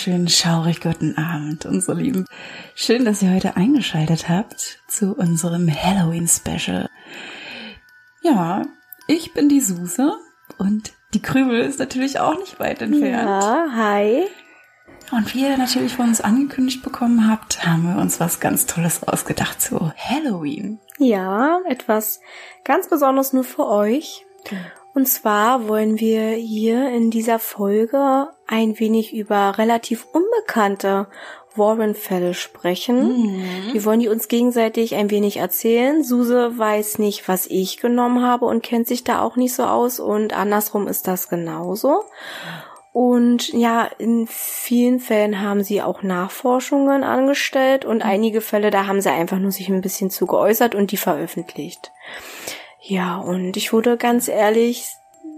wunderschönen, 0.00 0.28
schaurig 0.28 0.80
guten 0.80 1.18
Abend, 1.18 1.66
unsere 1.66 2.00
Lieben. 2.00 2.24
Schön, 2.74 3.04
dass 3.04 3.20
ihr 3.20 3.34
heute 3.34 3.58
eingeschaltet 3.58 4.30
habt 4.30 4.78
zu 4.88 5.14
unserem 5.14 5.68
Halloween-Special. 5.70 6.88
Ja, 8.22 8.62
ich 9.06 9.34
bin 9.34 9.50
die 9.50 9.60
Suse 9.60 10.16
und 10.56 10.92
die 11.12 11.20
Krümel 11.20 11.60
ist 11.60 11.80
natürlich 11.80 12.18
auch 12.18 12.38
nicht 12.38 12.58
weit 12.58 12.80
entfernt. 12.80 13.28
Ja, 13.28 13.66
hi. 13.74 14.24
Und 15.12 15.34
wie 15.34 15.42
ihr 15.42 15.58
natürlich 15.58 15.92
von 15.92 16.08
uns 16.08 16.22
angekündigt 16.22 16.82
bekommen 16.82 17.28
habt, 17.28 17.66
haben 17.66 17.94
wir 17.94 18.00
uns 18.00 18.20
was 18.20 18.40
ganz 18.40 18.64
Tolles 18.64 19.02
ausgedacht 19.02 19.60
zu 19.60 19.92
Halloween. 19.98 20.80
Ja, 20.96 21.60
etwas 21.68 22.20
ganz 22.64 22.88
Besonderes 22.88 23.34
nur 23.34 23.44
für 23.44 23.66
euch. 23.66 24.24
Und 24.94 25.06
zwar 25.06 25.68
wollen 25.68 26.00
wir 26.00 26.30
hier 26.30 26.90
in 26.90 27.10
dieser 27.10 27.38
Folge 27.38 28.28
ein 28.46 28.78
wenig 28.78 29.14
über 29.14 29.56
relativ 29.56 30.06
unbekannte 30.12 31.06
Warren-Fälle 31.54 32.34
sprechen. 32.34 33.22
Mhm. 33.22 33.72
Wir 33.72 33.84
wollen 33.84 34.00
die 34.00 34.08
uns 34.08 34.28
gegenseitig 34.28 34.94
ein 34.94 35.10
wenig 35.10 35.36
erzählen. 35.36 36.02
Suse 36.02 36.58
weiß 36.58 36.98
nicht, 36.98 37.28
was 37.28 37.46
ich 37.46 37.78
genommen 37.78 38.22
habe 38.22 38.46
und 38.46 38.62
kennt 38.62 38.86
sich 38.88 39.04
da 39.04 39.22
auch 39.22 39.36
nicht 39.36 39.54
so 39.54 39.64
aus 39.64 40.00
und 40.00 40.32
andersrum 40.36 40.88
ist 40.88 41.06
das 41.06 41.28
genauso. 41.28 42.04
Und 42.92 43.52
ja, 43.52 43.88
in 43.98 44.26
vielen 44.28 44.98
Fällen 44.98 45.40
haben 45.40 45.62
sie 45.62 45.80
auch 45.80 46.02
Nachforschungen 46.02 47.04
angestellt 47.04 47.84
und 47.84 48.02
einige 48.02 48.40
Fälle, 48.40 48.70
da 48.70 48.86
haben 48.86 49.00
sie 49.00 49.10
einfach 49.10 49.38
nur 49.38 49.52
sich 49.52 49.68
ein 49.68 49.80
bisschen 49.80 50.10
zu 50.10 50.26
geäußert 50.26 50.74
und 50.74 50.90
die 50.90 50.96
veröffentlicht. 50.96 51.92
Ja, 52.90 53.18
und 53.18 53.56
ich 53.56 53.72
würde 53.72 53.96
ganz 53.96 54.26
ehrlich 54.26 54.84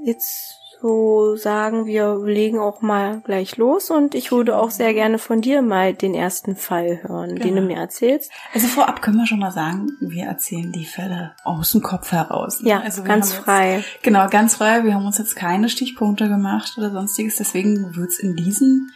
jetzt 0.05 0.59
so 0.81 1.37
sagen, 1.37 1.85
wir 1.87 2.19
legen 2.25 2.59
auch 2.59 2.81
mal 2.81 3.21
gleich 3.21 3.57
los 3.59 3.91
und 3.91 4.15
ich 4.17 4.33
würde 4.33 4.57
auch 4.57 4.71
sehr 4.71 4.95
gerne 4.95 5.19
von 5.19 5.41
dir 5.43 5.61
mal 5.63 5.93
den 5.95 6.15
ersten 6.15 6.57
Fall 6.57 7.01
hören, 7.03 7.37
den 7.37 7.55
du 7.55 7.61
Genau. 7.61 7.67
mir 7.75 7.77
erzählst. 7.77 8.33
Also 8.55 8.67
vorab 8.67 9.01
können 9.03 9.19
wir 9.19 9.27
schon 9.27 9.39
mal 9.39 9.53
sagen, 9.53 9.87
wir 10.01 10.25
erzählen 10.25 10.73
die 10.73 10.87
Fälle 10.87 11.35
aus 11.45 11.73
dem 11.73 11.83
Kopf 11.83 12.11
heraus. 12.11 12.61
ne? 12.63 12.71
Ja, 12.71 12.81
also 12.81 13.05
ganz 13.05 13.27
haben 13.27 13.35
jetzt- 13.37 13.45
frei. 13.45 13.85
Genau, 14.03 14.29
ganz 14.29 14.57
frei. 14.57 14.83
Wir 14.83 14.95
haben 14.95 15.07
uns 15.07 15.19
jetzt 15.19 15.37
keine 15.37 15.69
Stichpunkte 15.69 16.29
gemacht 16.29 16.75
oder 16.79 16.91
sonstiges. 16.91 17.37
Deswegen 17.37 17.95
wird 17.95 18.09
es 18.09 18.19
in 18.19 18.35
diesen 18.35 18.91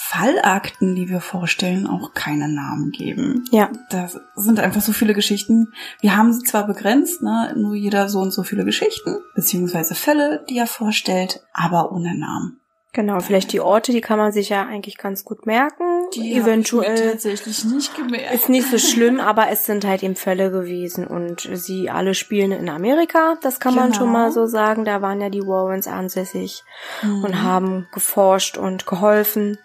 Fallakten, 0.00 0.94
die 0.94 1.08
wir 1.08 1.20
vorstellen, 1.20 1.86
auch 1.86 2.14
keine 2.14 2.48
Namen 2.48 2.92
geben. 2.92 3.44
Ja, 3.50 3.68
Das 3.90 4.18
sind 4.36 4.60
einfach 4.60 4.80
so 4.80 4.92
viele 4.92 5.12
Geschichten. 5.12 5.72
Wir 6.00 6.16
haben 6.16 6.32
sie 6.32 6.44
zwar 6.44 6.66
begrenzt, 6.68 7.20
ne, 7.20 7.52
nur 7.56 7.74
jeder 7.74 8.08
so 8.08 8.20
und 8.20 8.30
so 8.32 8.44
viele 8.44 8.64
Geschichten, 8.64 9.16
beziehungsweise 9.34 9.96
Fälle, 9.96 10.44
die 10.48 10.56
er 10.56 10.68
vorstellt, 10.68 11.42
aber 11.52 11.90
ohne 11.92 12.16
Namen. 12.16 12.60
genau. 12.92 13.20
Vielleicht 13.20 13.52
die 13.52 13.60
Orte, 13.60 13.92
die 13.92 14.00
kann 14.00 14.18
man 14.18 14.32
sich 14.32 14.48
ja 14.48 14.64
eigentlich 14.66 14.98
ganz 14.98 15.24
gut 15.24 15.46
merken. 15.46 15.84
Eventuell 16.16 17.10
tatsächlich 17.12 17.64
nicht 17.66 17.94
gemerkt. 17.94 18.34
ist 18.34 18.48
nicht 18.48 18.70
so 18.70 18.78
schlimm, 18.78 19.20
aber 19.20 19.50
es 19.50 19.66
sind 19.66 19.84
halt 19.84 20.02
eben 20.02 20.16
Fälle 20.16 20.50
gewesen 20.50 21.06
und 21.06 21.48
sie 21.52 21.90
alle 21.90 22.14
spielen 22.14 22.50
in 22.52 22.68
Amerika. 22.70 23.36
Das 23.42 23.60
kann 23.60 23.74
man 23.74 23.86
Genau. 23.88 23.98
schon 23.98 24.12
mal 24.12 24.32
so 24.32 24.46
sagen. 24.46 24.84
Da 24.86 25.02
waren 25.02 25.20
ja 25.20 25.28
die 25.28 25.42
Warrens 25.46 25.86
ansässig 25.86 26.62
Mhm. 27.02 27.24
und 27.24 27.42
haben 27.42 27.88
geforscht 27.92 28.56
und 28.56 28.86
geholfen. 28.86 29.58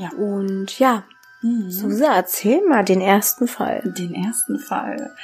Ja. 0.00 0.10
Und 0.16 0.78
ja, 0.78 1.04
Mhm. 1.42 1.70
Suse, 1.70 2.06
erzähl 2.06 2.60
mal 2.68 2.84
den 2.84 3.00
ersten 3.00 3.48
Fall. 3.48 3.82
den 3.96 4.14
ersten 4.14 4.58
Fall. 4.58 5.14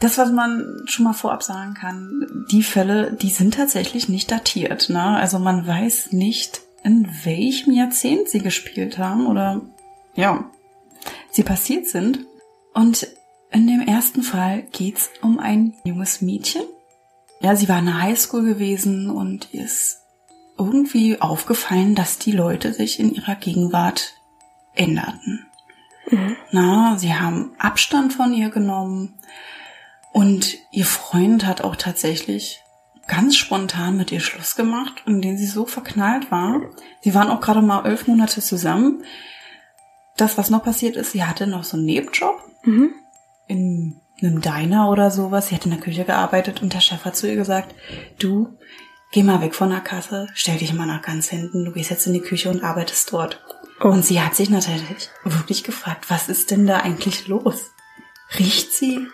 Das, 0.00 0.16
was 0.18 0.32
man 0.32 0.82
schon 0.86 1.04
mal 1.04 1.12
vorab 1.12 1.42
sagen 1.42 1.74
kann, 1.74 2.46
die 2.50 2.62
Fälle, 2.62 3.12
die 3.12 3.30
sind 3.30 3.54
tatsächlich 3.54 4.08
nicht 4.08 4.30
datiert. 4.30 4.88
Ne? 4.88 5.02
Also 5.02 5.38
man 5.38 5.66
weiß 5.66 6.12
nicht, 6.12 6.62
in 6.82 7.06
welchem 7.24 7.72
Jahrzehnt 7.72 8.28
sie 8.28 8.40
gespielt 8.40 8.96
haben 8.98 9.26
oder 9.26 9.60
ja, 10.14 10.50
sie 11.30 11.42
passiert 11.42 11.86
sind. 11.86 12.20
Und 12.72 13.06
in 13.52 13.66
dem 13.66 13.80
ersten 13.82 14.22
Fall 14.22 14.62
geht's 14.72 15.10
um 15.20 15.38
ein 15.38 15.74
junges 15.84 16.22
Mädchen. 16.22 16.62
Ja, 17.42 17.54
sie 17.56 17.68
war 17.68 17.78
in 17.80 17.86
der 17.86 18.00
Highschool 18.00 18.42
gewesen 18.42 19.10
und 19.10 19.48
ihr 19.52 19.64
ist 19.64 19.98
irgendwie 20.58 21.20
aufgefallen, 21.20 21.94
dass 21.94 22.18
die 22.18 22.32
Leute 22.32 22.72
sich 22.72 23.00
in 23.00 23.12
ihrer 23.14 23.34
Gegenwart 23.34 24.14
änderten. 24.74 25.46
Na, 26.50 26.96
sie 26.98 27.14
haben 27.14 27.52
Abstand 27.58 28.12
von 28.12 28.32
ihr 28.32 28.50
genommen 28.50 29.14
und 30.12 30.56
ihr 30.72 30.84
Freund 30.86 31.46
hat 31.46 31.62
auch 31.62 31.76
tatsächlich 31.76 32.62
ganz 33.06 33.36
spontan 33.36 33.96
mit 33.96 34.10
ihr 34.10 34.20
Schluss 34.20 34.56
gemacht, 34.56 35.02
in 35.06 35.20
den 35.22 35.38
sie 35.38 35.46
so 35.46 35.66
verknallt 35.66 36.30
war. 36.30 36.60
Sie 37.00 37.14
waren 37.14 37.28
auch 37.28 37.40
gerade 37.40 37.62
mal 37.62 37.84
elf 37.86 38.08
Monate 38.08 38.40
zusammen. 38.40 39.04
Das, 40.16 40.36
was 40.36 40.50
noch 40.50 40.64
passiert 40.64 40.96
ist, 40.96 41.12
sie 41.12 41.24
hatte 41.24 41.46
noch 41.46 41.64
so 41.64 41.76
einen 41.76 41.86
Nebenjob 41.86 42.40
Mhm. 42.64 42.92
in 43.46 44.00
einem 44.20 44.40
Diner 44.40 44.90
oder 44.90 45.10
sowas. 45.10 45.48
Sie 45.48 45.54
hat 45.54 45.64
in 45.64 45.70
der 45.70 45.80
Küche 45.80 46.04
gearbeitet 46.04 46.60
und 46.60 46.74
der 46.74 46.80
Chef 46.80 47.04
hat 47.04 47.16
zu 47.16 47.28
ihr 47.28 47.36
gesagt, 47.36 47.74
du, 48.18 48.58
geh 49.12 49.22
mal 49.22 49.40
weg 49.40 49.54
von 49.54 49.70
der 49.70 49.80
Kasse, 49.80 50.26
stell 50.34 50.58
dich 50.58 50.74
mal 50.74 50.86
nach 50.86 51.02
ganz 51.02 51.28
hinten, 51.28 51.64
du 51.64 51.72
gehst 51.72 51.90
jetzt 51.90 52.06
in 52.06 52.12
die 52.12 52.20
Küche 52.20 52.50
und 52.50 52.62
arbeitest 52.64 53.12
dort. 53.12 53.42
Und 53.80 54.04
sie 54.04 54.20
hat 54.20 54.34
sich 54.34 54.50
natürlich 54.50 55.08
wirklich 55.24 55.64
gefragt, 55.64 56.10
was 56.10 56.28
ist 56.28 56.50
denn 56.50 56.66
da 56.66 56.78
eigentlich 56.78 57.26
los? 57.26 57.70
Riecht 58.38 58.72
sie? 58.72 59.06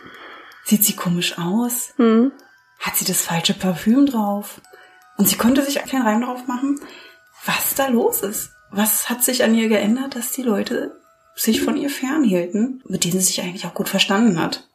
Sieht 0.65 0.85
sie 0.85 0.97
komisch 0.97 1.39
aus? 1.39 1.95
Mhm. 1.97 2.33
Hat 2.81 2.97
sie 2.97 3.05
das 3.05 3.23
falsche 3.23 3.55
Parfüm 3.55 4.07
drauf? 4.07 4.61
Und 5.17 5.29
sie 5.29 5.37
konnte 5.37 5.63
sich 5.63 5.77
keinen 5.77 6.03
Reim 6.03 6.21
drauf 6.21 6.47
machen, 6.47 6.81
was 7.45 7.75
da 7.75 7.89
los 7.89 8.21
ist. 8.23 8.51
Was 8.71 9.09
hat 9.09 9.23
sich 9.23 9.45
an 9.45 9.55
ihr 9.55 9.69
geändert, 9.69 10.17
dass 10.17 10.33
die 10.33 10.43
Leute 10.43 11.01
sich 11.37 11.61
von 11.61 11.77
ihr 11.77 11.91
fernhielten, 11.91 12.83
mit 12.89 13.05
denen 13.05 13.21
sie 13.21 13.27
sich 13.27 13.43
eigentlich 13.43 13.67
auch 13.67 13.75
gut 13.75 13.89
verstanden 13.89 14.41
hat. 14.41 14.69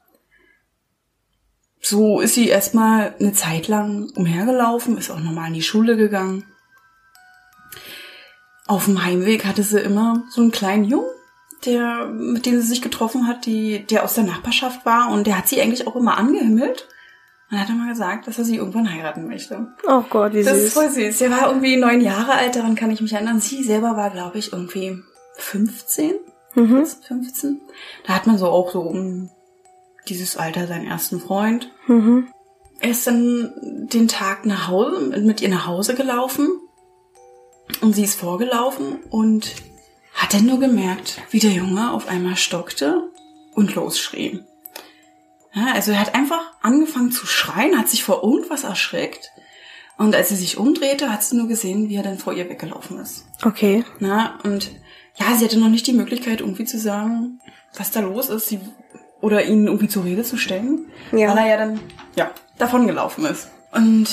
So 1.81 2.21
ist 2.21 2.35
sie 2.35 2.47
erstmal 2.47 3.15
eine 3.19 3.33
Zeit 3.33 3.67
lang 3.67 4.11
umhergelaufen, 4.15 4.97
ist 4.97 5.09
auch 5.09 5.19
normal 5.19 5.47
in 5.47 5.55
die 5.55 5.63
Schule 5.63 5.97
gegangen. 5.97 6.45
Auf 8.71 8.85
dem 8.85 9.03
Heimweg 9.03 9.45
hatte 9.45 9.63
sie 9.63 9.79
immer 9.79 10.23
so 10.29 10.39
einen 10.41 10.51
kleinen 10.51 10.85
Jungen, 10.85 11.09
der, 11.65 12.05
mit 12.07 12.45
dem 12.45 12.55
sie 12.61 12.67
sich 12.67 12.81
getroffen 12.81 13.27
hat, 13.27 13.45
die, 13.45 13.85
der 13.85 14.03
aus 14.05 14.13
der 14.13 14.23
Nachbarschaft 14.23 14.85
war 14.85 15.11
und 15.11 15.27
der 15.27 15.37
hat 15.37 15.47
sie 15.49 15.61
eigentlich 15.61 15.87
auch 15.87 15.95
immer 15.97 16.17
angehimmelt. 16.17 16.87
Und 17.51 17.59
hat 17.59 17.69
immer 17.69 17.89
gesagt, 17.89 18.27
dass 18.27 18.37
er 18.37 18.45
sie 18.45 18.55
irgendwann 18.55 18.89
heiraten 18.89 19.27
möchte. 19.27 19.67
Oh 19.85 20.03
Gott, 20.09 20.31
wie 20.33 20.41
Das 20.43 20.55
ist 20.55 20.63
süß. 20.67 20.73
voll 20.73 20.89
süß. 20.89 21.17
Der 21.17 21.31
war 21.31 21.47
irgendwie 21.49 21.75
neun 21.75 21.99
Jahre 21.99 22.31
alt, 22.31 22.55
daran 22.55 22.75
kann 22.75 22.91
ich 22.91 23.01
mich 23.01 23.11
erinnern. 23.11 23.41
Sie 23.41 23.61
selber 23.61 23.97
war, 23.97 24.09
glaube 24.09 24.37
ich, 24.37 24.53
irgendwie 24.53 24.97
15, 25.35 26.13
Mhm. 26.55 26.85
15. 26.85 27.59
Da 28.07 28.13
hat 28.15 28.25
man 28.27 28.37
so 28.37 28.47
auch 28.47 28.71
so 28.71 28.79
um 28.81 29.29
dieses 30.07 30.37
Alter 30.37 30.65
seinen 30.67 30.87
ersten 30.87 31.19
Freund. 31.19 31.69
Mhm. 31.87 32.27
Er 32.79 32.91
ist 32.91 33.05
dann 33.05 33.51
den 33.91 34.07
Tag 34.07 34.45
nach 34.45 34.69
Hause, 34.69 35.19
mit 35.19 35.41
ihr 35.41 35.49
nach 35.49 35.67
Hause 35.67 35.93
gelaufen. 35.93 36.47
Und 37.81 37.93
sie 37.93 38.03
ist 38.03 38.19
vorgelaufen 38.19 38.97
und 39.09 39.53
hat 40.13 40.33
dann 40.33 40.45
nur 40.45 40.59
gemerkt, 40.59 41.21
wie 41.31 41.39
der 41.39 41.51
Junge 41.51 41.91
auf 41.91 42.07
einmal 42.07 42.35
stockte 42.35 43.09
und 43.53 43.73
losschrie. 43.75 44.41
Ja, 45.53 45.73
also 45.73 45.91
er 45.91 45.99
hat 45.99 46.15
einfach 46.15 46.53
angefangen 46.61 47.11
zu 47.11 47.25
schreien, 47.25 47.77
hat 47.77 47.89
sich 47.89 48.03
vor 48.03 48.23
irgendwas 48.23 48.63
erschreckt. 48.63 49.31
Und 49.97 50.15
als 50.15 50.29
sie 50.29 50.35
sich 50.35 50.57
umdrehte, 50.57 51.11
hat 51.11 51.23
sie 51.23 51.35
nur 51.35 51.47
gesehen, 51.47 51.89
wie 51.89 51.95
er 51.95 52.03
dann 52.03 52.17
vor 52.17 52.33
ihr 52.33 52.49
weggelaufen 52.49 52.97
ist. 52.99 53.25
Okay. 53.43 53.83
Na, 53.99 54.39
und 54.43 54.71
ja, 55.15 55.35
sie 55.35 55.45
hatte 55.45 55.59
noch 55.59 55.69
nicht 55.69 55.85
die 55.87 55.93
Möglichkeit, 55.93 56.39
irgendwie 56.41 56.65
zu 56.65 56.79
sagen, 56.79 57.39
was 57.77 57.91
da 57.91 57.99
los 57.99 58.29
ist, 58.29 58.47
sie, 58.47 58.59
oder 59.19 59.43
ihn 59.45 59.67
irgendwie 59.67 59.87
zur 59.89 60.05
Rede 60.05 60.23
zu 60.23 60.37
stellen, 60.37 60.85
Ja. 61.11 61.29
weil 61.29 61.37
er 61.39 61.47
ja 61.47 61.57
dann, 61.57 61.79
ja, 62.15 62.31
davongelaufen 62.57 63.25
ist. 63.25 63.49
Und 63.73 64.07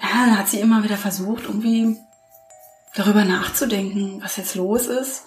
ja, 0.00 0.08
dann 0.26 0.38
hat 0.38 0.48
sie 0.48 0.60
immer 0.60 0.84
wieder 0.84 0.96
versucht, 0.96 1.44
irgendwie 1.44 1.96
darüber 2.96 3.24
nachzudenken, 3.24 4.20
was 4.22 4.36
jetzt 4.36 4.56
los 4.56 4.86
ist. 4.88 5.24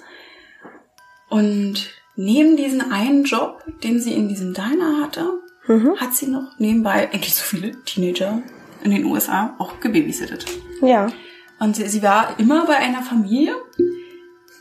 Und 1.30 1.90
neben 2.16 2.58
diesen 2.58 2.92
einen 2.92 3.24
Job, 3.24 3.64
den 3.84 4.00
sie 4.02 4.14
in 4.14 4.28
diesem 4.28 4.54
Diner 4.54 5.02
hatte, 5.02 5.40
Mhm. 5.68 5.96
hat 5.98 6.16
sie 6.16 6.26
noch 6.28 6.58
nebenbei 6.58 7.12
eigentlich 7.12 7.36
so 7.36 7.44
viele 7.44 7.72
Teenager 7.84 8.42
in 8.84 8.90
den 8.90 9.06
USA 9.06 9.56
auch 9.60 9.80
gebabysittet. 9.80 10.46
Ja. 10.82 11.12
Und 11.60 11.76
sie, 11.76 11.88
sie 11.88 12.02
war 12.02 12.40
immer 12.40 12.66
bei 12.66 12.76
einer 12.78 13.04
Familie, 13.04 13.56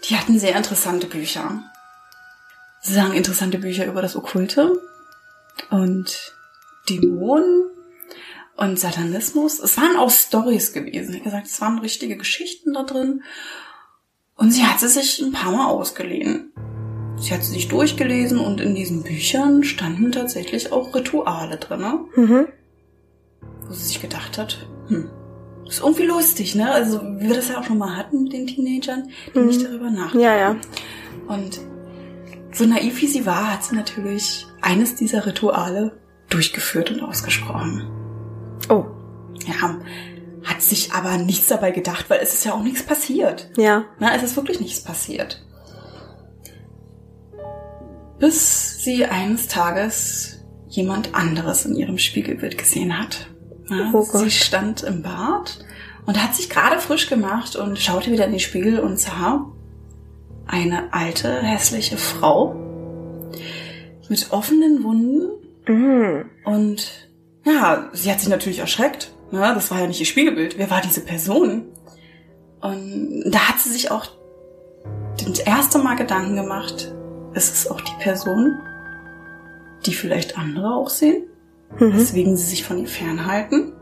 die 0.05 0.16
hatten 0.16 0.38
sehr 0.38 0.55
interessante 0.55 1.06
Bücher. 1.06 1.62
Sie 2.82 2.93
sagen 2.93 3.14
interessante 3.14 3.58
Bücher 3.58 3.87
über 3.87 4.02
das 4.02 4.16
Okkulte 4.16 4.81
und 5.70 6.34
Dämonen 6.90 7.70
und 8.58 8.78
Satanismus. 8.78 9.60
Es 9.60 9.76
waren 9.78 9.96
auch 9.96 10.10
Stories 10.10 10.72
gewesen. 10.72 11.14
Wie 11.14 11.20
gesagt, 11.20 11.46
es 11.46 11.60
waren 11.60 11.78
richtige 11.78 12.16
Geschichten 12.16 12.75
da 12.75 12.82
drin. 12.82 13.22
Und 14.34 14.50
sie 14.52 14.64
hat 14.64 14.81
sie 14.81 14.88
sich 14.88 15.20
ein 15.20 15.32
paar 15.32 15.52
Mal 15.52 15.66
ausgeliehen. 15.69 16.52
Sie 17.16 17.32
hat 17.32 17.43
sie 17.43 17.52
sich 17.52 17.69
durchgelesen 17.69 18.38
und 18.38 18.60
in 18.60 18.75
diesen 18.75 19.02
Büchern 19.02 19.64
standen 19.64 20.12
tatsächlich 20.12 20.70
auch 20.72 20.94
Rituale 20.94 21.56
drin, 21.56 22.06
Mhm. 22.14 22.46
wo 23.66 23.72
sie 23.72 23.84
sich 23.84 24.00
gedacht 24.00 24.38
hat, 24.38 24.69
hm, 24.88 25.10
ist 25.66 25.81
irgendwie 25.81 26.05
lustig, 26.06 26.55
ne? 26.55 26.70
Also, 26.70 27.00
wie 27.02 27.28
wir 27.28 27.34
das 27.34 27.49
ja 27.49 27.58
auch 27.58 27.64
schon 27.64 27.78
mal 27.78 27.96
hatten 27.96 28.22
mit 28.25 28.32
den 28.32 28.46
Teenagern, 28.46 29.10
die 29.34 29.40
nicht 29.40 29.64
darüber 29.64 29.90
nachdenken. 29.90 30.20
Ja, 30.20 30.37
ja. 30.37 30.56
Und 31.26 31.60
so 32.52 32.64
naiv 32.64 33.00
wie 33.02 33.08
sie 33.08 33.26
war, 33.26 33.52
hat 33.55 33.64
sie 33.64 33.75
natürlich 33.75 34.46
eines 34.62 34.94
dieser 34.94 35.26
Rituale 35.26 35.99
durchgeführt 36.31 36.90
und 36.93 37.02
ausgesprochen. 37.02 37.82
Oh. 38.69 38.84
Ja, 39.46 39.78
hat 40.44 40.62
sich 40.62 40.93
aber 40.93 41.16
nichts 41.19 41.49
dabei 41.49 41.70
gedacht, 41.70 42.08
weil 42.10 42.20
es 42.22 42.34
ist 42.34 42.44
ja 42.44 42.52
auch 42.55 42.62
nichts 42.62 42.82
passiert. 42.82 43.50
Ja. 43.56 43.84
Na, 43.99 44.14
es 44.14 44.22
ist 44.22 44.37
wirklich 44.37 44.60
nichts 44.60 44.81
passiert. 44.81 45.44
Bis 48.19 48.82
sie 48.82 49.05
eines 49.05 49.46
Tages 49.49 50.40
jemand 50.69 51.14
anderes 51.14 51.64
in 51.66 51.76
ihrem 51.76 51.99
Spiegelbild 51.99 52.58
gesehen 52.58 52.99
hat. 52.99 53.28
Ja, 53.70 53.90
Oh 53.93 54.02
sie 54.02 54.31
stand 54.31 54.82
im 54.82 55.02
Bad 55.02 55.58
und 56.06 56.22
hat 56.22 56.34
sich 56.34 56.50
gerade 56.50 56.78
frisch 56.78 57.08
gemacht 57.08 57.55
und 57.55 57.78
schaute 57.78 58.10
wieder 58.10 58.25
in 58.25 58.32
den 58.32 58.40
Spiegel 58.40 58.81
und 58.81 58.99
sah 58.99 59.46
eine 60.46 60.93
alte, 60.93 61.43
hässliche 61.43 61.96
Frau 61.99 62.56
mit 64.08 64.28
offenen 64.32 64.82
Wunden 64.82 65.28
Mhm. 65.66 66.31
und 66.46 67.07
ja, 67.54 67.88
sie 67.92 68.10
hat 68.10 68.20
sich 68.20 68.28
natürlich 68.28 68.58
erschreckt. 68.60 69.12
Ja, 69.30 69.54
das 69.54 69.70
war 69.70 69.80
ja 69.80 69.86
nicht 69.86 70.00
ihr 70.00 70.06
Spiegelbild. 70.06 70.58
Wer 70.58 70.70
war 70.70 70.80
diese 70.80 71.00
Person? 71.02 71.64
Und 72.60 73.24
da 73.26 73.40
hat 73.40 73.60
sie 73.60 73.70
sich 73.70 73.90
auch 73.90 74.06
das 75.24 75.38
erste 75.40 75.78
Mal 75.78 75.96
Gedanken 75.96 76.36
gemacht, 76.36 76.92
ist 77.34 77.54
es 77.54 77.70
auch 77.70 77.80
die 77.80 78.02
Person, 78.02 78.58
die 79.86 79.92
vielleicht 79.92 80.38
andere 80.38 80.74
auch 80.74 80.88
sehen, 80.90 81.24
Mhm. 81.78 81.94
weswegen 81.94 82.36
sie 82.36 82.46
sich 82.46 82.64
von 82.64 82.78
ihr 82.78 82.88
fernhalten. 82.88 83.72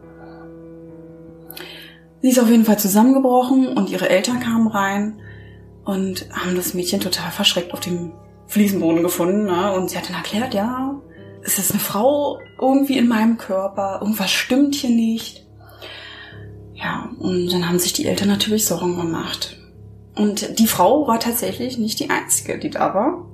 Sie 2.23 2.31
ist 2.31 2.41
auf 2.41 2.49
jeden 2.51 2.65
Fall 2.65 2.79
zusammengebrochen 2.79 3.69
und 3.69 3.91
ihre 3.91 4.09
Eltern 4.09 4.41
kamen 4.41 4.67
rein 4.69 5.21
und 5.85 6.27
haben 6.33 6.57
das 6.57 6.75
Mädchen 6.75 7.01
total 7.01 7.31
verschreckt 7.31 7.73
auf 7.73 7.81
dem 7.81 8.13
Fliesenboden 8.49 9.03
gefunden. 9.03 9.45
Ne? 9.45 9.73
Und 9.73 9.91
sie 9.91 9.97
hat 9.99 10.09
dann 10.09 10.17
erklärt, 10.17 10.53
ja, 10.55 11.01
ist 11.47 11.71
eine 11.71 11.81
Frau 11.81 12.41
irgendwie 12.61 12.99
in 12.99 13.09
meinem 13.09 13.39
Körper, 13.39 14.01
irgendwas 14.01 14.31
stimmt 14.31 14.75
hier 14.75 14.91
nicht. 14.91 15.47
Ja, 16.75 17.11
und 17.19 17.49
dann 17.49 17.69
haben 17.69 17.79
sich 17.79 17.93
die 17.93 18.07
Eltern 18.07 18.29
natürlich 18.29 18.67
Sorgen 18.67 18.97
gemacht. 18.97 19.57
Und 20.17 20.59
die 20.59 20.67
Frau 20.67 21.07
war 21.07 21.21
tatsächlich 21.21 21.79
nicht 21.79 22.01
die 22.01 22.11
einzige, 22.11 22.59
die 22.59 22.71
da 22.71 22.95
war. 22.95 23.27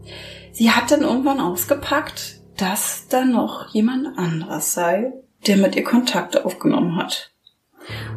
Sie 0.53 0.71
hat 0.71 0.91
dann 0.91 1.03
irgendwann 1.03 1.41
ausgepackt, 1.41 2.41
dass 2.57 3.09
da 3.09 3.25
noch 3.25 3.73
jemand 3.73 4.19
anderes 4.19 4.75
sei, 4.75 5.13
der 5.47 5.57
mit 5.57 5.75
ihr 5.75 5.85
Kontakt 5.85 6.45
aufgenommen 6.45 6.97
hat. 6.97 7.33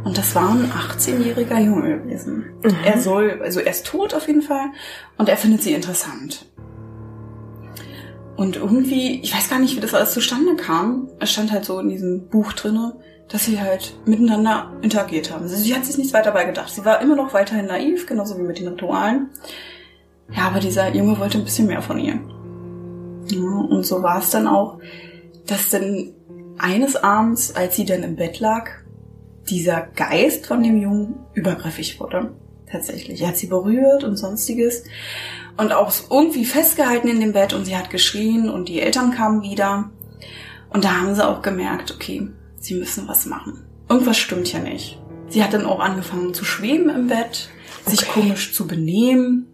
Und 0.03 0.17
das 0.17 0.35
war 0.35 0.49
ein 0.49 0.71
18-jähriger 0.71 1.59
Junge 1.59 1.99
gewesen. 1.99 2.45
Er 2.83 3.01
soll, 3.01 3.41
also 3.41 3.59
er 3.59 3.71
ist 3.71 3.87
tot 3.87 4.13
auf 4.13 4.27
jeden 4.27 4.43
Fall 4.43 4.67
und 5.17 5.29
er 5.29 5.37
findet 5.37 5.63
sie 5.63 5.73
interessant. 5.73 6.45
Und 8.35 8.57
irgendwie, 8.57 9.21
ich 9.21 9.33
weiß 9.33 9.49
gar 9.49 9.59
nicht, 9.59 9.75
wie 9.75 9.79
das 9.79 9.93
alles 9.93 10.13
zustande 10.13 10.55
kam. 10.55 11.09
Es 11.19 11.31
stand 11.31 11.51
halt 11.51 11.65
so 11.65 11.79
in 11.79 11.89
diesem 11.89 12.27
Buch 12.27 12.53
drinne, 12.53 12.95
dass 13.29 13.45
sie 13.45 13.59
halt 13.59 13.93
miteinander 14.05 14.73
interagiert 14.81 15.31
haben. 15.31 15.43
Also 15.43 15.55
sie 15.55 15.73
hat 15.73 15.85
sich 15.85 15.97
nichts 15.97 16.13
weiter 16.13 16.31
dabei 16.31 16.45
gedacht. 16.45 16.69
Sie 16.69 16.83
war 16.83 17.01
immer 17.01 17.15
noch 17.15 17.33
weiterhin 17.33 17.67
naiv, 17.67 18.05
genauso 18.05 18.37
wie 18.37 18.43
mit 18.43 18.59
den 18.59 18.67
Ritualen. 18.67 19.29
Ja, 20.35 20.47
aber 20.47 20.59
dieser 20.59 20.93
Junge 20.93 21.17
wollte 21.19 21.37
ein 21.37 21.45
bisschen 21.45 21.67
mehr 21.67 21.81
von 21.81 21.97
ihr. 21.97 22.19
Ja, 23.31 23.41
und 23.41 23.85
so 23.85 24.03
war 24.03 24.19
es 24.19 24.29
dann 24.31 24.47
auch, 24.47 24.79
dass 25.47 25.69
dann 25.69 26.13
eines 26.57 26.95
Abends, 26.95 27.55
als 27.55 27.75
sie 27.75 27.85
dann 27.85 28.03
im 28.03 28.15
Bett 28.15 28.39
lag, 28.39 28.69
dieser 29.49 29.81
Geist 29.81 30.47
von 30.47 30.63
dem 30.63 30.81
Jungen 30.81 31.15
übergriffig 31.33 31.99
wurde. 31.99 32.31
Tatsächlich. 32.71 33.21
Er 33.21 33.29
hat 33.29 33.37
sie 33.37 33.47
berührt 33.47 34.03
und 34.03 34.17
sonstiges. 34.17 34.83
Und 35.57 35.71
auch 35.71 35.91
irgendwie 36.09 36.45
festgehalten 36.45 37.07
in 37.07 37.21
dem 37.21 37.31
Bett 37.33 37.53
und 37.53 37.65
sie 37.65 37.77
hat 37.77 37.89
geschrien 37.89 38.49
und 38.49 38.67
die 38.67 38.81
Eltern 38.81 39.11
kamen 39.11 39.41
wieder. 39.41 39.89
Und 40.69 40.83
da 40.83 40.99
haben 40.99 41.15
sie 41.15 41.25
auch 41.25 41.41
gemerkt, 41.41 41.93
okay, 41.95 42.29
sie 42.57 42.75
müssen 42.75 43.07
was 43.07 43.25
machen. 43.25 43.63
Irgendwas 43.87 44.17
stimmt 44.17 44.47
hier 44.47 44.59
nicht. 44.59 44.99
Sie 45.29 45.43
hat 45.43 45.53
dann 45.53 45.65
auch 45.65 45.79
angefangen 45.79 46.33
zu 46.33 46.43
schweben 46.43 46.89
im 46.89 47.07
Bett, 47.07 47.49
sich 47.85 48.01
Okay. 48.01 48.21
komisch 48.21 48.53
zu 48.53 48.67
benehmen. 48.67 49.47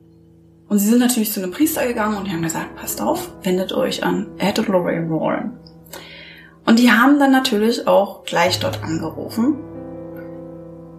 Und 0.68 0.80
sie 0.80 0.88
sind 0.88 1.00
natürlich 1.00 1.32
zu 1.34 1.42
einem 1.42 1.52
Priester 1.52 1.86
gegangen 1.86 2.18
und 2.18 2.26
die 2.28 2.32
haben 2.32 2.42
gesagt, 2.42 2.76
passt 2.78 3.02
auf, 3.02 3.30
wendet 3.44 3.74
euch 3.74 4.04
an 4.04 4.28
Ed 4.38 4.58
und 4.58 4.70
Lorraine 4.70 5.10
Warren. 5.10 5.58
Und 6.66 6.80
die 6.80 6.92
haben 6.92 7.20
dann 7.20 7.32
natürlich 7.32 7.88
auch 7.88 8.24
gleich 8.24 8.60
dort 8.60 8.82
angerufen 8.84 9.56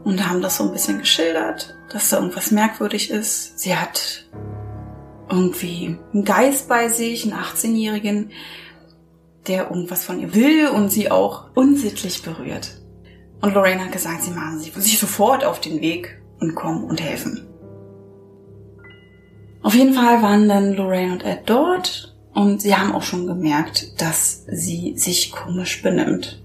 und 0.05 0.28
haben 0.28 0.43
das 0.43 0.58
so 0.58 0.64
ein 0.64 0.72
bisschen 0.72 0.98
geschildert, 0.98 1.75
dass 1.90 2.10
da 2.10 2.19
irgendwas 2.19 2.50
merkwürdig 2.50 3.10
ist. 3.10 3.58
Sie 3.58 3.75
hat 3.75 4.26
irgendwie 5.32 5.96
einen 6.12 6.25
Geist 6.25 6.69
bei 6.69 6.88
sich, 6.88 7.25
einen 7.25 7.40
18-Jährigen, 7.40 8.31
der 9.46 9.70
irgendwas 9.70 10.05
von 10.05 10.20
ihr 10.20 10.34
will 10.34 10.69
und 10.69 10.90
sie 10.90 11.11
auch 11.11 11.46
unsittlich 11.55 12.23
berührt. 12.23 12.81
Und 13.40 13.55
Lorraine 13.55 13.84
hat 13.84 13.93
gesagt, 13.93 14.23
sie 14.23 14.31
machen 14.31 14.61
sich, 14.61 14.99
sofort 14.99 15.44
auf 15.44 15.61
den 15.61 15.81
Weg 15.81 16.20
und 16.38 16.55
kommen 16.55 16.84
und 16.84 17.00
helfen. 17.00 17.49
Auf 19.62 19.75
jeden 19.75 19.94
Fall 19.94 20.23
waren 20.23 20.49
dann 20.49 20.75
Lorraine 20.75 21.12
und 21.12 21.25
Ed 21.25 21.43
dort 21.46 22.17
und 22.34 22.62
sie 22.62 22.76
haben 22.76 22.93
auch 22.93 23.02
schon 23.02 23.26
gemerkt, 23.26 24.00
dass 24.00 24.44
sie 24.46 24.94
sich 24.96 25.32
komisch 25.32 25.82
benimmt. 25.82 26.43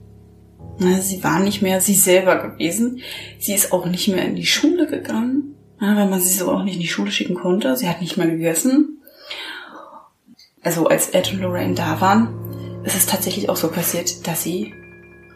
Na, 0.80 1.02
Sie 1.02 1.24
war 1.24 1.40
nicht 1.40 1.64
mehr 1.64 1.82
sie 1.82 1.96
selber 1.96 2.38
gewesen. 2.38 3.02
Sie 3.40 3.54
ist 3.54 3.74
auch 3.74 3.88
nicht 3.88 4.08
mehr 4.08 4.26
in 4.26 4.36
die 4.36 4.46
Schule 4.46 4.86
gegangen, 4.86 5.57
weil 5.80 6.08
man 6.08 6.20
sie 6.20 6.34
so 6.34 6.52
auch 6.52 6.64
nicht 6.64 6.76
in 6.76 6.82
die 6.82 6.88
Schule 6.88 7.12
schicken 7.12 7.36
konnte. 7.36 7.76
Sie 7.76 7.88
hat 7.88 8.02
nicht 8.02 8.18
mehr 8.18 8.28
gegessen. 8.28 9.02
Also 10.64 10.88
als 10.88 11.10
Ed 11.10 11.32
und 11.32 11.42
Lorraine 11.42 11.76
da 11.76 12.02
waren, 12.02 12.82
ist 12.84 12.96
es 12.96 13.06
tatsächlich 13.06 13.50
auch 13.50 13.56
so 13.56 13.70
passiert, 13.70 14.28
dass 14.28 14.44
sie 14.44 14.74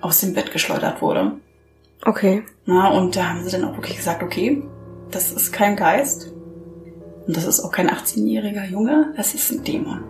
aus 0.02 0.20
dem 0.22 0.34
Bett 0.34 0.52
geschleudert 0.52 1.02
wurde. 1.02 1.34
Okay. 2.04 2.44
Na, 2.66 2.90
und 2.90 3.16
da 3.16 3.30
haben 3.30 3.44
sie 3.44 3.52
dann 3.52 3.66
auch 3.66 3.76
wirklich 3.76 3.98
gesagt, 3.98 4.24
okay, 4.24 4.64
das 5.12 5.32
ist 5.32 5.54
kein 5.54 5.76
Geist. 5.76 6.32
Und 7.28 7.38
das 7.38 7.46
ist 7.46 7.60
auch 7.60 7.72
kein 7.72 7.90
18-jähriger 7.90 8.66
Junge, 8.66 9.14
das 9.16 9.36
ist 9.36 9.52
ein 9.52 9.64
Dämon. 9.64 10.04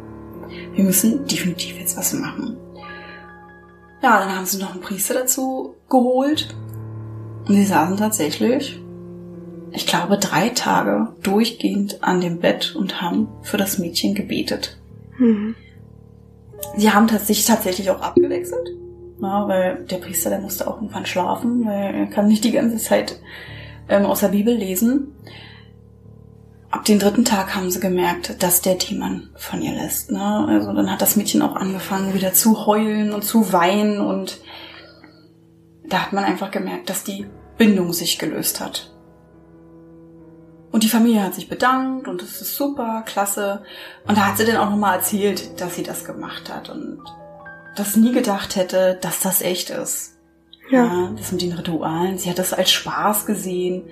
Wir 0.74 0.84
müssen 0.84 1.26
definitiv 1.26 1.78
jetzt 1.78 1.98
was 1.98 2.14
machen. 2.14 2.58
Ja, 4.02 4.20
dann 4.20 4.36
haben 4.36 4.46
sie 4.46 4.58
noch 4.58 4.72
einen 4.72 4.82
Priester 4.82 5.14
dazu 5.14 5.76
geholt. 5.90 6.56
Und 7.48 7.56
sie 7.56 7.66
saßen 7.66 7.98
tatsächlich, 7.98 8.81
ich 9.72 9.88
glaube, 9.88 10.18
drei 10.18 10.50
Tage 10.50 11.10
durchgehend 11.24 12.04
an 12.04 12.22
dem 12.22 12.40
Bett 12.40 12.76
und 12.76 13.02
haben 13.02 13.30
für 13.42 13.58
das 13.58 13.78
Mädchen 13.78 14.16
gebetet. 14.16 14.78
Mhm. 15.18 15.56
Sie 16.78 16.92
haben 16.92 17.08
sich 17.20 17.46
tatsächlich 17.46 17.90
auch 17.90 18.02
abgewechselt. 18.02 18.70
Ja, 19.22 19.48
weil 19.48 19.86
der 19.86 19.98
Priester, 19.98 20.30
der 20.32 20.40
musste 20.40 20.68
auch 20.68 20.78
irgendwann 20.78 21.06
schlafen, 21.06 21.66
weil 21.66 21.94
er 21.94 22.06
kann 22.08 22.28
nicht 22.28 22.44
die 22.44 22.52
ganze 22.52 22.78
Zeit 22.78 23.20
ähm, 23.88 24.06
aus 24.06 24.22
der 24.22 24.30
Bibel 24.30 24.56
lesen. 24.56 25.14
Ab 26.72 26.86
den 26.86 27.00
dritten 27.00 27.26
Tag 27.26 27.54
haben 27.54 27.70
sie 27.70 27.80
gemerkt, 27.80 28.42
dass 28.42 28.62
der 28.62 28.76
Dämon 28.76 29.30
von 29.36 29.62
ihr 29.62 29.74
lässt. 29.74 30.12
Ne? 30.12 30.48
Also 30.48 30.74
dann 30.74 30.90
hat 30.90 31.02
das 31.02 31.18
Mädchen 31.18 31.42
auch 31.42 31.56
angefangen, 31.56 32.14
wieder 32.14 32.34
zu 32.34 32.66
heulen 32.66 33.14
und 33.14 33.24
zu 33.24 33.54
weinen 33.54 34.00
und 34.00 34.40
da 35.86 36.00
hat 36.04 36.14
man 36.14 36.24
einfach 36.24 36.50
gemerkt, 36.50 36.90
dass 36.90 37.04
die 37.04 37.26
Bindung 37.58 37.94
sich 37.94 38.18
gelöst 38.18 38.62
hat. 38.62 38.92
Und 40.72 40.84
die 40.84 40.90
Familie 40.90 41.24
hat 41.24 41.36
sich 41.36 41.50
bedankt 41.50 42.08
und 42.08 42.22
das 42.22 42.42
ist 42.42 42.56
super, 42.56 43.04
klasse. 43.06 43.64
Und 44.08 44.18
da 44.18 44.28
hat 44.28 44.38
sie 44.38 44.46
dann 44.46 44.58
auch 44.58 44.70
nochmal 44.70 44.98
erzählt, 44.98 45.60
dass 45.60 45.76
sie 45.76 45.84
das 45.84 46.06
gemacht 46.06 46.52
hat 46.52 46.70
und 46.70 47.00
das 47.76 47.96
nie 47.96 48.14
gedacht 48.14 48.56
hätte, 48.56 48.98
dass 49.02 49.20
das 49.20 49.42
echt 49.42 49.70
ist. 49.70 50.18
Ja. 50.70 51.10
das 51.18 51.34
mit 51.34 51.42
den 51.42 51.52
Ritualen. 51.52 52.18
Sie 52.18 52.30
hat 52.30 52.40
das 52.40 52.54
als 52.54 52.72
Spaß 52.72 53.26
gesehen. 53.26 53.84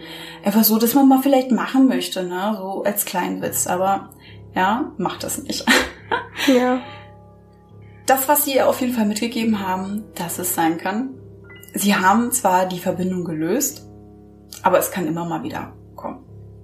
Einfach 0.46 0.64
so, 0.64 0.78
dass 0.78 0.94
man 0.94 1.10
mal 1.10 1.22
vielleicht 1.22 1.52
machen 1.52 1.88
möchte, 1.88 2.24
ne? 2.24 2.56
So 2.58 2.84
als 2.84 3.04
Kleinwitz. 3.04 3.68
Aber 3.68 4.12
ja, 4.56 4.92
macht 4.98 5.24
das 5.24 5.44
nicht. 5.44 5.66
Ja. 6.48 6.80
Das, 8.06 8.28
was 8.28 8.46
sie 8.46 8.56
ihr 8.56 8.68
auf 8.68 8.82
jeden 8.82 8.94
Fall 8.94 9.06
mitgegeben 9.06 9.60
haben, 9.60 10.06
dass 10.16 10.40
es 10.40 10.56
sein 10.56 10.78
kann. 10.78 11.10
Sie 11.76 11.96
haben 11.96 12.32
zwar 12.32 12.66
die 12.66 12.80
Verbindung 12.80 13.26
gelöst, 13.26 13.86
aber 14.64 14.80
es 14.80 14.90
kann 14.90 15.06
immer 15.06 15.26
mal 15.26 15.44
wieder. 15.44 15.74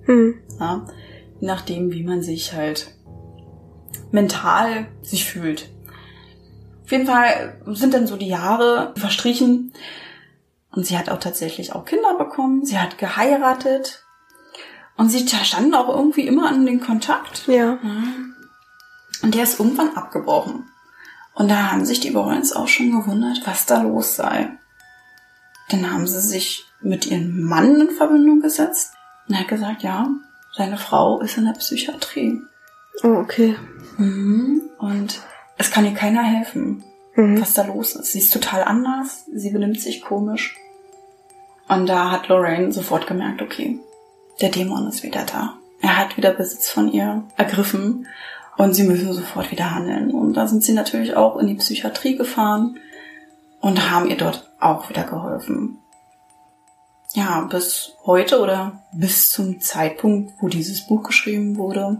Mhm. 0.08 0.36
Ja? 0.60 0.86
Je 1.40 1.48
nachdem, 1.48 1.92
wie 1.92 2.04
man 2.04 2.22
sich 2.22 2.54
halt 2.54 2.96
mental 4.12 4.88
sich 5.02 5.26
fühlt. 5.26 5.70
Auf 6.84 6.92
jeden 6.92 7.08
Fall 7.08 7.60
sind 7.68 7.94
dann 7.94 8.08
so 8.08 8.16
die 8.16 8.28
Jahre 8.28 8.94
verstrichen 8.96 9.74
und 10.72 10.86
sie 10.86 10.98
hat 10.98 11.10
auch 11.10 11.20
tatsächlich 11.20 11.74
auch 11.74 11.86
Kinder 11.86 12.18
bekommen. 12.18 12.66
Sie 12.66 12.78
hat 12.78 12.98
geheiratet 12.98 14.04
und 14.96 15.10
sie 15.10 15.28
standen 15.28 15.74
auch 15.74 15.90
irgendwie 15.90 16.28
immer 16.28 16.48
an 16.48 16.66
den 16.66 16.80
Kontakt. 16.80 17.48
Ja. 17.48 17.80
Und 19.22 19.36
der 19.36 19.44
ist 19.44 19.60
irgendwann 19.60 19.96
abgebrochen. 19.96 20.70
Und 21.34 21.50
da 21.50 21.72
haben 21.72 21.86
sich 21.86 22.00
die 22.00 22.14
Warrens 22.14 22.54
auch 22.54 22.68
schon 22.68 22.92
gewundert, 22.92 23.42
was 23.46 23.66
da 23.66 23.82
los 23.82 24.16
sei. 24.16 24.58
Dann 25.70 25.92
haben 25.92 26.08
sie 26.08 26.22
sich 26.22 26.66
mit 26.82 27.08
ihrem 27.08 27.42
Mann 27.42 27.82
in 27.82 27.92
Verbindung 27.92 28.42
gesetzt 28.42 28.95
und 29.28 29.34
er 29.36 29.42
hat 29.42 29.48
gesagt, 29.48 29.84
ja, 29.84 30.08
seine 30.56 30.78
Frau 30.78 31.20
ist 31.20 31.38
in 31.38 31.46
der 31.46 31.54
Psychiatrie. 31.54 32.42
Oh, 33.04 33.08
okay. 33.18 33.56
Mhm. 33.98 34.62
Und 34.78 35.22
es 35.58 35.72
kann 35.72 35.86
ihr 35.86 35.94
keiner 35.94 36.24
helfen, 36.24 36.84
Mhm. 37.16 37.40
was 37.42 37.54
da 37.54 37.64
los 37.64 37.96
ist. 37.96 38.12
Sie 38.12 38.20
ist 38.20 38.34
total 38.34 38.64
anders, 38.64 39.26
sie 39.34 39.50
benimmt 39.52 39.80
sich 39.80 40.02
komisch. 40.02 40.56
Und 41.68 41.88
da 41.88 42.12
hat 42.12 42.28
Lorraine 42.28 42.72
sofort 42.72 43.08
gemerkt, 43.08 43.42
okay, 43.42 43.80
der 44.42 44.50
Dämon 44.50 44.88
ist 44.88 45.02
wieder 45.04 45.24
da. 45.26 45.54
Er 45.82 45.98
hat 45.98 46.18
wieder 46.18 46.32
Besitz 46.32 46.70
von 46.70 46.92
ihr 46.92 47.24
ergriffen 47.38 48.08
und 48.58 48.74
sie 48.74 48.84
müssen 48.84 49.14
sofort 49.14 49.52
wieder 49.52 49.74
handeln. 49.74 50.12
Und 50.12 50.34
da 50.36 50.48
sind 50.48 50.64
sie 50.64 50.74
natürlich 50.74 51.16
auch 51.16 51.38
in 51.38 51.48
die 51.48 51.56
Psychiatrie 51.56 52.16
gefahren 52.18 52.78
und 53.62 53.90
haben 53.92 54.10
ihr 54.10 54.18
dort 54.18 54.52
auch 54.60 54.90
wieder 54.90 55.04
geholfen. 55.04 55.80
Ja, 57.16 57.42
bis 57.42 57.94
heute 58.06 58.40
oder 58.42 58.84
bis 58.92 59.30
zum 59.32 59.62
Zeitpunkt, 59.62 60.34
wo 60.42 60.48
dieses 60.50 60.86
Buch 60.86 61.04
geschrieben 61.04 61.56
wurde, 61.58 61.98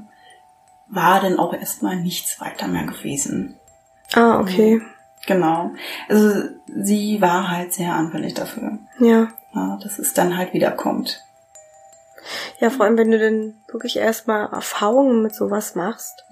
war 0.88 1.22
dann 1.22 1.40
auch 1.40 1.54
erstmal 1.54 1.96
nichts 1.96 2.40
weiter 2.42 2.68
mehr 2.68 2.84
gewesen. 2.86 3.58
Ah, 4.14 4.40
okay. 4.40 4.82
Genau. 5.26 5.72
Also 6.10 6.50
sie 6.68 7.22
war 7.22 7.50
halt 7.50 7.74
sehr 7.74 7.94
anfällig 7.94 8.34
dafür, 8.34 8.78
Ja. 9.00 9.30
ja, 9.54 9.80
dass 9.82 10.00
es 10.00 10.14
dann 10.14 10.38
halt 10.38 10.54
wieder 10.54 10.72
kommt. 10.72 11.22
Ja, 12.60 12.70
vor 12.70 12.86
allem, 12.86 12.98
wenn 12.98 13.12
du 13.12 13.18
denn 13.20 13.56
wirklich 13.72 13.98
erstmal 13.98 14.52
Erfahrungen 14.52 15.22
mit 15.22 15.34
sowas 15.34 15.76
machst. 15.76 16.26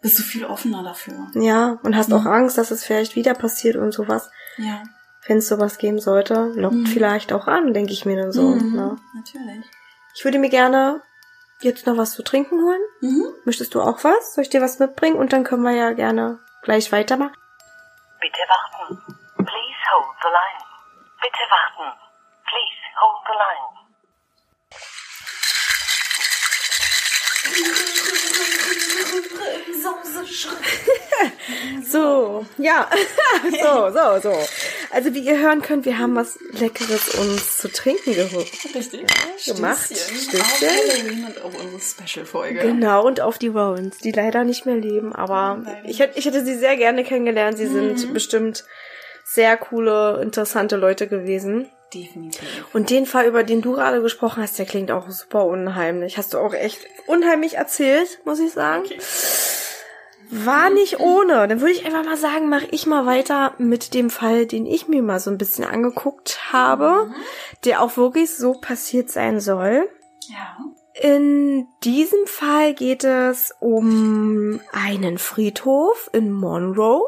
Bist 0.00 0.18
du 0.18 0.22
viel 0.22 0.44
offener 0.46 0.82
dafür. 0.82 1.26
Ja, 1.34 1.78
und 1.82 1.94
hast 1.96 2.08
Mhm. 2.08 2.14
auch 2.16 2.24
Angst, 2.24 2.56
dass 2.56 2.70
es 2.70 2.84
vielleicht 2.84 3.14
wieder 3.16 3.34
passiert 3.34 3.76
und 3.76 3.92
sowas. 3.92 4.30
Ja. 4.56 4.82
Wenn 5.26 5.38
es 5.38 5.48
sowas 5.48 5.78
geben 5.78 5.98
sollte, 6.00 6.52
lockt 6.56 6.74
Mhm. 6.74 6.86
vielleicht 6.86 7.32
auch 7.32 7.46
an, 7.46 7.74
denke 7.74 7.92
ich 7.92 8.04
mir 8.06 8.16
dann 8.16 8.32
so. 8.32 8.42
Mhm, 8.42 8.74
Ne? 8.74 8.96
Natürlich. 9.14 9.64
Ich 10.14 10.24
würde 10.24 10.38
mir 10.38 10.48
gerne 10.48 11.02
jetzt 11.60 11.86
noch 11.86 11.96
was 11.96 12.12
zu 12.12 12.22
trinken 12.22 12.60
holen. 12.62 12.80
Mhm. 13.00 13.26
Möchtest 13.44 13.74
du 13.74 13.82
auch 13.82 14.02
was? 14.02 14.34
Soll 14.34 14.42
ich 14.42 14.50
dir 14.50 14.62
was 14.62 14.78
mitbringen? 14.78 15.16
Und 15.16 15.32
dann 15.32 15.44
können 15.44 15.62
wir 15.62 15.72
ja 15.72 15.92
gerne 15.92 16.38
gleich 16.62 16.90
weitermachen. 16.92 17.36
Bitte 18.20 18.40
warten. 18.48 18.96
Please 19.36 19.80
hold 19.92 20.16
the 20.22 20.28
line. 20.28 20.64
Bitte 21.20 21.44
warten. 21.50 21.98
Please 22.48 22.82
hold 23.00 23.22
the 23.26 23.34
line. 23.34 24.80
So, 31.84 32.46
ja. 32.58 32.88
so, 33.62 33.90
so, 33.90 34.20
so. 34.20 34.32
Also 34.92 35.14
wie 35.14 35.20
ihr 35.20 35.38
hören 35.38 35.62
könnt, 35.62 35.84
wir 35.84 35.98
haben 35.98 36.16
was 36.16 36.38
Leckeres 36.52 37.14
uns 37.14 37.58
zu 37.58 37.70
trinken 37.70 38.14
geholt. 38.14 38.50
Richtig. 38.74 39.06
Gemacht. 39.46 39.86
Stößchen. 39.86 40.40
Auf 40.40 40.60
Halloween 40.60 41.24
und 41.26 41.42
auf 41.42 41.54
unsere 41.60 41.80
Special-Folge. 41.80 42.60
Genau, 42.60 43.06
und 43.06 43.20
auf 43.20 43.38
die 43.38 43.48
Rowans, 43.48 43.98
die 43.98 44.10
leider 44.10 44.44
nicht 44.44 44.66
mehr 44.66 44.76
leben, 44.76 45.14
aber 45.14 45.62
ich 45.84 46.00
hätte, 46.00 46.18
ich 46.18 46.24
hätte 46.26 46.44
sie 46.44 46.56
sehr 46.56 46.76
gerne 46.76 47.04
kennengelernt. 47.04 47.56
Sie 47.56 47.68
sind 47.68 48.12
bestimmt 48.12 48.64
sehr 49.24 49.56
coole, 49.56 50.20
interessante 50.22 50.76
Leute 50.76 51.06
gewesen. 51.06 51.70
Definitiv. 51.94 52.66
Und 52.72 52.90
den 52.90 53.06
Fall, 53.06 53.26
über 53.26 53.42
den 53.42 53.62
du 53.62 53.72
gerade 53.72 54.00
gesprochen 54.00 54.42
hast, 54.42 54.58
der 54.58 54.66
klingt 54.66 54.90
auch 54.90 55.08
super 55.10 55.44
unheimlich. 55.46 56.18
Hast 56.18 56.34
du 56.34 56.38
auch 56.38 56.54
echt 56.54 56.86
unheimlich 57.06 57.54
erzählt, 57.54 58.20
muss 58.24 58.38
ich 58.38 58.52
sagen. 58.52 58.84
War 60.30 60.70
nicht 60.70 61.00
ohne. 61.00 61.48
Dann 61.48 61.60
würde 61.60 61.72
ich 61.72 61.84
einfach 61.84 62.04
mal 62.04 62.16
sagen, 62.16 62.48
mache 62.48 62.68
ich 62.70 62.86
mal 62.86 63.04
weiter 63.04 63.54
mit 63.58 63.94
dem 63.94 64.10
Fall, 64.10 64.46
den 64.46 64.64
ich 64.64 64.86
mir 64.86 65.02
mal 65.02 65.18
so 65.18 65.30
ein 65.30 65.38
bisschen 65.38 65.64
angeguckt 65.64 66.52
habe, 66.52 67.10
der 67.64 67.82
auch 67.82 67.96
wirklich 67.96 68.34
so 68.34 68.54
passiert 68.54 69.10
sein 69.10 69.40
soll. 69.40 69.88
Ja. 70.28 70.56
In 70.94 71.66
diesem 71.82 72.26
Fall 72.26 72.74
geht 72.74 73.04
es 73.04 73.54
um 73.58 74.60
einen 74.72 75.18
Friedhof 75.18 76.10
in 76.12 76.30
Monroe. 76.30 77.02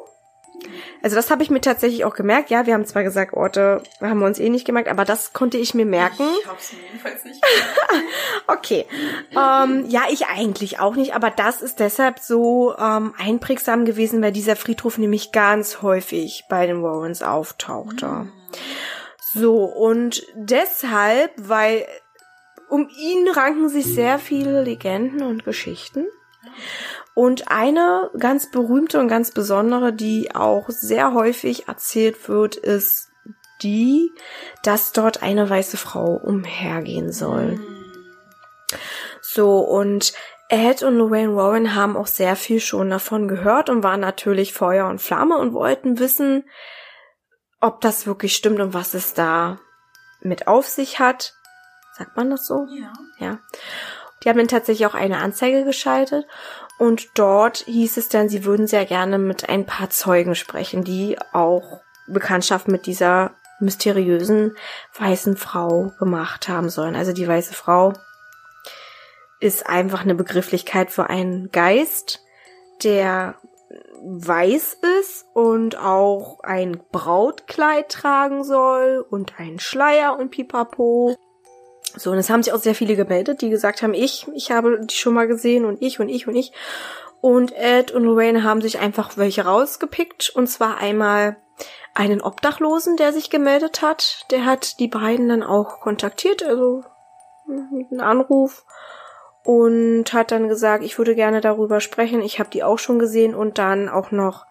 Also 1.03 1.17
das 1.17 1.31
habe 1.31 1.43
ich 1.43 1.51
mir 1.51 1.61
tatsächlich 1.61 2.05
auch 2.05 2.15
gemerkt. 2.15 2.51
Ja, 2.51 2.67
wir 2.67 2.75
haben 2.75 2.85
zwar 2.85 3.03
gesagt, 3.03 3.35
Orte 3.35 3.83
haben 4.01 4.19
wir 4.21 4.27
uns 4.27 4.39
eh 4.39 4.49
nicht 4.49 4.65
gemerkt, 4.65 4.89
aber 4.89 5.05
das 5.05 5.33
konnte 5.33 5.59
ich 5.59 5.75
mir 5.75 5.87
merken. 5.87 6.25
Ich 6.41 6.47
hab's 6.47 6.73
mir 6.73 6.81
jedenfalls 6.83 7.25
nicht. 7.25 7.41
Okay. 8.47 8.87
Ähm, 9.31 9.87
ja, 9.89 10.03
ich 10.11 10.27
eigentlich 10.27 10.81
auch 10.81 10.95
nicht, 10.95 11.15
aber 11.15 11.31
das 11.31 11.63
ist 11.63 11.81
deshalb 11.81 12.19
so 12.19 12.75
ähm, 12.77 13.15
einprägsam 13.17 13.85
gewesen, 13.85 14.23
weil 14.23 14.33
dieser 14.33 14.57
Friedhof 14.57 14.99
nämlich 14.99 15.33
ganz 15.33 15.83
häufig 15.83 16.45
bei 16.49 16.67
den 16.67 16.83
Warrens 16.83 17.23
auftauchte. 17.23 18.29
So, 19.33 19.65
und 19.65 20.23
deshalb, 20.35 21.33
weil 21.37 21.87
um 22.69 22.89
ihn 22.89 23.29
ranken 23.29 23.69
sich 23.69 23.87
sehr 23.87 24.19
viele 24.19 24.63
Legenden 24.63 25.23
und 25.23 25.45
Geschichten. 25.45 26.07
Und 27.15 27.51
eine 27.51 28.11
ganz 28.19 28.51
berühmte 28.51 28.99
und 28.99 29.09
ganz 29.09 29.33
besondere, 29.33 29.93
die 29.93 30.35
auch 30.35 30.69
sehr 30.69 31.13
häufig 31.13 31.69
erzählt 31.69 32.29
wird, 32.29 32.57
ist 32.57 33.11
die, 33.63 34.11
dass 34.63 34.93
dort 34.93 35.23
eine 35.23 35.49
weiße 35.49 35.77
Frau 35.77 36.15
umhergehen 36.15 37.13
soll. 37.13 37.61
So, 39.21 39.59
und 39.59 40.15
Ed 40.49 40.83
und 40.83 40.97
Lorraine 40.97 41.37
Warren 41.37 41.75
haben 41.75 41.97
auch 41.97 42.07
sehr 42.07 42.37
viel 42.37 42.61
schon 42.61 42.91
davon 42.91 43.29
gehört 43.29 43.71
und 43.71 43.83
waren 43.83 44.01
natürlich 44.01 44.53
Feuer 44.53 44.87
und 44.89 45.01
Flamme 45.01 45.39
und 45.39 45.55
wollten 45.55 45.99
wissen, 45.99 46.45
ob 47.61 47.81
das 47.81 48.07
wirklich 48.07 48.35
stimmt 48.35 48.61
und 48.61 48.75
was 48.75 48.95
es 48.95 49.15
da 49.15 49.61
mit 50.21 50.49
auf 50.49 50.67
sich 50.67 50.99
hat. 50.99 51.35
Sagt 51.97 52.17
man 52.17 52.31
das 52.31 52.47
so? 52.47 52.67
Ja. 52.71 52.93
Ja. 53.19 53.39
Die 54.23 54.29
haben 54.29 54.39
dann 54.39 54.49
tatsächlich 54.49 54.87
auch 54.87 54.95
eine 54.95 55.19
Anzeige 55.19 55.65
geschaltet 55.65 56.27
und 56.79 57.11
dort 57.15 57.59
hieß 57.59 57.97
es 57.97 58.09
dann, 58.09 58.29
sie 58.29 58.45
würden 58.45 58.67
sehr 58.67 58.85
gerne 58.87 59.19
mit 59.19 59.49
ein 59.49 59.67
paar 59.67 59.91
Zeugen 59.91 60.35
sprechen, 60.35 60.85
die 60.85 61.17
auch 61.33 61.81
Bekanntschaft 62.09 62.69
mit 62.69 62.87
dieser 62.87 63.33
mysteriösen 63.61 64.57
weißen 64.99 65.37
Frau 65.37 65.93
gemacht 65.99 66.49
haben 66.49 66.69
sollen. 66.69 66.97
Also 66.97 67.13
die 67.13 67.29
weiße 67.29 67.55
Frau 67.55 67.93
ist 69.41 69.67
einfach 69.67 70.03
eine 70.03 70.15
Begrifflichkeit 70.15 70.91
für 70.91 71.09
einen 71.09 71.51
Geist, 71.51 72.21
der 72.83 73.37
weiß 74.05 74.79
ist 75.01 75.27
und 75.35 75.77
auch 75.79 76.41
ein 76.43 76.81
Brautkleid 76.91 77.89
tragen 77.89 78.45
soll 78.45 79.05
und 79.09 79.39
einen 79.39 79.61
Schleier 79.61 80.19
und 80.19 80.31
Pipapo. 80.31 81.17
So, 81.97 82.11
und 82.11 82.19
es 82.19 82.31
haben 82.31 82.43
sich 82.43 82.53
auch 82.53 82.59
sehr 82.59 82.75
viele 82.75 82.97
gemeldet, 82.97 83.43
die 83.43 83.51
gesagt 83.51 83.83
haben, 83.83 83.95
ich, 83.95 84.27
ich 84.35 84.51
habe 84.51 84.81
die 84.85 84.95
schon 84.95 85.15
mal 85.15 85.27
gesehen 85.27 85.65
und 85.65 85.81
ich 85.83 86.01
und 86.01 86.09
ich 86.09 86.27
und 86.27 86.35
ich. 86.35 86.53
Und 87.21 87.53
Ed 87.57 87.93
und 87.93 88.03
Lorraine 88.03 88.43
haben 88.43 88.61
sich 88.61 88.81
einfach 88.81 89.17
welche 89.17 89.45
rausgepickt. 89.45 90.31
Und 90.31 90.49
zwar 90.49 90.79
einmal 90.79 91.37
einen 91.95 92.21
Obdachlosen, 92.21 92.97
der 92.97 93.13
sich 93.13 93.31
gemeldet 93.31 93.81
hat. 93.81 94.27
Der 94.31 94.45
hat 94.45 94.81
die 94.81 94.89
beiden 94.89 95.29
dann 95.29 95.45
auch 95.45 95.81
kontaktiert, 95.81 96.43
also 96.43 96.83
mit 97.47 97.93
einem 97.93 98.01
Anruf. 98.01 98.65
Und 99.45 100.13
hat 100.13 100.33
dann 100.33 100.49
gesagt, 100.49 100.83
ich 100.83 100.99
würde 100.99 101.15
gerne 101.15 101.41
darüber 101.41 101.81
sprechen. 101.81 102.23
Ich 102.23 102.39
habe 102.39 102.51
die 102.51 102.65
auch 102.65 102.79
schon 102.79 102.99
gesehen. 102.99 103.35
Und 103.35 103.59
dann 103.59 103.89
auch 103.89 104.11
noch 104.11 104.47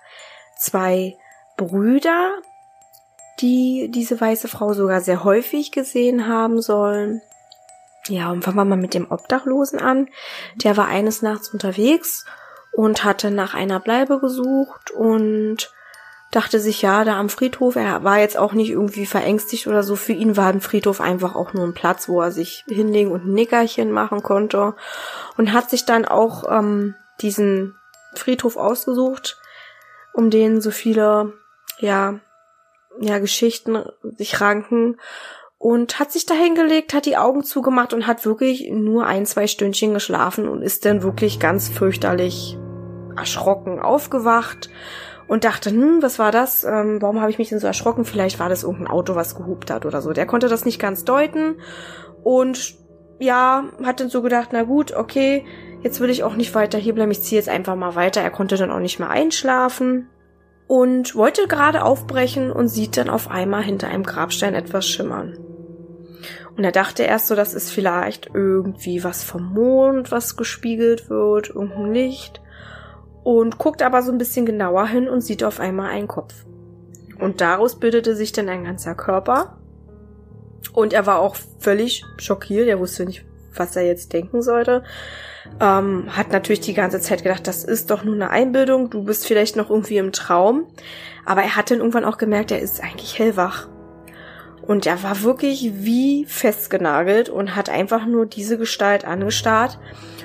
zwei 0.57 1.17
Brüder, 1.57 2.37
die 3.41 3.89
diese 3.91 4.19
weiße 4.19 4.47
Frau 4.47 4.73
sogar 4.73 5.01
sehr 5.01 5.23
häufig 5.23 5.71
gesehen 5.71 6.27
haben 6.27 6.61
sollen. 6.61 7.21
Ja, 8.11 8.29
und 8.29 8.43
fangen 8.43 8.57
wir 8.57 8.65
mal 8.65 8.75
mit 8.75 8.93
dem 8.93 9.09
Obdachlosen 9.09 9.79
an. 9.79 10.09
Der 10.55 10.75
war 10.75 10.87
eines 10.87 11.21
Nachts 11.21 11.47
unterwegs 11.47 12.25
und 12.73 13.05
hatte 13.05 13.31
nach 13.31 13.53
einer 13.53 13.79
Bleibe 13.79 14.19
gesucht 14.19 14.91
und 14.91 15.71
dachte 16.29 16.59
sich, 16.59 16.81
ja, 16.81 17.05
da 17.05 17.17
am 17.17 17.29
Friedhof, 17.29 17.77
er 17.77 18.03
war 18.03 18.19
jetzt 18.19 18.37
auch 18.37 18.51
nicht 18.51 18.69
irgendwie 18.69 19.05
verängstigt 19.05 19.67
oder 19.67 19.81
so. 19.81 19.95
Für 19.95 20.11
ihn 20.11 20.35
war 20.35 20.47
ein 20.47 20.59
Friedhof 20.59 20.99
einfach 20.99 21.35
auch 21.35 21.53
nur 21.53 21.63
ein 21.63 21.73
Platz, 21.73 22.09
wo 22.09 22.21
er 22.21 22.31
sich 22.31 22.65
hinlegen 22.67 23.11
und 23.11 23.25
ein 23.25 23.33
Nickerchen 23.33 23.91
machen 23.91 24.23
konnte. 24.23 24.75
Und 25.37 25.53
hat 25.53 25.69
sich 25.69 25.85
dann 25.85 26.03
auch 26.03 26.43
ähm, 26.49 26.95
diesen 27.21 27.77
Friedhof 28.13 28.57
ausgesucht, 28.57 29.39
um 30.11 30.29
den 30.29 30.59
so 30.59 30.71
viele, 30.71 31.31
ja, 31.79 32.19
ja, 32.99 33.19
Geschichten 33.19 33.85
sich 34.17 34.41
ranken 34.41 34.97
und 35.61 35.99
hat 35.99 36.11
sich 36.11 36.25
da 36.25 36.33
hingelegt, 36.33 36.95
hat 36.95 37.05
die 37.05 37.17
Augen 37.17 37.43
zugemacht 37.43 37.93
und 37.93 38.07
hat 38.07 38.25
wirklich 38.25 38.71
nur 38.71 39.05
ein, 39.05 39.27
zwei 39.27 39.45
Stündchen 39.45 39.93
geschlafen 39.93 40.49
und 40.49 40.63
ist 40.63 40.85
dann 40.85 41.03
wirklich 41.03 41.39
ganz 41.39 41.69
fürchterlich 41.69 42.57
erschrocken 43.15 43.79
aufgewacht 43.79 44.71
und 45.27 45.43
dachte, 45.43 45.69
hm, 45.69 46.01
was 46.01 46.17
war 46.17 46.31
das? 46.31 46.63
Ähm, 46.63 46.99
warum 46.99 47.21
habe 47.21 47.29
ich 47.29 47.37
mich 47.37 47.49
denn 47.49 47.59
so 47.59 47.67
erschrocken? 47.67 48.05
Vielleicht 48.05 48.39
war 48.39 48.49
das 48.49 48.63
irgendein 48.63 48.87
Auto, 48.87 49.13
was 49.13 49.35
gehupt 49.35 49.69
hat 49.69 49.85
oder 49.85 50.01
so. 50.01 50.13
Der 50.13 50.25
konnte 50.25 50.47
das 50.47 50.65
nicht 50.65 50.79
ganz 50.79 51.05
deuten 51.05 51.57
und 52.23 52.75
ja, 53.19 53.65
hat 53.83 53.99
dann 53.99 54.09
so 54.09 54.23
gedacht, 54.23 54.49
na 54.53 54.63
gut, 54.63 54.95
okay, 54.95 55.45
jetzt 55.83 55.99
will 55.99 56.09
ich 56.09 56.23
auch 56.23 56.35
nicht 56.35 56.55
weiter 56.55 56.79
hier 56.79 56.95
bleiben, 56.95 57.11
ich 57.11 57.21
ziehe 57.21 57.39
jetzt 57.39 57.49
einfach 57.49 57.75
mal 57.75 57.93
weiter. 57.93 58.21
Er 58.21 58.31
konnte 58.31 58.57
dann 58.57 58.71
auch 58.71 58.79
nicht 58.79 58.97
mehr 58.97 59.11
einschlafen. 59.11 60.09
Und 60.71 61.15
wollte 61.15 61.49
gerade 61.49 61.83
aufbrechen 61.83 62.49
und 62.49 62.69
sieht 62.69 62.95
dann 62.95 63.09
auf 63.09 63.29
einmal 63.29 63.61
hinter 63.61 63.89
einem 63.89 64.03
Grabstein 64.03 64.55
etwas 64.55 64.87
schimmern. 64.87 65.37
Und 66.55 66.63
er 66.63 66.71
dachte 66.71 67.03
erst 67.03 67.27
so, 67.27 67.35
das 67.35 67.53
ist 67.53 67.71
vielleicht 67.71 68.29
irgendwie 68.33 69.03
was 69.03 69.21
vom 69.21 69.53
Mond, 69.53 70.13
was 70.13 70.37
gespiegelt 70.37 71.09
wird, 71.09 71.49
irgendein 71.49 71.91
Licht. 71.91 72.39
Und 73.21 73.57
guckt 73.57 73.81
aber 73.81 74.01
so 74.01 74.13
ein 74.13 74.17
bisschen 74.17 74.45
genauer 74.45 74.87
hin 74.87 75.09
und 75.09 75.19
sieht 75.19 75.43
auf 75.43 75.59
einmal 75.59 75.89
einen 75.89 76.07
Kopf. 76.07 76.45
Und 77.19 77.41
daraus 77.41 77.77
bildete 77.77 78.15
sich 78.15 78.31
dann 78.31 78.47
ein 78.47 78.63
ganzer 78.63 78.95
Körper. 78.95 79.57
Und 80.71 80.93
er 80.93 81.05
war 81.05 81.19
auch 81.19 81.35
völlig 81.59 82.05
schockiert. 82.15 82.69
Er 82.69 82.79
wusste 82.79 83.05
nicht, 83.05 83.25
was 83.53 83.75
er 83.75 83.85
jetzt 83.85 84.13
denken 84.13 84.41
sollte. 84.41 84.85
Ähm, 85.59 86.05
hat 86.15 86.31
natürlich 86.31 86.61
die 86.61 86.73
ganze 86.73 86.99
Zeit 86.99 87.23
gedacht, 87.23 87.47
das 87.47 87.63
ist 87.63 87.91
doch 87.91 88.03
nur 88.03 88.15
eine 88.15 88.29
Einbildung. 88.29 88.89
Du 88.89 89.03
bist 89.03 89.25
vielleicht 89.25 89.55
noch 89.55 89.69
irgendwie 89.69 89.97
im 89.97 90.11
Traum. 90.11 90.67
Aber 91.25 91.41
er 91.41 91.55
hat 91.55 91.71
dann 91.71 91.79
irgendwann 91.79 92.05
auch 92.05 92.17
gemerkt, 92.17 92.51
er 92.51 92.59
ist 92.59 92.81
eigentlich 92.81 93.17
hellwach. 93.17 93.67
Und 94.61 94.85
er 94.85 95.01
war 95.03 95.23
wirklich 95.23 95.71
wie 95.75 96.25
festgenagelt 96.25 97.29
und 97.29 97.55
hat 97.55 97.69
einfach 97.69 98.05
nur 98.05 98.25
diese 98.25 98.57
Gestalt 98.57 99.05
angestarrt. 99.05 99.79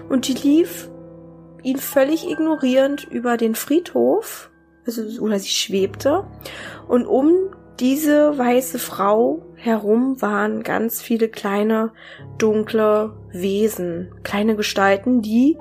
Und 0.09 0.29
die 0.29 0.35
lief 0.35 0.91
ihn 1.63 1.79
völlig 1.79 2.29
ignorierend 2.29 3.05
über 3.05 3.37
den 3.37 3.55
Friedhof. 3.55 4.51
Also, 4.87 5.21
oder 5.21 5.39
sie 5.39 5.49
schwebte. 5.49 6.25
Und 6.87 7.07
um 7.07 7.33
diese 7.81 8.39
weiße 8.39 8.79
Frau 8.79 9.46
herum 9.57 10.21
waren 10.23 10.63
ganz 10.63 11.03
viele 11.03 11.29
kleine, 11.29 11.93
dunkle 12.39 13.17
Wesen, 13.33 14.15
kleine 14.23 14.55
Gestalten, 14.55 15.23
die 15.23 15.59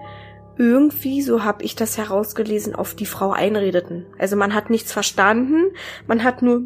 irgendwie, 0.57 1.21
so 1.21 1.43
habe 1.43 1.63
ich 1.63 1.75
das 1.75 1.97
herausgelesen, 1.97 2.75
auf 2.75 2.95
die 2.95 3.05
Frau 3.05 3.31
einredeten. 3.31 4.05
Also 4.17 4.35
man 4.35 4.53
hat 4.53 4.69
nichts 4.69 4.91
verstanden, 4.91 5.71
man 6.07 6.23
hat 6.23 6.41
nur 6.41 6.63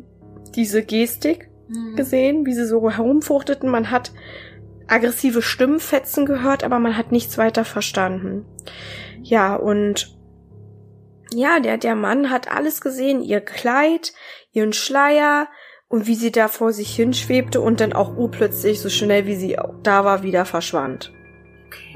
diese 0.56 0.84
Gestik 0.84 1.50
mhm. 1.68 1.96
gesehen, 1.96 2.46
wie 2.46 2.54
sie 2.54 2.68
so 2.68 2.90
herumfuchteten. 2.90 3.70
Man 3.70 3.92
hat 3.92 4.12
aggressive 4.88 5.42
Stimmfetzen 5.42 6.26
gehört, 6.26 6.64
aber 6.64 6.80
man 6.80 6.98
hat 6.98 7.12
nichts 7.12 7.38
weiter 7.38 7.66
verstanden. 7.66 8.46
Ja, 9.22 9.56
und 9.56 10.16
ja, 11.32 11.60
der, 11.60 11.78
der 11.78 11.96
Mann 11.96 12.30
hat 12.32 12.52
alles 12.52 12.82
gesehen, 12.82 13.22
ihr 13.22 13.42
Kleid, 13.42 14.14
ihren 14.52 14.74
Schleier 14.74 15.48
und 15.90 16.06
wie 16.06 16.16
sie 16.16 16.32
da 16.32 16.48
vor 16.48 16.72
sich 16.72 16.96
hinschwebte 16.96 17.60
und 17.60 17.82
dann 17.82 17.94
auch 17.94 18.16
urplötzlich, 18.16 18.80
so 18.80 18.90
schnell 18.90 19.26
wie 19.26 19.36
sie 19.36 19.58
da 19.84 20.06
war, 20.06 20.24
wieder 20.24 20.46
verschwand. 20.46 21.12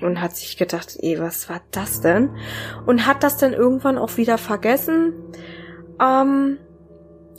Und 0.02 0.20
hat 0.20 0.36
sich 0.36 0.58
gedacht, 0.58 0.98
ey, 1.00 1.20
was 1.20 1.48
war 1.50 1.62
das 1.72 2.02
denn? 2.02 2.32
Und 2.86 3.06
hat 3.06 3.24
das 3.24 3.38
dann 3.38 3.54
irgendwann 3.54 3.98
auch 3.98 4.18
wieder 4.18 4.38
vergessen. 4.38 5.14
Ähm, 6.02 6.58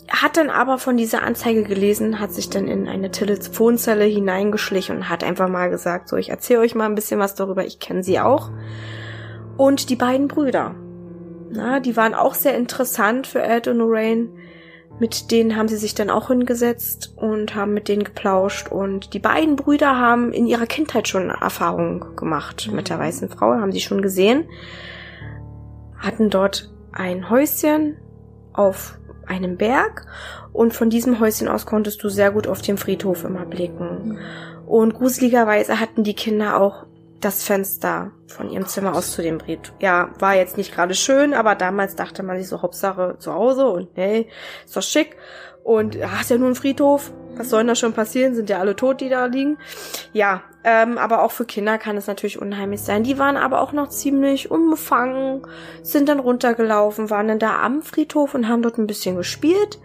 hat 0.08 0.36
dann 0.36 0.50
aber 0.50 0.78
von 0.78 0.96
dieser 0.96 1.22
Anzeige 1.22 1.64
gelesen, 1.64 2.20
hat 2.20 2.32
sich 2.32 2.50
dann 2.50 2.68
in 2.68 2.88
eine 2.88 3.10
Telefonzelle 3.10 4.04
hineingeschlichen 4.04 4.96
und 4.96 5.08
hat 5.08 5.24
einfach 5.24 5.48
mal 5.48 5.70
gesagt, 5.70 6.08
so, 6.08 6.16
ich 6.16 6.28
erzähle 6.28 6.60
euch 6.60 6.74
mal 6.74 6.86
ein 6.86 6.94
bisschen 6.94 7.18
was 7.18 7.34
darüber, 7.34 7.64
ich 7.64 7.80
kenne 7.80 8.04
sie 8.04 8.20
auch. 8.20 8.50
Und 9.56 9.90
die 9.90 9.96
beiden 9.96 10.28
Brüder, 10.28 10.74
na, 11.50 11.80
die 11.80 11.96
waren 11.96 12.14
auch 12.14 12.34
sehr 12.34 12.56
interessant 12.56 13.26
für 13.26 13.42
Ed 13.42 13.66
und 13.66 13.78
Lorraine. 13.78 14.28
Mit 15.00 15.30
denen 15.30 15.56
haben 15.56 15.68
sie 15.68 15.76
sich 15.76 15.94
dann 15.94 16.08
auch 16.08 16.28
hingesetzt 16.28 17.14
und 17.16 17.54
haben 17.54 17.74
mit 17.74 17.88
denen 17.88 18.04
geplauscht. 18.04 18.70
Und 18.70 19.12
die 19.12 19.18
beiden 19.18 19.56
Brüder 19.56 19.98
haben 19.98 20.32
in 20.32 20.46
ihrer 20.46 20.66
Kindheit 20.66 21.08
schon 21.08 21.30
Erfahrungen 21.30 22.16
gemacht 22.16 22.70
mit 22.72 22.88
der 22.88 22.98
weißen 22.98 23.28
Frau, 23.28 23.54
haben 23.54 23.72
sie 23.72 23.80
schon 23.80 24.02
gesehen. 24.02 24.44
Hatten 25.98 26.30
dort 26.30 26.72
ein 26.92 27.28
Häuschen 27.28 27.96
auf 28.52 28.98
einem 29.26 29.56
Berg 29.56 30.06
und 30.52 30.74
von 30.74 30.90
diesem 30.90 31.18
Häuschen 31.18 31.48
aus 31.48 31.66
konntest 31.66 32.02
du 32.04 32.08
sehr 32.08 32.30
gut 32.30 32.46
auf 32.46 32.62
den 32.62 32.76
Friedhof 32.76 33.24
immer 33.24 33.44
blicken. 33.44 34.08
Mhm. 34.08 34.18
Und 34.66 34.94
gruseligerweise 34.94 35.80
hatten 35.80 36.04
die 36.04 36.14
Kinder 36.14 36.60
auch 36.60 36.86
das 37.20 37.42
Fenster 37.42 38.12
von 38.26 38.50
ihrem 38.50 38.66
Zimmer 38.66 38.94
aus 38.94 39.12
zu 39.12 39.22
dem 39.22 39.40
Friedhof. 39.40 39.74
Ja, 39.80 40.10
war 40.18 40.34
jetzt 40.34 40.56
nicht 40.56 40.74
gerade 40.74 40.94
schön, 40.94 41.34
aber 41.34 41.54
damals 41.54 41.96
dachte 41.96 42.22
man 42.22 42.38
sich 42.38 42.48
so, 42.48 42.62
Hauptsache 42.62 43.16
zu 43.18 43.32
Hause 43.32 43.66
und 43.68 43.88
hey, 43.94 44.28
ist 44.64 44.76
doch 44.76 44.82
schick. 44.82 45.16
Und 45.62 45.94
ja, 45.94 46.20
ist 46.20 46.30
ja 46.30 46.36
nur 46.36 46.48
ein 46.48 46.54
Friedhof. 46.54 47.10
Was 47.36 47.50
soll 47.50 47.60
denn 47.60 47.68
da 47.68 47.74
schon 47.74 47.94
passieren? 47.94 48.34
Sind 48.34 48.50
ja 48.50 48.58
alle 48.58 48.76
tot, 48.76 49.00
die 49.00 49.08
da 49.08 49.26
liegen. 49.26 49.56
Ja, 50.12 50.42
ähm, 50.62 50.98
aber 50.98 51.22
auch 51.22 51.30
für 51.30 51.46
Kinder 51.46 51.78
kann 51.78 51.96
es 51.96 52.06
natürlich 52.06 52.40
unheimlich 52.40 52.82
sein. 52.82 53.02
Die 53.02 53.18
waren 53.18 53.36
aber 53.36 53.60
auch 53.60 53.72
noch 53.72 53.88
ziemlich 53.88 54.50
unbefangen, 54.50 55.46
sind 55.82 56.08
dann 56.08 56.20
runtergelaufen, 56.20 57.10
waren 57.10 57.28
dann 57.28 57.38
da 57.38 57.62
am 57.62 57.82
Friedhof 57.82 58.34
und 58.34 58.48
haben 58.48 58.62
dort 58.62 58.78
ein 58.78 58.86
bisschen 58.86 59.16
gespielt. 59.16 59.80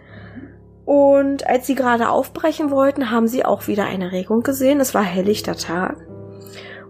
Und 0.84 1.46
als 1.46 1.66
sie 1.66 1.74
gerade 1.74 2.10
aufbrechen 2.10 2.70
wollten, 2.70 3.10
haben 3.10 3.26
sie 3.26 3.44
auch 3.44 3.66
wieder 3.66 3.84
eine 3.84 4.12
Regung 4.12 4.42
gesehen. 4.42 4.80
Es 4.80 4.94
war 4.94 5.02
helllichter 5.02 5.56
Tag. 5.56 5.96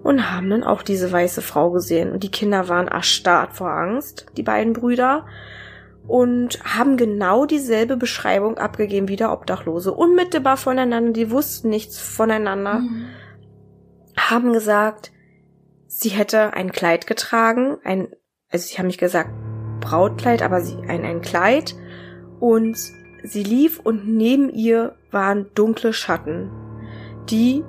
Und 0.02 0.30
haben 0.32 0.48
dann 0.48 0.64
auch 0.64 0.82
diese 0.82 1.12
weiße 1.12 1.42
Frau 1.42 1.70
gesehen. 1.70 2.10
Und 2.10 2.22
die 2.22 2.30
Kinder 2.30 2.68
waren 2.68 2.88
erstarrt 2.88 3.52
vor 3.52 3.70
Angst, 3.70 4.26
die 4.36 4.42
beiden 4.42 4.72
Brüder 4.72 5.26
und 6.08 6.58
haben 6.64 6.96
genau 6.96 7.44
dieselbe 7.44 7.98
Beschreibung 7.98 8.56
abgegeben 8.56 9.08
wie 9.08 9.16
der 9.16 9.32
Obdachlose. 9.32 9.92
Unmittelbar 9.92 10.56
voneinander, 10.56 11.12
die 11.12 11.30
wussten 11.30 11.68
nichts 11.68 11.98
voneinander. 11.98 12.80
Mhm 12.80 13.06
haben 14.30 14.52
gesagt, 14.52 15.12
sie 15.86 16.10
hätte 16.10 16.52
ein 16.54 16.72
Kleid 16.72 17.06
getragen, 17.06 17.78
ein, 17.84 18.08
also 18.50 18.66
sie 18.66 18.78
haben 18.78 18.86
nicht 18.86 19.00
gesagt 19.00 19.30
Brautkleid, 19.80 20.42
aber 20.42 20.60
sie, 20.60 20.76
ein, 20.86 21.04
ein 21.04 21.20
Kleid 21.20 21.74
und 22.38 22.76
sie 23.22 23.42
lief 23.42 23.80
und 23.80 24.06
neben 24.06 24.50
ihr 24.50 24.94
waren 25.10 25.46
dunkle 25.54 25.92
Schatten, 25.92 26.50
die 27.30 27.64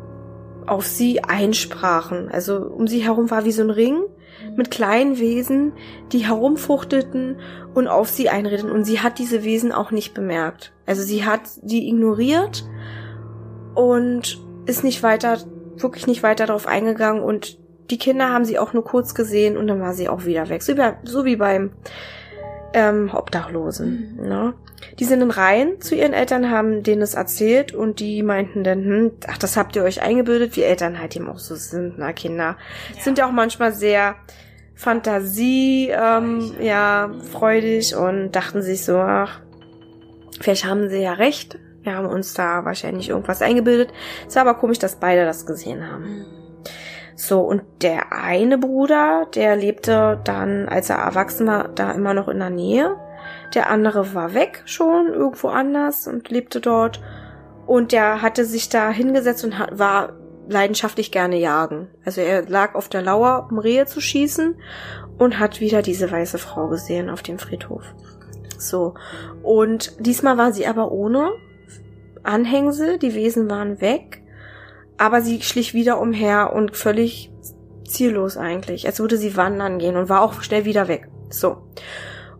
auf 0.71 0.86
sie 0.86 1.21
einsprachen. 1.21 2.29
Also 2.31 2.55
um 2.55 2.88
sie 2.88 2.99
herum 2.99 3.29
war 3.29 3.43
wie 3.43 3.51
so 3.51 3.62
ein 3.62 3.69
Ring 3.69 4.03
mit 4.55 4.71
kleinen 4.71 5.19
Wesen, 5.19 5.73
die 6.13 6.19
herumfuchtelten 6.19 7.39
und 7.73 7.89
auf 7.89 8.10
sie 8.10 8.29
einredeten. 8.29 8.71
Und 8.71 8.86
sie 8.86 9.01
hat 9.01 9.19
diese 9.19 9.43
Wesen 9.43 9.73
auch 9.73 9.91
nicht 9.91 10.13
bemerkt. 10.13 10.71
Also 10.86 11.03
sie 11.03 11.25
hat 11.25 11.41
die 11.62 11.89
ignoriert 11.89 12.63
und 13.75 14.39
ist 14.65 14.86
nicht 14.86 15.03
weiter 15.03 15.39
wirklich 15.75 16.07
nicht 16.07 16.23
weiter 16.23 16.45
darauf 16.45 16.67
eingegangen 16.67 17.23
und 17.23 17.57
die 17.89 17.97
Kinder 17.97 18.29
haben 18.29 18.45
sie 18.45 18.60
auch 18.60 18.71
nur 18.71 18.84
kurz 18.86 19.13
gesehen 19.15 19.57
und 19.57 19.67
dann 19.67 19.81
war 19.81 19.93
sie 19.93 20.07
auch 20.07 20.25
wieder 20.25 20.47
weg. 20.47 20.63
So 20.63 20.77
wie, 20.77 20.93
so 21.03 21.25
wie 21.25 21.36
beim 21.36 21.71
ähm, 22.73 23.12
Obdachlosen. 23.13 24.17
Mhm. 24.17 24.27
Ne? 24.27 24.53
Die 24.99 25.05
sind 25.05 25.19
dann 25.19 25.31
rein 25.31 25.79
zu 25.79 25.95
ihren 25.95 26.13
Eltern, 26.13 26.49
haben 26.49 26.84
denen 26.84 27.01
es 27.01 27.13
erzählt 27.13 27.73
und 27.73 27.99
die 27.99 28.23
meinten 28.23 28.63
dann, 28.63 28.84
hm, 28.84 29.12
ach, 29.27 29.38
das 29.38 29.57
habt 29.57 29.75
ihr 29.75 29.84
euch 29.84 30.01
eingebildet, 30.01 30.55
wie 30.55 30.63
Eltern 30.63 30.99
halt 30.99 31.15
eben 31.15 31.29
auch 31.29 31.39
so 31.39 31.55
sind, 31.55 31.95
na 31.97 32.13
Kinder. 32.13 32.57
Ja. 32.95 33.01
Sind 33.01 33.17
ja 33.17 33.27
auch 33.27 33.31
manchmal 33.31 33.73
sehr 33.73 34.15
Fantasie, 34.75 35.89
ähm, 35.91 36.53
ja, 36.60 37.12
freudig 37.31 37.95
und 37.95 38.31
dachten 38.31 38.62
sich 38.62 38.84
so, 38.84 38.97
ach, 38.97 39.41
vielleicht 40.39 40.65
haben 40.65 40.89
sie 40.89 41.01
ja 41.01 41.13
recht, 41.13 41.60
wir 41.84 41.95
haben 41.95 42.07
uns 42.07 42.34
da 42.34 42.65
wahrscheinlich 42.65 43.10
irgendwas 43.10 43.41
eingebildet. 43.41 43.91
Es 44.27 44.36
war 44.36 44.43
aber 44.43 44.55
komisch, 44.55 44.79
dass 44.79 44.95
beide 44.95 45.25
das 45.25 45.45
gesehen 45.45 45.88
haben. 45.91 46.25
So, 47.21 47.41
und 47.41 47.62
der 47.84 48.13
eine 48.13 48.57
Bruder, 48.57 49.27
der 49.36 49.55
lebte 49.55 50.19
dann, 50.23 50.67
als 50.67 50.89
er 50.89 50.95
erwachsen 50.95 51.45
war, 51.45 51.67
da 51.67 51.91
immer 51.91 52.15
noch 52.15 52.27
in 52.27 52.39
der 52.39 52.49
Nähe. 52.49 52.95
Der 53.53 53.69
andere 53.69 54.15
war 54.15 54.34
weg 54.34 54.63
schon, 54.65 55.10
irgendwo 55.13 55.49
anders 55.49 56.07
und 56.07 56.31
lebte 56.31 56.60
dort. 56.60 56.99
Und 57.67 57.91
der 57.91 58.23
hatte 58.23 58.43
sich 58.43 58.69
da 58.69 58.89
hingesetzt 58.89 59.43
und 59.43 59.53
war 59.69 60.13
leidenschaftlich 60.49 61.12
gerne 61.12 61.38
jagen. 61.38 61.89
Also 62.03 62.21
er 62.21 62.49
lag 62.49 62.73
auf 62.73 62.89
der 62.89 63.03
Lauer, 63.03 63.49
um 63.51 63.60
Rehe 63.60 63.86
zu 63.86 64.01
schießen 64.01 64.55
und 65.19 65.38
hat 65.38 65.62
wieder 65.62 65.84
diese 65.84 66.12
weiße 66.12 66.39
Frau 66.39 66.69
gesehen 66.69 67.07
auf 67.07 67.21
dem 67.21 67.38
Friedhof. 67.38 67.84
So. 68.57 68.95
Und 69.43 69.93
diesmal 69.99 70.39
war 70.39 70.53
sie 70.53 70.65
aber 70.65 70.91
ohne 70.91 71.29
Anhängsel, 72.23 72.97
die 72.97 73.13
Wesen 73.13 73.47
waren 73.47 73.79
weg, 73.79 74.20
aber 75.01 75.23
sie 75.23 75.41
schlich 75.41 75.73
wieder 75.73 75.99
umher 75.99 76.53
und 76.53 76.77
völlig 76.77 77.31
ziellos 77.87 78.37
eigentlich, 78.37 78.85
als 78.85 78.99
würde 78.99 79.17
sie 79.17 79.35
wandern 79.35 79.79
gehen 79.79 79.97
und 79.97 80.09
war 80.09 80.21
auch 80.21 80.43
schnell 80.43 80.63
wieder 80.63 80.87
weg. 80.87 81.09
So. 81.31 81.67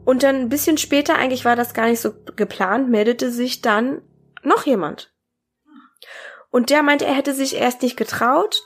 Und 0.06 0.21
dann 0.21 0.36
ein 0.36 0.50
bisschen 0.50 0.78
später, 0.78 1.15
eigentlich 1.15 1.43
war 1.43 1.56
das 1.56 1.74
gar 1.74 1.88
nicht 1.88 2.00
so 2.00 2.13
geplant, 2.36 2.88
meldete 2.88 3.32
sich 3.32 3.63
dann 3.63 4.04
noch 4.43 4.67
jemand. 4.67 5.12
Und 6.52 6.69
der 6.69 6.84
meinte, 6.84 7.08
er 7.08 7.15
hätte 7.15 7.34
sich 7.34 7.56
erst 7.56 7.82
nicht 7.82 7.97
getraut, 7.97 8.62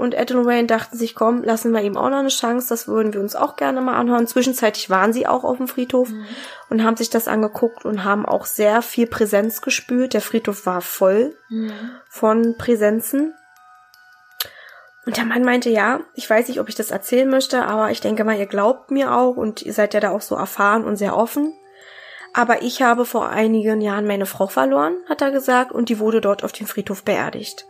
und 0.00 0.14
Ed 0.14 0.32
und 0.32 0.46
Wayne 0.46 0.66
dachten 0.66 0.96
sich, 0.96 1.14
komm, 1.14 1.42
lassen 1.42 1.72
wir 1.72 1.82
ihm 1.82 1.98
auch 1.98 2.08
noch 2.08 2.20
eine 2.20 2.30
Chance, 2.30 2.70
das 2.70 2.88
würden 2.88 3.12
wir 3.12 3.20
uns 3.20 3.36
auch 3.36 3.56
gerne 3.56 3.82
mal 3.82 3.96
anhören. 3.96 4.26
Zwischenzeitlich 4.26 4.88
waren 4.88 5.12
sie 5.12 5.26
auch 5.26 5.44
auf 5.44 5.58
dem 5.58 5.68
Friedhof 5.68 6.08
mhm. 6.08 6.24
und 6.70 6.82
haben 6.82 6.96
sich 6.96 7.10
das 7.10 7.28
angeguckt 7.28 7.84
und 7.84 8.02
haben 8.02 8.24
auch 8.24 8.46
sehr 8.46 8.80
viel 8.80 9.06
Präsenz 9.06 9.60
gespürt. 9.60 10.14
Der 10.14 10.22
Friedhof 10.22 10.64
war 10.64 10.80
voll 10.80 11.36
mhm. 11.50 11.72
von 12.08 12.56
Präsenzen. 12.56 13.34
Und 15.04 15.18
der 15.18 15.26
Mann 15.26 15.44
meinte, 15.44 15.68
ja, 15.68 16.00
ich 16.14 16.30
weiß 16.30 16.48
nicht, 16.48 16.60
ob 16.60 16.70
ich 16.70 16.74
das 16.76 16.90
erzählen 16.90 17.28
möchte, 17.28 17.66
aber 17.66 17.90
ich 17.90 18.00
denke 18.00 18.24
mal, 18.24 18.38
ihr 18.38 18.46
glaubt 18.46 18.90
mir 18.90 19.14
auch 19.14 19.36
und 19.36 19.60
ihr 19.60 19.74
seid 19.74 19.92
ja 19.92 20.00
da 20.00 20.12
auch 20.12 20.22
so 20.22 20.34
erfahren 20.34 20.84
und 20.84 20.96
sehr 20.96 21.14
offen. 21.14 21.52
Aber 22.32 22.62
ich 22.62 22.80
habe 22.80 23.04
vor 23.04 23.28
einigen 23.28 23.82
Jahren 23.82 24.06
meine 24.06 24.24
Frau 24.24 24.46
verloren, 24.46 24.96
hat 25.10 25.20
er 25.20 25.30
gesagt, 25.30 25.72
und 25.72 25.90
die 25.90 25.98
wurde 25.98 26.22
dort 26.22 26.42
auf 26.42 26.52
dem 26.52 26.66
Friedhof 26.66 27.02
beerdigt. 27.02 27.66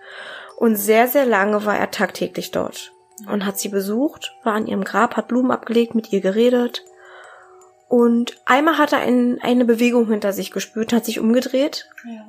Und 0.60 0.76
sehr, 0.76 1.08
sehr 1.08 1.24
lange 1.24 1.64
war 1.64 1.78
er 1.78 1.90
tagtäglich 1.90 2.50
dort 2.50 2.92
und 3.26 3.46
hat 3.46 3.58
sie 3.58 3.70
besucht, 3.70 4.36
war 4.44 4.52
an 4.52 4.66
ihrem 4.66 4.84
Grab, 4.84 5.16
hat 5.16 5.26
Blumen 5.26 5.52
abgelegt, 5.52 5.94
mit 5.94 6.12
ihr 6.12 6.20
geredet. 6.20 6.84
Und 7.88 8.36
einmal 8.44 8.76
hat 8.76 8.92
er 8.92 8.98
ein, 8.98 9.38
eine 9.40 9.64
Bewegung 9.64 10.06
hinter 10.10 10.34
sich 10.34 10.50
gespürt, 10.50 10.92
hat 10.92 11.06
sich 11.06 11.18
umgedreht 11.18 11.88
Ja. 12.04 12.26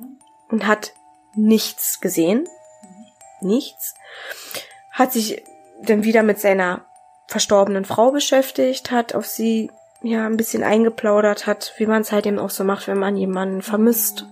und 0.48 0.66
hat 0.66 0.94
nichts 1.34 2.00
gesehen. 2.00 2.48
Nichts. 3.42 3.94
Hat 4.90 5.12
sich 5.12 5.44
dann 5.82 6.02
wieder 6.02 6.22
mit 6.22 6.40
seiner 6.40 6.86
verstorbenen 7.26 7.84
Frau 7.84 8.12
beschäftigt, 8.12 8.90
hat 8.90 9.14
auf 9.14 9.26
sie 9.26 9.70
ja 10.00 10.24
ein 10.24 10.38
bisschen 10.38 10.62
eingeplaudert, 10.62 11.46
hat, 11.46 11.74
wie 11.76 11.86
man 11.86 12.00
es 12.00 12.12
halt 12.12 12.24
eben 12.24 12.38
auch 12.38 12.48
so 12.50 12.64
macht, 12.64 12.88
wenn 12.88 12.98
man 12.98 13.14
jemanden 13.14 13.60
vermisst 13.60 14.24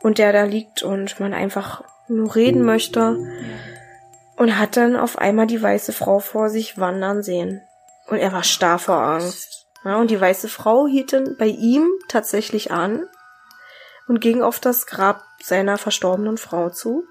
und 0.00 0.16
der 0.16 0.32
da 0.32 0.44
liegt 0.44 0.82
und 0.82 1.20
man 1.20 1.34
einfach 1.34 1.84
nur 2.08 2.34
reden 2.34 2.64
möchte. 2.64 3.16
Und 4.36 4.58
hat 4.58 4.76
dann 4.76 4.96
auf 4.96 5.18
einmal 5.18 5.46
die 5.46 5.62
weiße 5.62 5.92
Frau 5.92 6.18
vor 6.18 6.48
sich 6.48 6.78
wandern 6.78 7.22
sehen. 7.22 7.62
Und 8.08 8.18
er 8.18 8.32
war 8.32 8.42
starr 8.42 8.78
vor 8.78 8.96
Angst. 8.96 9.66
Ja, 9.84 9.96
und 9.96 10.10
die 10.10 10.20
weiße 10.20 10.48
Frau 10.48 10.86
hielt 10.86 11.12
dann 11.12 11.36
bei 11.36 11.46
ihm 11.46 11.88
tatsächlich 12.08 12.70
an 12.70 13.06
und 14.08 14.20
ging 14.20 14.42
auf 14.42 14.60
das 14.60 14.86
Grab 14.86 15.22
seiner 15.42 15.78
verstorbenen 15.78 16.38
Frau 16.38 16.70
zu 16.70 17.04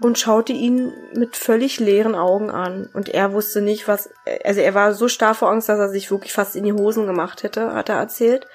und 0.00 0.18
schaute 0.18 0.52
ihn 0.52 0.92
mit 1.14 1.36
völlig 1.36 1.80
leeren 1.80 2.14
Augen 2.14 2.50
an. 2.50 2.88
Und 2.92 3.08
er 3.08 3.32
wusste 3.32 3.60
nicht, 3.60 3.86
was, 3.86 4.10
also 4.44 4.60
er 4.60 4.74
war 4.74 4.94
so 4.94 5.08
starr 5.08 5.34
vor 5.34 5.50
Angst, 5.50 5.68
dass 5.68 5.78
er 5.78 5.88
sich 5.88 6.10
wirklich 6.10 6.32
fast 6.32 6.56
in 6.56 6.64
die 6.64 6.72
Hosen 6.72 7.06
gemacht 7.06 7.42
hätte, 7.42 7.74
hat 7.74 7.88
er 7.88 7.96
erzählt. 7.96 8.46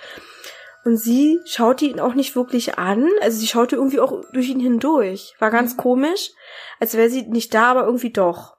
Und 0.86 0.98
sie 0.98 1.40
schaute 1.46 1.86
ihn 1.86 2.00
auch 2.00 2.14
nicht 2.14 2.36
wirklich 2.36 2.78
an, 2.78 3.10
also 3.22 3.38
sie 3.38 3.48
schaute 3.48 3.76
irgendwie 3.76 4.00
auch 4.00 4.24
durch 4.32 4.50
ihn 4.50 4.60
hindurch. 4.60 5.36
War 5.40 5.52
ganz 5.52 5.78
komisch, 5.78 6.32
als 6.80 6.96
wäre 6.96 7.10
sie 7.10 7.24
nicht 7.24 7.54
da, 7.54 7.72
aber 7.72 7.84
irgendwie 7.84 8.12
doch. 8.12 8.58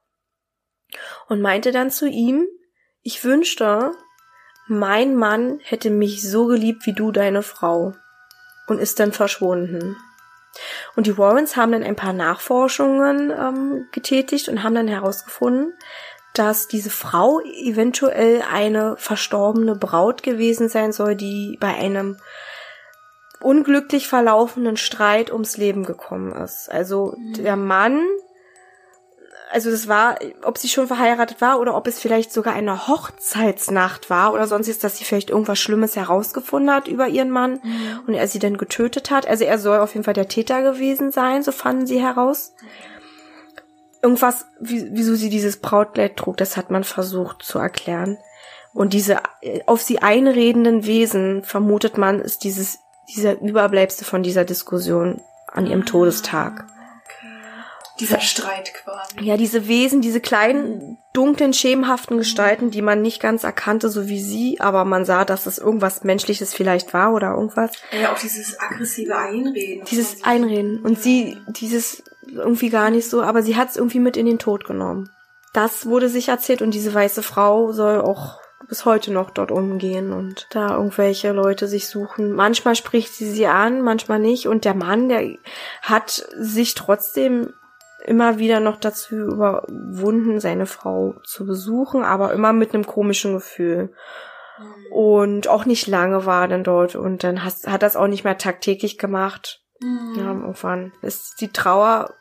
Und 1.29 1.41
meinte 1.41 1.73
dann 1.73 1.91
zu 1.91 2.07
ihm, 2.07 2.47
ich 3.03 3.25
wünschte, 3.25 3.93
mein 4.69 5.17
Mann 5.17 5.61
hätte 5.63 5.91
mich 5.91 6.29
so 6.29 6.47
geliebt 6.47 6.87
wie 6.87 6.93
du 6.93 7.11
deine 7.11 7.43
Frau. 7.43 7.95
Und 8.69 8.79
ist 8.79 9.01
dann 9.01 9.13
verschwunden. 9.13 9.97
Und 10.95 11.07
die 11.07 11.19
Warrens 11.19 11.57
haben 11.57 11.73
dann 11.73 11.83
ein 11.83 11.97
paar 11.97 12.13
Nachforschungen 12.13 13.31
ähm, 13.31 13.89
getätigt 13.93 14.49
und 14.49 14.63
haben 14.63 14.75
dann 14.75 14.89
herausgefunden, 14.89 15.75
dass 16.41 16.69
diese 16.69 16.89
Frau 16.89 17.41
eventuell 17.41 18.43
eine 18.51 18.97
verstorbene 18.97 19.77
Braut 19.77 20.23
gewesen 20.23 20.71
sein 20.71 20.91
soll, 20.91 21.15
die 21.15 21.59
bei 21.61 21.75
einem 21.75 22.17
unglücklich 23.43 24.09
verlaufenden 24.09 24.79
Streit 24.79 25.31
ums 25.31 25.59
Leben 25.59 25.85
gekommen 25.85 26.33
ist. 26.33 26.71
Also 26.71 27.15
der 27.37 27.57
Mann, 27.57 28.07
also 29.51 29.71
das 29.71 29.87
war, 29.87 30.17
ob 30.43 30.57
sie 30.57 30.71
schon 30.71 30.87
verheiratet 30.87 31.43
war 31.43 31.61
oder 31.61 31.77
ob 31.77 31.87
es 31.87 31.99
vielleicht 31.99 32.33
sogar 32.33 32.55
eine 32.55 32.89
Hochzeitsnacht 32.89 34.09
war 34.09 34.33
oder 34.33 34.47
sonst 34.47 34.69
ist, 34.69 34.83
dass 34.83 34.97
sie 34.97 35.05
vielleicht 35.05 35.29
irgendwas 35.29 35.59
Schlimmes 35.59 35.95
herausgefunden 35.95 36.75
hat 36.75 36.89
über 36.89 37.09
ihren 37.09 37.31
Mann 37.31 37.61
und 38.07 38.15
er 38.15 38.29
sie 38.29 38.39
dann 38.39 38.57
getötet 38.57 39.11
hat. 39.11 39.27
Also 39.27 39.45
er 39.45 39.59
soll 39.59 39.81
auf 39.81 39.93
jeden 39.93 40.05
Fall 40.05 40.15
der 40.15 40.29
Täter 40.29 40.63
gewesen 40.63 41.13
sein, 41.13 41.43
so 41.43 41.53
fanden 41.53 41.87
sie 41.87 42.01
heraus. 42.01 42.55
Irgendwas, 44.03 44.47
wie, 44.61 44.89
wieso 44.93 45.15
sie 45.15 45.29
dieses 45.29 45.61
Brautkleid 45.61 46.17
trug, 46.17 46.37
das 46.37 46.57
hat 46.57 46.71
man 46.71 46.85
versucht 46.85 47.43
zu 47.43 47.59
erklären. 47.59 48.19
Und 48.73 48.93
diese 48.93 49.19
äh, 49.43 49.61
auf 49.67 49.83
sie 49.83 50.01
einredenden 50.01 50.87
Wesen, 50.87 51.43
vermutet 51.45 51.99
man, 51.99 52.21
ist 52.21 52.45
dieses, 52.45 52.79
dieser 53.15 53.41
Überbleibsel 53.41 54.07
von 54.07 54.23
dieser 54.23 54.45
Diskussion 54.45 55.21
an 55.53 55.67
ihrem 55.67 55.85
Todestag. 55.85 56.67
Dieser 58.01 58.21
Streit 58.21 58.73
quasi. 58.73 59.21
Ja, 59.21 59.37
diese 59.37 59.69
Wesen, 59.69 60.01
diese 60.01 60.21
kleinen, 60.21 60.97
dunklen, 61.13 61.53
schemenhaften 61.53 62.17
Gestalten, 62.17 62.71
die 62.71 62.81
man 62.81 63.03
nicht 63.03 63.21
ganz 63.21 63.45
erkannte, 63.45 63.91
so 63.91 64.09
wie 64.09 64.21
sie, 64.21 64.59
aber 64.59 64.87
man 64.87 65.05
sah, 65.05 65.27
dass 65.27 65.45
es 65.45 65.59
irgendwas 65.59 66.03
Menschliches 66.03 66.55
vielleicht 66.55 66.95
war 66.95 67.13
oder 67.13 67.35
irgendwas. 67.35 67.73
Ja, 67.93 68.13
auch 68.13 68.19
dieses 68.19 68.59
aggressive 68.59 69.15
Einreden. 69.15 69.85
Dieses 69.91 70.25
Einreden. 70.25 70.81
Und 70.81 71.03
sie, 71.03 71.37
dieses 71.49 72.03
irgendwie 72.33 72.71
gar 72.71 72.91
nicht 72.91 73.09
so, 73.09 73.23
aber 73.23 73.43
sie 73.43 73.57
hat 73.57 73.71
es 73.71 73.77
irgendwie 73.77 74.01
mit 74.01 74.17
in 74.17 74.27
den 74.27 74.39
Tod 74.39 74.65
genommen. 74.65 75.11
Das 75.53 75.87
wurde 75.87 76.09
sich 76.09 76.29
erzählt 76.29 76.63
und 76.63 76.73
diese 76.73 76.95
weiße 76.95 77.23
Frau 77.23 77.73
soll 77.73 78.01
auch 78.01 78.41
bis 78.69 78.85
heute 78.85 79.13
noch 79.13 79.31
dort 79.31 79.51
umgehen 79.51 80.13
und 80.13 80.47
da 80.51 80.77
irgendwelche 80.77 81.33
Leute 81.33 81.67
sich 81.67 81.89
suchen. 81.89 82.33
Manchmal 82.33 82.77
spricht 82.77 83.13
sie 83.13 83.29
sie 83.29 83.47
an, 83.47 83.83
manchmal 83.83 84.21
nicht. 84.21 84.47
Und 84.47 84.65
der 84.65 84.75
Mann, 84.75 85.09
der 85.09 85.37
hat 85.83 86.27
sich 86.37 86.75
trotzdem 86.75 87.53
immer 88.05 88.39
wieder 88.39 88.61
noch 88.61 88.77
dazu 88.77 89.17
überwunden, 89.17 90.41
seine 90.41 90.67
Frau 90.67 91.17
zu 91.25 91.47
besuchen, 91.47 92.05
aber 92.05 92.33
immer 92.33 92.53
mit 92.53 92.73
einem 92.73 92.87
komischen 92.87 93.35
Gefühl. 93.35 93.93
Und 94.91 95.49
auch 95.49 95.65
nicht 95.65 95.87
lange 95.87 96.27
war 96.27 96.43
er 96.43 96.49
dann 96.49 96.65
dort 96.65 96.95
und 96.95 97.25
dann 97.25 97.45
hat, 97.45 97.55
hat 97.67 97.83
das 97.83 97.97
auch 97.97 98.09
nicht 98.09 98.25
mehr 98.25 98.39
tagtäglich 98.39 98.99
gemacht. 98.99 99.63
Ja, 100.17 100.27
irgendwann 100.27 100.93
ist 101.01 101.41
die 101.41 101.49
Trauer 101.49 102.15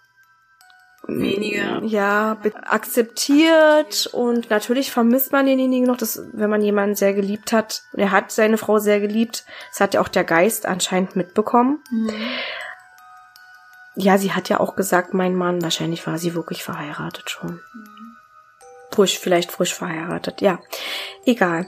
Weniger. 1.17 1.82
ja 1.84 2.36
be- 2.41 2.54
akzeptiert 2.65 4.08
und 4.13 4.50
natürlich 4.50 4.91
vermisst 4.91 5.32
man 5.32 5.45
denjenigen 5.45 5.88
noch, 5.88 5.98
dass 5.98 6.22
wenn 6.34 6.50
man 6.50 6.62
jemanden 6.62 6.95
sehr 6.95 7.13
geliebt 7.13 7.52
hat, 7.52 7.84
er 7.93 8.12
hat 8.12 8.32
seine 8.32 8.58
Frau 8.58 8.80
sehr 8.80 9.00
geliebt, 9.00 9.45
das 9.72 9.80
hat 9.82 9.93
ja 9.93 10.02
auch 10.02 10.08
der 10.08 10.24
Geist 10.24 10.65
anscheinend 10.65 11.15
mitbekommen. 11.15 11.84
Ja, 13.95 14.17
sie 14.17 14.32
hat 14.34 14.50
ja 14.50 14.60
auch 14.60 14.76
gesagt, 14.76 15.13
mein 15.13 15.36
Mann, 15.36 15.62
wahrscheinlich 15.62 16.06
war 16.08 16.17
sie 16.17 16.34
wirklich 16.36 16.63
verheiratet 16.63 17.30
schon. 17.30 17.60
Frisch, 18.91 19.19
vielleicht 19.19 19.52
frisch 19.52 19.74
verheiratet, 19.74 20.41
ja. 20.41 20.60
Egal. 21.26 21.67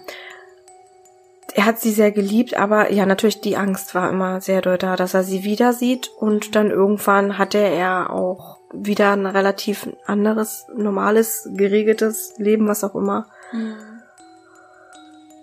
Er 1.53 1.65
hat 1.65 1.79
sie 1.79 1.91
sehr 1.91 2.11
geliebt, 2.11 2.55
aber 2.55 2.91
ja, 2.91 3.05
natürlich 3.05 3.41
die 3.41 3.57
Angst 3.57 3.93
war 3.93 4.09
immer 4.09 4.39
sehr 4.39 4.61
doll 4.61 4.77
da, 4.77 4.95
dass 4.95 5.13
er 5.13 5.23
sie 5.23 5.43
wieder 5.43 5.73
sieht 5.73 6.09
und 6.17 6.55
dann 6.55 6.71
irgendwann 6.71 7.37
hatte 7.37 7.57
er 7.57 8.09
auch 8.11 8.60
wieder 8.73 9.11
ein 9.11 9.25
relativ 9.25 9.89
anderes, 10.05 10.67
normales, 10.75 11.49
geregeltes 11.53 12.33
Leben, 12.37 12.67
was 12.67 12.83
auch 12.83 12.95
immer. 12.95 13.27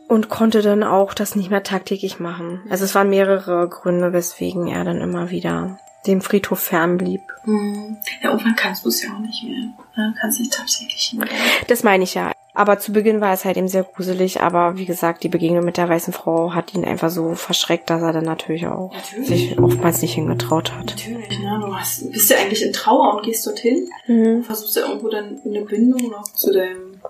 Und 0.09 0.29
konnte 0.29 0.63
dann 0.63 0.83
auch 0.83 1.13
das 1.13 1.37
nicht 1.37 1.51
mehr 1.51 1.63
tagtäglich 1.63 2.19
machen. 2.19 2.63
Also 2.71 2.85
es 2.85 2.95
waren 2.95 3.11
mehrere 3.11 3.69
Gründe, 3.69 4.13
weswegen 4.13 4.67
er 4.69 4.85
dann 4.85 5.01
immer 5.01 5.31
wieder 5.31 5.79
dem 6.07 6.21
Friedhof 6.23 6.61
fernblieb. 6.61 7.21
Mhm. 7.45 7.99
Ja, 8.23 8.31
irgendwann 8.31 8.57
kannst 8.57 8.85
du 8.85 8.89
es 8.89 9.03
ja 9.03 9.11
auch 9.13 9.19
nicht 9.19 9.45
mehr. 9.45 9.75
Ja, 9.97 10.15
kannst 10.19 10.41
nicht 10.41 10.53
tagtäglich 10.53 11.09
hingehen. 11.11 11.37
Das 11.67 11.83
meine 11.83 12.05
ich 12.05 12.15
ja. 12.15 12.33
Aber 12.59 12.81
zu 12.81 12.93
Beginn 12.93 13.21
war 13.21 13.33
es 13.33 13.45
halt 13.45 13.57
eben 13.57 13.69
sehr 13.69 13.85
gruselig, 13.85 14.41
aber 14.41 14.77
wie 14.77 14.85
gesagt, 14.85 15.23
die 15.23 15.29
Begegnung 15.29 15.65
mit 15.65 15.77
der 15.77 15.89
weißen 15.89 16.13
Frau 16.13 16.55
hat 16.55 16.75
ihn 16.75 16.85
einfach 16.85 17.09
so 17.09 17.37
verschreckt, 17.37 17.89
dass 17.89 18.03
er 18.03 18.13
dann 18.13 18.25
natürlich 18.25 18.67
auch 18.67 18.93
Natürlich. 18.93 19.29
sich 19.29 19.59
oftmals 19.61 20.03
nicht 20.03 20.15
hingetraut 20.15 20.73
hat. 20.73 20.87
Natürlich, 20.87 21.39
ne? 21.39 21.61
Du 21.61 21.73
hast, 21.73 22.11
bist 22.11 22.29
ja 22.31 22.39
eigentlich 22.39 22.65
in 22.65 22.73
Trauer 22.73 23.15
und 23.15 23.23
gehst 23.23 23.47
dorthin. 23.47 23.89
Mhm. 24.09 24.43
Versuchst 24.43 24.75
ja 24.75 24.89
irgendwo 24.89 25.09
dann 25.09 25.39
eine 25.45 25.61
Bindung 25.61 26.11
noch 26.11 26.25
zu 26.25 26.53
deinem, 26.53 27.01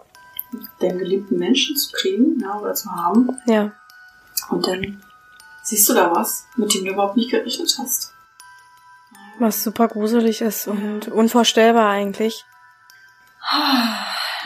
deinem 0.80 0.98
geliebten 0.98 1.38
Menschen 1.38 1.78
zu 1.78 1.92
kriegen, 1.92 2.38
ja, 2.42 2.60
oder 2.60 2.74
zu 2.74 2.90
haben. 2.90 3.30
Ja. 3.46 3.72
Und 4.50 4.66
dann 4.66 5.02
siehst 5.62 5.88
du 5.88 5.94
da 5.94 6.14
was, 6.14 6.44
mit 6.58 6.74
dem 6.74 6.84
du 6.84 6.92
überhaupt 6.92 7.16
nicht 7.16 7.30
gerechnet 7.30 7.74
hast. 7.78 8.12
Was 9.38 9.64
super 9.64 9.88
gruselig 9.88 10.42
ist 10.42 10.68
und 10.68 11.08
unvorstellbar 11.08 11.88
eigentlich. 11.88 12.44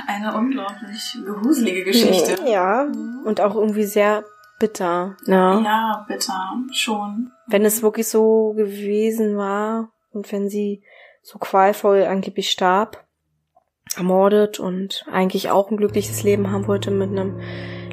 Eine 0.07 0.35
unglaublich 0.37 1.19
gruselige 1.25 1.85
Geschichte. 1.85 2.37
Ja. 2.47 2.87
Und 3.25 3.41
auch 3.41 3.55
irgendwie 3.55 3.85
sehr 3.85 4.25
bitter. 4.59 5.17
Ja. 5.27 5.61
Ja, 5.61 6.05
bitter, 6.09 6.57
schon. 6.73 7.31
Wenn 7.47 7.65
es 7.65 7.83
wirklich 7.83 8.09
so 8.09 8.53
gewesen 8.57 9.37
war 9.37 9.91
und 10.12 10.31
wenn 10.33 10.49
sie 10.49 10.83
so 11.23 11.38
qualvoll 11.38 12.05
angeblich 12.05 12.51
starb, 12.51 13.05
ermordet 13.97 14.59
und 14.61 15.05
eigentlich 15.11 15.51
auch 15.51 15.71
ein 15.71 15.77
glückliches 15.77 16.23
Leben 16.23 16.51
haben 16.51 16.67
wollte 16.67 16.91
mit 16.91 17.11
einem 17.11 17.41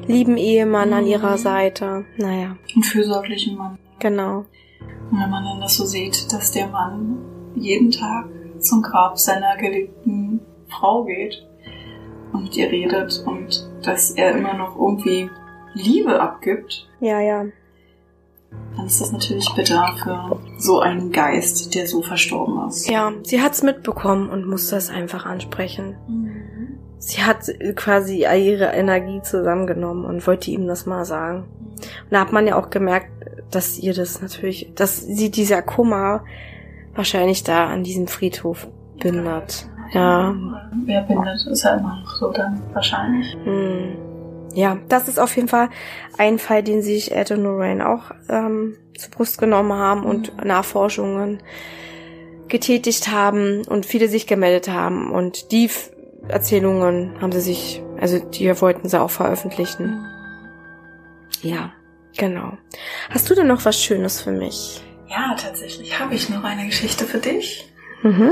lieben 0.08 0.38
Ehemann 0.38 0.94
an 0.94 1.06
ihrer 1.06 1.38
Seite. 1.38 2.06
Naja, 2.18 2.56
Einen 2.74 2.84
fürsorglichen 2.84 3.58
Mann. 3.58 3.78
genau. 4.00 4.46
Und 5.12 5.20
wenn 5.20 5.30
man 5.30 5.44
dann 5.44 5.60
das 5.62 5.76
so 5.76 5.86
sieht, 5.86 6.32
dass 6.32 6.52
der 6.52 6.68
Mann 6.68 7.18
jeden 7.56 7.92
Tag 7.92 8.26
zum 8.60 8.82
Grab 8.82 9.18
seiner 9.18 9.58
geliebten 9.58 10.40
Frau 10.68 11.04
geht 11.04 11.46
und 12.34 12.44
mit 12.44 12.58
ihr 12.58 12.70
redet 12.72 13.24
und 13.26 13.68
dass 13.84 14.12
er 14.12 14.36
immer 14.36 14.54
noch 14.54 14.76
irgendwie 14.76 15.30
Liebe 15.74 16.20
abgibt, 16.20 16.88
Ja, 17.00 17.20
ja. 17.20 17.46
dann 18.76 18.86
ist 18.86 19.00
das 19.02 19.12
natürlich 19.12 19.48
bitter 19.56 19.96
für 20.02 20.40
so 20.58 20.80
einen 20.80 21.12
Geist, 21.12 21.76
der 21.76 21.88
so 21.88 22.02
verstorben 22.02 22.68
ist. 22.68 22.90
Ja, 22.90 23.12
sie 23.24 23.42
hat's 23.42 23.62
mitbekommen 23.64 24.30
und 24.30 24.48
musste 24.48 24.76
es 24.76 24.90
einfach 24.90 25.26
ansprechen. 25.26 25.96
Sie 26.98 27.24
hat 27.24 27.46
quasi 27.76 28.26
all 28.26 28.40
ihre 28.40 28.66
Energie 28.66 29.22
zusammengenommen 29.22 30.06
und 30.06 30.26
wollte 30.28 30.52
ihm 30.52 30.68
das 30.68 30.86
mal 30.86 31.06
sagen. 31.06 31.46
Und 31.76 32.12
da 32.12 32.20
hat 32.20 32.34
man 32.34 32.46
ja 32.46 32.58
auch 32.60 32.70
gemerkt, 32.70 33.10
dass 33.52 33.80
ihr 33.80 33.94
das 33.94 34.22
natürlich, 34.22 34.72
dass 34.76 35.00
sie 35.00 35.32
dieser 35.32 35.62
Kummer 35.62 36.26
wahrscheinlich 36.96 37.44
da 37.44 37.68
an 37.68 37.84
diesem 37.84 38.08
Friedhof 38.08 38.68
bindet. 39.02 39.70
Ja. 39.92 40.36
Wer 40.86 41.02
bindet, 41.02 41.46
ist 41.48 41.64
ja 41.64 41.76
immer 41.76 42.00
noch 42.02 42.16
so 42.16 42.32
dann 42.32 42.62
wahrscheinlich. 42.74 43.36
Hm. 43.44 43.96
Ja, 44.54 44.78
das 44.90 45.08
ist 45.08 45.20
auf 45.20 45.36
jeden 45.36 45.48
Fall 45.48 45.70
ein 46.18 46.40
Fall, 46.40 46.64
den 46.64 46.82
sich 46.82 47.12
Ed 47.16 47.32
und 47.32 47.44
Lorraine 47.44 47.88
auch 47.88 48.12
ähm, 48.30 48.76
zur 48.98 49.12
Brust 49.12 49.38
genommen 49.38 49.74
haben 49.74 50.04
und 50.04 50.36
Mhm. 50.38 50.48
Nachforschungen 50.48 51.44
getätigt 52.48 53.12
haben 53.12 53.64
und 53.68 53.86
viele 53.86 54.08
sich 54.08 54.26
gemeldet 54.28 54.70
haben. 54.70 55.12
Und 55.12 55.52
die 55.52 55.66
F- 55.66 55.92
Erzählungen 56.28 57.14
haben 57.22 57.32
sie 57.32 57.42
sich, 57.42 57.84
also 58.02 58.18
die 58.20 58.50
wollten 58.62 58.90
sie 58.90 59.00
auch 59.00 59.12
veröffentlichen. 59.12 60.04
Ja, 61.42 61.72
genau. 62.18 62.54
Hast 63.12 63.30
du 63.30 63.36
denn 63.36 63.48
noch 63.48 63.66
was 63.66 63.80
Schönes 63.80 64.20
für 64.22 64.32
mich? 64.32 64.82
Ja, 65.08 65.36
tatsächlich 65.40 66.00
habe 66.00 66.16
ich 66.16 66.30
noch 66.30 66.44
eine 66.44 66.66
Geschichte 66.66 67.06
für 67.06 67.20
dich. 67.20 67.72
Mhm. 68.02 68.32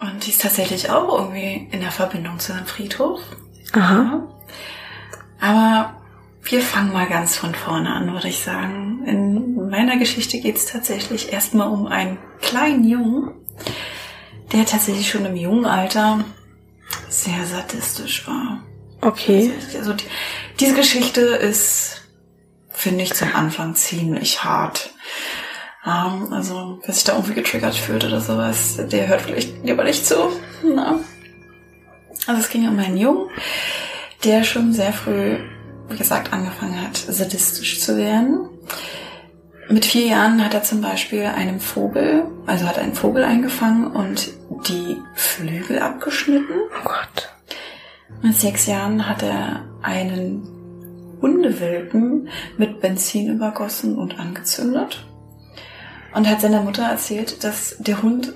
Und 0.00 0.26
die 0.26 0.30
ist 0.30 0.42
tatsächlich 0.42 0.90
auch 0.90 1.18
irgendwie 1.18 1.68
in 1.70 1.80
der 1.80 1.90
Verbindung 1.90 2.38
zu 2.38 2.52
einem 2.52 2.66
Friedhof. 2.66 3.20
Aha. 3.72 4.22
Aber 5.40 5.94
wir 6.42 6.62
fangen 6.62 6.92
mal 6.92 7.08
ganz 7.08 7.36
von 7.36 7.54
vorne 7.54 7.92
an, 7.92 8.12
würde 8.12 8.28
ich 8.28 8.40
sagen. 8.40 9.04
In 9.06 9.68
meiner 9.68 9.98
Geschichte 9.98 10.40
geht 10.40 10.56
es 10.56 10.66
tatsächlich 10.66 11.32
erstmal 11.32 11.68
um 11.68 11.86
einen 11.86 12.18
kleinen 12.40 12.84
Jungen, 12.84 13.32
der 14.52 14.64
tatsächlich 14.64 15.10
schon 15.10 15.26
im 15.26 15.36
jungen 15.36 15.66
Alter 15.66 16.24
sehr 17.08 17.44
sadistisch 17.44 18.26
war. 18.26 18.62
Okay. 19.00 19.52
Also 19.76 19.92
die, 19.92 20.04
diese 20.58 20.74
Geschichte 20.74 21.20
ist, 21.20 22.02
finde 22.70 23.04
ich, 23.04 23.14
zum 23.14 23.34
Anfang 23.34 23.74
ziemlich 23.74 24.42
hart. 24.42 24.90
Ähm, 25.84 26.32
also, 26.32 26.80
wer 26.84 26.94
sich 26.94 27.04
da 27.04 27.14
irgendwie 27.14 27.34
getriggert 27.34 27.74
fühlt 27.74 28.04
oder 28.04 28.20
sowas, 28.20 28.78
der 28.78 29.08
hört 29.08 29.22
vielleicht 29.22 29.64
lieber 29.64 29.84
nicht 29.84 30.06
zu. 30.06 30.16
Na? 30.64 30.98
Also 32.26 32.40
es 32.40 32.50
ging 32.50 32.68
um 32.68 32.78
einen 32.78 32.96
Jungen, 32.96 33.30
der 34.24 34.44
schon 34.44 34.72
sehr 34.72 34.92
früh, 34.92 35.38
wie 35.88 35.96
gesagt, 35.96 36.32
angefangen 36.32 36.82
hat, 36.82 36.96
sadistisch 36.96 37.80
zu 37.80 37.96
werden. 37.96 38.50
Mit 39.70 39.84
vier 39.84 40.06
Jahren 40.06 40.44
hat 40.44 40.54
er 40.54 40.62
zum 40.62 40.80
Beispiel 40.80 41.24
einem 41.24 41.60
Vogel, 41.60 42.24
also 42.46 42.66
hat 42.66 42.78
er 42.78 42.84
einen 42.84 42.94
Vogel 42.94 43.22
eingefangen 43.22 43.86
und 43.86 44.30
die 44.66 44.96
Flügel 45.14 45.78
abgeschnitten. 45.78 46.54
Oh 46.70 46.84
Gott. 46.84 47.28
Mit 48.22 48.36
sechs 48.36 48.66
Jahren 48.66 49.06
hat 49.08 49.22
er 49.22 49.64
einen 49.82 50.42
Hundewelpen 51.20 52.28
mit 52.56 52.80
Benzin 52.80 53.28
übergossen 53.28 53.96
und 53.96 54.18
angezündet. 54.18 55.04
Und 56.14 56.28
hat 56.28 56.40
seiner 56.40 56.62
Mutter 56.62 56.84
erzählt, 56.84 57.44
dass 57.44 57.76
der 57.78 58.02
Hund 58.02 58.32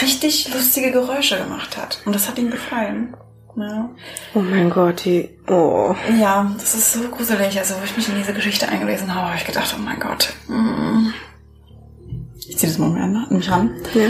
richtig 0.00 0.52
lustige 0.52 0.92
Geräusche 0.92 1.38
gemacht 1.38 1.76
hat. 1.76 2.00
Und 2.04 2.14
das 2.14 2.28
hat 2.28 2.38
ihm 2.38 2.50
gefallen. 2.50 3.16
Ja. 3.56 3.90
Oh 4.34 4.40
mein 4.40 4.70
Gott, 4.70 5.04
die. 5.04 5.28
Oh. 5.48 5.94
Ja, 6.18 6.50
das 6.58 6.74
ist 6.74 6.92
so 6.94 7.00
gruselig. 7.08 7.58
Also, 7.58 7.74
wo 7.74 7.84
ich 7.84 7.96
mich 7.96 8.08
in 8.08 8.16
diese 8.16 8.32
Geschichte 8.32 8.68
eingelesen 8.68 9.14
habe, 9.14 9.26
habe 9.26 9.36
ich 9.36 9.44
gedacht, 9.44 9.74
oh 9.78 9.82
mein 9.82 10.00
Gott. 10.00 10.32
mm. 10.48 11.12
Ich 12.48 12.58
ziehe 12.58 12.70
das 12.70 12.78
mal 12.78 12.90
mehr 12.90 13.04
an 13.04 13.26
mich 13.30 13.50
ran. 13.50 13.70
Ja. 13.94 14.08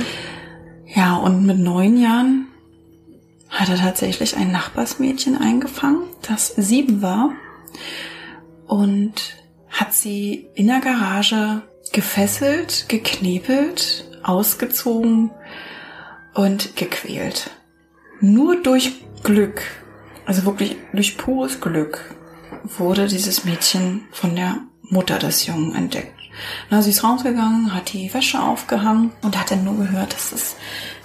Ja, 0.94 1.16
und 1.16 1.46
mit 1.46 1.58
neun 1.58 1.96
Jahren 1.96 2.46
hat 3.48 3.68
er 3.68 3.76
tatsächlich 3.78 4.36
ein 4.36 4.52
Nachbarsmädchen 4.52 5.40
eingefangen, 5.40 6.04
das 6.22 6.48
sieben 6.56 7.02
war. 7.02 7.30
Und 8.66 9.36
hat 9.68 9.92
sie 9.92 10.48
in 10.54 10.66
der 10.66 10.80
Garage 10.80 11.62
gefesselt, 11.92 12.88
geknebelt, 12.88 14.04
ausgezogen 14.22 15.30
und 16.34 16.76
gequält. 16.76 17.50
Nur 18.20 18.62
durch 18.62 18.92
Glück, 19.22 19.62
also 20.26 20.44
wirklich 20.44 20.76
durch 20.92 21.18
pures 21.18 21.60
Glück, 21.60 22.14
wurde 22.64 23.08
dieses 23.08 23.44
Mädchen 23.44 24.02
von 24.12 24.36
der 24.36 24.58
Mutter 24.82 25.18
des 25.18 25.46
Jungen 25.46 25.74
entdeckt. 25.74 26.14
Na, 26.70 26.82
sie 26.82 26.90
ist 26.90 27.04
rausgegangen, 27.04 27.74
hat 27.74 27.92
die 27.92 28.12
Wäsche 28.12 28.40
aufgehangen 28.42 29.12
und 29.22 29.38
hat 29.38 29.50
dann 29.50 29.64
nur 29.64 29.76
gehört, 29.76 30.14
dass 30.14 30.32
es 30.32 30.56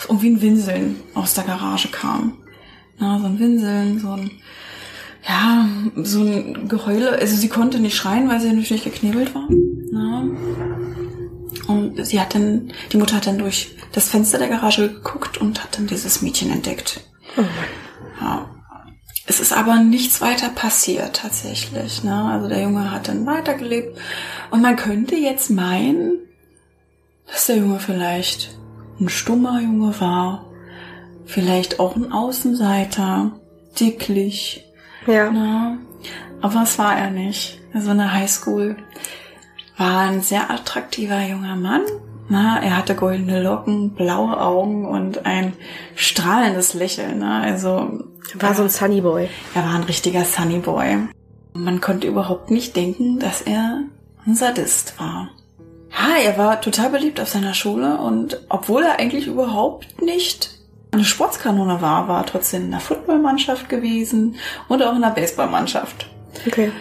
irgendwie 0.07 0.29
ein 0.29 0.41
Winseln 0.41 1.01
aus 1.13 1.33
der 1.33 1.43
Garage 1.43 1.89
kam. 1.89 2.37
Na, 2.97 3.19
so 3.19 3.25
ein 3.25 3.39
Winseln, 3.39 3.99
so 3.99 4.11
ein, 4.11 4.31
ja, 5.27 5.67
so 5.95 6.21
ein 6.21 6.67
Geheule. 6.67 7.11
Also 7.11 7.35
sie 7.35 7.49
konnte 7.49 7.79
nicht 7.79 7.95
schreien, 7.95 8.29
weil 8.29 8.39
sie 8.39 8.51
natürlich 8.51 8.83
geknebelt 8.83 9.35
war. 9.35 9.47
Na. 9.91 10.25
Und 11.67 12.05
sie 12.05 12.21
hat 12.21 12.33
dann, 12.33 12.71
die 12.91 12.97
Mutter 12.97 13.17
hat 13.17 13.27
dann 13.27 13.39
durch 13.39 13.75
das 13.91 14.09
Fenster 14.09 14.37
der 14.37 14.47
Garage 14.47 14.87
geguckt 14.87 15.37
und 15.37 15.61
hat 15.61 15.77
dann 15.77 15.87
dieses 15.87 16.21
Mädchen 16.21 16.51
entdeckt. 16.51 17.01
Oh. 17.35 17.43
Ja. 18.21 18.49
Es 19.29 19.41
ist 19.41 19.51
aber 19.51 19.75
nichts 19.79 20.21
weiter 20.21 20.47
passiert 20.47 21.17
tatsächlich. 21.17 22.03
Ne? 22.05 22.15
Also 22.15 22.47
der 22.47 22.61
Junge 22.61 22.91
hat 22.91 23.09
dann 23.09 23.25
weitergelebt. 23.25 23.97
Und 24.51 24.61
man 24.61 24.77
könnte 24.77 25.15
jetzt 25.15 25.49
meinen, 25.49 26.19
dass 27.27 27.47
der 27.47 27.57
Junge 27.57 27.79
vielleicht 27.79 28.57
ein 29.01 29.09
stummer 29.09 29.59
Junge 29.59 29.99
war. 29.99 30.45
Vielleicht 31.25 31.81
auch 31.81 31.97
ein 31.97 32.13
Außenseiter. 32.13 33.37
Dicklich. 33.77 34.66
Ja. 35.07 35.31
Ne? 35.31 35.79
Aber 36.41 36.63
es 36.63 36.77
war 36.77 36.97
er 36.97 37.09
nicht. 37.09 37.59
Also 37.73 37.91
in 37.91 37.97
der 37.97 38.13
Highschool 38.13 38.75
war 39.77 40.01
ein 40.01 40.21
sehr 40.21 40.49
attraktiver 40.51 41.21
junger 41.21 41.55
Mann. 41.55 41.81
Na, 42.29 42.61
er 42.61 42.75
hatte 42.75 42.93
goldene 42.95 43.41
Locken, 43.41 43.91
blaue 43.91 44.39
Augen 44.39 44.85
und 44.85 45.25
ein 45.25 45.53
strahlendes 45.95 46.73
Lächeln. 46.73 47.19
Ne? 47.19 47.41
Also 47.41 48.03
War 48.35 48.53
so 48.53 48.63
ein 48.63 48.69
Sunnyboy. 48.69 49.29
er 49.55 49.63
war 49.63 49.75
ein 49.75 49.83
richtiger 49.83 50.25
Sunnyboy. 50.25 51.07
Man 51.53 51.79
konnte 51.81 52.07
überhaupt 52.07 52.51
nicht 52.51 52.75
denken, 52.75 53.19
dass 53.19 53.41
er 53.41 53.83
ein 54.25 54.35
Sadist 54.35 54.99
war. 54.99 55.29
Ja, 55.89 56.17
er 56.21 56.37
war 56.37 56.59
total 56.61 56.89
beliebt 56.89 57.19
auf 57.21 57.29
seiner 57.29 57.53
Schule 57.53 57.97
und 57.97 58.41
obwohl 58.49 58.83
er 58.83 58.99
eigentlich 58.99 59.25
überhaupt 59.27 60.01
nicht 60.01 60.56
eine 60.97 61.05
Sportskanone 61.05 61.81
war, 61.81 62.07
war 62.07 62.21
er 62.21 62.25
trotzdem 62.25 62.65
in 62.65 62.71
der 62.71 62.79
Footballmannschaft 62.79 63.69
gewesen 63.69 64.35
und 64.67 64.83
auch 64.83 64.95
in 64.95 65.01
der 65.01 65.09
Baseballmannschaft. 65.09 66.09
Okay. 66.45 66.71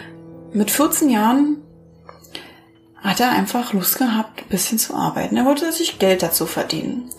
Mit 0.52 0.70
14 0.70 1.10
Jahren 1.10 1.58
hat 3.02 3.20
er 3.20 3.30
einfach 3.30 3.72
Lust 3.72 3.98
gehabt, 3.98 4.40
ein 4.40 4.48
bisschen 4.48 4.78
zu 4.78 4.94
arbeiten. 4.94 5.36
Er 5.36 5.44
wollte 5.44 5.70
sich 5.72 5.98
Geld 5.98 6.22
dazu 6.22 6.46
verdienen. 6.46 7.10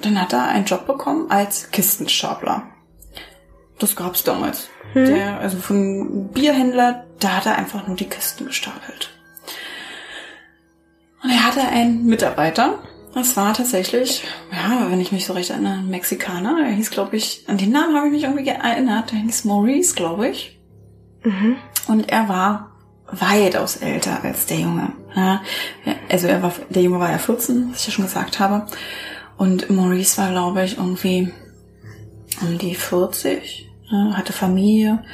Dann 0.00 0.20
hat 0.20 0.32
er 0.32 0.48
einen 0.48 0.64
Job 0.64 0.86
bekommen 0.86 1.30
als 1.30 1.70
Kistenstapler. 1.70 2.64
Das 3.78 3.96
gab's 3.96 4.24
damals. 4.24 4.68
Der, 4.94 5.40
also 5.40 5.56
von 5.56 6.28
Bierhändler, 6.28 7.04
da 7.18 7.36
hat 7.36 7.46
er 7.46 7.56
einfach 7.56 7.86
nur 7.86 7.96
die 7.96 8.08
Kisten 8.08 8.46
gestapelt. 8.46 9.10
Und 11.22 11.30
er 11.30 11.46
hatte 11.46 11.62
einen 11.62 12.04
Mitarbeiter. 12.04 12.78
Das 13.14 13.36
war 13.36 13.52
tatsächlich, 13.52 14.24
ja, 14.50 14.90
wenn 14.90 15.00
ich 15.00 15.12
mich 15.12 15.26
so 15.26 15.34
recht 15.34 15.50
erinnere, 15.50 15.74
ein 15.74 15.90
Mexikaner. 15.90 16.58
Er 16.64 16.72
hieß, 16.72 16.90
glaube 16.90 17.16
ich, 17.16 17.44
an 17.46 17.58
den 17.58 17.70
Namen 17.70 17.94
habe 17.96 18.06
ich 18.06 18.12
mich 18.12 18.24
irgendwie 18.24 18.48
erinnert. 18.48 19.12
Der 19.12 19.18
hieß 19.18 19.44
Maurice, 19.44 19.94
glaube 19.94 20.28
ich. 20.28 20.58
Mhm. 21.22 21.56
Und 21.88 22.10
er 22.10 22.28
war 22.28 22.72
weitaus 23.06 23.76
älter 23.76 24.24
als 24.24 24.46
der 24.46 24.60
Junge. 24.60 24.92
Ja, 25.14 25.42
also 26.10 26.26
er 26.26 26.42
war, 26.42 26.52
der 26.70 26.82
Junge 26.82 27.00
war 27.00 27.10
ja 27.10 27.18
14, 27.18 27.70
was 27.70 27.80
ich 27.80 27.86
ja 27.88 27.92
schon 27.92 28.06
gesagt 28.06 28.40
habe. 28.40 28.66
Und 29.36 29.68
Maurice 29.70 30.16
war, 30.18 30.30
glaube 30.30 30.64
ich, 30.64 30.78
irgendwie 30.78 31.32
um 32.40 32.56
die 32.58 32.74
40, 32.74 33.70
ne, 33.90 34.16
hatte 34.16 34.32
Familie. 34.32 35.04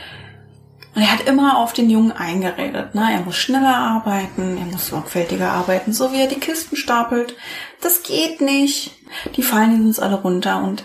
Und 0.94 1.02
er 1.02 1.12
hat 1.12 1.28
immer 1.28 1.58
auf 1.58 1.72
den 1.72 1.90
Jungen 1.90 2.12
eingeredet. 2.12 2.94
Ne? 2.94 3.08
Er 3.12 3.20
muss 3.20 3.36
schneller 3.36 3.76
arbeiten, 3.76 4.56
er 4.56 4.64
muss 4.66 4.88
sorgfältiger 4.88 5.50
arbeiten, 5.50 5.92
so 5.92 6.12
wie 6.12 6.20
er 6.20 6.26
die 6.26 6.40
Kisten 6.40 6.76
stapelt. 6.76 7.36
Das 7.80 8.02
geht 8.02 8.40
nicht. 8.40 8.92
Die 9.36 9.42
fallen 9.42 9.86
uns 9.86 9.98
alle 9.98 10.16
runter. 10.16 10.62
Und 10.62 10.84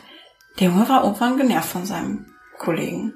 der 0.60 0.67
Junge 0.67 0.88
war 0.89 1.03
irgendwann 1.03 1.38
genervt 1.38 1.69
von 1.69 1.86
seinem 1.86 2.34
Kollegen. 2.58 3.13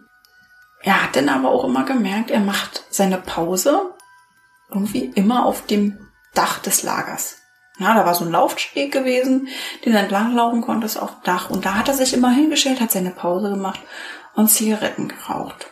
Er 0.82 1.04
hat 1.04 1.16
dann 1.16 1.30
aber 1.30 1.50
auch 1.50 1.64
immer 1.66 1.84
gemerkt, 1.84 2.32
er 2.32 2.40
macht 2.40 2.86
seine 2.90 3.18
Pause 3.18 3.94
irgendwie 4.70 5.12
immer 5.16 5.46
auf 5.46 5.66
dem 5.66 5.98
Dach 6.34 6.60
des 6.60 6.84
Lagers. 6.84 7.38
Ja, 7.80 7.94
da 7.94 8.06
war 8.06 8.16
so 8.16 8.26
ein 8.26 8.32
Laufsteg 8.32 8.92
gewesen, 8.92 9.48
den 9.86 9.94
er 9.94 10.02
entlang 10.02 10.34
laufen 10.34 10.62
konnte, 10.62 10.88
auf 11.02 11.12
dem 11.12 11.24
Dach. 11.24 11.50
Und 11.50 11.66
da 11.66 11.76
hat 11.76 11.88
er 11.88 11.94
sich 11.94 12.14
immer 12.14 12.32
hingestellt, 12.32 12.82
hat 12.82 12.92
seine 12.92 13.12
Pause 13.12 13.50
gemacht 13.50 13.80
und 14.36 14.50
Zigaretten 14.50 15.08
geraucht. 15.08 15.68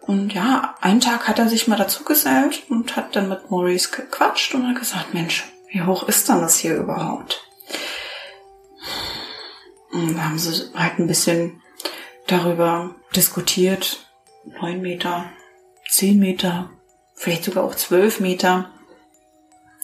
Und 0.00 0.34
ja, 0.34 0.74
einen 0.80 1.00
Tag 1.00 1.28
hat 1.28 1.38
er 1.38 1.48
sich 1.48 1.68
mal 1.68 1.76
dazu 1.76 2.04
gesellt 2.04 2.64
und 2.68 2.96
hat 2.96 3.16
dann 3.16 3.28
mit 3.28 3.50
Maurice 3.50 3.90
gequatscht 3.90 4.54
und 4.54 4.68
hat 4.68 4.78
gesagt, 4.78 5.14
Mensch, 5.14 5.44
wie 5.74 5.82
hoch 5.82 6.04
ist 6.04 6.28
denn 6.28 6.40
das 6.40 6.56
hier 6.56 6.76
überhaupt? 6.76 7.50
Und 9.90 10.14
da 10.14 10.24
haben 10.26 10.38
sie 10.38 10.70
halt 10.72 11.00
ein 11.00 11.08
bisschen 11.08 11.60
darüber 12.28 12.94
diskutiert. 13.16 14.06
Neun 14.60 14.80
Meter, 14.82 15.30
zehn 15.88 16.20
Meter, 16.20 16.70
vielleicht 17.16 17.44
sogar 17.44 17.64
auch 17.64 17.74
zwölf 17.74 18.20
Meter. 18.20 18.70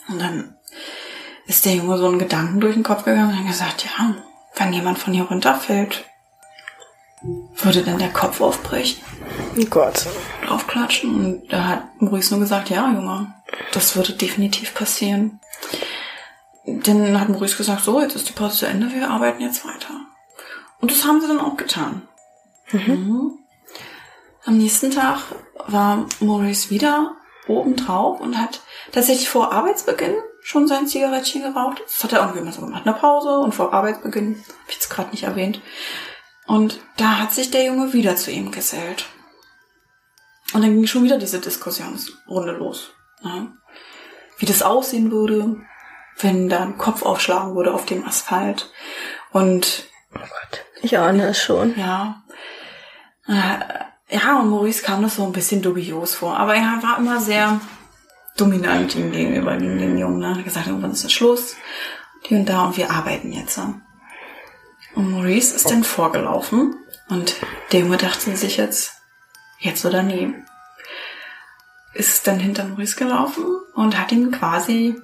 Und 0.09 0.21
dann 0.21 0.57
ist 1.47 1.65
der 1.65 1.75
Junge 1.75 1.99
so 1.99 2.07
einen 2.07 2.21
Gedanken 2.21 2.61
durch 2.61 2.75
den 2.75 2.85
Kopf 2.85 3.05
gegangen 3.05 3.31
und 3.31 3.39
hat 3.41 3.47
gesagt, 3.49 3.85
ja, 3.85 4.15
wenn 4.55 4.73
jemand 4.73 4.99
von 4.99 5.13
hier 5.13 5.25
runterfällt, 5.25 6.05
würde 7.57 7.83
dann 7.83 7.99
der 7.99 8.13
Kopf 8.13 8.41
aufbrechen, 8.41 9.03
Oh 9.59 9.65
Gott. 9.69 10.07
draufklatschen. 10.47 11.15
Und 11.15 11.53
da 11.53 11.65
hat 11.67 12.01
Maurice 12.01 12.33
nur 12.33 12.41
gesagt, 12.41 12.71
ja, 12.71 12.87
Junge, 12.93 13.35
das 13.73 13.97
würde 13.97 14.13
definitiv 14.13 14.73
passieren. 14.73 15.41
Dann 16.67 17.19
hat 17.19 17.29
Maurice 17.29 17.57
gesagt, 17.57 17.85
so, 17.85 18.01
jetzt 18.01 18.17
ist 18.17 18.29
die 18.29 18.33
Pause 18.33 18.59
zu 18.59 18.67
Ende, 18.67 18.93
wir 18.93 19.11
arbeiten 19.11 19.43
jetzt 19.43 19.65
weiter. 19.65 20.07
Und 20.81 20.91
das 20.91 21.05
haben 21.05 21.21
sie 21.21 21.29
dann 21.29 21.41
auch 21.41 21.57
getan. 21.57 22.09
Mhm. 22.73 23.39
Am 24.45 24.57
nächsten 24.57 24.91
Tag 24.91 25.21
war 25.67 26.07
Maurice 26.21 26.71
wieder 26.71 27.17
oben 27.47 27.77
drauf 27.77 28.21
und 28.21 28.39
hat 28.39 28.61
tatsächlich 28.93 29.29
vor 29.29 29.53
Arbeitsbeginn 29.53 30.15
schon 30.43 30.67
sein 30.67 30.87
Zigarettchen 30.87 31.43
geraucht. 31.43 31.83
Das 31.85 32.03
hat 32.05 32.13
er 32.13 32.21
irgendwie 32.21 32.41
immer 32.41 32.53
so 32.53 32.63
gemacht. 32.63 32.87
Eine 32.87 32.97
Pause 32.97 33.39
und 33.39 33.55
vor 33.55 33.75
Arbeitsbeginn, 33.75 34.37
hab 34.37 34.69
ich 34.69 34.75
jetzt 34.75 34.91
gerade 34.91 35.11
nicht 35.11 35.25
erwähnt. 35.25 35.61
Und 36.47 36.81
da 36.97 37.19
hat 37.19 37.33
sich 37.33 37.51
der 37.51 37.65
Junge 37.65 37.93
wieder 37.93 38.17
zu 38.17 38.31
ihm 38.31 38.51
gesellt. 38.51 39.07
Und 40.53 40.63
dann 40.63 40.75
ging 40.75 40.87
schon 40.87 41.05
wieder 41.05 41.19
diese 41.19 41.39
Diskussionsrunde 41.39 42.53
los. 42.53 42.91
Ne? 43.23 43.53
Wie 44.41 44.47
das 44.47 44.63
aussehen 44.63 45.13
würde, 45.13 45.57
wenn 46.19 46.49
da 46.49 46.63
ein 46.63 46.79
Kopf 46.79 47.03
aufschlagen 47.03 47.55
würde 47.55 47.73
auf 47.73 47.87
dem 47.87 48.05
Asphalt. 48.05 48.71
Und 49.31 49.85
Oh 50.15 50.19
Gott. 50.19 50.65
Ich 50.83 50.99
ahne 50.99 51.29
es 51.29 51.41
schon. 51.41 51.79
ja, 51.79 52.23
äh, 53.29 54.17
ja, 54.17 54.41
und 54.41 54.51
Maurice 54.51 54.83
kam 54.83 55.03
das 55.03 55.17
so 55.17 55.25
ein 55.25 55.33
bisschen 55.33 55.63
dubios 55.63 56.17
vor. 56.17 56.37
Aber 56.37 56.55
er 56.57 56.83
war 56.83 56.99
immer 56.99 57.21
sehr 57.21 57.61
dominant 58.37 58.97
ihm 58.97 59.13
gegenüber 59.13 59.57
gegen 59.57 59.79
den 59.79 59.99
Jungen. 59.99 60.19
Ne? 60.19 60.27
Er 60.27 60.37
hat 60.37 60.45
gesagt, 60.45 60.67
irgendwann 60.67 60.93
ist 60.93 61.05
das 61.05 61.13
Schluss. 61.13 61.55
Hier 62.23 62.39
und 62.39 62.49
da 62.49 62.65
und 62.65 62.77
wir 62.77 62.91
arbeiten 62.91 63.33
jetzt. 63.33 63.61
Und 64.95 65.11
Maurice 65.13 65.55
ist 65.55 65.71
dann 65.71 65.85
vorgelaufen 65.85 66.75
und 67.09 67.37
der 67.71 67.81
Junge 67.81 67.99
dachte 67.99 68.37
sich 68.37 68.57
jetzt, 68.57 68.95
jetzt 69.59 69.85
oder 69.85 70.03
nie. 70.03 70.35
Ist 71.95 72.27
dann 72.27 72.39
hinter 72.39 72.65
Maurice 72.65 72.97
gelaufen 72.97 73.45
und 73.75 73.99
hat 73.99 74.13
ihn 74.13 74.31
quasi 74.31 74.97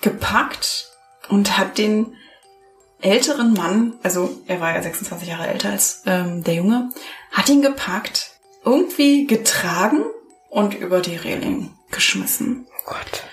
gepackt 0.00 0.88
und 1.28 1.58
hat 1.58 1.78
den 1.78 2.14
älteren 3.00 3.52
Mann, 3.52 3.94
also 4.02 4.40
er 4.46 4.60
war 4.60 4.74
ja 4.74 4.82
26 4.82 5.28
Jahre 5.28 5.46
älter 5.46 5.70
als 5.70 6.02
ähm, 6.06 6.42
der 6.42 6.54
Junge, 6.54 6.90
hat 7.32 7.48
ihn 7.48 7.62
gepackt, 7.62 8.32
irgendwie 8.64 9.26
getragen 9.26 10.04
und 10.50 10.74
über 10.74 11.00
die 11.00 11.16
Reling 11.16 11.72
geschmissen. 11.90 12.66
Oh 12.70 12.90
Gott. 12.92 13.24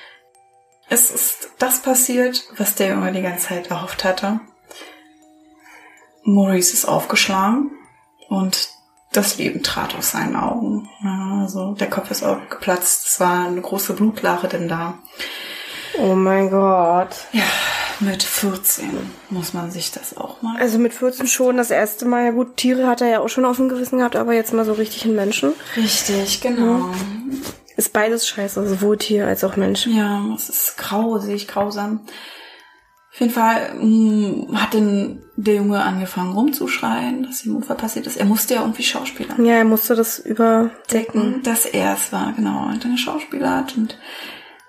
Es 0.88 1.10
ist 1.10 1.50
das 1.58 1.82
passiert, 1.82 2.44
was 2.58 2.76
der 2.76 2.90
Junge 2.90 3.12
die 3.12 3.22
ganze 3.22 3.48
Zeit 3.48 3.72
erhofft 3.72 4.04
hatte. 4.04 4.40
Maurice 6.24 6.74
ist 6.74 6.86
aufgeschlagen 6.86 7.72
und 8.30 8.70
das 9.18 9.38
Leben 9.38 9.64
trat 9.64 9.96
aus 9.96 10.12
seinen 10.12 10.36
Augen. 10.36 10.90
Ja, 11.04 11.42
also 11.42 11.74
der 11.74 11.90
Kopf 11.90 12.12
ist 12.12 12.24
auch 12.24 12.38
geplatzt. 12.50 13.08
Es 13.08 13.20
war 13.20 13.48
eine 13.48 13.62
große 13.62 13.94
Blutlache 13.94 14.48
denn 14.48 14.68
da. 14.68 14.96
Oh 15.98 16.16
mein 16.16 16.50
Gott. 16.50 17.16
Ja, 17.32 17.44
mit 18.00 18.24
14 18.24 18.90
muss 19.30 19.54
man 19.54 19.72
sich 19.72 19.92
das 19.92 20.18
auch 20.18 20.42
mal. 20.42 20.60
Also 20.60 20.78
mit 20.78 20.94
14 20.94 21.28
schon 21.28 21.58
das 21.58 21.72
erste 21.72 22.06
Mal. 22.06 22.26
Ja 22.26 22.32
gut, 22.32 22.58
Tiere 22.58 22.88
hat 22.88 23.02
er 23.02 23.08
ja 23.08 23.20
auch 23.20 23.30
schon 23.30 23.46
auf 23.46 23.58
dem 23.58 23.70
Gewissen 23.70 24.00
gehabt, 24.00 24.16
aber 24.16 24.34
jetzt 24.34 24.54
mal 24.54 24.66
so 24.66 24.74
richtig 24.74 25.06
ein 25.06 25.16
Menschen. 25.16 25.54
Richtig, 25.78 26.42
genau. 26.42 26.90
Ist 27.78 27.94
beides 27.94 28.28
scheiße, 28.28 28.68
sowohl 28.68 28.98
Tier 28.98 29.28
als 29.28 29.44
auch 29.44 29.56
Mensch. 29.56 29.86
Ja, 29.88 30.22
es 30.36 30.50
ist 30.50 30.78
grausig, 30.78 31.48
grausam. 31.48 32.02
Auf 33.16 33.22
jeden 33.22 33.32
Fall 33.32 33.74
mh, 33.80 34.60
hat 34.60 34.74
dann 34.74 35.22
der 35.38 35.56
Junge 35.56 35.82
angefangen 35.82 36.34
rumzuschreien, 36.34 37.24
dass 37.24 37.46
ihm 37.46 37.56
Unfall 37.56 37.78
passiert 37.78 38.08
ist. 38.08 38.18
Er 38.18 38.26
musste 38.26 38.56
ja 38.56 38.62
irgendwie 38.62 38.84
Schauspieler 38.84 39.40
Ja, 39.40 39.54
er 39.56 39.64
musste 39.66 39.96
das 39.96 40.20
überdecken. 40.20 41.42
dass 41.44 41.66
er 41.66 41.94
es 41.94 42.12
war, 42.12 42.34
genau, 42.34 42.66
und 42.68 42.84
eine 42.84 42.98
Schauspieler 42.98 43.56
hat. 43.56 43.78
Und 43.78 43.98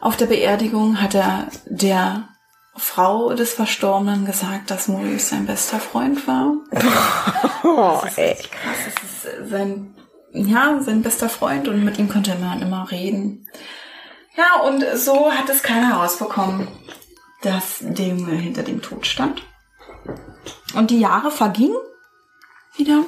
auf 0.00 0.16
der 0.16 0.26
Beerdigung 0.26 1.00
hat 1.02 1.16
er 1.16 1.48
der 1.66 2.28
Frau 2.76 3.32
des 3.34 3.52
Verstorbenen 3.54 4.24
gesagt, 4.26 4.70
dass 4.70 4.86
Maurice 4.86 5.26
sein 5.30 5.46
bester 5.46 5.80
Freund 5.80 6.26
war. 6.28 6.52
Oh, 7.64 8.00
ey. 8.14 8.34
Krass, 8.36 8.76
das 8.94 9.42
ist 9.42 9.50
sein, 9.50 9.92
ja, 10.32 10.80
sein 10.82 11.02
bester 11.02 11.28
Freund 11.28 11.66
und 11.66 11.84
mit 11.84 11.98
ihm 11.98 12.08
konnte 12.08 12.36
man 12.36 12.62
immer 12.62 12.88
reden. 12.92 13.48
Ja, 14.36 14.60
und 14.62 14.84
so 14.94 15.32
hat 15.32 15.48
es 15.50 15.64
keiner 15.64 15.88
herausbekommen, 15.88 16.68
dass 17.46 17.78
der 17.80 18.08
Junge 18.08 18.32
hinter 18.32 18.64
dem 18.64 18.82
Tod 18.82 19.06
stand. 19.06 19.42
Und 20.74 20.90
die 20.90 20.98
Jahre 20.98 21.30
vergingen 21.30 21.78
wieder. 22.76 23.04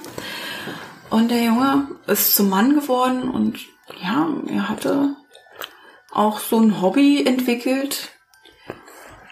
Und 1.10 1.30
der 1.30 1.42
Junge 1.42 1.88
ist 2.06 2.36
zum 2.36 2.48
Mann 2.48 2.74
geworden 2.74 3.28
und 3.28 3.58
ja, 4.00 4.28
er 4.46 4.68
hatte 4.68 5.16
auch 6.12 6.38
so 6.38 6.60
ein 6.60 6.80
Hobby 6.80 7.24
entwickelt, 7.26 8.10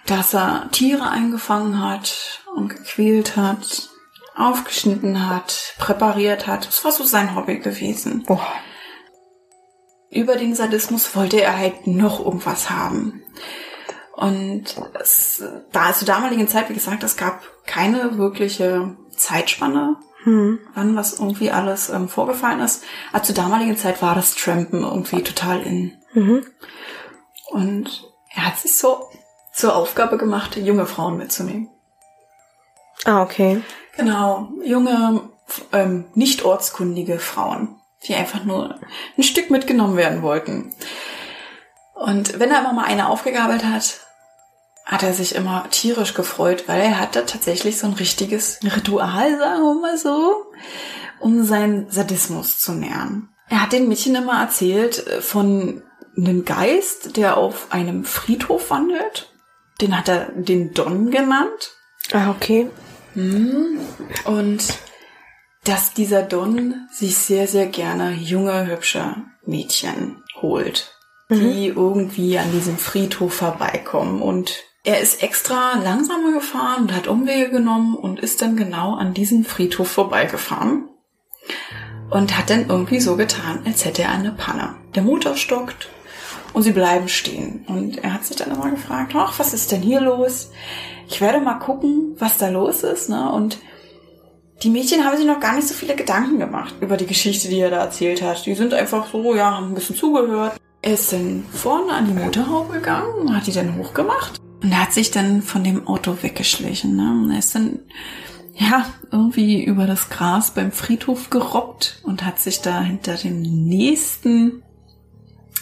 dass 0.06 0.34
er 0.34 0.68
Tiere 0.72 1.08
eingefangen 1.08 1.82
hat 1.82 2.42
und 2.54 2.68
gequält 2.68 3.36
hat, 3.36 3.90
aufgeschnitten 4.34 5.28
hat, 5.28 5.74
präpariert 5.78 6.46
hat. 6.46 6.66
Das 6.66 6.84
war 6.84 6.92
so 6.92 7.04
sein 7.04 7.36
Hobby 7.36 7.60
gewesen. 7.60 8.24
Oh. 8.28 8.40
Über 10.10 10.36
den 10.36 10.54
Sadismus 10.54 11.14
wollte 11.14 11.40
er 11.40 11.56
halt 11.56 11.86
noch 11.86 12.24
irgendwas 12.24 12.70
haben. 12.70 13.22
Und 14.16 14.64
es, 15.00 15.44
da 15.72 15.92
zur 15.92 16.06
damaligen 16.06 16.48
Zeit, 16.48 16.70
wie 16.70 16.74
gesagt, 16.74 17.02
es 17.02 17.16
gab 17.16 17.42
keine 17.66 18.16
wirkliche 18.16 18.96
Zeitspanne, 19.14 19.96
Hm. 20.26 20.58
wann 20.74 20.96
was 20.96 21.20
irgendwie 21.20 21.52
alles 21.52 21.88
ähm, 21.88 22.08
vorgefallen 22.08 22.58
ist. 22.58 22.82
Aber 23.12 23.22
zur 23.22 23.36
damaligen 23.36 23.76
Zeit 23.76 24.02
war 24.02 24.16
das 24.16 24.34
Trampen 24.34 24.82
irgendwie 24.82 25.22
total 25.22 25.62
in. 25.62 25.92
Mhm. 26.14 26.44
Und 27.50 28.10
er 28.34 28.46
hat 28.46 28.58
sich 28.58 28.76
so 28.76 29.08
zur 29.52 29.76
Aufgabe 29.76 30.18
gemacht, 30.18 30.56
junge 30.56 30.86
Frauen 30.86 31.16
mitzunehmen. 31.16 31.68
Ah, 33.04 33.22
okay. 33.22 33.62
Genau, 33.96 34.48
junge, 34.64 35.20
ähm, 35.72 36.06
nicht 36.14 36.44
ortskundige 36.44 37.20
Frauen, 37.20 37.76
die 38.08 38.14
einfach 38.16 38.42
nur 38.42 38.80
ein 39.16 39.22
Stück 39.22 39.50
mitgenommen 39.50 39.96
werden 39.96 40.22
wollten. 40.22 40.74
Und 41.94 42.40
wenn 42.40 42.50
er 42.50 42.60
immer 42.60 42.72
mal 42.72 42.84
eine 42.86 43.08
aufgegabelt 43.08 43.64
hat, 43.64 44.05
hat 44.86 45.02
er 45.02 45.12
sich 45.12 45.34
immer 45.34 45.68
tierisch 45.70 46.14
gefreut, 46.14 46.64
weil 46.68 46.80
er 46.80 47.00
hatte 47.00 47.26
tatsächlich 47.26 47.78
so 47.78 47.88
ein 47.88 47.94
richtiges 47.94 48.60
Ritual, 48.62 49.36
sagen 49.36 49.62
wir 49.62 49.80
mal 49.80 49.98
so, 49.98 50.46
um 51.18 51.44
seinen 51.44 51.90
Sadismus 51.90 52.58
zu 52.58 52.72
nähern. 52.72 53.28
Er 53.48 53.62
hat 53.62 53.72
den 53.72 53.88
Mädchen 53.88 54.14
immer 54.14 54.40
erzählt 54.40 55.06
äh, 55.06 55.20
von 55.20 55.82
einem 56.16 56.44
Geist, 56.44 57.16
der 57.16 57.36
auf 57.36 57.72
einem 57.72 58.04
Friedhof 58.04 58.70
wandelt. 58.70 59.30
Den 59.80 59.96
hat 59.96 60.08
er 60.08 60.30
den 60.32 60.72
Don 60.72 61.10
genannt. 61.10 61.72
Ah, 62.12 62.30
okay. 62.30 62.70
Und 64.24 64.64
dass 65.64 65.92
dieser 65.92 66.22
Don 66.22 66.86
sich 66.92 67.18
sehr, 67.18 67.46
sehr 67.46 67.66
gerne 67.66 68.12
junge, 68.12 68.66
hübsche 68.66 69.16
Mädchen 69.44 70.22
holt, 70.40 70.94
die 71.28 71.66
irgendwie 71.66 72.38
an 72.38 72.52
diesem 72.52 72.78
Friedhof 72.78 73.34
vorbeikommen. 73.34 74.22
Und 74.22 74.62
er 74.86 75.00
ist 75.00 75.20
extra 75.20 75.74
langsamer 75.82 76.30
gefahren 76.30 76.84
und 76.84 76.94
hat 76.94 77.08
Umwege 77.08 77.50
genommen 77.50 77.96
und 77.96 78.20
ist 78.20 78.40
dann 78.40 78.56
genau 78.56 78.94
an 78.94 79.14
diesem 79.14 79.44
Friedhof 79.44 79.90
vorbeigefahren. 79.90 80.88
Und 82.08 82.38
hat 82.38 82.50
dann 82.50 82.68
irgendwie 82.68 83.00
so 83.00 83.16
getan, 83.16 83.62
als 83.66 83.84
hätte 83.84 84.02
er 84.02 84.12
eine 84.12 84.30
Panne. 84.30 84.76
Der 84.94 85.02
Motor 85.02 85.34
stockt 85.34 85.88
und 86.52 86.62
sie 86.62 86.70
bleiben 86.70 87.08
stehen. 87.08 87.64
Und 87.66 87.98
er 88.04 88.14
hat 88.14 88.24
sich 88.24 88.36
dann 88.36 88.52
immer 88.52 88.70
gefragt, 88.70 89.12
ach, 89.16 89.36
was 89.40 89.52
ist 89.52 89.72
denn 89.72 89.82
hier 89.82 90.00
los? 90.00 90.52
Ich 91.08 91.20
werde 91.20 91.40
mal 91.40 91.58
gucken, 91.58 92.14
was 92.20 92.38
da 92.38 92.48
los 92.48 92.84
ist. 92.84 93.08
Ne? 93.08 93.28
Und 93.32 93.58
die 94.62 94.70
Mädchen 94.70 95.04
haben 95.04 95.16
sich 95.16 95.26
noch 95.26 95.40
gar 95.40 95.56
nicht 95.56 95.66
so 95.66 95.74
viele 95.74 95.96
Gedanken 95.96 96.38
gemacht 96.38 96.76
über 96.80 96.96
die 96.96 97.06
Geschichte, 97.06 97.48
die 97.48 97.58
er 97.58 97.70
da 97.70 97.82
erzählt 97.82 98.22
hat. 98.22 98.46
Die 98.46 98.54
sind 98.54 98.72
einfach 98.72 99.10
so, 99.10 99.34
ja, 99.34 99.56
haben 99.56 99.72
ein 99.72 99.74
bisschen 99.74 99.96
zugehört. 99.96 100.52
Er 100.80 100.94
ist 100.94 101.12
dann 101.12 101.44
vorne 101.52 101.92
an 101.92 102.06
die 102.06 102.14
Motorhaube 102.14 102.74
gegangen, 102.74 103.34
hat 103.34 103.48
die 103.48 103.52
dann 103.52 103.76
hochgemacht 103.76 104.45
und 104.62 104.70
er 104.72 104.82
hat 104.82 104.92
sich 104.92 105.10
dann 105.10 105.42
von 105.42 105.64
dem 105.64 105.86
Auto 105.86 106.16
weggeschlichen. 106.22 106.96
Ne? 106.96 107.10
Und 107.22 107.30
er 107.30 107.38
ist 107.38 107.54
dann, 107.54 107.80
ja, 108.54 108.86
irgendwie 109.12 109.62
über 109.64 109.86
das 109.86 110.08
Gras 110.08 110.52
beim 110.52 110.72
Friedhof 110.72 111.30
gerobbt 111.30 112.00
und 112.04 112.24
hat 112.24 112.38
sich 112.38 112.62
da 112.62 112.80
hinter 112.80 113.14
dem 113.16 113.42
nächsten 113.42 114.62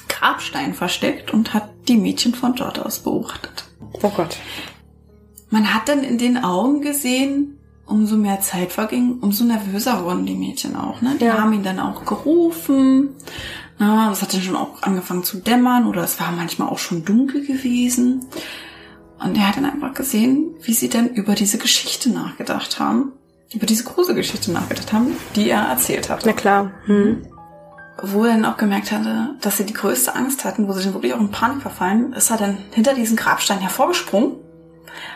Grabstein 0.08 0.74
versteckt 0.74 1.32
und 1.32 1.54
hat 1.54 1.70
die 1.88 1.96
Mädchen 1.96 2.34
von 2.34 2.54
dort 2.54 2.78
aus 2.78 3.00
beobachtet. 3.00 3.64
Oh 4.02 4.10
Gott. 4.10 4.36
Man 5.50 5.72
hat 5.74 5.88
dann 5.88 6.02
in 6.04 6.18
den 6.18 6.36
Augen 6.42 6.80
gesehen, 6.80 7.58
umso 7.86 8.16
mehr 8.16 8.40
Zeit 8.40 8.72
verging, 8.72 9.18
umso 9.20 9.44
nervöser 9.44 10.04
wurden 10.04 10.24
die 10.24 10.34
Mädchen 10.34 10.76
auch. 10.76 11.00
Ne? 11.02 11.16
Die 11.20 11.24
Ja. 11.26 11.38
haben 11.38 11.52
ihn 11.52 11.62
dann 11.62 11.80
auch 11.80 12.04
gerufen, 12.04 13.10
Na, 13.76 14.12
es 14.12 14.22
hat 14.22 14.32
dann 14.32 14.40
schon 14.40 14.54
auch 14.54 14.82
angefangen 14.82 15.24
zu 15.24 15.38
dämmern 15.38 15.88
oder 15.88 16.04
es 16.04 16.20
war 16.20 16.30
manchmal 16.30 16.68
auch 16.68 16.78
schon 16.78 17.04
dunkel 17.04 17.44
gewesen. 17.44 18.24
Und 19.24 19.38
er 19.38 19.48
hat 19.48 19.56
dann 19.56 19.64
einfach 19.64 19.94
gesehen, 19.94 20.54
wie 20.60 20.74
sie 20.74 20.90
dann 20.90 21.08
über 21.08 21.34
diese 21.34 21.56
Geschichte 21.56 22.10
nachgedacht 22.10 22.78
haben, 22.78 23.12
über 23.54 23.64
diese 23.64 23.84
große 23.84 24.14
Geschichte 24.14 24.52
nachgedacht 24.52 24.92
haben, 24.92 25.16
die 25.34 25.48
er 25.48 25.62
erzählt 25.62 26.10
hat. 26.10 26.26
Na 26.26 26.32
klar. 26.32 26.72
Hm. 26.84 27.26
Wo 28.02 28.24
er 28.24 28.32
dann 28.32 28.44
auch 28.44 28.58
gemerkt 28.58 28.92
hatte, 28.92 29.30
dass 29.40 29.56
sie 29.56 29.64
die 29.64 29.72
größte 29.72 30.14
Angst 30.14 30.44
hatten, 30.44 30.68
wo 30.68 30.72
sie 30.72 30.84
dann 30.84 30.94
wirklich 30.94 31.14
auch 31.14 31.20
in 31.20 31.30
Panik 31.30 31.62
verfallen, 31.62 32.12
ist 32.12 32.30
er 32.30 32.36
dann 32.36 32.58
hinter 32.72 32.92
diesen 32.92 33.16
Grabstein 33.16 33.60
hervorgesprungen, 33.60 34.32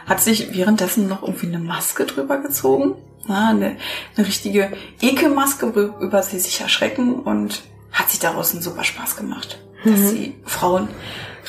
hat 0.07 0.23
sich 0.23 0.55
währenddessen 0.55 1.07
noch 1.07 1.23
irgendwie 1.23 1.49
eine 1.49 1.59
Maske 1.59 2.07
drüber 2.07 2.39
gezogen, 2.39 2.95
na, 3.27 3.51
eine, 3.51 3.77
eine 4.17 4.27
richtige 4.27 4.73
Ekelmaske, 5.03 5.75
worüber 5.75 6.23
sie 6.23 6.39
sich 6.39 6.61
erschrecken 6.61 7.17
und 7.17 7.63
hat 7.93 8.09
sich 8.09 8.21
daraus 8.21 8.53
einen 8.53 8.63
super 8.63 8.85
Spaß 8.85 9.17
gemacht. 9.17 9.59
Dass 9.85 10.13
die 10.13 10.35
Frauen 10.45 10.89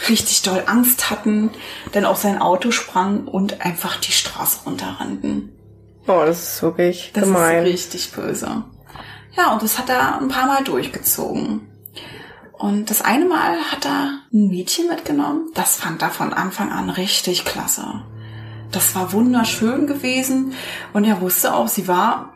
richtig 0.08 0.42
doll 0.44 0.64
Angst 0.66 1.10
hatten, 1.10 1.52
dann 1.92 2.06
auf 2.06 2.18
sein 2.18 2.42
Auto 2.42 2.72
sprangen 2.72 3.28
und 3.28 3.62
einfach 3.66 3.98
die 3.98 4.12
Straße 4.12 4.60
runterrannten. 4.66 5.52
Oh, 6.08 6.24
das 6.26 6.56
ist 6.56 6.62
wirklich 6.64 7.12
Das 7.14 7.24
gemein. 7.26 7.66
ist 7.66 7.74
richtig 7.74 8.12
böse. 8.12 8.64
Ja, 9.38 9.54
und 9.54 9.62
das 9.62 9.78
hat 9.78 9.90
er 9.90 10.20
ein 10.20 10.28
paar 10.28 10.48
Mal 10.48 10.64
durchgezogen. 10.64 11.68
Und 12.54 12.90
das 12.90 13.02
eine 13.02 13.26
Mal 13.26 13.58
hat 13.72 13.86
er 13.86 14.20
ein 14.34 14.48
Mädchen 14.48 14.88
mitgenommen. 14.88 15.50
Das 15.54 15.76
fand 15.78 16.02
er 16.02 16.10
von 16.10 16.34
Anfang 16.34 16.72
an 16.72 16.90
richtig 16.90 17.46
klasse. 17.46 18.02
Das 18.72 18.96
war 18.96 19.14
wunderschön 19.14 19.88
gewesen. 19.88 20.54
Und 20.94 21.06
er 21.06 21.22
wusste 21.22 21.54
auch, 21.54 21.68
sie 21.68 21.88
war 21.88 22.34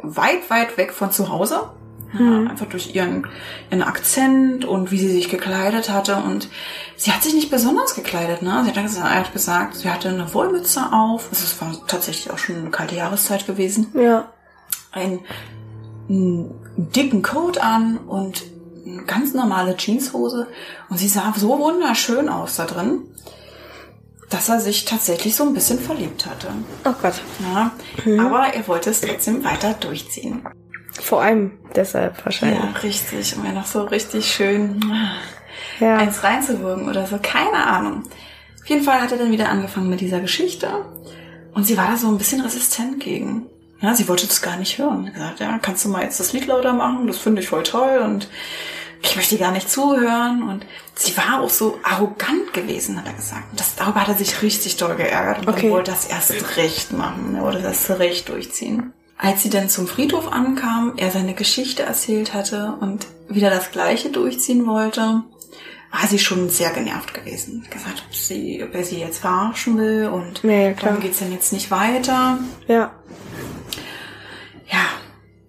weit, 0.00 0.48
weit 0.48 0.76
weg 0.76 0.92
von 0.92 1.10
zu 1.10 1.28
Hause. 1.28 1.70
Ja, 2.18 2.50
einfach 2.50 2.66
durch 2.66 2.94
ihren, 2.94 3.26
ihren 3.70 3.82
Akzent 3.82 4.64
und 4.66 4.90
wie 4.90 4.98
sie 4.98 5.08
sich 5.08 5.30
gekleidet 5.30 5.88
hatte. 5.90 6.16
Und 6.16 6.48
sie 6.96 7.10
hat 7.10 7.22
sich 7.22 7.32
nicht 7.34 7.50
besonders 7.50 7.94
gekleidet. 7.94 8.42
Ne? 8.42 8.62
Sie 8.64 8.70
hat, 8.78 8.82
gesagt, 8.84 9.08
hat 9.14 9.32
gesagt, 9.32 9.74
sie 9.76 9.88
hatte 9.90 10.10
eine 10.10 10.32
Wollmütze 10.34 10.92
auf. 10.92 11.28
Also 11.30 11.44
es 11.44 11.60
war 11.60 11.72
tatsächlich 11.86 12.30
auch 12.30 12.38
schon 12.38 12.56
eine 12.56 12.70
kalte 12.70 12.96
Jahreszeit 12.96 13.46
gewesen 13.46 13.86
Ja. 13.94 14.30
einen, 14.92 15.20
einen 16.08 16.54
dicken 16.76 17.22
Coat 17.22 17.58
an 17.58 17.96
und 17.96 18.42
eine 18.86 19.04
ganz 19.04 19.32
normale 19.32 19.76
Jeanshose. 19.76 20.48
Und 20.90 20.98
sie 20.98 21.08
sah 21.08 21.32
so 21.36 21.58
wunderschön 21.58 22.28
aus 22.28 22.56
da 22.56 22.66
drin, 22.66 23.02
dass 24.28 24.48
er 24.48 24.60
sich 24.60 24.84
tatsächlich 24.84 25.34
so 25.36 25.44
ein 25.44 25.54
bisschen 25.54 25.78
verliebt 25.78 26.26
hatte. 26.26 26.48
Oh 26.84 26.92
Gott. 27.00 27.14
Ja, 27.54 27.70
Aber 28.22 28.48
er 28.52 28.66
wollte 28.68 28.90
es 28.90 29.00
trotzdem 29.00 29.44
weiter 29.44 29.74
durchziehen. 29.74 30.42
Vor 31.00 31.22
allem 31.22 31.52
deshalb 31.74 32.24
wahrscheinlich. 32.24 32.58
Ja, 32.60 32.80
richtig. 32.82 33.36
Um 33.36 33.44
ja 33.44 33.52
noch 33.52 33.66
so 33.66 33.82
richtig 33.84 34.26
schön 34.32 34.80
Ja. 35.80 35.96
eins 35.96 36.22
reinzuwirken 36.22 36.88
oder 36.88 37.06
so. 37.06 37.18
Keine 37.22 37.66
Ahnung. 37.66 38.04
Auf 38.60 38.68
jeden 38.68 38.84
Fall 38.84 39.00
hat 39.00 39.10
er 39.12 39.18
dann 39.18 39.32
wieder 39.32 39.48
angefangen 39.48 39.88
mit 39.90 40.00
dieser 40.00 40.20
Geschichte. 40.20 40.68
Und 41.54 41.64
sie 41.66 41.76
war 41.76 41.88
da 41.88 41.96
so 41.96 42.08
ein 42.08 42.18
bisschen 42.18 42.40
resistent 42.40 43.00
gegen. 43.00 43.46
Ja, 43.80 43.94
sie 43.94 44.06
wollte 44.08 44.26
das 44.26 44.40
gar 44.42 44.56
nicht 44.56 44.78
hören. 44.78 45.06
Sie 45.06 45.12
gesagt, 45.12 45.40
ja, 45.40 45.58
kannst 45.58 45.84
du 45.84 45.88
mal 45.88 46.02
jetzt 46.04 46.20
das 46.20 46.32
Lied 46.32 46.46
lauter 46.46 46.72
machen? 46.72 47.06
Das 47.08 47.18
finde 47.18 47.42
ich 47.42 47.48
voll 47.48 47.64
toll 47.64 47.98
und 48.04 48.28
ich 49.02 49.16
möchte 49.16 49.36
gar 49.38 49.50
nicht 49.50 49.68
zuhören. 49.68 50.44
Und 50.48 50.64
sie 50.94 51.16
war 51.16 51.40
auch 51.40 51.50
so 51.50 51.78
arrogant 51.82 52.52
gewesen, 52.52 52.96
hat 52.96 53.06
er 53.08 53.14
gesagt. 53.14 53.50
Und 53.50 53.58
das, 53.58 53.74
darüber 53.74 54.02
hat 54.02 54.08
er 54.08 54.14
sich 54.14 54.40
richtig 54.42 54.76
doll 54.76 54.94
geärgert 54.94 55.40
und 55.40 55.48
Okay. 55.48 55.70
wollte 55.70 55.90
das 55.90 56.06
erst 56.06 56.56
recht 56.56 56.92
machen. 56.92 57.34
Er 57.34 57.42
wollte 57.42 57.60
das 57.60 57.90
recht 57.98 58.28
durchziehen. 58.28 58.92
Als 59.18 59.42
sie 59.42 59.50
dann 59.50 59.68
zum 59.68 59.86
Friedhof 59.86 60.32
ankam, 60.32 60.94
er 60.96 61.10
seine 61.10 61.34
Geschichte 61.34 61.82
erzählt 61.84 62.34
hatte 62.34 62.76
und 62.80 63.06
wieder 63.28 63.50
das 63.50 63.70
Gleiche 63.70 64.10
durchziehen 64.10 64.66
wollte, 64.66 65.22
war 65.92 66.06
sie 66.08 66.18
schon 66.18 66.48
sehr 66.48 66.70
genervt 66.70 67.14
gewesen. 67.14 67.64
Gesagt, 67.70 68.02
ob, 68.08 68.14
sie, 68.14 68.64
ob 68.64 68.74
er 68.74 68.82
sie 68.82 68.98
jetzt 68.98 69.18
verarschen 69.20 69.76
will 69.78 70.08
und 70.08 70.42
Ja, 70.42 70.50
ja, 70.50 70.72
klar. 70.72 70.90
warum 70.92 71.02
geht's 71.02 71.18
denn 71.18 71.32
jetzt 71.32 71.52
nicht 71.52 71.70
weiter? 71.70 72.38
Ja. 72.66 72.90
Ja. 74.70 74.86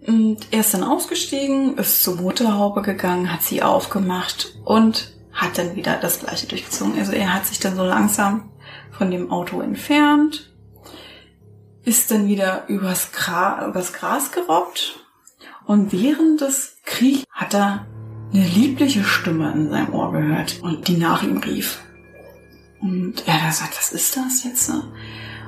Und 0.05 0.39
er 0.51 0.59
ist 0.59 0.73
dann 0.73 0.83
ausgestiegen, 0.83 1.77
ist 1.77 2.03
zur 2.03 2.17
Motorhaube 2.17 2.81
gegangen, 2.81 3.31
hat 3.31 3.41
sie 3.41 3.63
aufgemacht 3.63 4.53
und 4.65 5.13
hat 5.31 5.57
dann 5.57 5.75
wieder 5.75 5.97
das 5.97 6.19
Gleiche 6.19 6.45
durchgezogen. 6.45 6.99
Also 6.99 7.13
er 7.13 7.33
hat 7.33 7.45
sich 7.47 7.59
dann 7.59 7.75
so 7.77 7.83
langsam 7.83 8.51
von 8.91 9.09
dem 9.09 9.31
Auto 9.31 9.61
entfernt, 9.61 10.52
ist 11.85 12.11
dann 12.11 12.27
wieder 12.27 12.67
übers, 12.67 13.11
Gra 13.11 13.67
übers 13.67 13.93
Gras 13.93 14.31
gerobbt 14.31 14.99
und 15.65 15.91
während 15.91 16.41
des 16.41 16.77
Kriegs 16.85 17.25
hat 17.31 17.53
er 17.53 17.85
eine 18.33 18.45
liebliche 18.47 19.03
Stimme 19.03 19.51
in 19.53 19.69
seinem 19.69 19.93
Ohr 19.93 20.11
gehört 20.11 20.59
und 20.61 20.87
die 20.87 20.97
nach 20.97 21.23
ihm 21.23 21.37
rief. 21.37 21.81
Und 22.81 23.23
er 23.25 23.41
hat 23.41 23.49
gesagt, 23.49 23.77
was 23.77 23.91
ist 23.93 24.17
das 24.17 24.43
jetzt? 24.43 24.71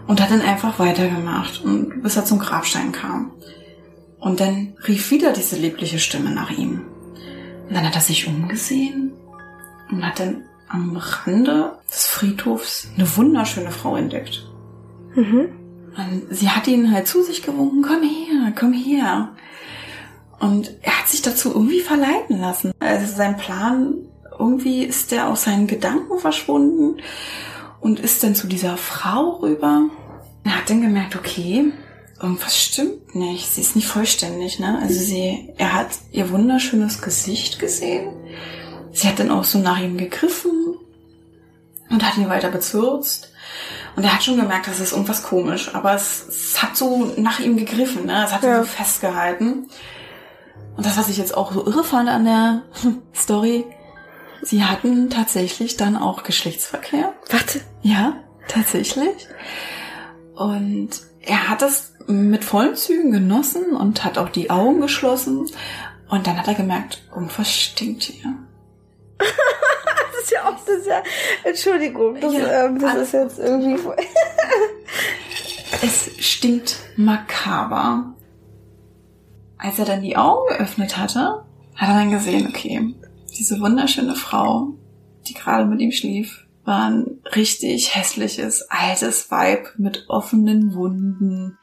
Und 0.08 0.22
hat 0.22 0.32
dann 0.32 0.42
einfach 0.42 0.80
weitergemacht 0.80 1.62
und 1.64 2.02
bis 2.02 2.16
er 2.16 2.26
zum 2.26 2.40
Grabstein 2.40 2.92
kam. 2.92 3.32
Und 4.20 4.40
dann 4.40 4.76
rief 4.88 5.12
wieder 5.12 5.34
diese 5.34 5.58
liebliche 5.58 6.00
Stimme 6.00 6.32
nach 6.32 6.52
ihm. 6.52 6.86
Und 7.68 7.76
dann 7.76 7.86
hat 7.86 7.96
er 7.96 8.02
sich 8.02 8.28
umgesehen 8.28 9.12
und 9.92 10.06
hat 10.06 10.20
dann 10.20 10.44
am 10.68 10.96
Rande 10.98 11.78
des 11.90 12.08
Friedhofs 12.08 12.88
eine 12.96 13.18
wunderschöne 13.18 13.72
Frau 13.72 13.96
entdeckt. 13.96 14.48
Mhm. 15.16 15.65
Und 15.98 16.24
sie 16.30 16.50
hat 16.50 16.68
ihn 16.68 16.92
halt 16.92 17.08
zu 17.08 17.24
sich 17.24 17.42
gewunken, 17.42 17.82
komm 17.82 18.04
her, 18.04 18.54
komm 18.58 18.74
her. 18.74 19.30
Und 20.40 20.72
er 20.82 21.00
hat 21.00 21.08
sich 21.08 21.22
dazu 21.22 21.52
irgendwie 21.52 21.82
verleiten 21.82 22.40
lassen. 22.40 22.74
Also 22.80 23.16
sein 23.16 23.38
Plan, 23.38 23.96
irgendwie 24.38 24.84
ist 24.84 25.12
der 25.12 25.30
aus 25.30 25.44
seinen 25.44 25.68
Gedanken 25.68 26.20
verschwunden 26.20 26.98
und 27.80 28.00
ist 28.00 28.24
dann 28.24 28.36
zu 28.36 28.48
dieser 28.48 28.78
Frau 28.78 29.38
rüber. 29.42 29.90
Er 30.44 30.58
hat 30.58 30.70
dann 30.70 30.82
gemerkt, 30.82 31.16
okay, 31.16 31.72
irgendwas 32.22 32.62
stimmt 32.62 33.16
nicht. 33.16 33.54
Sie 33.54 33.62
ist 33.62 33.76
nicht 33.76 33.88
vollständig, 33.88 34.60
ne? 34.60 34.80
Also 34.82 35.00
sie, 35.00 35.50
er 35.58 35.74
hat 35.74 35.90
ihr 36.12 36.30
wunderschönes 36.30 37.02
Gesicht 37.02 37.60
gesehen. 37.60 38.10
Sie 38.92 39.08
hat 39.08 39.20
dann 39.20 39.32
auch 39.32 39.44
so 39.44 39.60
nach 39.60 39.80
ihm 39.80 39.98
gegriffen 39.98 40.76
und 41.90 42.04
hat 42.04 42.18
ihn 42.18 42.30
weiter 42.30 42.50
bezürzt. 42.50 43.32
Und 43.96 44.04
er 44.04 44.14
hat 44.14 44.24
schon 44.24 44.38
gemerkt, 44.38 44.68
das 44.68 44.80
ist 44.80 44.92
irgendwas 44.92 45.24
komisch, 45.24 45.74
aber 45.74 45.94
es, 45.94 46.26
es 46.28 46.62
hat 46.62 46.76
so 46.76 47.14
nach 47.18 47.40
ihm 47.40 47.56
gegriffen, 47.56 48.06
ne? 48.06 48.24
Es 48.26 48.34
hat 48.34 48.44
ihn 48.44 48.50
Ja. 48.50 48.64
so 48.64 48.70
festgehalten. 48.70 49.70
Und 50.76 50.86
das, 50.86 50.98
was 50.98 51.08
ich 51.10 51.18
jetzt 51.18 51.36
auch 51.38 51.54
so 51.54 51.66
irre 51.66 51.84
fand 51.86 52.10
an 52.10 52.26
der 52.26 52.62
Story, 53.16 53.66
sie 54.42 54.66
hatten 54.66 55.10
tatsächlich 55.10 55.78
dann 55.78 55.96
auch 55.96 56.24
Geschlechtsverkehr. 56.24 57.14
Warte. 57.30 57.62
Ja, 57.84 58.18
tatsächlich. 58.50 59.28
Und 60.36 60.90
er 61.22 61.48
hat 61.50 61.62
es 61.62 61.94
mit 62.08 62.44
vollen 62.44 62.76
Zügen 62.76 63.12
genossen 63.12 63.76
und 63.76 64.04
hat 64.04 64.18
auch 64.18 64.30
die 64.30 64.50
Augen 64.52 64.82
geschlossen. 64.82 65.48
Und 66.10 66.28
dann 66.28 66.38
hat 66.38 66.48
er 66.50 66.54
gemerkt, 66.56 67.02
irgendwas 67.16 67.50
stinkt 67.52 68.04
hier. 68.04 68.34
Ist 70.26 70.32
ja 70.32 70.50
auch, 70.50 70.66
das 70.66 70.88
ja, 70.88 71.04
Entschuldigung, 71.44 72.20
das, 72.20 72.34
Ja, 72.34 72.66
ähm, 72.66 72.80
das 72.80 72.96
ist 72.96 73.14
jetzt 73.14 73.38
irgendwie, 73.38 73.78
Es 75.84 76.10
stinkt 76.18 76.78
makaber. 76.96 78.16
Als 79.60 79.78
er 79.78 79.86
dann 79.86 80.02
die 80.02 80.18
Augen 80.18 80.48
geöffnet 80.50 80.98
hatte, 80.98 81.44
hat 81.76 81.90
er 81.90 81.96
dann 81.96 82.10
gesehen, 82.12 82.48
okay, 82.48 82.96
diese 83.38 83.60
wunderschöne 83.60 84.16
Frau, 84.16 84.70
die 85.28 85.36
gerade 85.36 85.66
mit 85.66 85.80
ihm 85.80 85.92
schlief, 85.92 86.48
war 86.64 86.90
ein 86.90 87.20
richtig 87.36 87.96
hässliches, 87.96 88.66
altes 88.72 89.30
Weib 89.30 89.74
mit 89.78 90.06
offenen 90.08 90.74
Wunden. 90.74 91.60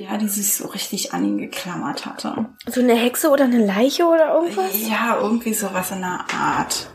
Ja, 0.00 0.16
die 0.16 0.28
sich 0.28 0.54
so 0.54 0.68
richtig 0.68 1.12
an 1.12 1.24
ihn 1.24 1.38
geklammert 1.38 2.06
hatte. 2.06 2.46
so 2.68 2.80
eine 2.80 2.94
Hexe 2.94 3.30
oder 3.30 3.44
eine 3.44 3.64
Leiche 3.66 4.04
oder 4.04 4.34
irgendwas? 4.34 4.88
Ja, 4.88 5.18
irgendwie 5.20 5.54
sowas 5.54 5.90
in 5.90 6.00
der 6.00 6.24
Art. 6.32 6.88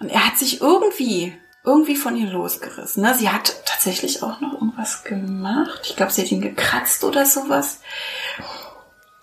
Und 0.00 0.08
er 0.08 0.26
hat 0.26 0.36
sich 0.38 0.60
irgendwie, 0.60 1.36
irgendwie 1.64 1.96
von 1.96 2.16
ihr 2.16 2.30
losgerissen. 2.30 3.02
Ne? 3.02 3.14
Sie 3.14 3.28
hat 3.30 3.64
tatsächlich 3.66 4.22
auch 4.22 4.40
noch 4.40 4.54
irgendwas 4.54 5.04
gemacht. 5.04 5.80
Ich 5.84 5.96
glaube, 5.96 6.12
sie 6.12 6.22
hat 6.22 6.30
ihn 6.32 6.40
gekratzt 6.40 7.04
oder 7.04 7.24
sowas. 7.26 7.80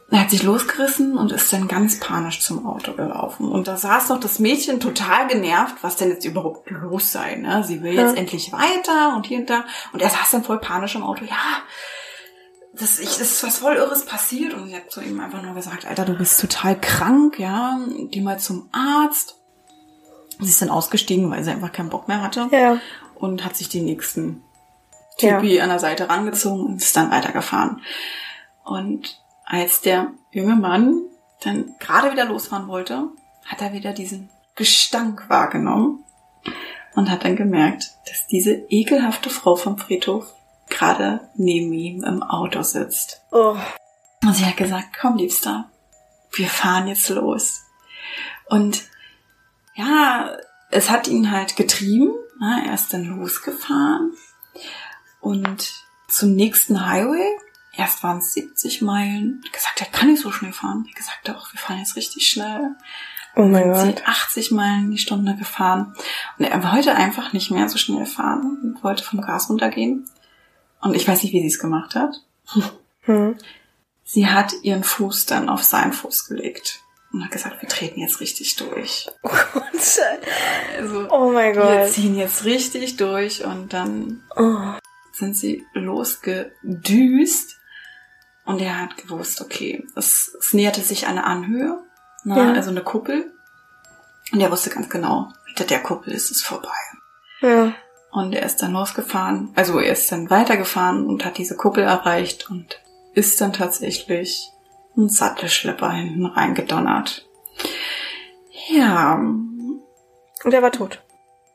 Er 0.09 0.19
hat 0.22 0.30
sich 0.30 0.43
losgerissen 0.43 1.17
und 1.17 1.32
ist 1.32 1.53
dann 1.53 1.69
ganz 1.69 1.99
panisch 2.01 2.41
zum 2.41 2.65
Auto 2.65 2.91
gelaufen. 2.93 3.47
Und 3.47 3.69
da 3.69 3.78
saß 3.78 4.09
noch 4.09 4.19
das 4.19 4.39
Mädchen 4.39 4.82
total 4.82 5.28
genervt, 5.28 5.76
was 5.84 5.95
denn 5.95 6.09
jetzt 6.09 6.26
überhaupt 6.26 6.69
los 6.69 7.13
sei. 7.13 7.36
Ne? 7.36 7.63
Sie 7.63 7.82
will 7.82 7.93
jetzt 7.93 8.15
Ja. 8.15 8.19
endlich 8.19 8.51
weiter 8.51 9.15
und 9.15 9.26
hier 9.26 9.39
und 9.39 9.49
da. 9.49 9.63
Und 9.93 10.01
er 10.01 10.09
saß 10.09 10.32
dann 10.32 10.43
voll 10.43 10.59
panisch 10.59 10.95
im 10.95 11.03
Auto. 11.03 11.24
Ja, 11.24 11.61
das, 12.74 12.99
ich, 12.99 13.09
das 13.09 13.22
ist 13.32 13.43
was 13.43 13.59
voll 13.59 13.76
Irres 13.76 14.05
passiert. 14.05 14.53
Und 14.53 14.67
sie 14.67 14.76
hat 14.76 14.91
zu 14.91 14.99
ihm 15.01 15.19
einfach 15.22 15.41
nur 15.41 15.53
gesagt, 15.53 15.86
Alter, 15.86 16.03
du 16.03 16.13
bist 16.17 16.41
total 16.41 16.78
krank, 16.80 17.39
ja. 17.39 17.80
Geh 18.09 18.19
mal 18.19 18.38
zum 18.39 18.69
Arzt. 18.74 19.38
Sie 20.41 20.49
ist 20.49 20.61
dann 20.61 20.69
ausgestiegen, 20.69 21.29
weil 21.29 21.43
sie 21.43 21.51
einfach 21.51 21.71
keinen 21.71 21.89
Bock 21.89 22.07
mehr 22.07 22.21
hatte. 22.21 22.49
Ja. 22.51 22.79
Und 23.15 23.45
hat 23.45 23.55
sich 23.55 23.69
den 23.69 23.85
nächsten 23.85 24.43
Ja. 25.19 25.39
Typi 25.39 25.61
an 25.61 25.69
der 25.69 25.79
Seite 25.79 26.09
rangezogen 26.09 26.65
und 26.65 26.81
ist 26.81 26.95
dann 26.95 27.11
weitergefahren. 27.11 27.81
Und 28.63 29.21
als 29.45 29.81
der 29.81 30.11
junge 30.31 30.55
Mann 30.55 31.01
dann 31.43 31.75
gerade 31.79 32.11
wieder 32.11 32.25
losfahren 32.25 32.67
wollte, 32.67 33.09
hat 33.45 33.61
er 33.61 33.73
wieder 33.73 33.93
diesen 33.93 34.29
Gestank 34.55 35.29
wahrgenommen 35.29 36.03
und 36.95 37.09
hat 37.09 37.25
dann 37.25 37.35
gemerkt, 37.35 37.91
dass 38.07 38.27
diese 38.27 38.51
ekelhafte 38.69 39.29
Frau 39.29 39.55
vom 39.55 39.77
Friedhof 39.77 40.33
gerade 40.69 41.29
neben 41.35 41.71
ihm 41.73 42.03
im 42.03 42.23
Auto 42.23 42.61
sitzt. 42.63 43.21
Oh. 43.31 43.55
Und 44.23 44.35
sie 44.35 44.45
hat 44.45 44.57
gesagt, 44.57 44.87
komm, 44.99 45.17
Liebster, 45.17 45.69
wir 46.33 46.47
fahren 46.47 46.87
jetzt 46.87 47.09
los. 47.09 47.61
Und 48.47 48.83
ja, 49.76 50.38
es 50.69 50.89
hat 50.89 51.07
ihn 51.07 51.32
halt 51.32 51.55
getrieben. 51.55 52.13
Ne? 52.39 52.63
Er 52.67 52.74
ist 52.74 52.93
dann 52.93 53.05
losgefahren 53.05 54.13
und 55.19 55.74
zum 56.07 56.34
nächsten 56.34 56.86
Highway. 56.86 57.28
Erst 57.74 58.03
waren 58.03 58.17
es 58.17 58.34
70 58.34 58.82
Meilen. 58.82 59.41
Hat 59.45 59.53
gesagt, 59.53 59.82
er 59.82 59.88
kann 59.88 60.09
nicht 60.09 60.22
so 60.22 60.32
schnell 60.32 60.51
fahren. 60.51 60.84
Er 60.86 60.89
hat 60.89 60.97
gesagt, 60.97 61.19
doch, 61.24 61.53
wir 61.53 61.59
fahren 61.59 61.80
jetzt 61.80 61.95
richtig 61.95 62.28
schnell. 62.28 62.76
Oh 63.36 63.43
mein 63.43 63.72
Gott. 63.72 63.97
sie 63.97 64.03
80 64.03 64.51
Meilen 64.51 64.91
die 64.91 64.97
Stunde 64.97 65.36
gefahren. 65.36 65.95
Und 66.38 66.45
er 66.45 66.63
wollte 66.63 66.95
einfach 66.95 67.32
nicht 67.32 67.49
mehr 67.49 67.69
so 67.69 67.78
schnell 67.78 68.05
fahren 68.05 68.59
und 68.61 68.84
wollte 68.84 69.03
vom 69.03 69.22
Gas 69.22 69.49
runtergehen. 69.49 70.05
Und 70.82 70.95
ich 70.95 71.07
weiß 71.07 71.24
nicht, 71.24 71.32
wie 71.32 71.39
sie 71.41 71.47
es 71.47 71.59
gemacht 71.59 71.95
hat. 71.95 72.22
Hm. 73.03 73.38
Sie 74.03 74.28
hat 74.28 74.53
ihren 74.63 74.84
Fuß 74.84 75.26
dann 75.28 75.47
auf 75.47 75.63
seinen 75.63 75.93
Fuß 75.93 76.28
gelegt 76.28 76.82
und 77.12 77.24
hat 77.24 77.32
gesagt, 77.32 77.62
wir 77.62 77.70
treten 77.70 77.99
jetzt 77.99 78.20
richtig 78.20 78.55
durch. 78.57 79.07
Also, 80.78 81.07
Oh 81.09 81.32
mein 81.32 81.55
wir 81.55 81.62
Gott. 81.64 81.89
ziehen 81.91 82.16
jetzt 82.16 82.45
richtig 82.45 82.97
durch 82.97 83.43
und 83.43 83.74
dann 83.74 84.24
Oh. 84.36 84.74
sind 85.14 85.36
sie 85.36 85.66
losgedüst 85.74 87.57
und 88.45 88.62
er 88.62 88.80
hat 88.80 88.97
gewusst, 88.97 89.41
okay, 89.41 89.86
es, 89.95 90.36
es 90.39 90.53
näherte 90.53 90.82
sich 90.82 91.07
eine 91.07 91.24
Anhöhe, 91.24 91.80
ne, 92.24 92.38
Ja. 92.38 92.53
also 92.53 92.70
eine 92.70 92.84
Kuppel. 92.84 93.32
Und 94.32 94.39
er 94.39 94.51
wusste 94.51 94.70
ganz 94.70 94.89
genau, 94.89 95.30
hinter 95.47 95.66
der 95.66 95.82
Kuppel 95.82 96.14
ist 96.14 96.32
es 96.32 96.41
vorbei. 96.41 96.70
Ja. 97.41 97.74
Und 98.12 98.34
er 98.34 98.45
ist 98.45 98.57
dann 98.62 98.74
losgefahren, 98.74 99.51
also 99.55 99.80
er 99.80 99.93
ist 99.93 100.12
dann 100.12 100.30
weitergefahren 100.30 101.05
und 101.05 101.24
hat 101.26 101.38
diese 101.38 101.55
Kuppel 101.55 101.84
erreicht 101.84 102.49
und 102.49 102.80
ist 103.14 103.39
dann 103.41 103.53
tatsächlich 103.53 104.49
ein 104.97 105.09
Sattelschlepper 105.09 105.91
hinten 105.91 106.25
reingedonnert. 106.25 107.27
Ja, 108.69 109.15
Und 109.15 110.53
er 110.53 110.61
war 110.61 110.71
tot. 110.71 111.01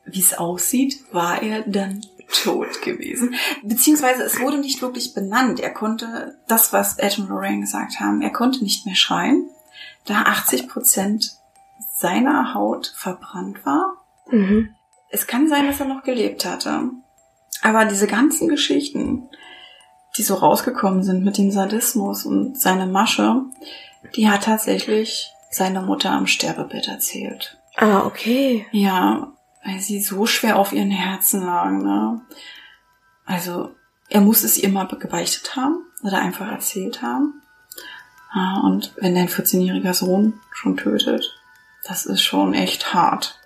wie 0.05 0.19
es 0.19 0.33
aussieht, 0.37 1.03
war 1.11 1.41
er 1.41 1.61
dann 1.63 2.01
tot 2.43 2.81
gewesen. 2.81 3.35
Beziehungsweise 3.63 4.23
es 4.23 4.39
wurde 4.39 4.57
nicht 4.57 4.81
wirklich 4.81 5.13
benannt. 5.13 5.59
Er 5.59 5.73
konnte, 5.73 6.37
das 6.47 6.73
was 6.73 6.97
Ed 6.97 7.17
und 7.19 7.29
Lorraine 7.29 7.61
gesagt 7.61 7.99
haben, 7.99 8.21
er 8.21 8.31
konnte 8.31 8.63
nicht 8.63 8.85
mehr 8.85 8.95
schreien, 8.95 9.49
da 10.05 10.23
80 10.23 10.67
Prozent 10.67 11.31
seiner 11.95 12.53
Haut 12.53 12.93
verbrannt 12.95 13.65
war. 13.65 13.93
Mhm. 14.29 14.69
Es 15.09 15.25
kann 15.27 15.47
sein, 15.47 15.67
dass 15.67 15.79
er 15.79 15.87
noch 15.87 16.03
gelebt 16.03 16.45
hatte. 16.45 16.89
Aber 17.61 17.85
diese 17.85 18.07
ganzen 18.07 18.47
Geschichten, 18.49 19.29
die 20.17 20.23
so 20.23 20.35
rausgekommen 20.35 21.03
sind 21.03 21.23
mit 21.23 21.37
dem 21.37 21.51
Sadismus 21.51 22.25
und 22.25 22.59
seine 22.59 22.87
Masche, 22.87 23.43
die 24.15 24.29
hat 24.29 24.43
tatsächlich 24.43 25.31
seine 25.51 25.81
Mutter 25.81 26.11
am 26.11 26.27
Sterbebett 26.27 26.87
erzählt. 26.87 27.57
Ah, 27.75 28.05
okay. 28.05 28.65
Ja, 28.71 29.31
weil 29.63 29.79
sie 29.79 30.01
so 30.01 30.25
schwer 30.25 30.57
auf 30.57 30.73
ihren 30.73 30.91
Herzen 30.91 31.45
lagen, 31.45 31.83
ne? 31.83 32.21
Also, 33.25 33.75
er 34.09 34.21
muss 34.21 34.43
es 34.43 34.57
ihr 34.57 34.69
mal 34.69 34.87
gebeichtet 34.87 35.55
haben 35.55 35.79
oder 36.01 36.19
einfach 36.19 36.49
erzählt 36.49 37.01
haben. 37.01 37.41
Ja, 38.33 38.61
und 38.63 38.93
wenn 38.97 39.15
dein 39.15 39.27
14-jähriger 39.27 39.93
Sohn 39.93 40.39
schon 40.51 40.77
tötet, 40.77 41.37
das 41.83 42.05
ist 42.05 42.21
schon 42.21 42.53
echt 42.53 42.93
hart. 42.93 43.39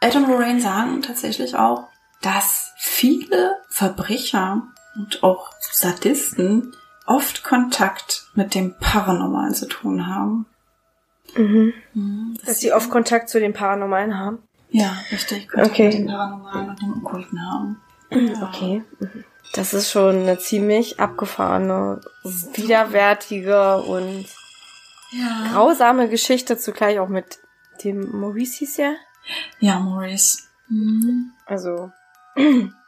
Ed 0.00 0.14
und 0.16 0.28
Lorraine 0.28 0.60
sagen 0.60 1.02
tatsächlich 1.02 1.56
auch, 1.56 1.88
dass 2.20 2.72
viele 2.76 3.56
Verbrecher 3.68 4.62
und 4.98 5.22
auch 5.22 5.50
Sadisten 5.60 6.74
oft 7.06 7.42
Kontakt 7.44 8.26
mit 8.34 8.54
dem 8.54 8.74
Paranormalen 8.78 9.54
zu 9.54 9.66
tun 9.66 10.06
haben. 10.06 10.46
Mhm. 11.36 11.72
Mhm, 11.94 12.38
Dass 12.44 12.58
sie 12.60 12.72
oft 12.72 12.90
Kontakt 12.90 13.28
zu 13.28 13.38
den 13.40 13.52
Paranormalen 13.52 14.18
haben. 14.18 14.42
Ja, 14.70 14.96
richtig. 15.10 15.48
Kontakt 15.48 15.70
Okay. 15.72 15.84
mit 15.86 15.94
dem 15.98 16.06
Paranormalen 16.06 16.68
und 16.70 16.82
dem 16.82 16.92
Okkulten 17.04 17.40
haben. 17.50 17.80
Okay. 18.42 18.82
Mhm. 19.00 19.24
Das 19.54 19.72
ist 19.72 19.90
schon 19.90 20.16
eine 20.22 20.38
ziemlich 20.38 21.00
abgefahrene, 21.00 22.00
widerwärtige 22.54 23.78
und 23.82 24.26
Ja. 25.10 25.46
grausame 25.52 26.08
Geschichte 26.10 26.58
zugleich 26.58 26.98
auch 26.98 27.08
mit 27.08 27.38
dem 27.82 28.10
Maurice 28.20 28.58
hieß 28.58 28.76
ja. 28.78 28.92
Ja, 29.60 29.78
Maurice. 29.78 30.42
Mhm. 30.68 31.32
Also, 31.46 31.90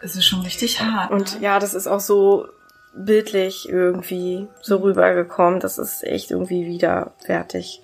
Es 0.00 0.16
ist 0.16 0.24
schon 0.26 0.40
richtig 0.42 0.80
hart. 0.80 1.10
und 1.10 1.36
ne? 1.36 1.44
ja, 1.44 1.58
das 1.58 1.74
ist 1.74 1.86
auch 1.86 2.00
so 2.00 2.46
bildlich 2.94 3.68
irgendwie 3.68 4.48
so 4.62 4.78
rübergekommen. 4.78 5.60
Das 5.60 5.78
ist 5.78 6.02
echt 6.04 6.30
irgendwie 6.30 6.66
widerwärtig. 6.66 7.82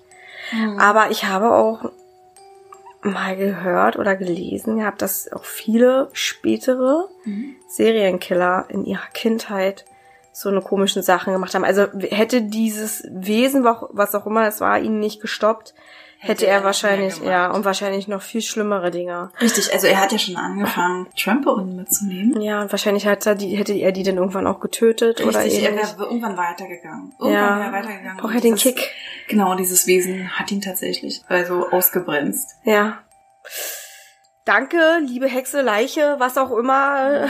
Mhm. 0.51 0.79
Aber 0.79 1.11
ich 1.11 1.25
habe 1.25 1.51
auch 1.53 1.91
mal 3.01 3.35
gehört 3.37 3.97
oder 3.97 4.15
gelesen 4.15 4.77
gehabt, 4.79 5.01
dass 5.01 5.31
auch 5.31 5.45
viele 5.45 6.09
spätere 6.13 7.07
Mhm. 7.25 7.55
Serienkiller 7.67 8.65
in 8.69 8.85
ihrer 8.85 9.07
Kindheit 9.13 9.85
so 10.33 10.49
eine 10.49 10.61
komischen 10.61 11.01
Sachen 11.03 11.33
gemacht 11.33 11.53
haben. 11.55 11.63
Also 11.63 11.87
hätte 12.09 12.41
dieses 12.43 13.03
Wesen, 13.11 13.63
wa- 13.63 13.89
was 13.91 14.13
auch 14.15 14.25
immer 14.25 14.47
es 14.47 14.61
war, 14.61 14.79
ihn 14.79 14.99
nicht 14.99 15.21
gestoppt, 15.21 15.73
hätte, 16.19 16.31
Hätte 16.31 16.47
er 16.47 16.57
er 16.59 16.63
wahrscheinlich, 16.63 17.17
ja, 17.21 17.51
und 17.51 17.63
wahrscheinlich 17.65 18.07
noch 18.07 18.21
viel 18.21 18.41
schlimmere 18.41 18.91
Dinge. 18.91 19.31
Richtig, 19.41 19.71
also 19.73 19.87
er 19.87 19.99
hat 20.01 20.11
ja 20.11 20.17
schon 20.19 20.35
angefangen, 20.35 21.07
Trampolin 21.17 21.75
mitzunehmen. 21.75 22.41
Ja, 22.41 22.61
und 22.61 22.71
wahrscheinlich 22.71 23.05
hat 23.05 23.25
er 23.25 23.35
die, 23.35 23.55
hätte 23.55 23.73
er 23.73 23.91
die 23.91 24.03
dann 24.03 24.17
irgendwann 24.17 24.47
auch 24.47 24.59
getötet 24.59 25.21
oder 25.21 25.39
Richtig, 25.43 25.63
er 25.63 25.69
ähnlich. 25.71 25.83
wäre 25.97 26.03
irgendwann 26.05 26.37
weitergegangen. 26.37 27.13
Irgendwann 27.19 27.33
Ja, 27.33 27.55
wäre 27.59 27.65
er 27.65 27.71
weitergegangen. 27.73 28.17
braucht 28.17 28.35
er 28.35 28.41
den 28.41 28.55
dieses- 28.55 28.75
Kick. 28.75 28.89
Genau, 29.27 29.55
dieses 29.55 29.87
Wesen 29.87 30.29
hat 30.37 30.51
ihn 30.51 30.61
tatsächlich 30.61 31.21
also 31.27 31.69
ausgebremst. 31.69 32.55
Ja. 32.63 32.99
Danke, 34.45 34.99
liebe 35.05 35.27
Hexe, 35.27 35.61
Leiche, 35.61 36.15
was 36.19 36.37
auch 36.37 36.51
immer. 36.51 37.27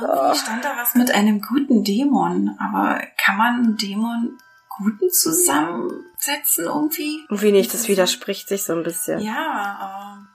Irgendwie 0.00 0.38
stand 0.38 0.64
da 0.64 0.72
was 0.76 0.94
mit 0.94 1.10
einem 1.10 1.42
guten 1.42 1.84
Dämon, 1.84 2.56
aber 2.58 3.00
kann 3.22 3.36
man 3.36 3.54
einen 3.56 3.76
Dämon 3.76 4.38
guten 4.82 5.10
zusammensetzen 5.10 6.64
irgendwie? 6.64 7.24
Irgendwie 7.28 7.52
nicht, 7.52 7.72
das 7.74 7.88
widerspricht 7.88 8.48
sich 8.48 8.64
so 8.64 8.72
ein 8.72 8.82
bisschen. 8.82 9.20
Ja, 9.20 9.78
aber 9.80 10.26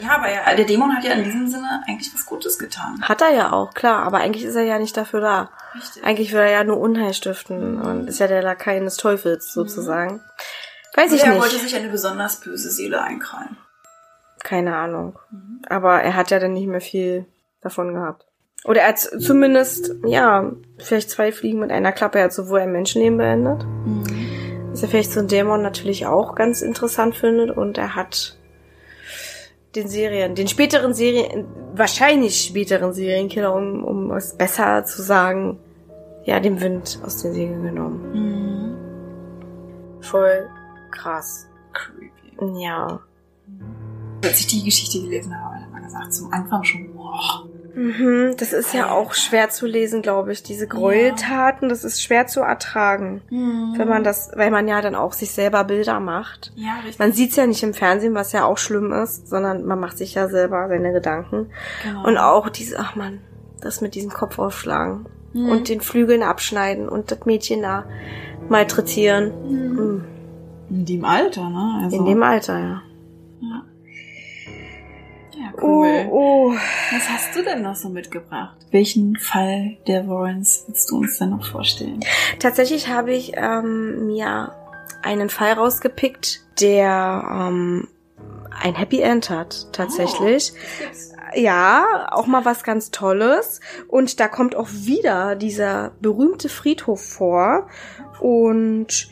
ja, 0.00 0.16
aber 0.16 0.32
ja, 0.32 0.54
der 0.54 0.64
Dämon 0.64 0.96
hat 0.96 1.04
ja 1.04 1.12
in 1.12 1.24
diesem 1.24 1.46
Sinne 1.46 1.82
eigentlich 1.86 2.12
was 2.14 2.24
Gutes 2.24 2.58
getan. 2.58 3.02
Hat 3.02 3.20
er 3.20 3.34
ja 3.34 3.52
auch, 3.52 3.74
klar, 3.74 4.02
aber 4.02 4.18
eigentlich 4.18 4.44
ist 4.44 4.54
er 4.54 4.62
ja 4.62 4.78
nicht 4.78 4.96
dafür 4.96 5.20
da. 5.20 5.50
Richtig. 5.74 6.04
Eigentlich 6.04 6.32
will 6.32 6.40
er 6.40 6.50
ja 6.50 6.64
nur 6.64 6.78
Unheil 6.78 7.12
stiften 7.12 7.80
und 7.80 8.08
ist 8.08 8.18
ja 8.18 8.26
der 8.26 8.42
Lakai 8.42 8.80
des 8.80 8.96
Teufels 8.96 9.52
sozusagen. 9.52 10.22
Weiß 10.94 11.12
ich 11.12 11.22
er 11.22 11.38
wollte 11.38 11.54
nicht. 11.54 11.64
sich 11.64 11.76
eine 11.76 11.88
besonders 11.88 12.40
böse 12.40 12.70
Seele 12.70 13.02
einkrallen. 13.02 13.58
Keine 14.42 14.74
Ahnung. 14.74 15.18
Aber 15.68 16.00
er 16.00 16.16
hat 16.16 16.30
ja 16.30 16.38
dann 16.38 16.54
nicht 16.54 16.66
mehr 16.66 16.80
viel 16.80 17.26
davon 17.60 17.94
gehabt. 17.94 18.26
Oder 18.64 18.82
er 18.82 18.88
hat 18.88 18.98
zumindest, 18.98 19.94
ja, 20.04 20.52
vielleicht 20.78 21.10
zwei 21.10 21.32
Fliegen 21.32 21.60
mit 21.60 21.70
einer 21.70 21.92
Klappe. 21.92 22.18
Er 22.18 22.24
hat 22.24 22.32
sowohl 22.32 22.60
ein 22.60 22.72
Menschenleben 22.72 23.16
beendet, 23.16 23.66
was 24.70 24.82
er 24.82 24.88
vielleicht 24.88 25.12
so 25.12 25.20
ein 25.20 25.28
Dämon 25.28 25.62
natürlich 25.62 26.06
auch 26.06 26.34
ganz 26.34 26.60
interessant 26.60 27.14
findet. 27.14 27.50
Und 27.56 27.78
er 27.78 27.94
hat 27.96 28.36
den 29.74 29.88
Serien, 29.88 30.34
den 30.34 30.48
späteren 30.48 30.92
Serien, 30.92 31.46
wahrscheinlich 31.74 32.44
späteren 32.44 32.92
Serienkiller, 32.92 33.54
um, 33.54 33.84
um 33.84 34.10
es 34.12 34.36
besser 34.36 34.84
zu 34.84 35.02
sagen, 35.02 35.58
ja, 36.24 36.38
den 36.38 36.60
Wind 36.60 37.00
aus 37.04 37.22
den 37.22 37.32
Segeln 37.32 37.62
genommen. 37.62 38.12
Mhm. 38.12 40.02
Voll 40.02 40.48
krass. 40.90 41.46
Creepy. 41.72 42.60
Ja. 42.60 43.00
Als 44.22 44.40
ich 44.40 44.46
die 44.48 44.64
Geschichte 44.64 45.00
gelesen 45.00 45.34
habe, 45.34 45.56
hat 45.56 45.72
man 45.72 45.82
gesagt, 45.82 46.12
zum 46.12 46.30
Anfang 46.32 46.62
schon, 46.62 46.92
boah. 46.94 47.46
Mhm, 47.74 48.34
das 48.36 48.52
ist 48.52 48.74
ja 48.74 48.90
auch 48.90 49.14
schwer 49.14 49.50
zu 49.50 49.66
lesen, 49.66 50.02
glaube 50.02 50.32
ich. 50.32 50.42
Diese 50.42 50.66
Gräueltaten, 50.66 51.68
das 51.68 51.84
ist 51.84 52.02
schwer 52.02 52.26
zu 52.26 52.40
ertragen. 52.40 53.22
Wenn 53.30 53.88
man 53.88 54.04
das, 54.04 54.30
weil 54.34 54.50
man 54.50 54.68
ja 54.68 54.80
dann 54.80 54.94
auch 54.94 55.12
sich 55.12 55.30
selber 55.30 55.64
Bilder 55.64 56.00
macht. 56.00 56.52
Ja, 56.56 56.76
richtig. 56.84 56.98
Man 56.98 57.12
sieht's 57.12 57.36
ja 57.36 57.46
nicht 57.46 57.62
im 57.62 57.74
Fernsehen, 57.74 58.14
was 58.14 58.32
ja 58.32 58.44
auch 58.44 58.58
schlimm 58.58 58.92
ist, 58.92 59.28
sondern 59.28 59.64
man 59.64 59.78
macht 59.78 59.98
sich 59.98 60.14
ja 60.14 60.28
selber 60.28 60.68
seine 60.68 60.92
Gedanken. 60.92 61.50
Genau. 61.84 62.06
Und 62.06 62.18
auch 62.18 62.48
diese, 62.48 62.78
ach 62.78 62.96
man, 62.96 63.20
das 63.60 63.80
mit 63.80 63.94
diesem 63.94 64.10
Kopf 64.10 64.38
aufschlagen 64.38 65.06
und 65.32 65.68
den 65.68 65.80
Flügeln 65.80 66.22
abschneiden 66.22 66.88
und 66.88 67.10
das 67.12 67.24
Mädchen 67.24 67.62
da 67.62 67.84
malträtieren. 68.48 69.32
Mhm. 69.48 70.04
In 70.70 70.84
dem 70.84 71.04
Alter, 71.04 71.48
ne? 71.48 71.80
Also, 71.84 71.96
In 71.96 72.04
dem 72.04 72.22
Alter, 72.22 72.58
ja. 72.58 72.82
ja, 73.40 73.62
cool. 75.60 76.06
Oh, 76.10 76.50
oh. 76.50 76.54
Was 76.92 77.08
hast 77.08 77.36
du 77.36 77.42
denn 77.42 77.62
noch 77.62 77.76
so 77.76 77.88
mitgebracht? 77.88 78.56
Welchen 78.70 79.16
Fall 79.16 79.76
der 79.86 80.08
Warrens 80.08 80.64
willst 80.66 80.90
du 80.90 80.98
uns 80.98 81.18
denn 81.18 81.30
noch 81.30 81.46
vorstellen? 81.46 82.00
Tatsächlich 82.38 82.88
habe 82.88 83.12
ich 83.12 83.32
ähm, 83.36 84.06
mir 84.06 84.52
einen 85.02 85.30
Fall 85.30 85.52
rausgepickt, 85.52 86.44
der 86.60 87.24
ähm, 87.30 87.88
ein 88.60 88.74
Happy 88.74 89.00
End 89.00 89.30
hat, 89.30 89.68
tatsächlich. 89.72 90.52
Oh, 90.52 91.10
ja, 91.34 92.08
auch 92.10 92.26
mal 92.26 92.44
was 92.44 92.64
ganz 92.64 92.90
Tolles. 92.90 93.60
Und 93.88 94.20
da 94.20 94.28
kommt 94.28 94.54
auch 94.54 94.68
wieder 94.70 95.36
dieser 95.36 95.92
berühmte 96.00 96.48
Friedhof 96.48 97.02
vor. 97.02 97.68
Und 98.20 99.08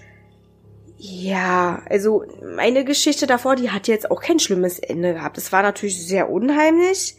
ja, 1.01 1.81
also 1.89 2.25
meine 2.57 2.85
Geschichte 2.85 3.29
davor, 3.29 3.55
die 3.55 3.71
hat 3.71 3.87
jetzt 3.87 4.11
auch 4.11 4.21
kein 4.21 4.41
schlimmes 4.41 4.81
Ende 4.81 5.15
gehabt. 5.15 5.39
Es 5.39 5.53
war 5.53 5.63
natürlich 5.63 6.05
sehr 6.05 6.29
unheimlich, 6.29 7.17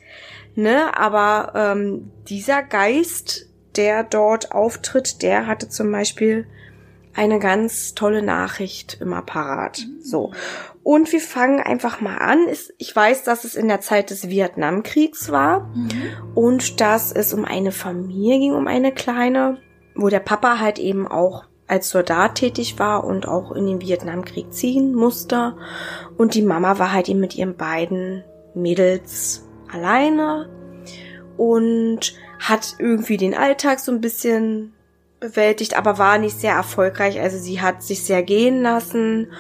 ne? 0.56 0.98
Aber 0.98 1.54
ähm, 1.56 2.12
dieser 2.28 2.62
Geist, 2.62 3.48
der 3.78 4.04
dort 4.04 4.52
auftritt, 4.52 5.22
der 5.22 5.48
hatte 5.48 5.70
zum 5.70 5.92
Beispiel 5.94 6.46
eine 7.14 7.40
ganz 7.40 7.96
tolle 7.96 8.22
Nachricht 8.22 8.98
immer 9.00 9.22
parat. 9.22 9.86
So. 10.02 10.34
Und 10.84 11.12
wir 11.14 11.22
fangen 11.22 11.62
einfach 11.62 12.02
mal 12.02 12.18
an. 12.18 12.40
Ich 12.78 12.94
weiß, 12.94 13.24
dass 13.24 13.46
es 13.46 13.56
in 13.56 13.70
der 13.70 13.80
Zeit 13.80 14.10
des 14.10 14.28
Vietnamkriegs 14.28 15.32
war 15.32 15.74
und 16.36 16.82
dass 16.82 17.14
es 17.14 17.34
um 17.34 17.46
eine 17.46 17.72
Familie 17.72 18.40
ging, 18.40 18.54
um 18.54 18.68
eine 18.68 18.92
kleine, 18.92 19.58
wo 19.96 20.10
der 20.10 20.20
Papa 20.20 20.60
halt 20.60 20.80
eben 20.80 21.08
auch 21.08 21.46
als 21.70 21.90
Soldat 21.90 22.36
tätig 22.36 22.80
war 22.80 23.04
und 23.04 23.28
auch 23.28 23.52
in 23.52 23.68
den 23.68 23.82
Vietnamkrieg 23.82 24.52
ziehen 24.52 24.94
musste. 24.94 25.56
Und 26.18 26.34
die 26.34 26.42
Mama 26.42 26.80
war 26.80 26.92
halt 26.92 27.08
eben 27.08 27.20
mit 27.20 27.36
ihren 27.36 27.56
beiden 27.56 28.24
Mädels 28.56 29.48
alleine 29.72 30.50
und 31.38 32.14
hat 32.40 32.76
irgendwie 32.80 33.18
den 33.18 33.36
Alltag 33.36 33.80
so 33.80 33.92
ein 33.92 34.02
bisschen 34.02 34.74
bewältigt, 35.20 35.78
aber 35.78 35.98
war 35.98 36.18
nicht 36.18 36.40
sehr 36.40 36.54
erfolgreich. 36.54 37.20
Also 37.20 37.38
sie 37.38 37.62
hat 37.62 37.84
sich 37.84 38.04
sehr 38.04 38.24
gehen 38.24 38.64
lassen 38.64 39.32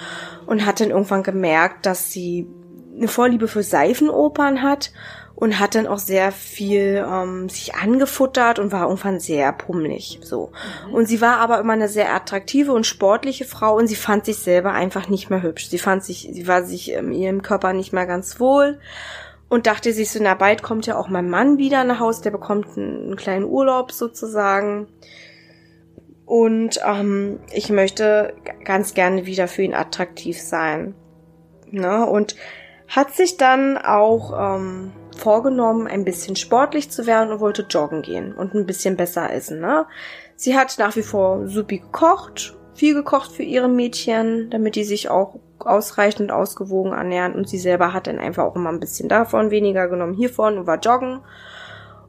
und 0.46 0.66
hat 0.66 0.82
dann 0.82 0.92
irgendwann 0.92 1.24
gemerkt, 1.24 1.86
dass 1.86 2.12
sie 2.12 2.48
eine 2.96 3.08
Vorliebe 3.08 3.48
für 3.48 3.64
Seifenopern 3.64 4.62
hat 4.62 4.92
und 5.40 5.58
hat 5.58 5.74
dann 5.74 5.88
auch 5.88 6.00
sehr 6.00 6.34
viel 6.34 7.06
ähm, 7.10 7.48
sich 7.48 7.74
angefuttert 7.74 8.60
und 8.60 8.74
war 8.74 8.88
irgendwann 8.88 9.22
sehr 9.22 9.54
pummelig 9.54 10.20
so. 10.22 10.52
Und 10.92 11.08
sie 11.08 11.22
war 11.22 11.38
aber 11.38 11.60
immer 11.62 11.72
eine 11.72 11.88
sehr 11.88 12.14
attraktive 12.14 12.74
und 12.74 12.86
sportliche 12.86 13.46
Frau 13.46 13.78
und 13.78 13.88
sie 13.88 13.96
fand 13.96 14.26
sich 14.26 14.36
selber 14.36 14.74
einfach 14.74 15.08
nicht 15.08 15.30
mehr 15.30 15.42
hübsch. 15.42 15.70
Sie 15.70 15.80
fand 15.80 16.04
sich, 16.04 16.30
sie 16.30 16.48
war 16.50 16.66
sich 16.66 16.92
in 16.92 17.14
ihrem 17.14 17.42
Körper 17.42 17.72
nicht 17.72 17.94
mehr 17.94 18.06
ganz 18.06 18.42
wohl 18.42 18.82
und 19.48 19.66
dachte 19.66 19.94
sich 19.94 20.12
so, 20.12 20.20
na 20.22 20.34
bald 20.34 20.62
kommt 20.62 20.86
ja 20.88 20.98
auch 20.98 21.08
mein 21.08 21.30
Mann 21.30 21.58
wieder 21.58 21.86
nach 21.86 22.02
Haus, 22.02 22.20
der 22.20 22.32
bekommt 22.32 22.78
einen, 22.78 23.06
einen 23.06 23.16
kleinen 23.16 23.46
Urlaub 23.46 23.94
sozusagen. 23.94 24.88
Und 26.26 26.82
ähm, 26.86 27.40
ich 27.54 27.70
möchte 27.70 28.34
ganz 28.66 28.94
gerne 28.94 29.26
wieder 29.26 29.48
für 29.48 29.62
ihn 29.62 29.74
attraktiv 29.74 30.42
sein. 30.42 30.96
Ne? 31.72 32.06
Und 32.06 32.36
hat 32.90 33.14
sich 33.14 33.38
dann 33.38 33.78
auch 33.78 34.58
ähm, 34.58 34.92
vorgenommen, 35.20 35.88
ein 35.88 36.06
bisschen 36.06 36.36
sportlich 36.36 36.90
zu 36.90 37.06
werden 37.06 37.32
und 37.32 37.40
wollte 37.40 37.66
joggen 37.70 38.02
gehen 38.02 38.34
und 38.34 38.54
ein 38.56 38.66
bisschen 38.66 38.96
besser 38.98 39.32
essen. 39.32 39.60
Ne? 39.60 39.86
Sie 40.36 40.58
hat 40.58 40.78
nach 40.78 40.96
wie 40.96 41.04
vor 41.04 41.48
supi 41.48 41.80
gekocht, 41.80 42.58
viel 42.74 42.94
gekocht 42.94 43.32
für 43.32 43.44
ihre 43.44 43.68
Mädchen, 43.68 44.50
damit 44.50 44.76
die 44.76 44.84
sich 44.84 45.10
auch 45.10 45.40
ausreichend 45.60 46.32
ausgewogen 46.32 46.94
ernähren 46.94 47.36
und 47.36 47.50
sie 47.50 47.60
selber 47.60 47.94
hat 47.94 48.08
dann 48.08 48.20
einfach 48.20 48.46
auch 48.46 48.56
immer 48.56 48.70
ein 48.70 48.80
bisschen 48.80 49.10
davon, 49.10 49.52
weniger 49.52 49.88
genommen 49.88 50.14
hiervon 50.14 50.58
und 50.58 50.68
war 50.68 50.80
joggen 50.80 51.20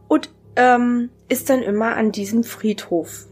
und 0.09 0.31
ähm, 0.57 1.11
ist 1.29 1.51
dann 1.51 1.63
immer 1.63 1.97
an 1.97 2.13
diesem 2.13 2.45
Friedhof 2.45 3.27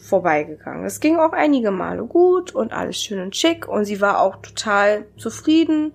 vorbeigegangen. 0.00 0.84
Es 0.84 1.00
ging 1.00 1.18
auch 1.18 1.32
einige 1.32 1.70
Male 1.70 2.04
gut 2.04 2.54
und 2.54 2.72
alles 2.72 2.96
schön 2.96 3.20
und 3.20 3.34
schick 3.34 3.66
und 3.66 3.84
sie 3.84 4.00
war 4.00 4.20
auch 4.20 4.36
total 4.36 5.06
zufrieden 5.16 5.92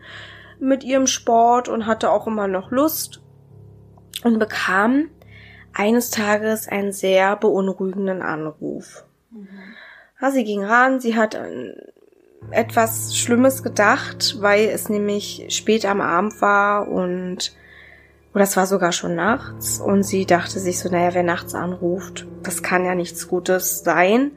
mit 0.61 0.83
ihrem 0.83 1.07
Sport 1.07 1.67
und 1.67 1.85
hatte 1.85 2.11
auch 2.11 2.27
immer 2.27 2.47
noch 2.47 2.71
Lust 2.71 3.21
und 4.23 4.39
bekam 4.39 5.09
eines 5.73 6.11
Tages 6.11 6.67
einen 6.67 6.91
sehr 6.91 7.35
beunruhigenden 7.35 8.21
Anruf. 8.21 9.05
Ja, 10.21 10.31
sie 10.31 10.43
ging 10.43 10.63
ran, 10.63 10.99
sie 10.99 11.15
hat 11.15 11.37
etwas 12.51 13.17
Schlimmes 13.17 13.63
gedacht, 13.63 14.37
weil 14.39 14.69
es 14.69 14.89
nämlich 14.89 15.45
spät 15.49 15.85
am 15.85 16.01
Abend 16.01 16.41
war 16.41 16.87
und 16.87 17.55
oder 18.33 18.45
es 18.45 18.55
war 18.55 18.65
sogar 18.65 18.93
schon 18.93 19.15
nachts 19.15 19.81
und 19.81 20.03
sie 20.03 20.25
dachte 20.25 20.59
sich 20.59 20.79
so, 20.79 20.89
naja, 20.89 21.13
wer 21.13 21.23
nachts 21.23 21.53
anruft, 21.53 22.27
das 22.43 22.63
kann 22.63 22.85
ja 22.85 22.95
nichts 22.95 23.27
Gutes 23.27 23.83
sein. 23.83 24.31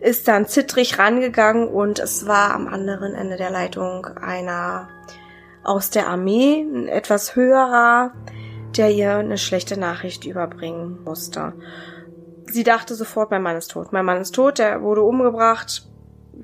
Ist 0.00 0.26
dann 0.26 0.48
zittrig 0.48 0.98
rangegangen 0.98 1.68
und 1.68 2.00
es 2.00 2.26
war 2.26 2.52
am 2.52 2.66
anderen 2.66 3.14
Ende 3.14 3.36
der 3.36 3.50
Leitung 3.50 4.06
einer 4.06 4.88
aus 5.66 5.90
der 5.90 6.08
Armee, 6.08 6.62
ein 6.62 6.88
etwas 6.88 7.36
höherer, 7.36 8.12
der 8.76 8.90
ihr 8.90 9.16
eine 9.16 9.38
schlechte 9.38 9.78
Nachricht 9.78 10.24
überbringen 10.24 11.02
musste. 11.04 11.54
Sie 12.46 12.62
dachte 12.62 12.94
sofort, 12.94 13.30
mein 13.30 13.42
Mann 13.42 13.56
ist 13.56 13.72
tot. 13.72 13.92
Mein 13.92 14.04
Mann 14.04 14.20
ist 14.20 14.34
tot, 14.34 14.58
der 14.58 14.82
wurde 14.82 15.02
umgebracht. 15.02 15.86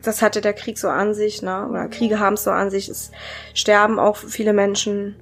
Das 0.02 0.22
hatte 0.22 0.40
der 0.40 0.54
Krieg 0.54 0.78
so 0.78 0.88
an 0.88 1.14
sich, 1.14 1.42
ne? 1.42 1.68
Oder 1.68 1.88
Kriege 1.88 2.18
haben 2.18 2.34
es 2.34 2.44
so 2.44 2.50
an 2.50 2.70
sich. 2.70 2.88
Es 2.88 3.12
sterben 3.54 3.98
auch 3.98 4.16
viele 4.16 4.52
Menschen 4.52 5.16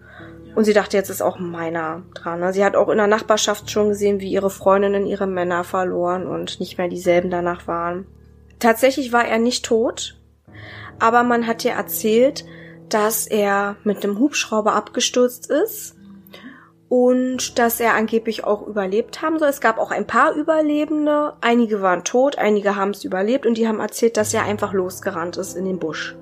und 0.54 0.64
sie 0.64 0.72
dachte, 0.72 0.96
jetzt 0.96 1.10
ist 1.10 1.22
auch 1.22 1.38
meiner 1.38 2.02
dran. 2.14 2.40
Ne? 2.40 2.52
Sie 2.52 2.64
hat 2.64 2.76
auch 2.76 2.88
in 2.88 2.98
der 2.98 3.06
Nachbarschaft 3.06 3.70
schon 3.70 3.90
gesehen, 3.90 4.20
wie 4.20 4.30
ihre 4.30 4.50
Freundinnen 4.50 5.06
ihre 5.06 5.26
Männer 5.26 5.64
verloren 5.64 6.26
und 6.26 6.60
nicht 6.60 6.78
mehr 6.78 6.88
dieselben 6.88 7.30
danach 7.30 7.66
waren. 7.66 8.06
Tatsächlich 8.58 9.12
war 9.12 9.24
er 9.24 9.38
nicht 9.38 9.64
tot, 9.64 10.18
aber 10.98 11.22
man 11.22 11.46
hat 11.46 11.64
ihr 11.64 11.72
erzählt, 11.72 12.44
dass 12.94 13.26
er 13.26 13.76
mit 13.84 14.04
dem 14.04 14.18
Hubschrauber 14.18 14.74
abgestürzt 14.74 15.50
ist 15.50 15.96
und 16.88 17.58
dass 17.58 17.78
er 17.78 17.94
angeblich 17.94 18.44
auch 18.44 18.66
überlebt 18.66 19.22
haben 19.22 19.38
soll. 19.38 19.48
Es 19.48 19.60
gab 19.60 19.78
auch 19.78 19.92
ein 19.92 20.06
paar 20.06 20.34
Überlebende. 20.34 21.34
Einige 21.40 21.82
waren 21.82 22.02
tot, 22.02 22.36
einige 22.36 22.74
haben 22.74 22.90
es 22.90 23.04
überlebt 23.04 23.46
und 23.46 23.56
die 23.56 23.68
haben 23.68 23.78
erzählt, 23.78 24.16
dass 24.16 24.34
er 24.34 24.44
einfach 24.44 24.72
losgerannt 24.72 25.36
ist 25.36 25.56
in 25.56 25.64
den 25.64 25.78
Busch. 25.78 26.16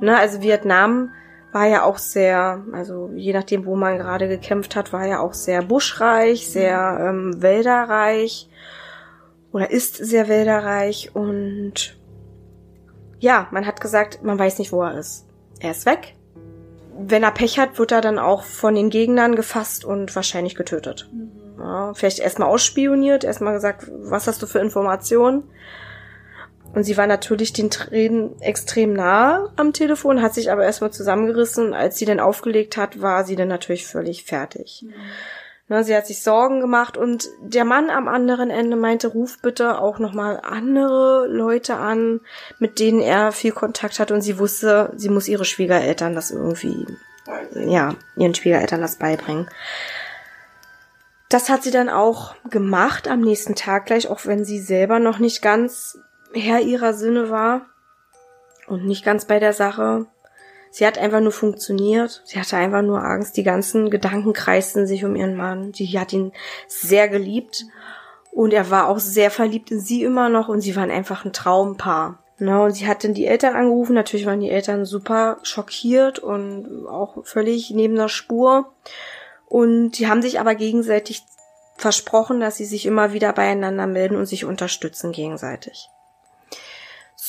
Ne, 0.00 0.18
also 0.18 0.42
Vietnam 0.42 1.12
war 1.52 1.66
ja 1.66 1.84
auch 1.84 1.98
sehr, 1.98 2.64
also 2.72 3.10
je 3.14 3.32
nachdem, 3.32 3.66
wo 3.66 3.76
man 3.76 3.98
gerade 3.98 4.28
gekämpft 4.28 4.74
hat, 4.74 4.92
war 4.92 5.06
ja 5.06 5.20
auch 5.20 5.32
sehr 5.32 5.62
buschreich, 5.62 6.48
sehr 6.48 6.98
ähm, 7.00 7.40
wälderreich 7.40 8.50
oder 9.52 9.70
ist 9.70 9.96
sehr 9.96 10.28
wälderreich 10.28 11.10
und 11.14 11.96
ja, 13.20 13.48
man 13.50 13.66
hat 13.66 13.80
gesagt, 13.80 14.22
man 14.22 14.38
weiß 14.38 14.58
nicht, 14.58 14.72
wo 14.72 14.82
er 14.82 14.98
ist. 14.98 15.27
Er 15.60 15.72
ist 15.72 15.86
weg. 15.86 16.14
Wenn 16.98 17.22
er 17.22 17.30
Pech 17.30 17.58
hat, 17.58 17.78
wird 17.78 17.92
er 17.92 18.00
dann 18.00 18.18
auch 18.18 18.42
von 18.42 18.74
den 18.74 18.90
Gegnern 18.90 19.36
gefasst 19.36 19.84
und 19.84 20.14
wahrscheinlich 20.16 20.54
getötet. 20.54 21.08
Mhm. 21.12 21.30
Ja, 21.58 21.92
vielleicht 21.94 22.20
erstmal 22.20 22.48
ausspioniert, 22.48 23.24
erstmal 23.24 23.54
gesagt, 23.54 23.90
was 23.90 24.26
hast 24.26 24.40
du 24.42 24.46
für 24.46 24.60
Informationen? 24.60 25.42
Und 26.74 26.84
sie 26.84 26.96
war 26.96 27.06
natürlich 27.06 27.52
den 27.52 27.70
Tränen 27.70 28.40
extrem 28.40 28.92
nah 28.92 29.52
am 29.56 29.72
Telefon, 29.72 30.22
hat 30.22 30.34
sich 30.34 30.52
aber 30.52 30.64
erstmal 30.64 30.92
zusammengerissen. 30.92 31.74
Als 31.74 31.98
sie 31.98 32.04
dann 32.04 32.20
aufgelegt 32.20 32.76
hat, 32.76 33.00
war 33.00 33.24
sie 33.24 33.36
dann 33.36 33.48
natürlich 33.48 33.86
völlig 33.86 34.24
fertig. 34.24 34.84
Mhm. 34.84 34.94
Ne, 35.70 35.84
sie 35.84 35.94
hat 35.94 36.06
sich 36.06 36.22
Sorgen 36.22 36.60
gemacht 36.60 36.96
und 36.96 37.28
der 37.42 37.66
Mann 37.66 37.90
am 37.90 38.08
anderen 38.08 38.48
Ende 38.48 38.74
meinte, 38.74 39.08
ruf 39.08 39.36
bitte 39.42 39.78
auch 39.78 39.98
nochmal 39.98 40.40
andere 40.42 41.26
Leute 41.28 41.76
an, 41.76 42.20
mit 42.58 42.78
denen 42.78 43.02
er 43.02 43.32
viel 43.32 43.52
Kontakt 43.52 44.00
hat 44.00 44.10
und 44.10 44.22
sie 44.22 44.38
wusste, 44.38 44.90
sie 44.96 45.10
muss 45.10 45.28
ihre 45.28 45.44
Schwiegereltern 45.44 46.14
das 46.14 46.30
irgendwie, 46.30 46.86
ja, 47.54 47.94
ihren 48.16 48.34
Schwiegereltern 48.34 48.80
das 48.80 48.96
beibringen. 48.96 49.50
Das 51.28 51.50
hat 51.50 51.62
sie 51.62 51.70
dann 51.70 51.90
auch 51.90 52.34
gemacht 52.48 53.06
am 53.06 53.20
nächsten 53.20 53.54
Tag 53.54 53.84
gleich, 53.84 54.08
auch 54.08 54.24
wenn 54.24 54.46
sie 54.46 54.60
selber 54.60 54.98
noch 54.98 55.18
nicht 55.18 55.42
ganz 55.42 55.98
Herr 56.32 56.60
ihrer 56.60 56.94
Sinne 56.94 57.28
war 57.28 57.66
und 58.68 58.86
nicht 58.86 59.04
ganz 59.04 59.26
bei 59.26 59.38
der 59.38 59.52
Sache. 59.52 60.06
Sie 60.70 60.86
hat 60.86 60.98
einfach 60.98 61.20
nur 61.20 61.32
funktioniert. 61.32 62.22
Sie 62.24 62.38
hatte 62.38 62.56
einfach 62.56 62.82
nur 62.82 63.02
Angst. 63.02 63.36
Die 63.36 63.42
ganzen 63.42 63.90
Gedanken 63.90 64.32
kreisten 64.32 64.86
sich 64.86 65.04
um 65.04 65.16
ihren 65.16 65.34
Mann. 65.34 65.72
Die 65.72 65.98
hat 65.98 66.12
ihn 66.12 66.32
sehr 66.66 67.08
geliebt. 67.08 67.64
Und 68.32 68.52
er 68.52 68.70
war 68.70 68.88
auch 68.88 68.98
sehr 68.98 69.30
verliebt 69.30 69.70
in 69.70 69.80
sie 69.80 70.02
immer 70.02 70.28
noch. 70.28 70.48
Und 70.48 70.60
sie 70.60 70.76
waren 70.76 70.90
einfach 70.90 71.24
ein 71.24 71.32
Traumpaar. 71.32 72.18
Ne, 72.40 72.62
und 72.62 72.70
sie 72.70 72.86
hat 72.86 73.02
dann 73.02 73.14
die 73.14 73.26
Eltern 73.26 73.56
angerufen. 73.56 73.94
Natürlich 73.94 74.26
waren 74.26 74.40
die 74.40 74.50
Eltern 74.50 74.84
super 74.84 75.38
schockiert 75.42 76.20
und 76.20 76.86
auch 76.86 77.24
völlig 77.24 77.70
neben 77.70 77.96
der 77.96 78.08
Spur. 78.08 78.72
Und 79.46 79.92
die 79.92 80.08
haben 80.08 80.22
sich 80.22 80.38
aber 80.38 80.54
gegenseitig 80.54 81.22
versprochen, 81.76 82.38
dass 82.38 82.56
sie 82.56 82.64
sich 82.64 82.86
immer 82.86 83.12
wieder 83.12 83.32
beieinander 83.32 83.86
melden 83.86 84.16
und 84.16 84.26
sich 84.26 84.44
unterstützen 84.44 85.10
gegenseitig. 85.10 85.88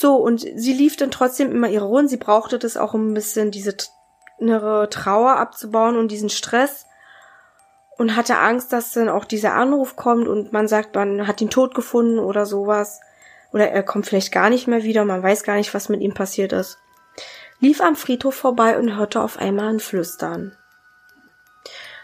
So, 0.01 0.15
und 0.15 0.39
sie 0.39 0.71
lief 0.71 0.95
dann 0.95 1.11
trotzdem 1.11 1.51
immer 1.51 1.67
ihre 1.67 1.83
Runden. 1.83 2.07
Sie 2.07 2.15
brauchte 2.15 2.57
das 2.57 2.77
auch, 2.77 2.93
um 2.93 3.11
ein 3.11 3.13
bisschen 3.13 3.51
diese 3.51 3.75
innere 4.37 4.89
Trauer 4.89 5.35
abzubauen 5.35 5.97
und 5.97 6.09
diesen 6.09 6.29
Stress. 6.29 6.85
Und 7.97 8.15
hatte 8.15 8.37
Angst, 8.37 8.71
dass 8.71 8.93
dann 8.93 9.09
auch 9.09 9.25
dieser 9.25 9.55
Anruf 9.55 9.97
kommt 9.97 10.29
und 10.29 10.53
man 10.53 10.69
sagt, 10.69 10.95
man 10.95 11.27
hat 11.27 11.41
ihn 11.41 11.49
tot 11.49 11.75
gefunden 11.75 12.17
oder 12.17 12.45
sowas. 12.45 13.01
Oder 13.51 13.71
er 13.71 13.83
kommt 13.83 14.05
vielleicht 14.05 14.31
gar 14.31 14.49
nicht 14.49 14.67
mehr 14.69 14.83
wieder, 14.83 15.03
man 15.03 15.21
weiß 15.21 15.43
gar 15.43 15.55
nicht, 15.55 15.73
was 15.73 15.89
mit 15.89 15.99
ihm 15.99 16.13
passiert 16.13 16.53
ist. 16.53 16.77
Lief 17.59 17.81
am 17.81 17.97
Friedhof 17.97 18.35
vorbei 18.35 18.79
und 18.79 18.95
hörte 18.95 19.19
auf 19.19 19.37
einmal 19.37 19.67
ein 19.67 19.81
Flüstern. 19.81 20.55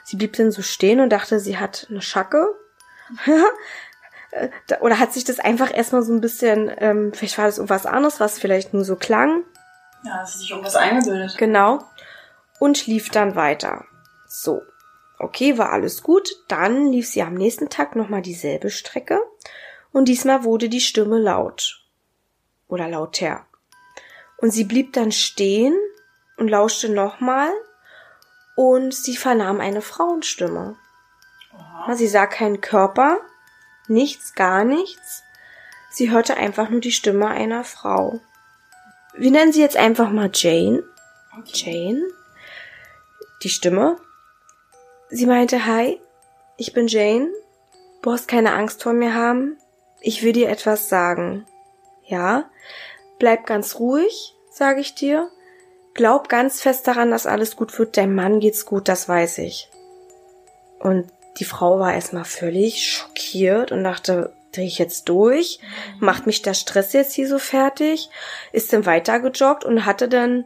Sie 0.03 0.17
blieb 0.17 0.33
dann 0.33 0.51
so 0.51 0.61
stehen 0.61 0.99
und 0.99 1.11
dachte, 1.11 1.39
sie 1.39 1.57
hat 1.57 1.87
eine 1.89 2.01
Schacke. 2.01 2.45
Oder 4.81 4.99
hat 4.99 5.13
sich 5.13 5.23
das 5.23 5.39
einfach 5.39 5.73
erstmal 5.73 6.03
so 6.03 6.13
ein 6.13 6.21
bisschen, 6.21 6.71
ähm, 6.77 7.13
vielleicht 7.13 7.37
war 7.37 7.45
das 7.45 7.57
irgendwas 7.57 7.85
anderes, 7.85 8.19
was 8.19 8.39
vielleicht 8.39 8.73
nur 8.73 8.83
so 8.83 8.95
klang. 8.95 9.43
Ja, 10.03 10.19
hat 10.19 10.29
sich 10.29 10.49
irgendwas 10.51 10.75
eingebildet. 10.75 11.37
Genau. 11.37 11.83
Und 12.59 12.77
schlief 12.77 13.09
dann 13.09 13.35
weiter. 13.35 13.85
So. 14.27 14.61
Okay, 15.17 15.57
war 15.57 15.71
alles 15.71 16.03
gut. 16.03 16.29
Dann 16.47 16.87
lief 16.91 17.07
sie 17.07 17.21
am 17.21 17.35
nächsten 17.35 17.69
Tag 17.69 17.95
nochmal 17.95 18.21
dieselbe 18.21 18.69
Strecke. 18.69 19.21
Und 19.91 20.09
diesmal 20.09 20.43
wurde 20.43 20.67
die 20.67 20.81
Stimme 20.81 21.17
laut. 21.17 21.85
Oder 22.67 22.89
lauter. 22.89 23.45
Und 24.37 24.51
sie 24.51 24.65
blieb 24.65 24.93
dann 24.93 25.11
stehen 25.13 25.75
und 26.37 26.49
lauschte 26.49 26.89
nochmal. 26.89 27.49
Und 28.57 28.93
sie 28.93 29.15
vernahm 29.15 29.61
eine 29.61 29.81
Frauenstimme. 29.81 30.75
Aha. 31.57 31.95
Sie 31.95 32.07
sah 32.07 32.27
keinen 32.27 32.61
Körper, 32.61 33.19
nichts, 33.89 34.33
gar 34.33 34.63
nichts. 34.63 35.23
Sie 35.89 36.11
hörte 36.11 36.37
einfach 36.37 36.69
nur 36.69 36.81
die 36.81 36.91
Stimme 36.91 37.27
einer 37.27 37.63
Frau. 37.63 38.19
Wir 39.13 39.31
nennen 39.31 39.53
sie 39.53 39.61
jetzt 39.61 39.77
einfach 39.77 40.09
mal 40.09 40.29
Jane. 40.33 40.83
Jane. 41.45 42.01
Die 43.43 43.49
Stimme. 43.49 43.97
Sie 45.09 45.25
meinte, 45.25 45.65
hi, 45.65 46.01
ich 46.57 46.73
bin 46.73 46.87
Jane. 46.87 47.27
Du 47.27 48.11
brauchst 48.11 48.27
keine 48.27 48.53
Angst 48.53 48.83
vor 48.83 48.93
mir 48.93 49.13
haben. 49.13 49.57
Ich 50.01 50.21
will 50.21 50.33
dir 50.33 50.49
etwas 50.49 50.89
sagen. 50.89 51.45
Ja? 52.05 52.49
Bleib 53.17 53.45
ganz 53.45 53.79
ruhig, 53.79 54.35
sage 54.51 54.81
ich 54.81 54.95
dir. 54.95 55.29
Glaub 55.93 56.27
ganz 56.27 56.61
fest 56.61 56.87
daran, 56.87 57.09
dass 57.09 57.25
alles 57.25 57.55
gut 57.55 57.77
wird. 57.79 57.95
Deinem 57.95 58.15
Mann 58.15 58.41
geht's 58.41 58.65
gut, 58.65 58.89
das 58.89 59.07
weiß 59.07 59.37
ich. 59.39 59.69
Und 60.79 61.09
die 61.37 61.45
Frau 61.45 61.79
war 61.79 61.93
erstmal 61.93 62.25
völlig 62.25 62.91
schockiert 62.91 63.71
und 63.71 63.83
dachte, 63.83 64.33
drehe 64.51 64.65
ich 64.65 64.77
jetzt 64.77 65.09
durch? 65.09 65.59
Macht 65.99 66.25
mich 66.25 66.41
der 66.41 66.53
Stress 66.53 66.93
jetzt 66.93 67.13
hier 67.13 67.27
so 67.27 67.39
fertig? 67.39 68.09
Ist 68.51 68.73
dann 68.73 68.85
weitergejoggt 68.85 69.65
und 69.65 69.85
hatte 69.85 70.07
dann 70.07 70.45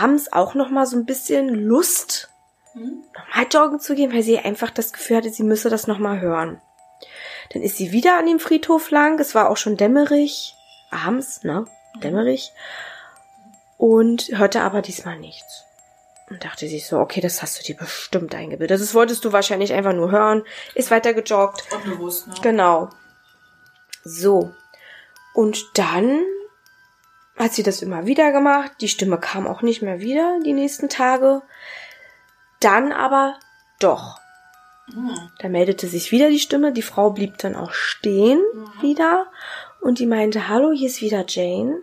abends 0.00 0.32
auch 0.32 0.54
noch 0.54 0.70
mal 0.70 0.86
so 0.86 0.96
ein 0.96 1.06
bisschen 1.06 1.48
Lust, 1.48 2.30
nochmal 2.74 3.46
joggen 3.50 3.80
zu 3.80 3.94
gehen, 3.94 4.12
weil 4.12 4.22
sie 4.22 4.38
einfach 4.38 4.70
das 4.70 4.92
Gefühl 4.92 5.18
hatte, 5.18 5.30
sie 5.30 5.44
müsse 5.44 5.70
das 5.70 5.86
nochmal 5.86 6.20
hören. 6.20 6.60
Dann 7.52 7.62
ist 7.62 7.76
sie 7.76 7.92
wieder 7.92 8.18
an 8.18 8.26
dem 8.26 8.40
Friedhof 8.40 8.90
lang. 8.90 9.18
Es 9.20 9.34
war 9.34 9.50
auch 9.50 9.56
schon 9.56 9.76
dämmerig. 9.76 10.54
Abends, 10.90 11.44
ne? 11.44 11.66
Dämmerig. 12.02 12.52
Und 13.76 14.30
hörte 14.32 14.62
aber 14.62 14.82
diesmal 14.82 15.18
nichts. 15.18 15.64
Und 16.30 16.44
dachte 16.44 16.66
sich 16.66 16.86
so, 16.86 16.98
okay, 16.98 17.20
das 17.20 17.42
hast 17.42 17.58
du 17.58 17.62
dir 17.62 17.76
bestimmt 17.76 18.34
eingebildet. 18.34 18.80
Das 18.80 18.94
wolltest 18.94 19.24
du 19.24 19.32
wahrscheinlich 19.32 19.72
einfach 19.74 19.92
nur 19.92 20.10
hören. 20.10 20.42
Ist 20.74 20.90
weiter 20.90 21.12
gejoggt. 21.12 21.64
Unbewusst, 21.72 22.28
ne? 22.28 22.34
Genau. 22.42 22.88
So. 24.04 24.54
Und 25.34 25.66
dann 25.74 26.22
hat 27.36 27.52
sie 27.52 27.62
das 27.62 27.82
immer 27.82 28.06
wieder 28.06 28.32
gemacht. 28.32 28.72
Die 28.80 28.88
Stimme 28.88 29.18
kam 29.18 29.46
auch 29.46 29.62
nicht 29.62 29.82
mehr 29.82 30.00
wieder 30.00 30.38
die 30.44 30.52
nächsten 30.52 30.88
Tage. 30.88 31.42
Dann 32.60 32.92
aber 32.92 33.38
doch. 33.80 34.18
Hm. 34.92 35.30
Da 35.40 35.48
meldete 35.48 35.88
sich 35.88 36.10
wieder 36.10 36.30
die 36.30 36.38
Stimme. 36.38 36.72
Die 36.72 36.82
Frau 36.82 37.10
blieb 37.10 37.36
dann 37.38 37.56
auch 37.56 37.72
stehen 37.72 38.40
wieder. 38.80 39.26
Und 39.80 39.98
die 39.98 40.06
meinte, 40.06 40.48
hallo, 40.48 40.72
hier 40.72 40.88
ist 40.88 41.02
wieder 41.02 41.24
Jane. 41.28 41.82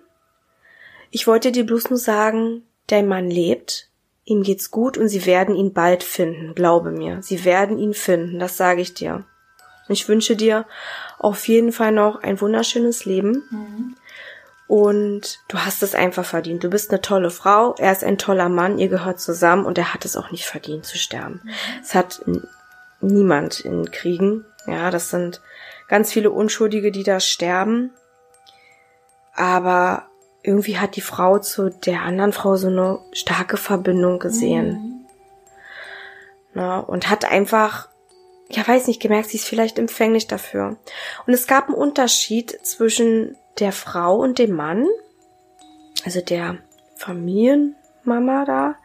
Ich 1.12 1.28
wollte 1.28 1.52
dir 1.52 1.66
bloß 1.66 1.90
nur 1.90 2.00
sagen, 2.00 2.66
dein 2.88 3.08
Mann 3.08 3.30
lebt. 3.30 3.91
Ihm 4.32 4.44
geht's 4.44 4.72
gut 4.72 4.98
und 4.98 5.10
sie 5.10 5.26
werden 5.26 5.56
ihn 5.56 5.74
bald 5.74 6.04
finden. 6.04 6.56
Glaube 6.56 6.92
mir. 6.92 7.22
Sie 7.22 7.44
werden 7.44 7.78
ihn 7.78 7.94
finden. 7.94 8.40
Das 8.40 8.56
sage 8.56 8.80
ich 8.82 8.94
dir. 8.94 9.26
Ich 9.90 10.08
wünsche 10.08 10.38
dir 10.38 10.66
auf 11.20 11.48
jeden 11.50 11.74
Fall 11.74 11.92
noch 11.92 12.24
ein 12.24 12.40
wunderschönes 12.40 13.04
Leben. 13.04 13.44
Mhm. 13.52 13.96
Und 14.68 15.40
du 15.50 15.58
hast 15.58 15.84
es 15.84 15.96
einfach 15.96 16.24
verdient. 16.24 16.64
Du 16.64 16.70
bist 16.70 16.92
eine 16.92 17.02
tolle 17.02 17.30
Frau, 17.30 17.76
er 17.78 17.92
ist 17.92 18.06
ein 18.06 18.18
toller 18.18 18.48
Mann, 18.48 18.78
ihr 18.78 18.88
gehört 18.88 19.20
zusammen 19.20 19.66
und 19.66 19.78
er 19.78 19.94
hat 19.94 20.06
es 20.06 20.16
auch 20.16 20.32
nicht 20.32 20.46
verdient 20.46 20.86
zu 20.86 20.98
sterben. 20.98 21.42
Es 21.84 21.94
hat 21.94 22.22
n- 22.26 22.48
niemand 23.02 23.60
in 23.60 23.92
Kriegen. 23.92 24.46
Ja, 24.66 24.90
das 24.90 25.10
sind 25.10 25.42
ganz 25.90 26.14
viele 26.14 26.32
Unschuldige, 26.32 26.94
die 26.94 27.04
da 27.04 27.20
sterben. 27.20 27.92
Aber 29.36 30.08
irgendwie 30.44 30.78
hat 30.78 30.96
die 30.96 31.02
Frau 31.02 31.40
zu 31.40 31.70
der 31.70 32.02
anderen 32.02 32.34
Frau 32.34 32.56
so 32.56 32.68
eine 32.68 33.00
starke 33.14 33.58
Verbindung 33.58 34.20
gesehen. 34.20 35.06
Na, 36.54 36.80
und 36.80 37.10
hat 37.10 37.26
einfach, 37.26 37.90
ja 38.50 38.68
weiß 38.68 38.88
nicht, 38.88 39.02
gemerkt, 39.02 39.30
sie 39.30 39.38
ist 39.38 39.48
vielleicht 39.48 39.80
empfänglich 39.80 40.28
dafür. 40.28 40.78
Und 41.26 41.34
es 41.34 41.48
gab 41.48 41.68
einen 41.68 41.76
Unterschied 41.76 42.52
zwischen 42.66 43.38
der 43.60 43.72
Frau 43.72 44.18
und 44.18 44.40
dem 44.40 44.52
Mann, 44.52 44.88
also 46.04 46.22
der 46.22 46.58
Familienmama 46.96 48.46
da 48.46 48.76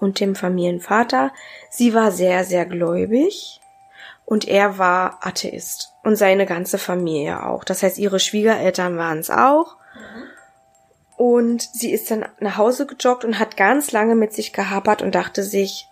und 0.00 0.20
dem 0.20 0.34
Familienvater. 0.34 1.32
Sie 1.70 1.94
war 1.94 2.12
sehr, 2.12 2.44
sehr 2.44 2.66
gläubig 2.66 3.60
und 4.24 4.46
er 4.46 4.78
war 4.78 5.18
Atheist 5.22 5.92
und 6.02 6.16
seine 6.16 6.46
ganze 6.46 6.78
Familie 6.78 7.44
auch. 7.44 7.64
Das 7.64 7.82
heißt, 7.82 7.98
ihre 7.98 8.20
Schwiegereltern 8.20 8.96
waren 8.96 9.18
es 9.18 9.30
auch. 9.30 9.76
Und 11.16 11.62
sie 11.62 11.92
ist 11.92 12.10
dann 12.10 12.26
nach 12.40 12.56
Hause 12.56 12.86
gejoggt 12.86 13.24
und 13.24 13.38
hat 13.38 13.56
ganz 13.56 13.92
lange 13.92 14.14
mit 14.14 14.32
sich 14.32 14.52
gehapert 14.52 15.02
und 15.02 15.14
dachte 15.14 15.44
sich, 15.44 15.86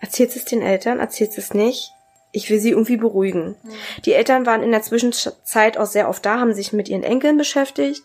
erzählt 0.00 0.34
es 0.36 0.44
den 0.44 0.62
Eltern, 0.62 1.00
erzählt 1.00 1.36
es 1.36 1.52
nicht. 1.52 1.92
Ich 2.32 2.48
will 2.48 2.60
sie 2.60 2.70
irgendwie 2.70 2.96
beruhigen. 2.96 3.56
Die 4.04 4.12
Eltern 4.12 4.46
waren 4.46 4.62
in 4.62 4.70
der 4.70 4.82
Zwischenzeit 4.82 5.78
auch 5.78 5.86
sehr 5.86 6.08
oft 6.08 6.24
da, 6.24 6.38
haben 6.38 6.54
sich 6.54 6.72
mit 6.72 6.88
ihren 6.88 7.02
Enkeln 7.02 7.36
beschäftigt 7.36 8.02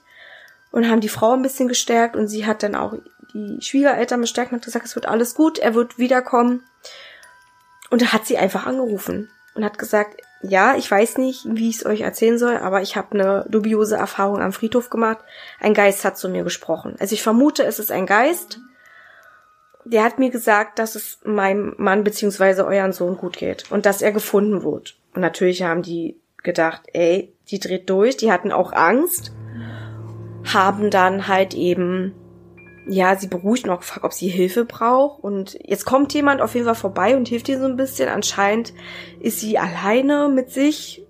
und 0.71 0.89
haben 0.89 1.01
die 1.01 1.09
Frau 1.09 1.33
ein 1.33 1.43
bisschen 1.43 1.67
gestärkt 1.67 2.15
und 2.15 2.27
sie 2.27 2.45
hat 2.45 2.63
dann 2.63 2.75
auch 2.75 2.93
die 3.33 3.61
Schwiegereltern 3.61 4.21
bestärkt 4.21 4.51
und 4.51 4.57
hat 4.57 4.65
gesagt, 4.65 4.85
es 4.85 4.95
wird 4.95 5.07
alles 5.07 5.35
gut, 5.35 5.59
er 5.59 5.75
wird 5.75 5.99
wiederkommen. 5.99 6.63
Und 7.91 8.01
da 8.01 8.13
hat 8.13 8.25
sie 8.25 8.37
einfach 8.37 8.65
angerufen 8.65 9.29
und 9.53 9.63
hat 9.63 9.77
gesagt, 9.77 10.21
ja, 10.49 10.75
ich 10.75 10.89
weiß 10.89 11.17
nicht, 11.17 11.45
wie 11.49 11.69
ich 11.69 11.77
es 11.77 11.85
euch 11.85 12.01
erzählen 12.01 12.37
soll, 12.37 12.57
aber 12.57 12.81
ich 12.81 12.95
habe 12.95 13.13
eine 13.13 13.45
dubiose 13.49 13.95
Erfahrung 13.95 14.41
am 14.41 14.53
Friedhof 14.53 14.89
gemacht. 14.89 15.19
Ein 15.59 15.73
Geist 15.73 16.05
hat 16.05 16.17
zu 16.17 16.29
mir 16.29 16.43
gesprochen. 16.43 16.95
Also 16.99 17.13
ich 17.13 17.23
vermute, 17.23 17.63
es 17.63 17.79
ist 17.79 17.91
ein 17.91 18.05
Geist. 18.05 18.59
Der 19.83 20.03
hat 20.03 20.17
mir 20.17 20.31
gesagt, 20.31 20.79
dass 20.79 20.95
es 20.95 21.19
meinem 21.23 21.75
Mann 21.77 22.03
beziehungsweise 22.03 22.65
euren 22.65 22.91
Sohn 22.91 23.17
gut 23.17 23.37
geht 23.37 23.71
und 23.71 23.85
dass 23.85 24.01
er 24.01 24.11
gefunden 24.11 24.63
wird. 24.63 24.97
Und 25.13 25.21
natürlich 25.21 25.63
haben 25.63 25.83
die 25.83 26.19
gedacht, 26.43 26.81
ey, 26.93 27.33
die 27.49 27.59
dreht 27.59 27.89
durch. 27.89 28.17
Die 28.17 28.31
hatten 28.31 28.51
auch 28.51 28.73
Angst, 28.73 29.31
haben 30.53 30.89
dann 30.89 31.27
halt 31.27 31.53
eben 31.53 32.13
ja, 32.87 33.15
sie 33.15 33.27
beruhigt 33.27 33.65
noch, 33.65 33.79
gefragt, 33.79 34.05
ob 34.05 34.13
sie 34.13 34.27
Hilfe 34.27 34.65
braucht. 34.65 35.23
Und 35.23 35.57
jetzt 35.63 35.85
kommt 35.85 36.13
jemand 36.13 36.41
auf 36.41 36.53
jeden 36.53 36.65
Fall 36.65 36.75
vorbei 36.75 37.15
und 37.15 37.27
hilft 37.27 37.49
ihr 37.49 37.59
so 37.59 37.65
ein 37.65 37.77
bisschen. 37.77 38.09
Anscheinend 38.09 38.73
ist 39.19 39.39
sie 39.39 39.57
alleine 39.57 40.29
mit 40.29 40.51
sich 40.51 41.05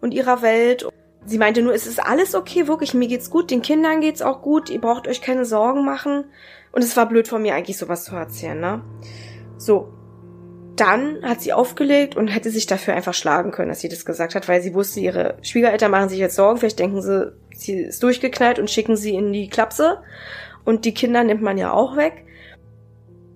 und 0.00 0.14
ihrer 0.14 0.42
Welt. 0.42 0.86
Sie 1.24 1.38
meinte 1.38 1.62
nur, 1.62 1.74
es 1.74 1.86
ist 1.86 2.00
alles 2.04 2.34
okay, 2.34 2.68
wirklich, 2.68 2.94
mir 2.94 3.08
geht's 3.08 3.30
gut, 3.30 3.50
den 3.50 3.62
Kindern 3.62 4.00
geht's 4.00 4.22
auch 4.22 4.40
gut, 4.40 4.70
ihr 4.70 4.80
braucht 4.80 5.08
euch 5.08 5.20
keine 5.20 5.44
Sorgen 5.44 5.84
machen. 5.84 6.24
Und 6.72 6.82
es 6.82 6.96
war 6.96 7.08
blöd 7.08 7.28
von 7.28 7.42
mir 7.42 7.54
eigentlich 7.54 7.78
sowas 7.78 8.04
zu 8.04 8.14
erzählen, 8.14 8.58
ne? 8.58 8.82
So. 9.56 9.92
Dann 10.76 11.24
hat 11.24 11.40
sie 11.40 11.52
aufgelegt 11.52 12.14
und 12.16 12.28
hätte 12.28 12.50
sich 12.50 12.66
dafür 12.66 12.94
einfach 12.94 13.12
schlagen 13.12 13.50
können, 13.50 13.68
dass 13.68 13.80
sie 13.80 13.88
das 13.88 14.04
gesagt 14.04 14.36
hat, 14.36 14.46
weil 14.46 14.62
sie 14.62 14.74
wusste, 14.74 15.00
ihre 15.00 15.36
Schwiegereltern 15.42 15.90
machen 15.90 16.08
sich 16.08 16.20
jetzt 16.20 16.36
Sorgen, 16.36 16.60
vielleicht 16.60 16.78
denken 16.78 17.02
sie, 17.02 17.32
sie 17.52 17.80
ist 17.80 18.00
durchgeknallt 18.04 18.60
und 18.60 18.70
schicken 18.70 18.96
sie 18.96 19.16
in 19.16 19.32
die 19.32 19.48
Klapse. 19.48 19.98
Und 20.68 20.84
die 20.84 20.92
Kinder 20.92 21.24
nimmt 21.24 21.40
man 21.40 21.56
ja 21.56 21.72
auch 21.72 21.96
weg. 21.96 22.26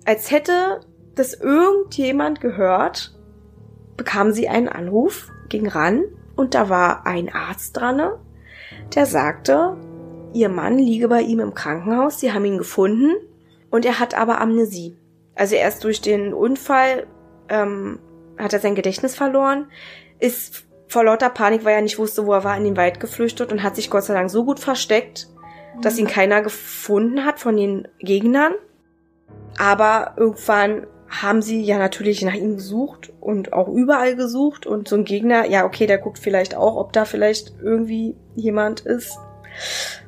Als 0.05 0.31
hätte 0.31 0.81
das 1.15 1.33
irgendjemand 1.33 2.43
gehört, 2.43 3.19
bekam 3.97 4.33
sie 4.33 4.51
einen 4.51 4.69
Anruf, 4.69 5.31
ging 5.49 5.67
ran 5.67 6.05
und 6.37 6.55
da 6.55 6.69
war 6.69 7.07
ein 7.07 7.33
Arzt 7.33 7.79
dran, 7.79 8.03
der 8.95 9.07
sagte, 9.07 9.79
ihr 10.35 10.51
Mann 10.51 10.77
liege 10.77 11.09
bei 11.09 11.23
ihm 11.23 11.41
im 11.41 11.55
Krankenhaus, 11.55 12.21
sie 12.21 12.35
haben 12.35 12.45
ihn 12.45 12.59
gefunden 12.59 13.15
und 13.71 13.87
er 13.87 13.99
hat 13.99 14.15
aber 14.15 14.39
Amnesie. 14.39 14.99
Also 15.35 15.55
erst 15.55 15.85
durch 15.85 16.03
den 16.03 16.35
Unfall 16.35 17.07
ähm, 17.49 17.99
hat 18.37 18.53
er 18.53 18.61
sein 18.61 18.75
Gedächtnis 18.75 19.15
verloren, 19.15 19.71
ist 20.19 20.67
vor 20.87 21.05
lauter 21.05 21.31
Panik, 21.31 21.65
weil 21.65 21.77
er 21.77 21.81
nicht 21.81 21.99
wusste, 21.99 22.27
wo 22.27 22.35
er 22.35 22.45
war, 22.45 22.59
in 22.59 22.65
den 22.65 22.77
Wald 22.77 23.01
geflüchtet 23.01 23.53
und 23.53 23.63
hat 23.63 23.75
sich 23.75 23.89
Gott 23.89 24.05
sei 24.05 24.13
Dank 24.13 24.29
so 24.29 24.45
gut 24.45 24.61
versteckt, 24.61 25.29
dass 25.81 25.99
ihn 25.99 26.07
keiner 26.07 26.43
gefunden 26.43 27.25
hat 27.25 27.41
von 27.41 27.57
den 27.57 27.89
Gegnern. 27.99 28.53
Aber 29.59 30.15
irgendwann 30.17 30.87
haben 31.09 31.43
sie 31.43 31.63
ja 31.63 31.79
natürlich 31.79 32.23
nach 32.23 32.35
ihm 32.35 32.57
gesucht 32.57 33.13
und 33.21 33.53
auch 33.53 33.69
überall 33.69 34.17
gesucht 34.17 34.67
und 34.67 34.89
so 34.89 34.97
ein 34.97 35.05
Gegner, 35.05 35.47
ja 35.47 35.67
okay, 35.67 35.87
der 35.87 35.99
guckt 35.99 36.19
vielleicht 36.19 36.55
auch, 36.55 36.77
ob 36.77 36.93
da 36.93 37.05
vielleicht 37.05 37.53
irgendwie 37.63 38.17
jemand 38.35 38.81
ist 38.81 39.19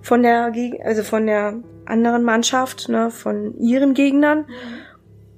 von 0.02 0.22
der 0.22 0.50
Geg 0.50 0.80
also 0.84 1.02
von 1.02 1.26
der 1.26 1.54
anderen 1.86 2.24
Mannschaft, 2.24 2.88
ne, 2.88 3.10
von 3.10 3.58
ihren 3.58 3.94
Gegnern. 3.94 4.46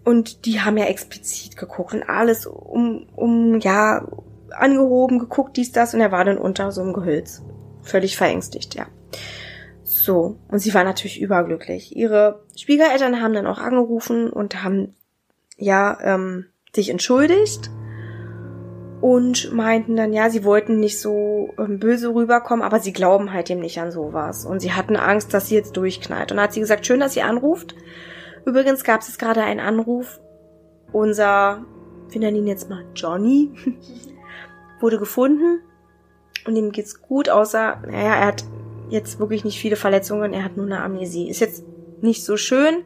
Und 0.04 0.46
die 0.46 0.60
haben 0.60 0.76
ja 0.76 0.84
explizit 0.84 1.56
geguckt 1.56 1.92
und 1.92 2.04
alles 2.04 2.46
um, 2.46 3.08
um, 3.16 3.58
ja, 3.58 4.06
angehoben, 4.50 5.18
geguckt, 5.18 5.56
dies, 5.56 5.72
das, 5.72 5.94
und 5.94 6.00
er 6.00 6.12
war 6.12 6.24
dann 6.24 6.38
unter 6.38 6.70
so 6.70 6.82
einem 6.82 6.92
Gehölz. 6.92 7.42
Völlig 7.82 8.16
verängstigt, 8.16 8.76
ja. 8.76 8.86
So, 10.06 10.38
und 10.46 10.60
sie 10.60 10.72
war 10.72 10.84
natürlich 10.84 11.20
überglücklich. 11.20 11.96
Ihre 11.96 12.44
Schwiegereltern 12.56 13.20
haben 13.20 13.34
dann 13.34 13.48
auch 13.48 13.58
angerufen 13.58 14.30
und 14.30 14.62
haben 14.62 14.94
ja 15.56 15.98
ähm, 16.00 16.46
sich 16.72 16.90
entschuldigt 16.90 17.70
und 19.00 19.52
meinten 19.52 19.96
dann, 19.96 20.12
ja, 20.12 20.30
sie 20.30 20.44
wollten 20.44 20.78
nicht 20.78 21.00
so 21.00 21.52
ähm, 21.58 21.80
böse 21.80 22.14
rüberkommen, 22.14 22.64
aber 22.64 22.78
sie 22.78 22.92
glauben 22.92 23.32
halt 23.32 23.50
eben 23.50 23.58
nicht 23.58 23.80
an 23.80 23.90
sowas. 23.90 24.46
Und 24.46 24.60
sie 24.60 24.74
hatten 24.74 24.94
Angst, 24.94 25.34
dass 25.34 25.48
sie 25.48 25.56
jetzt 25.56 25.76
durchknallt. 25.76 26.30
Und 26.30 26.36
dann 26.36 26.44
hat 26.44 26.52
sie 26.52 26.60
gesagt, 26.60 26.86
schön, 26.86 27.00
dass 27.00 27.14
sie 27.14 27.22
anruft. 27.22 27.74
Übrigens 28.44 28.84
gab 28.84 29.00
es 29.00 29.08
jetzt 29.08 29.18
gerade 29.18 29.42
einen 29.42 29.58
Anruf. 29.58 30.20
Unser, 30.92 31.64
wir 32.10 32.20
nennen 32.20 32.36
ihn 32.36 32.46
jetzt 32.46 32.70
mal 32.70 32.84
Johnny, 32.94 33.50
wurde 34.80 34.98
gefunden. 34.98 35.62
Und 36.46 36.54
ihm 36.54 36.70
geht's 36.70 37.02
gut, 37.02 37.28
außer, 37.28 37.82
naja, 37.88 38.14
er 38.14 38.26
hat 38.28 38.44
jetzt 38.88 39.18
wirklich 39.18 39.44
nicht 39.44 39.58
viele 39.58 39.76
Verletzungen, 39.76 40.32
er 40.32 40.44
hat 40.44 40.56
nur 40.56 40.66
eine 40.66 40.82
Amnesie. 40.82 41.28
Ist 41.28 41.40
jetzt 41.40 41.64
nicht 42.00 42.24
so 42.24 42.36
schön. 42.36 42.84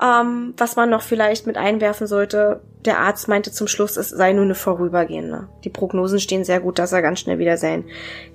Ähm, 0.00 0.54
was 0.56 0.76
man 0.76 0.90
noch 0.90 1.02
vielleicht 1.02 1.46
mit 1.46 1.56
einwerfen 1.56 2.06
sollte, 2.06 2.60
der 2.84 3.00
Arzt 3.00 3.26
meinte 3.26 3.50
zum 3.50 3.66
Schluss, 3.66 3.96
es 3.96 4.10
sei 4.10 4.32
nur 4.32 4.44
eine 4.44 4.54
vorübergehende. 4.54 5.48
Die 5.64 5.70
Prognosen 5.70 6.20
stehen 6.20 6.44
sehr 6.44 6.60
gut, 6.60 6.78
dass 6.78 6.92
er 6.92 7.02
ganz 7.02 7.20
schnell 7.20 7.38
wieder 7.38 7.56
sein 7.56 7.84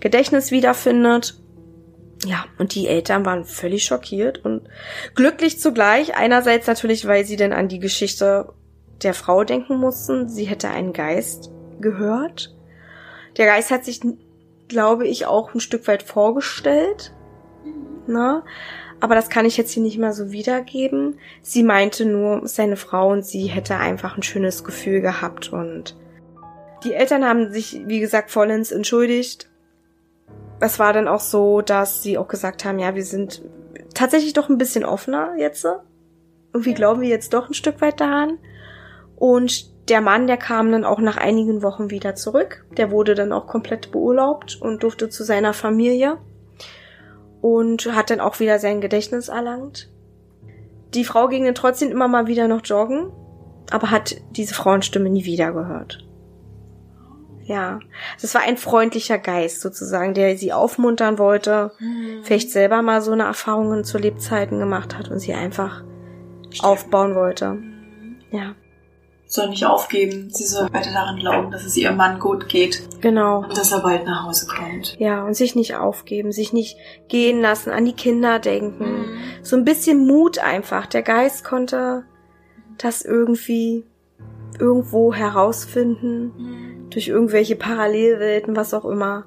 Gedächtnis 0.02 0.52
wiederfindet. 0.52 1.40
Ja, 2.26 2.46
und 2.58 2.76
die 2.76 2.88
Eltern 2.88 3.26
waren 3.26 3.46
völlig 3.46 3.86
schockiert 3.86 4.44
und 4.44 4.68
glücklich 5.16 5.60
zugleich. 5.60 6.16
Einerseits 6.16 6.68
natürlich, 6.68 7.08
weil 7.08 7.26
sie 7.26 7.36
denn 7.36 7.54
an 7.54 7.68
die 7.68 7.80
Geschichte 7.80 8.50
der 9.02 9.14
Frau 9.14 9.44
denken 9.44 9.78
mussten. 9.78 10.30
Sie 10.30 10.46
hätte 10.46 10.70
einen 10.70 10.94
Geist 10.94 11.52
gehört. 11.80 12.56
Der 13.38 13.46
Geist 13.46 13.72
hat 13.72 13.84
sich, 13.84 14.02
glaube 14.68 15.08
ich, 15.08 15.26
auch 15.26 15.54
ein 15.54 15.60
Stück 15.60 15.88
weit 15.88 16.04
vorgestellt. 16.04 17.14
Na? 18.08 18.44
Aber 19.00 19.16
das 19.16 19.30
kann 19.30 19.46
ich 19.46 19.58
jetzt 19.58 19.72
hier 19.72 19.84
nicht 19.84 19.98
mehr 19.98 20.14
so 20.14 20.32
wiedergeben. 20.32 21.20
Sie 21.42 21.64
meinte 21.64 22.06
nur, 22.06 22.48
seine 22.48 22.78
Frau 22.78 23.12
und 23.12 23.26
sie 23.26 23.48
hätte 23.48 23.76
einfach 23.76 24.16
ein 24.16 24.24
schönes 24.24 24.64
Gefühl 24.64 25.02
gehabt 25.02 25.52
und 25.52 25.98
die 26.84 26.94
Eltern 26.94 27.26
haben 27.26 27.52
sich, 27.52 27.82
wie 27.86 28.00
gesagt, 28.00 28.32
vollends 28.32 28.72
entschuldigt. 28.72 29.50
Es 30.60 30.80
war 30.80 30.94
dann 30.94 31.08
auch 31.08 31.20
so, 31.20 31.62
dass 31.62 32.02
sie 32.04 32.18
auch 32.18 32.28
gesagt 32.28 32.66
haben, 32.66 32.80
ja, 32.80 32.96
wir 32.96 33.04
sind 33.04 33.42
tatsächlich 33.94 34.34
doch 34.34 34.50
ein 34.50 34.58
bisschen 34.58 34.86
offener 34.86 35.36
jetzt. 35.38 35.66
Irgendwie 36.54 36.74
glauben 36.74 37.02
wir 37.02 37.10
jetzt 37.10 37.34
doch 37.34 37.50
ein 37.50 37.54
Stück 37.54 37.82
weit 37.82 38.00
daran. 38.00 38.38
Und 39.16 39.73
der 39.90 40.02
Mann, 40.02 40.28
der 40.28 40.38
kam 40.38 40.72
dann 40.72 40.86
auch 40.86 41.00
nach 41.00 41.18
einigen 41.18 41.62
Wochen 41.62 41.90
wieder 41.90 42.16
zurück. 42.16 42.66
Der 42.78 42.92
wurde 42.92 43.16
dann 43.16 43.34
auch 43.34 43.48
komplett 43.48 43.92
beurlaubt 43.92 44.58
und 44.62 44.84
durfte 44.84 45.10
zu 45.10 45.24
seiner 45.24 45.54
Familie 45.54 46.18
und 47.42 47.94
hat 47.94 48.10
dann 48.10 48.22
auch 48.22 48.40
wieder 48.40 48.60
sein 48.60 48.80
Gedächtnis 48.80 49.28
erlangt. 49.28 49.90
Die 50.94 51.04
Frau 51.04 51.28
ging 51.28 51.44
dann 51.44 51.56
trotzdem 51.56 51.92
immer 51.92 52.08
mal 52.08 52.28
wieder 52.28 52.48
noch 52.48 52.62
joggen, 52.64 53.12
aber 53.72 53.92
hat 53.92 54.16
diese 54.32 54.54
Frauenstimme 54.54 55.10
nie 55.10 55.26
wieder 55.26 55.52
gehört. 55.52 56.06
Ja, 57.46 57.80
das 58.22 58.34
war 58.36 58.44
ein 58.44 58.56
freundlicher 58.56 59.18
Geist 59.18 59.60
sozusagen, 59.60 60.14
der 60.14 60.38
sie 60.38 60.54
aufmuntern 60.54 61.18
wollte, 61.18 61.74
mhm. 61.80 62.24
vielleicht 62.24 62.52
selber 62.52 62.82
mal 62.82 63.02
so 63.02 63.12
eine 63.12 63.24
Erfahrungen 63.24 63.84
zu 63.84 63.98
Lebzeiten 63.98 64.60
gemacht 64.60 64.98
hat 64.98 65.10
und 65.10 65.20
sie 65.20 65.34
einfach 65.34 65.84
Stimmt. 66.52 66.64
aufbauen 66.64 67.16
wollte. 67.16 67.56
Mhm. 67.56 68.22
Ja 68.32 68.56
soll 69.26 69.50
nicht 69.50 69.66
aufgeben. 69.66 70.30
Sie 70.32 70.46
soll 70.46 70.72
weiter 70.74 70.92
daran 70.92 71.18
glauben, 71.18 71.52
dass 71.52 71.66
es 71.66 71.76
ihrem 71.76 71.98
Mann 71.98 72.20
gut 72.20 72.48
geht. 72.50 72.88
Genau. 73.02 73.40
Und 73.40 73.58
dass 73.58 73.72
er 73.72 73.80
bald 73.80 74.06
nach 74.06 74.26
Hause 74.26 74.46
kommt. 74.46 74.96
Ja, 75.00 75.26
und 75.26 75.34
sich 75.34 75.56
nicht 75.56 75.76
aufgeben, 75.76 76.32
sich 76.32 76.54
nicht 76.54 76.78
gehen 77.08 77.42
lassen, 77.42 77.72
an 77.72 77.86
die 77.86 77.94
Kinder 77.94 78.40
denken. 78.40 78.86
Mhm. 78.86 79.18
So 79.42 79.56
ein 79.56 79.66
bisschen 79.66 80.06
Mut 80.06 80.38
einfach. 80.38 80.86
Der 80.86 81.02
Geist 81.02 81.44
konnte 81.44 82.04
das 82.78 83.04
irgendwie 83.04 83.86
irgendwo 84.60 85.14
herausfinden. 85.14 86.32
Mhm. 86.38 86.90
Durch 86.92 87.08
irgendwelche 87.08 87.56
Parallelwelten, 87.56 88.56
was 88.56 88.76
auch 88.76 88.86
immer. 88.86 89.26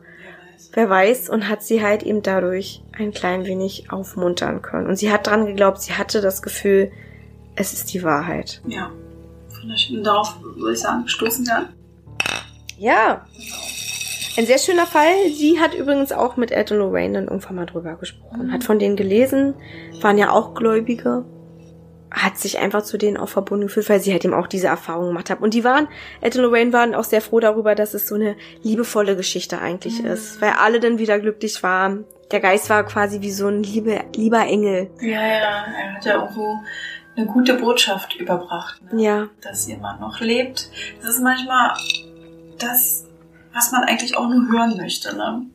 Wer 0.72 0.88
weiß. 0.88 1.30
Und 1.30 1.48
hat 1.48 1.64
sie 1.64 1.82
halt 1.82 2.04
eben 2.04 2.22
dadurch 2.22 2.84
ein 2.96 3.10
klein 3.10 3.44
wenig 3.44 3.90
aufmuntern 3.90 4.62
können. 4.62 4.86
Und 4.86 4.96
sie 4.96 5.10
hat 5.10 5.26
dran 5.26 5.46
geglaubt, 5.46 5.80
sie 5.80 5.94
hatte 5.94 6.20
das 6.20 6.42
Gefühl, 6.42 6.92
es 7.56 7.72
ist 7.72 7.92
die 7.92 8.04
Wahrheit. 8.04 8.62
Ja 8.68 8.92
wunderschön. 9.66 10.02
Darauf 10.02 10.36
würde 10.42 10.72
ich 10.72 10.80
sagen, 10.80 11.06
stoßen 11.08 11.46
wir 11.46 11.56
an. 11.56 11.68
Ja. 12.78 13.26
Ein 14.36 14.46
sehr 14.46 14.58
schöner 14.58 14.86
Fall. 14.86 15.30
Sie 15.34 15.58
hat 15.60 15.74
übrigens 15.74 16.12
auch 16.12 16.36
mit 16.36 16.50
Ed 16.50 16.70
und 16.70 16.78
Lorraine 16.78 17.14
dann 17.14 17.28
irgendwann 17.28 17.56
mal 17.56 17.66
drüber 17.66 17.94
gesprochen. 17.94 18.48
Mhm. 18.48 18.52
Hat 18.52 18.64
von 18.64 18.78
denen 18.78 18.96
gelesen, 18.96 19.54
waren 20.02 20.18
ja 20.18 20.30
auch 20.30 20.54
Gläubige. 20.54 21.24
Hat 22.10 22.38
sich 22.38 22.58
einfach 22.58 22.82
zu 22.82 22.98
denen 22.98 23.16
auch 23.16 23.28
verbunden 23.28 23.66
gefühlt, 23.66 23.88
weil 23.88 24.00
sie 24.00 24.12
halt 24.12 24.24
eben 24.24 24.34
auch 24.34 24.46
diese 24.46 24.68
Erfahrung 24.68 25.08
gemacht 25.08 25.30
hat. 25.30 25.40
Und 25.40 25.54
die 25.54 25.64
waren, 25.64 25.88
Ed 26.20 26.36
und 26.36 26.42
Lorraine 26.42 26.72
waren 26.72 26.94
auch 26.94 27.04
sehr 27.04 27.20
froh 27.20 27.40
darüber, 27.40 27.74
dass 27.74 27.94
es 27.94 28.06
so 28.06 28.14
eine 28.14 28.36
liebevolle 28.62 29.16
Geschichte 29.16 29.58
eigentlich 29.58 30.02
mhm. 30.02 30.08
ist. 30.08 30.40
Weil 30.40 30.52
alle 30.58 30.80
dann 30.80 30.98
wieder 30.98 31.18
glücklich 31.18 31.62
waren. 31.62 32.04
Der 32.30 32.40
Geist 32.40 32.68
war 32.68 32.84
quasi 32.84 33.20
wie 33.20 33.30
so 33.30 33.46
ein 33.46 33.62
liebe, 33.62 34.00
lieber 34.14 34.40
Engel. 34.40 34.90
Ja, 35.00 35.08
ja, 35.08 35.64
er 35.78 35.94
hat 35.94 36.04
ja 36.04 36.14
irgendwo 36.14 36.58
eine 37.16 37.26
gute 37.26 37.54
Botschaft 37.54 38.14
überbracht. 38.16 38.80
Ne? 38.92 39.02
Ja. 39.02 39.28
Dass 39.42 39.68
Mann 39.68 40.00
noch 40.00 40.20
lebt. 40.20 40.70
Das 41.00 41.16
ist 41.16 41.22
manchmal 41.22 41.74
das, 42.58 43.06
was 43.52 43.72
man 43.72 43.84
eigentlich 43.84 44.16
auch 44.16 44.28
nur 44.28 44.48
hören 44.50 44.76
möchte. 44.76 45.16
Ne? 45.16 45.46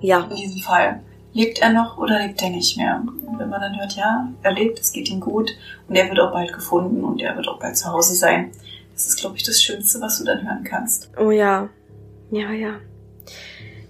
Ja. 0.00 0.20
In 0.30 0.36
diesem 0.36 0.62
Fall. 0.62 1.02
Lebt 1.34 1.60
er 1.60 1.72
noch 1.72 1.96
oder 1.96 2.18
lebt 2.18 2.42
er 2.42 2.50
nicht 2.50 2.76
mehr? 2.76 3.02
Und 3.26 3.38
wenn 3.38 3.48
man 3.48 3.60
dann 3.60 3.78
hört, 3.78 3.92
ja, 3.96 4.28
er 4.42 4.52
lebt, 4.52 4.78
es 4.78 4.92
geht 4.92 5.08
ihm 5.08 5.20
gut 5.20 5.50
und 5.88 5.96
er 5.96 6.06
wird 6.08 6.20
auch 6.20 6.32
bald 6.32 6.52
gefunden 6.52 7.02
und 7.02 7.22
er 7.22 7.34
wird 7.36 7.48
auch 7.48 7.58
bald 7.58 7.76
zu 7.76 7.90
Hause 7.90 8.14
sein. 8.14 8.52
Das 8.92 9.06
ist, 9.06 9.18
glaube 9.18 9.36
ich, 9.38 9.42
das 9.42 9.62
Schönste, 9.62 9.98
was 10.02 10.18
du 10.18 10.24
dann 10.24 10.46
hören 10.46 10.62
kannst. 10.62 11.10
Oh 11.18 11.30
ja. 11.30 11.70
Ja, 12.30 12.50
ja. 12.50 12.74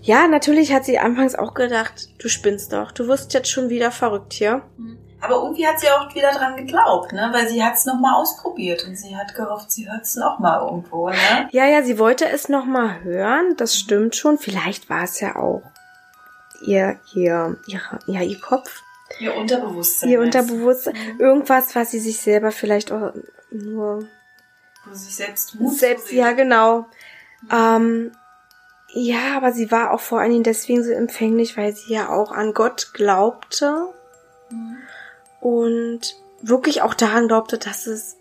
Ja, 0.03 0.29
natürlich 0.29 0.73
hat 0.73 0.85
sie 0.85 0.99
anfangs 0.99 1.35
auch 1.35 1.55
gedacht, 1.55 2.11
du 2.19 2.29
spinnst 2.29 2.73
doch, 2.73 2.93
du 2.93 3.07
wirst 3.07 3.35
jetzt 3.35 3.51
schon 3.51 3.69
wieder 3.71 3.91
verrückt 3.91 4.33
hier. 4.33 4.63
Mhm. 4.77 4.99
Aber 5.23 5.37
irgendwie 5.37 5.65
hat 5.65 5.79
sie 5.79 5.89
auch 5.89 6.13
wieder 6.17 6.33
dran 6.33 6.57
geglaubt, 6.57 7.13
ne? 7.13 7.31
Weil 7.33 7.49
sie 7.49 7.63
hat 7.63 7.75
es 7.75 7.85
nochmal 7.85 8.21
ausprobiert 8.21 8.85
und 8.85 8.97
sie 8.97 9.17
hat 9.17 9.37
gehofft, 9.37 9.71
sie 9.71 9.89
hört 9.89 10.03
es 10.03 10.17
nochmal 10.17 10.61
irgendwo, 10.63 11.11
ne? 11.11 11.49
Ja, 11.53 11.65
ja, 11.65 11.85
sie 11.85 12.01
wollte 12.01 12.29
es 12.29 12.49
nochmal 12.49 13.05
hören, 13.05 13.55
das 13.57 13.79
stimmt 13.79 14.17
schon. 14.17 14.37
Vielleicht 14.37 14.91
war 14.91 15.05
es 15.05 15.21
ja 15.21 15.37
auch 15.37 15.63
ihr, 16.67 16.99
ihr, 17.15 17.57
ihre, 17.69 18.01
ja, 18.07 18.23
ihr 18.23 18.41
Kopf. 18.41 18.83
Ihr 19.21 19.37
Unterbewusstsein. 19.37 20.09
Ihr 20.09 20.21
Unterbewusstsein. 20.21 20.95
Mhm. 20.95 21.21
Irgendwas, 21.21 21.77
was 21.77 21.93
sie 21.93 22.01
sich 22.01 22.21
selber 22.21 22.51
vielleicht 22.51 22.91
auch 22.91 23.13
nur. 23.53 24.09
Wo 24.85 24.93
sie 24.93 25.05
sich 25.05 25.15
selbst 25.15 25.55
Mut 25.55 25.79
Selbst, 25.79 26.11
ja, 26.11 26.33
genau. 26.33 26.87
Mhm. 27.43 27.49
Ähm, 27.53 28.13
ja, 28.93 29.37
aber 29.37 29.53
sie 29.53 29.71
war 29.71 29.93
auch 29.93 30.01
vor 30.01 30.19
allen 30.19 30.33
Dingen 30.33 30.43
deswegen 30.43 30.83
so 30.83 30.91
empfänglich, 30.91 31.57
weil 31.57 31.77
sie 31.77 31.93
ja 31.93 32.09
auch 32.09 32.33
an 32.33 32.55
Gott 32.55 32.91
glaubte. 32.93 33.87
Mhm 34.51 34.79
und 35.43 36.23
wirklich 36.41 36.83
auch 36.83 36.95
daran 36.95 37.27
glaubte, 37.27 37.59
dass 37.59 37.89
es 37.89 38.17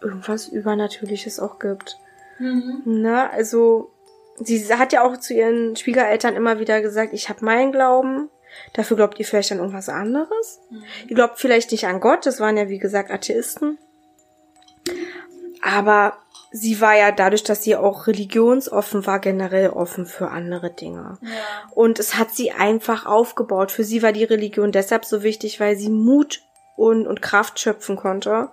irgendwas 0.00 0.48
Übernatürliches 0.48 1.38
auch 1.38 1.58
gibt. 1.58 1.98
Mhm. 2.38 2.82
Na, 2.86 3.28
also 3.28 3.90
sie 4.38 4.74
hat 4.74 4.94
ja 4.94 5.04
auch 5.04 5.18
zu 5.18 5.34
ihren 5.34 5.76
Schwiegereltern 5.76 6.34
immer 6.34 6.58
wieder 6.58 6.80
gesagt, 6.80 7.12
ich 7.12 7.28
habe 7.28 7.44
meinen 7.44 7.72
Glauben. 7.72 8.30
Dafür 8.72 8.96
glaubt 8.96 9.18
ihr 9.18 9.26
vielleicht 9.26 9.52
an 9.52 9.58
irgendwas 9.58 9.90
anderes. 9.90 10.60
Mhm. 10.70 10.82
Ihr 11.08 11.16
glaubt 11.16 11.38
vielleicht 11.38 11.70
nicht 11.72 11.86
an 11.86 12.00
Gott, 12.00 12.24
das 12.24 12.40
waren 12.40 12.56
ja 12.56 12.70
wie 12.70 12.78
gesagt 12.78 13.10
Atheisten. 13.10 13.76
Aber 15.60 16.14
sie 16.52 16.80
war 16.80 16.96
ja 16.96 17.12
dadurch, 17.12 17.44
dass 17.44 17.62
sie 17.62 17.76
auch 17.76 18.06
religionsoffen 18.06 19.06
war, 19.06 19.18
generell 19.20 19.68
offen 19.68 20.06
für 20.06 20.28
andere 20.30 20.70
Dinge. 20.70 21.18
Ja. 21.20 21.28
Und 21.74 21.98
es 21.98 22.16
hat 22.16 22.34
sie 22.34 22.50
einfach 22.50 23.04
aufgebaut. 23.04 23.70
Für 23.72 23.84
sie 23.84 24.02
war 24.02 24.12
die 24.12 24.24
Religion 24.24 24.72
deshalb 24.72 25.04
so 25.04 25.22
wichtig, 25.22 25.60
weil 25.60 25.76
sie 25.76 25.90
Mut 25.90 26.42
und, 26.76 27.06
und 27.06 27.22
Kraft 27.22 27.58
schöpfen 27.60 27.96
konnte. 27.96 28.48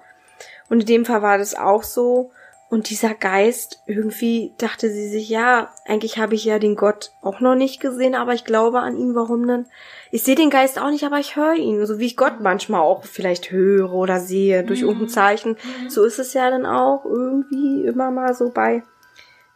Und 0.70 0.82
in 0.82 0.86
dem 0.86 1.06
Fall 1.06 1.22
war 1.22 1.38
das 1.38 1.56
auch 1.56 1.84
so. 1.84 2.32
Und 2.72 2.92
dieser 2.92 3.16
Geist, 3.16 3.82
irgendwie 3.88 4.54
dachte 4.60 4.92
sie 4.92 5.10
sich, 5.10 5.28
ja, 5.28 5.74
eigentlich 5.88 6.20
habe 6.20 6.36
ich 6.36 6.46
ja 6.46 6.60
den 6.60 6.76
Gott 6.76 7.14
auch 7.24 7.40
noch 7.40 7.56
nicht 7.56 7.80
gesehen, 7.82 8.14
aber 8.14 8.36
ich 8.36 8.46
glaube 8.46 8.80
an 8.82 8.96
ihn, 8.96 9.16
warum 9.16 9.48
denn? 9.48 9.66
Ich 10.12 10.22
sehe 10.22 10.36
den 10.36 10.52
Geist 10.52 10.80
auch 10.80 10.92
nicht, 10.92 11.04
aber 11.04 11.18
ich 11.18 11.36
höre 11.36 11.56
ihn, 11.56 11.84
so 11.88 11.98
wie 11.98 12.06
ich 12.06 12.16
Gott 12.16 12.42
manchmal 12.42 12.82
auch 12.82 13.06
vielleicht 13.06 13.50
höre 13.50 13.92
oder 13.92 14.20
sehe 14.20 14.64
durch 14.64 14.84
Mhm. 14.84 14.88
irgendein 14.90 15.10
Zeichen. 15.10 15.58
So 15.88 16.04
ist 16.04 16.20
es 16.20 16.36
ja 16.36 16.52
dann 16.52 16.68
auch 16.68 17.06
irgendwie 17.06 17.86
immer 17.88 18.12
mal 18.12 18.36
so 18.36 18.52
bei 18.52 18.84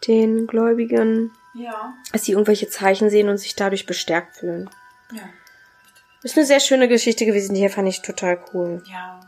den 0.08 0.48
Gläubigen, 0.48 1.32
Ja. 1.54 1.94
dass 2.12 2.24
sie 2.26 2.32
irgendwelche 2.32 2.68
Zeichen 2.68 3.12
sehen 3.12 3.30
und 3.30 3.38
sich 3.38 3.56
dadurch 3.56 3.86
bestärkt 3.86 4.38
fühlen. 4.38 4.72
Ja. 5.12 5.22
Ist 6.24 6.38
eine 6.38 6.46
sehr 6.46 6.60
schöne 6.60 6.88
Geschichte 6.88 7.26
gewesen, 7.26 7.54
die 7.54 7.60
hier 7.62 7.70
fand 7.70 7.88
ich 7.88 8.02
total 8.02 8.40
cool. 8.54 8.82
Ja. 8.86 9.20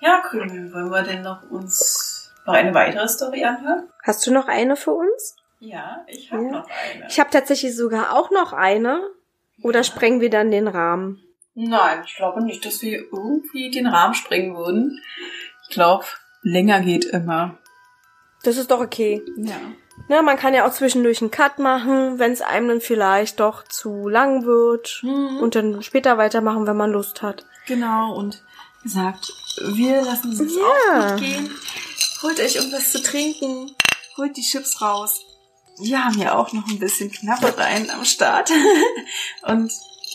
Ja, 0.00 0.22
cool. 0.32 0.48
Wollen 0.72 0.90
wir 0.90 1.02
denn 1.02 1.22
noch 1.22 1.48
uns 1.50 2.32
noch 2.46 2.54
eine 2.54 2.72
weitere 2.74 3.06
Story 3.08 3.44
anhören? 3.44 3.88
Hast 4.02 4.26
du 4.26 4.32
noch 4.32 4.48
eine 4.48 4.76
für 4.76 4.92
uns? 4.92 5.36
Ja, 5.58 6.04
ich 6.08 6.32
habe 6.32 6.44
Ja. 6.44 6.50
noch 6.50 6.66
eine. 6.68 7.06
Ich 7.08 7.20
habe 7.20 7.30
tatsächlich 7.30 7.76
sogar 7.76 8.16
auch 8.16 8.30
noch 8.30 8.52
eine. 8.54 9.10
Oder 9.62 9.84
sprengen 9.84 10.22
wir 10.22 10.30
dann 10.30 10.50
den 10.50 10.68
Rahmen? 10.68 11.22
Nein, 11.54 12.02
ich 12.06 12.16
glaube 12.16 12.42
nicht, 12.42 12.64
dass 12.64 12.80
wir 12.80 12.98
irgendwie 13.12 13.70
den 13.70 13.86
Rahmen 13.86 14.14
sprengen 14.14 14.56
würden. 14.56 14.98
Ich 15.68 15.74
glaube, 15.74 16.06
länger 16.42 16.80
geht 16.80 17.04
immer. 17.04 17.58
Das 18.42 18.56
ist 18.56 18.70
doch 18.70 18.80
okay. 18.80 19.22
Ja. 19.36 19.56
Ne, 20.08 20.22
man 20.22 20.36
kann 20.36 20.54
ja 20.54 20.66
auch 20.66 20.72
zwischendurch 20.72 21.20
einen 21.20 21.30
Cut 21.30 21.58
machen, 21.58 22.18
wenn 22.18 22.32
es 22.32 22.40
einem 22.40 22.68
dann 22.68 22.80
vielleicht 22.80 23.38
doch 23.40 23.64
zu 23.68 24.08
lang 24.08 24.44
wird. 24.44 25.02
Und 25.04 25.54
dann 25.54 25.82
später 25.82 26.18
weitermachen, 26.18 26.66
wenn 26.66 26.76
man 26.76 26.90
Lust 26.90 27.22
hat. 27.22 27.46
Genau, 27.66 28.14
und 28.16 28.42
gesagt, 28.82 29.32
wir 29.62 30.02
lassen 30.02 30.32
es 30.32 30.40
uns 30.40 30.54
Ja. 30.56 30.62
auch 31.06 31.10
gut 31.12 31.20
gehen. 31.20 31.50
Holt 32.22 32.40
euch 32.40 32.56
irgendwas 32.56 32.90
zu 32.92 33.02
trinken, 33.02 33.70
holt 34.16 34.36
die 34.36 34.42
Chips 34.42 34.80
raus. 34.82 35.20
Wir 35.82 36.04
haben 36.04 36.18
ja 36.18 36.34
auch 36.34 36.52
noch 36.52 36.66
ein 36.68 36.78
bisschen 36.78 37.10
Knabbereien 37.10 37.88
am 37.90 38.04
Start. 38.04 38.50
und 39.42 39.72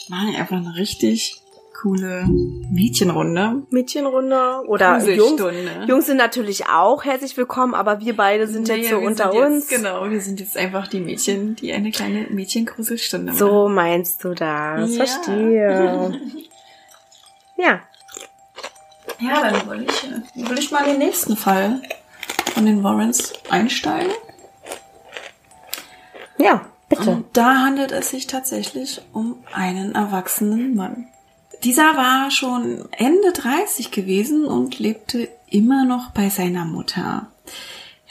machen 0.09 0.35
einfach 0.35 0.57
eine 0.57 0.75
richtig 0.75 1.41
coole 1.85 2.25
Mädchenrunde. 2.71 3.61
Mädchenrunde 3.69 4.63
oder 4.65 4.97
Jungs. 5.07 5.39
Jungs 5.85 6.07
sind 6.07 6.17
natürlich 6.17 6.67
auch 6.67 7.05
herzlich 7.05 7.37
willkommen, 7.37 7.75
aber 7.75 7.99
wir 7.99 8.15
beide 8.15 8.47
sind 8.47 8.67
jetzt 8.67 8.85
Nee, 8.85 8.89
so 8.89 8.97
unter 8.97 9.31
uns. 9.31 9.69
Jetzt, 9.69 9.83
genau, 9.83 10.09
wir 10.09 10.19
sind 10.19 10.39
jetzt 10.39 10.57
einfach 10.57 10.87
die 10.87 10.99
Mädchen, 10.99 11.55
die 11.55 11.71
eine 11.73 11.91
kleine 11.91 12.25
Mädchengruselstunde 12.31 13.33
machen. 13.33 13.37
So 13.37 13.69
meinst 13.69 14.23
du 14.23 14.33
das? 14.33 14.95
Ja. 14.95 15.05
Verstehe. 15.05 16.19
ja. 17.57 17.81
Ja, 19.19 19.51
dann 19.51 19.69
will 19.69 19.85
ich, 19.87 20.49
will 20.49 20.57
ich 20.57 20.71
mal 20.71 20.85
in 20.85 20.93
den 20.93 20.97
nächsten 20.97 21.37
Fall 21.37 21.83
von 22.51 22.65
den 22.65 22.81
Warrens 22.81 23.31
einsteigen. 23.49 24.11
Ja, 26.39 26.65
bitte. 26.89 27.11
Und 27.11 27.37
da 27.37 27.59
handelt 27.59 27.91
es 27.91 28.09
sich 28.09 28.25
tatsächlich 28.25 29.01
um 29.13 29.37
einen 29.53 29.93
erwachsenen 29.93 30.73
Mann. 30.73 31.09
Dieser 31.63 31.95
war 31.95 32.31
schon 32.31 32.87
Ende 32.91 33.31
30 33.33 33.91
gewesen 33.91 34.45
und 34.45 34.79
lebte 34.79 35.29
immer 35.49 35.85
noch 35.85 36.11
bei 36.11 36.29
seiner 36.29 36.65
Mutter. 36.65 37.31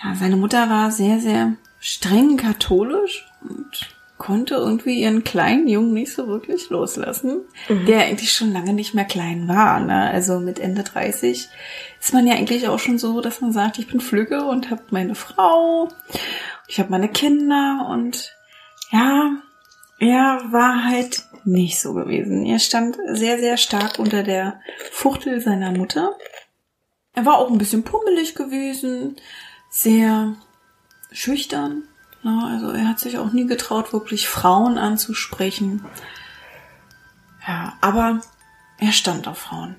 Ja, 0.03 0.15
seine 0.15 0.37
Mutter 0.37 0.71
war 0.71 0.91
sehr, 0.91 1.21
sehr 1.21 1.55
streng 1.81 2.37
katholisch 2.37 3.27
und 3.43 3.95
konnte 4.17 4.55
irgendwie 4.55 5.03
ihren 5.03 5.25
kleinen 5.25 5.69
Jungen 5.69 5.93
nicht 5.93 6.13
so 6.13 6.29
wirklich 6.29 6.71
loslassen, 6.71 7.43
der 7.69 8.07
eigentlich 8.07 8.33
schon 8.33 8.53
lange 8.53 8.73
nicht 8.73 8.95
mehr 8.95 9.05
klein 9.05 9.49
war. 9.49 9.81
Ne? 9.81 10.09
Also 10.11 10.41
mit 10.41 10.59
Ende 10.59 10.83
30 10.83 11.49
ist 12.01 12.15
man 12.15 12.27
ja 12.27 12.35
eigentlich 12.35 12.69
auch 12.69 12.79
schon 12.79 12.99
so, 12.99 13.21
dass 13.21 13.41
man 13.41 13.53
sagt, 13.53 13.79
ich 13.79 13.89
bin 13.89 14.01
flügge 14.01 14.45
und 14.45 14.71
habe 14.71 14.83
meine 14.91 15.15
Frau, 15.15 15.89
ich 16.69 16.79
habe 16.79 16.91
meine 16.91 17.09
Kinder 17.09 17.87
und 17.91 18.33
ja, 18.91 19.33
er 19.99 20.41
war 20.51 20.85
halt 20.85 21.25
nicht 21.47 21.81
so 21.81 21.95
gewesen. 21.95 22.45
Er 22.45 22.59
stand 22.59 22.97
sehr, 23.13 23.39
sehr 23.39 23.57
stark 23.57 23.99
unter 23.99 24.23
der 24.23 24.61
Fuchtel 24.93 25.41
seiner 25.41 25.73
Mutter. 25.73 26.17
Er 27.13 27.27
war 27.27 27.39
auch 27.39 27.51
ein 27.51 27.59
bisschen 27.59 27.85
pummelig 27.85 28.35
gewesen, 28.35 29.17
sehr 29.71 30.35
schüchtern. 31.13 31.85
Ja, 32.23 32.49
also 32.53 32.71
er 32.71 32.89
hat 32.89 32.99
sich 32.99 33.19
auch 33.19 33.33
nie 33.33 33.47
getraut, 33.47 33.93
wirklich 33.93 34.29
Frauen 34.29 34.79
anzusprechen. 34.79 35.85
Ja, 37.47 37.75
aber 37.81 38.21
er 38.79 38.93
stand 38.93 39.29
auf 39.29 39.39
Frauen. 39.39 39.77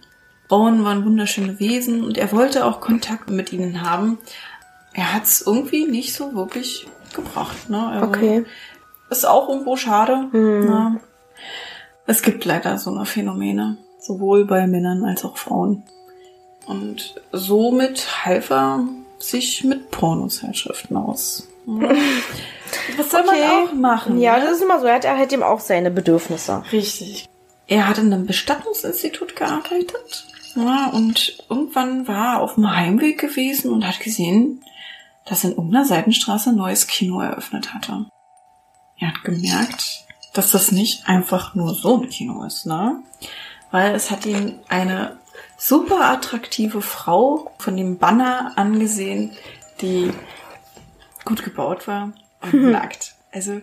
Frauen 0.47 0.83
waren 0.83 1.05
wunderschöne 1.05 1.59
Wesen 1.59 2.03
und 2.03 2.17
er 2.17 2.31
wollte 2.31 2.65
auch 2.65 2.79
Kontakt 2.79 3.29
mit 3.29 3.51
ihnen 3.51 3.81
haben. 3.81 4.19
Er 4.93 5.13
hat 5.13 5.23
es 5.23 5.41
irgendwie 5.41 5.85
nicht 5.85 6.13
so 6.13 6.35
wirklich 6.35 6.87
gebracht. 7.13 7.69
Ne? 7.69 7.87
Also, 7.87 8.07
Okay. 8.07 8.45
Ist 9.09 9.27
auch 9.27 9.49
irgendwo 9.49 9.75
schade. 9.75 10.27
Hm. 10.31 10.67
Ja. 10.67 10.95
Es 12.07 12.21
gibt 12.21 12.45
leider 12.45 12.77
so 12.77 12.91
eine 12.93 13.05
Phänomene, 13.05 13.77
sowohl 13.99 14.45
bei 14.45 14.67
Männern 14.67 15.03
als 15.05 15.25
auch 15.25 15.37
Frauen. 15.37 15.83
Und 16.67 17.15
somit 17.31 18.25
half 18.25 18.49
er 18.49 18.87
sich 19.19 19.63
mit 19.63 19.91
Pornozeitschriften 19.91 20.97
aus. 20.97 21.47
Was 21.65 23.11
soll 23.11 23.21
Okay. 23.21 23.39
man 23.39 23.67
auch 23.67 23.73
machen? 23.73 24.19
Ja, 24.19 24.37
ne? 24.37 24.45
das 24.45 24.57
ist 24.57 24.61
immer 24.63 24.79
so. 24.79 24.85
Er 24.85 24.95
hat, 24.95 25.05
er 25.05 25.17
hat 25.17 25.33
eben 25.33 25.43
auch 25.43 25.59
seine 25.59 25.89
Bedürfnisse. 25.91 26.63
Richtig. 26.71 27.27
Er 27.67 27.87
hat 27.87 27.97
in 27.97 28.13
einem 28.13 28.27
Bestattungsinstitut 28.27 29.35
gearbeitet. 29.35 30.27
Ja, 30.55 30.89
und 30.93 31.43
irgendwann 31.49 32.07
war 32.07 32.35
er 32.35 32.41
auf 32.41 32.55
dem 32.55 32.69
Heimweg 32.73 33.19
gewesen 33.19 33.71
und 33.71 33.85
hat 33.87 33.99
gesehen, 33.99 34.63
dass 35.25 35.43
in 35.43 35.51
irgendeiner 35.51 35.85
Seitenstraße 35.85 36.51
ein 36.51 36.55
neues 36.55 36.85
Kino 36.87 37.19
eröffnet 37.19 37.73
hatte. 37.73 38.05
Er 38.99 39.07
hat 39.09 39.23
gemerkt, 39.23 40.04
dass 40.35 40.51
das 40.51 40.71
nicht 40.71 41.07
einfach 41.07 41.55
nur 41.55 41.73
so 41.73 42.01
ein 42.01 42.09
Kino 42.09 42.43
ist, 42.43 42.65
ne? 42.65 43.01
Weil 43.71 43.95
es 43.95 44.11
hat 44.11 44.25
ihn 44.25 44.59
eine 44.67 45.17
super 45.57 46.09
attraktive 46.11 46.81
Frau 46.81 47.53
von 47.57 47.77
dem 47.77 47.97
Banner 47.97 48.53
angesehen, 48.57 49.35
die 49.81 50.11
gut 51.23 51.43
gebaut 51.43 51.87
war 51.87 52.13
und 52.41 52.53
nackt. 52.71 53.15
Also 53.31 53.61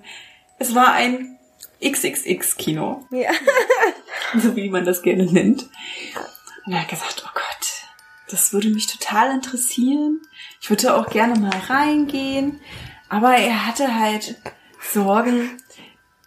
es 0.58 0.74
war 0.74 0.92
ein 0.92 1.38
XXX-Kino 1.82 3.06
Ja. 3.10 3.30
so 4.38 4.56
wie 4.56 4.70
man 4.70 4.84
das 4.84 5.02
gerne 5.02 5.26
nennt. 5.26 5.68
Und 6.64 6.72
er 6.72 6.82
hat 6.82 6.88
gesagt, 6.88 7.22
oh 7.26 7.30
Gott, 7.34 7.68
das 8.30 8.52
würde 8.52 8.68
mich 8.68 8.86
total 8.86 9.30
interessieren. 9.32 10.20
Ich 10.60 10.70
würde 10.70 10.94
auch 10.94 11.10
gerne 11.10 11.38
mal 11.38 11.56
reingehen. 11.68 12.60
Aber 13.08 13.34
er 13.34 13.66
hatte 13.66 13.98
halt 13.98 14.36
Sorgen, 14.80 15.50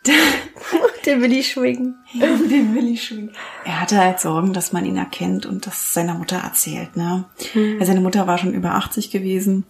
Den 1.06 1.22
will 1.22 1.34
ich 1.34 1.51
schwingen. 1.51 1.95
den 2.14 2.74
will 2.74 2.88
ich 2.88 3.03
schon. 3.03 3.32
Er 3.64 3.80
hatte 3.82 3.97
halt 3.97 4.20
Sorgen, 4.20 4.53
dass 4.53 4.74
man 4.74 4.86
ihn 4.86 4.97
erkennt 4.97 5.45
und 5.45 5.68
das 5.68 5.93
seiner 5.93 6.16
Mutter 6.16 6.38
erzählt, 6.38 6.97
ne? 6.97 7.26
Also 7.53 7.86
seine 7.86 8.01
Mutter 8.01 8.26
war 8.26 8.39
schon 8.39 8.56
über 8.56 8.74
80 8.74 9.12
gewesen. 9.12 9.66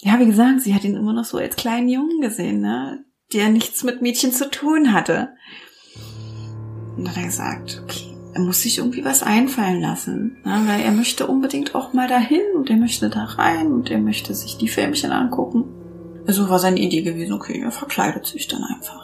Ja, 0.00 0.18
wie 0.18 0.26
gesagt, 0.26 0.62
sie 0.62 0.74
hat 0.74 0.82
ihn 0.82 0.96
immer 0.96 1.12
noch 1.12 1.24
so 1.24 1.38
als 1.38 1.54
kleinen 1.54 1.88
Jungen 1.88 2.20
gesehen, 2.20 2.60
ne? 2.60 3.04
Der 3.32 3.48
nichts 3.48 3.84
mit 3.84 4.02
Mädchen 4.02 4.32
zu 4.32 4.50
tun 4.50 4.92
hatte. 4.92 5.30
Und 6.96 7.04
dann 7.04 7.10
hat 7.10 7.16
er 7.16 7.26
gesagt, 7.26 7.80
okay, 7.84 8.14
er 8.34 8.40
muss 8.40 8.62
sich 8.62 8.78
irgendwie 8.78 9.04
was 9.04 9.22
einfallen 9.22 9.80
lassen, 9.80 10.38
ne? 10.44 10.62
weil 10.66 10.80
er 10.80 10.90
möchte 10.90 11.26
unbedingt 11.26 11.74
auch 11.74 11.92
mal 11.92 12.08
dahin 12.08 12.42
und 12.56 12.68
er 12.68 12.76
möchte 12.76 13.08
da 13.08 13.24
rein 13.24 13.68
und 13.72 13.90
er 13.90 13.98
möchte 13.98 14.34
sich 14.34 14.56
die 14.56 14.68
Filmchen 14.68 15.12
angucken. 15.12 15.64
Also 16.26 16.48
war 16.48 16.58
seine 16.58 16.80
Idee 16.80 17.02
gewesen, 17.02 17.32
okay, 17.32 17.60
er 17.60 17.70
verkleidet 17.70 18.26
sich 18.26 18.48
dann 18.48 18.64
einfach. 18.64 19.03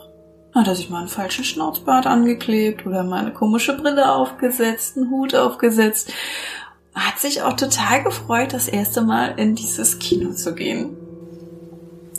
Hat 0.55 0.66
er 0.66 0.74
sich 0.74 0.90
mal 0.90 1.01
einen 1.01 1.09
falschen 1.09 1.44
Schnauzbart 1.44 2.07
angeklebt 2.07 2.86
oder 2.86 3.05
mal 3.05 3.20
eine 3.20 3.32
komische 3.32 3.76
Brille 3.76 4.12
aufgesetzt, 4.12 4.96
einen 4.96 5.11
Hut 5.11 5.34
aufgesetzt. 5.34 6.12
Hat 6.94 7.20
sich 7.20 7.42
auch 7.42 7.55
total 7.55 8.03
gefreut, 8.03 8.53
das 8.53 8.66
erste 8.66 9.03
Mal 9.03 9.38
in 9.38 9.55
dieses 9.55 10.01
Kino 10.01 10.32
zu 10.32 10.55
gehen. 10.55 10.96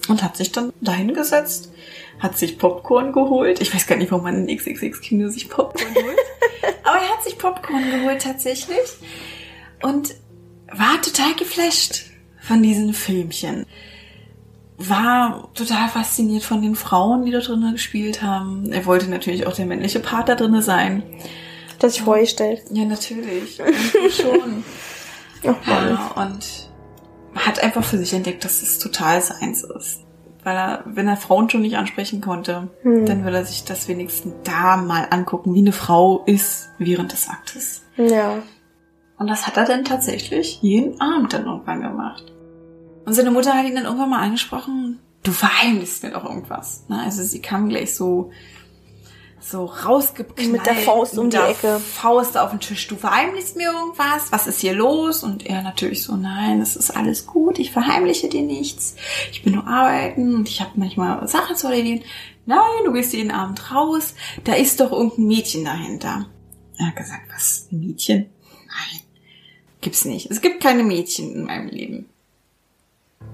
Und 0.08 0.24
hat 0.24 0.38
sich 0.38 0.52
dann 0.52 0.72
dahin 0.82 1.14
gesetzt, 1.14 1.72
hat 2.20 2.38
sich 2.38 2.58
Popcorn 2.58 3.12
geholt. 3.12 3.62
Ich 3.62 3.74
weiß 3.74 3.86
gar 3.86 3.98
nicht, 3.98 4.12
warum 4.12 4.24
man 4.24 4.48
in 4.48 4.58
XXX-Kino 4.58 5.30
sich 5.30 5.50
Popcorn 5.50 5.94
holt. 5.94 6.18
Aber 6.84 6.98
er 6.98 7.10
hat 7.10 7.24
sich 7.24 7.38
Popcorn 7.38 7.92
geholt 7.92 8.22
tatsächlich. 8.22 8.98
Und 9.84 10.16
war 10.72 11.02
total 11.02 11.34
geflasht 11.36 12.06
von 12.40 12.64
diesen 12.64 12.94
Filmchen 12.94 13.66
war 14.90 15.50
total 15.54 15.90
fasziniert 15.90 16.44
von 16.44 16.62
den 16.62 16.76
Frauen, 16.76 17.26
die 17.26 17.32
da 17.32 17.40
drinnen 17.40 17.74
gespielt 17.74 18.22
haben. 18.22 18.72
Er 18.72 18.86
wollte 18.86 19.10
natürlich 19.10 19.48
auch 19.48 19.54
der 19.54 19.66
männliche 19.66 20.00
Part 20.00 20.30
da 20.30 20.36
drinnen 20.36 20.62
sein. 20.62 21.04
Das 21.80 21.94
sich 21.94 22.04
vorgestellt. 22.04 22.62
Ja, 22.72 22.86
natürlich. 22.86 23.60
Schon. 24.12 24.64
Mann. 25.44 25.56
Ja, 25.66 26.12
und 26.16 26.70
hat 27.36 27.64
einfach 27.64 27.84
für 27.84 27.98
sich 27.98 28.14
entdeckt, 28.14 28.46
dass 28.46 28.62
es 28.62 28.80
total 28.80 29.22
seins 29.22 29.64
ist. 29.64 30.02
Weil 30.44 30.56
er, 30.56 30.84
wenn 30.86 31.08
er 31.08 31.18
Frauen 31.18 31.50
schon 31.50 31.62
nicht 31.62 31.78
ansprechen 31.78 32.20
konnte, 32.20 32.70
dann 32.84 33.26
will 33.26 33.34
er 33.34 33.46
sich 33.46 33.64
das 33.64 33.88
wenigstens 33.88 34.34
da 34.44 34.76
mal 34.76 35.08
angucken, 35.12 35.54
wie 35.54 35.60
eine 35.60 35.72
Frau 35.72 36.24
ist 36.26 36.70
während 36.80 37.12
des 37.12 37.30
Aktes. 37.30 37.84
Ja. 37.98 38.42
Und 39.18 39.28
das 39.28 39.46
hat 39.46 39.58
er 39.58 39.66
dann 39.66 39.86
tatsächlich 39.86 40.60
jeden 40.64 41.00
Abend 41.00 41.34
dann 41.34 41.46
irgendwann 41.46 41.82
gemacht. 41.82 42.31
Und 43.06 43.14
seine 43.14 43.32
Mutter 43.32 43.54
hat 43.54 43.66
ihn 43.66 43.76
dann 43.76 43.86
irgendwann 43.86 44.10
mal 44.10 44.22
angesprochen, 44.22 45.00
du 45.24 45.32
verheimlichst 45.32 46.04
mir 46.04 46.12
doch 46.12 46.26
irgendwas. 46.26 46.86
Ne? 46.88 47.00
Also 47.00 47.24
sie 47.24 47.42
kam 47.42 47.70
gleich 47.70 47.96
so, 47.96 48.32
so 49.40 49.66
rausgeknallt. 49.66 50.52
Mit 50.52 50.66
der 50.66 50.76
Faust 50.76 51.18
um 51.18 51.30
die 51.30 51.38
Ecke. 51.38 51.80
Faust 51.80 52.38
auf 52.38 52.52
den 52.52 52.60
Tisch. 52.60 52.88
Du 52.88 52.96
verheimlichst 52.96 53.56
mir 53.56 53.72
irgendwas? 53.72 54.32
Was 54.32 54.48
ist 54.48 54.62
hier 54.62 54.74
los? 54.74 55.24
Und 55.24 55.46
er 55.46 55.62
natürlich 55.64 56.04
so, 56.04 56.16
nein, 56.16 56.62
es 56.62 56.76
ist 56.76 56.92
alles 56.92 57.26
gut. 57.26 57.60
Ich 57.60 57.72
verheimliche 57.72 58.30
dir 58.30 58.44
nichts. 58.44 58.96
Ich 59.32 59.44
bin 59.44 59.54
nur 59.54 59.68
arbeiten 59.68 60.36
und 60.36 60.48
ich 60.48 60.62
habe 60.62 60.72
manchmal 60.76 61.28
Sachen 61.28 61.56
zu 61.56 61.68
erledigen. 61.68 62.04
Nein, 62.46 62.86
du 62.86 62.92
gehst 62.92 63.14
jeden 63.14 63.32
Abend 63.32 63.72
raus. 63.72 64.16
Da 64.44 64.54
ist 64.54 64.80
doch 64.80 64.92
irgendein 64.92 65.26
Mädchen 65.26 65.66
dahinter. 65.66 66.28
Er 66.78 66.88
hat 66.88 66.96
gesagt, 66.96 67.24
was? 67.34 67.68
Ein 67.72 67.80
Mädchen? 67.80 68.30
Nein, 68.68 69.02
gibt's 69.82 70.06
nicht. 70.06 70.32
Es 70.32 70.42
gibt 70.42 70.62
keine 70.62 70.84
Mädchen 70.84 71.34
in 71.34 71.44
meinem 71.46 71.68
Leben. 71.68 72.10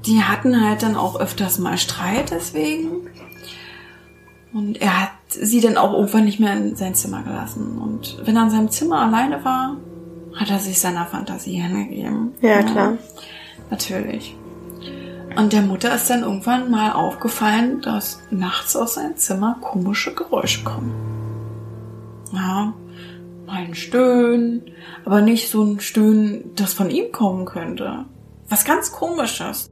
Die 0.06 0.22
hatten 0.22 0.66
halt 0.66 0.84
dann 0.84 0.96
auch 0.96 1.20
öfters 1.20 1.60
mal 1.60 1.78
Streit 1.78 2.32
deswegen. 2.32 3.10
Und 4.54 4.82
er 4.82 5.02
hat 5.02 5.12
sie 5.30 5.60
dann 5.60 5.78
auch 5.78 5.94
irgendwann 5.94 6.26
nicht 6.26 6.40
mehr 6.40 6.54
in 6.54 6.76
sein 6.76 6.96
Zimmer 6.96 7.24
gelassen. 7.24 7.78
Und 7.78 8.18
wenn 8.26 8.36
er 8.36 8.44
in 8.44 8.50
seinem 8.50 8.72
Zimmer 8.72 9.02
alleine 9.02 9.44
war, 9.44 9.78
hat 10.36 10.50
er 10.50 10.60
sich 10.60 10.80
seiner 10.80 11.06
Fantasie 11.06 11.60
hingegeben. 11.62 12.34
Ja, 12.42 12.64
klar. 12.64 12.98
Natürlich. 13.70 14.36
Und 15.36 15.54
der 15.54 15.62
Mutter 15.62 15.94
ist 15.94 16.10
dann 16.10 16.24
irgendwann 16.24 16.72
mal 16.72 16.94
aufgefallen, 16.94 17.82
dass 17.82 18.22
nachts 18.32 18.76
aus 18.76 18.96
seinem 18.96 19.18
Zimmer 19.18 19.58
komische 19.62 20.16
Geräusche 20.16 20.64
kommen. 20.64 20.94
Ja, 22.32 22.74
mal 23.46 23.58
ein 23.58 23.76
Stöhnen, 23.76 24.64
aber 25.06 25.22
nicht 25.22 25.52
so 25.52 25.64
ein 25.64 25.80
Stöhnen, 25.80 26.52
das 26.56 26.74
von 26.74 26.90
ihm 26.90 27.12
kommen 27.12 27.46
könnte. 27.46 28.06
Was 28.50 28.66
ganz 28.66 28.92
komisches. 28.92 29.70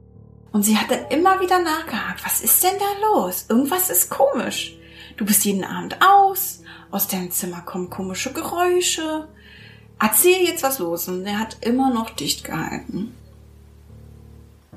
Und 0.56 0.62
sie 0.62 0.78
hat 0.78 0.90
dann 0.90 1.04
immer 1.10 1.38
wieder 1.42 1.58
nachgehakt. 1.58 2.24
Was 2.24 2.40
ist 2.40 2.64
denn 2.64 2.78
da 2.78 3.08
los? 3.08 3.44
Irgendwas 3.50 3.90
ist 3.90 4.08
komisch. 4.08 4.74
Du 5.18 5.26
bist 5.26 5.44
jeden 5.44 5.64
Abend 5.64 5.98
aus. 6.00 6.62
Aus 6.90 7.08
deinem 7.08 7.30
Zimmer 7.30 7.60
kommen 7.60 7.90
komische 7.90 8.32
Geräusche. 8.32 9.28
Erzähl 10.00 10.46
jetzt, 10.46 10.62
was 10.62 10.78
los. 10.78 11.08
Und 11.08 11.26
er 11.26 11.40
hat 11.40 11.58
immer 11.60 11.92
noch 11.92 12.08
dicht 12.08 12.42
gehalten. 12.42 13.14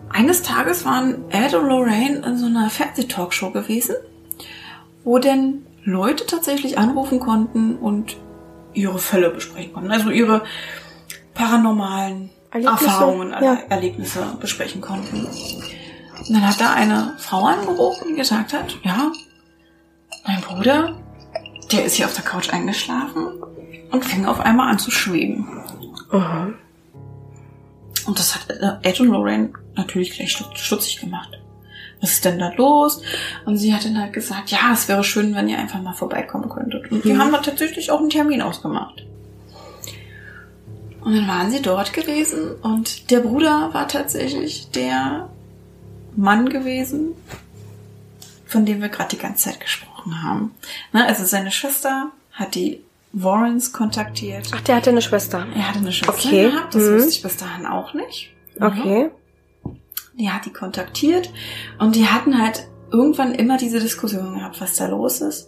Eines 0.10 0.42
Tages 0.42 0.84
waren 0.84 1.32
Ed 1.32 1.54
und 1.54 1.70
Lorraine 1.70 2.26
in 2.26 2.38
so 2.38 2.48
einer 2.48 2.70
Fernsehtalkshow 2.70 3.52
gewesen, 3.52 3.96
wo 5.06 5.18
denn 5.18 5.66
Leute 5.86 6.26
tatsächlich 6.26 6.78
anrufen 6.78 7.22
konnten 7.22 7.78
und 7.78 8.18
ihre 8.74 9.00
Fälle 9.00 9.30
besprechen 9.30 9.72
konnten. 9.72 9.92
Also 9.92 10.10
ihre 10.10 10.44
paranormalen 11.36 12.32
Erlebnisse, 12.52 12.86
Erfahrungen, 12.86 13.32
ja. 13.32 13.58
Erlebnisse 13.70 14.26
besprechen 14.40 14.82
konnten. 14.82 15.26
Und 15.26 16.34
dann 16.34 16.48
hat 16.48 16.60
da 16.60 16.74
eine 16.74 17.16
Frau 17.18 17.46
angerufen, 17.46 18.08
die 18.10 18.16
gesagt 18.16 18.54
hat, 18.54 18.76
ja, 18.84 19.12
mein 20.28 20.42
Bruder, 20.42 20.96
der 21.72 21.86
ist 21.86 21.96
hier 21.96 22.06
auf 22.08 22.14
der 22.14 22.24
Couch 22.26 22.52
eingeschlafen 22.52 23.28
und 23.92 24.04
fing 24.06 24.26
auf 24.26 24.40
einmal 24.40 24.70
an 24.70 24.80
zu 24.80 24.92
schweben. 24.92 25.48
Aha. 26.12 26.50
Und 28.08 28.18
das 28.20 28.36
hat 28.36 28.50
äh, 28.50 28.88
Ed 28.90 29.00
und 29.00 29.08
Lorraine 29.10 29.54
natürlich 29.76 30.12
gleich 30.12 30.32
stu- 30.32 30.44
stutzig 30.56 31.00
gemacht. 31.00 31.40
Was 32.02 32.12
ist 32.14 32.26
denn 32.26 32.40
da 32.40 32.52
los? 32.56 33.02
Und 33.46 33.58
sie 33.58 33.74
hat 33.74 33.86
dann 33.86 34.00
halt 34.00 34.14
gesagt, 34.14 34.50
ja, 34.52 34.72
es 34.74 34.88
wäre 34.88 35.04
schön, 35.04 35.36
wenn 35.36 35.50
ihr 35.50 35.58
einfach 35.60 35.82
mal 35.82 35.94
vorbeikommen 35.94 36.50
könntet. 36.50 36.90
Und 36.92 37.04
die 37.04 37.14
Mhm. 37.14 37.20
haben 37.22 37.32
da 37.32 37.40
tatsächlich 37.40 37.92
auch 37.92 38.00
einen 38.00 38.10
Termin 38.10 38.42
ausgemacht. 38.42 39.06
Und 41.02 41.16
dann 41.16 41.28
waren 41.28 41.50
sie 41.52 41.62
dort 41.62 41.94
gewesen 41.94 42.52
und 42.62 43.10
der 43.10 43.20
Bruder 43.22 43.70
war 43.74 43.88
tatsächlich 43.88 44.70
der 44.72 45.30
Mann 46.16 46.50
gewesen, 46.50 47.14
von 48.46 48.66
dem 48.66 48.82
wir 48.82 48.90
gerade 48.90 49.10
die 49.16 49.22
ganze 49.22 49.50
Zeit 49.50 49.60
gesprochen 49.60 50.24
haben. 50.24 50.56
Ne, 50.92 51.06
also 51.06 51.24
seine 51.26 51.52
Schwester 51.52 52.12
hat 52.34 52.56
die 52.56 52.82
Warrens 53.14 53.72
kontaktiert. 53.74 54.52
Ach, 54.54 54.62
der 54.62 54.76
hatte 54.76 54.90
eine 54.90 55.02
Schwester. 55.02 55.46
Er 55.56 55.70
hatte 55.70 55.80
eine 55.80 55.92
Schwester 55.94 56.14
Okay. 56.14 56.52
gehabt, 56.52 56.76
das 56.76 56.84
Mhm. 56.84 56.96
wusste 56.96 57.10
ich 57.10 57.22
bis 57.24 57.38
dahin 57.38 57.66
auch 57.66 57.94
nicht. 57.94 58.32
Mhm. 58.60 58.66
Okay. 58.66 59.10
Die 60.16 60.30
hat 60.30 60.46
die 60.46 60.52
kontaktiert 60.54 61.32
und 61.80 61.96
die 61.96 62.08
hatten 62.08 62.42
halt 62.42 62.68
irgendwann 62.92 63.34
immer 63.34 63.58
diese 63.58 63.80
Diskussion 63.80 64.36
gehabt, 64.36 64.60
was 64.60 64.76
da 64.76 64.88
los 64.88 65.22
ist. 65.22 65.48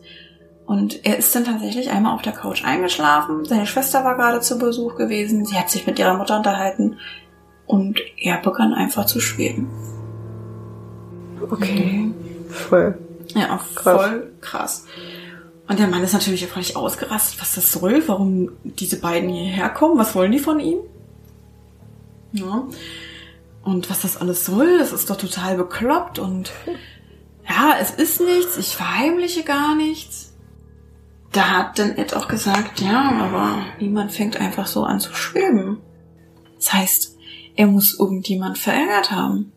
Und 0.71 1.05
er 1.05 1.17
ist 1.17 1.35
dann 1.35 1.43
tatsächlich 1.43 1.89
einmal 1.89 2.15
auf 2.15 2.21
der 2.21 2.31
Couch 2.31 2.63
eingeschlafen. 2.63 3.43
Seine 3.43 3.67
Schwester 3.67 4.05
war 4.05 4.15
gerade 4.15 4.39
zu 4.39 4.57
Besuch 4.57 4.95
gewesen. 4.95 5.43
Sie 5.45 5.57
hat 5.57 5.69
sich 5.69 5.85
mit 5.85 5.99
ihrer 5.99 6.13
Mutter 6.15 6.37
unterhalten. 6.37 6.97
Und 7.65 7.99
er 8.15 8.37
begann 8.37 8.73
einfach 8.73 9.05
zu 9.05 9.19
schweben. 9.19 9.67
Okay. 11.41 12.13
Voll. 12.47 12.97
Ja, 13.35 13.59
Krass. 13.75 14.01
voll 14.01 14.31
krass. 14.39 14.85
Und 15.67 15.77
der 15.77 15.87
Mann 15.87 16.03
ist 16.03 16.13
natürlich 16.13 16.47
völlig 16.47 16.77
ausgerastet, 16.77 17.41
was 17.41 17.55
das 17.55 17.69
soll, 17.69 18.01
warum 18.07 18.51
diese 18.63 19.01
beiden 19.01 19.27
hierher 19.27 19.67
kommen, 19.71 19.97
was 19.97 20.15
wollen 20.15 20.31
die 20.31 20.39
von 20.39 20.61
ihm? 20.61 20.77
Ja. 22.31 22.63
Und 23.63 23.89
was 23.89 24.03
das 24.03 24.15
alles 24.15 24.45
soll, 24.45 24.77
das 24.77 24.93
ist 24.93 25.09
doch 25.09 25.17
total 25.17 25.57
bekloppt 25.57 26.17
und 26.17 26.53
ja, 27.45 27.75
es 27.81 27.91
ist 27.91 28.21
nichts, 28.21 28.55
ich 28.57 28.73
verheimliche 28.77 29.43
gar 29.43 29.75
nichts. 29.75 30.30
Da 31.31 31.49
hat 31.49 31.79
dann 31.79 31.97
Ed 31.97 32.15
auch 32.15 32.27
gesagt, 32.27 32.81
ja, 32.81 33.11
aber 33.11 33.65
niemand 33.79 34.11
fängt 34.11 34.39
einfach 34.39 34.67
so 34.67 34.83
an 34.83 34.99
zu 34.99 35.13
schweben. 35.13 35.77
Das 36.57 36.73
heißt, 36.73 37.17
er 37.55 37.67
muss 37.67 37.97
irgendjemand 37.97 38.57
verärgert 38.57 39.11
haben. 39.11 39.51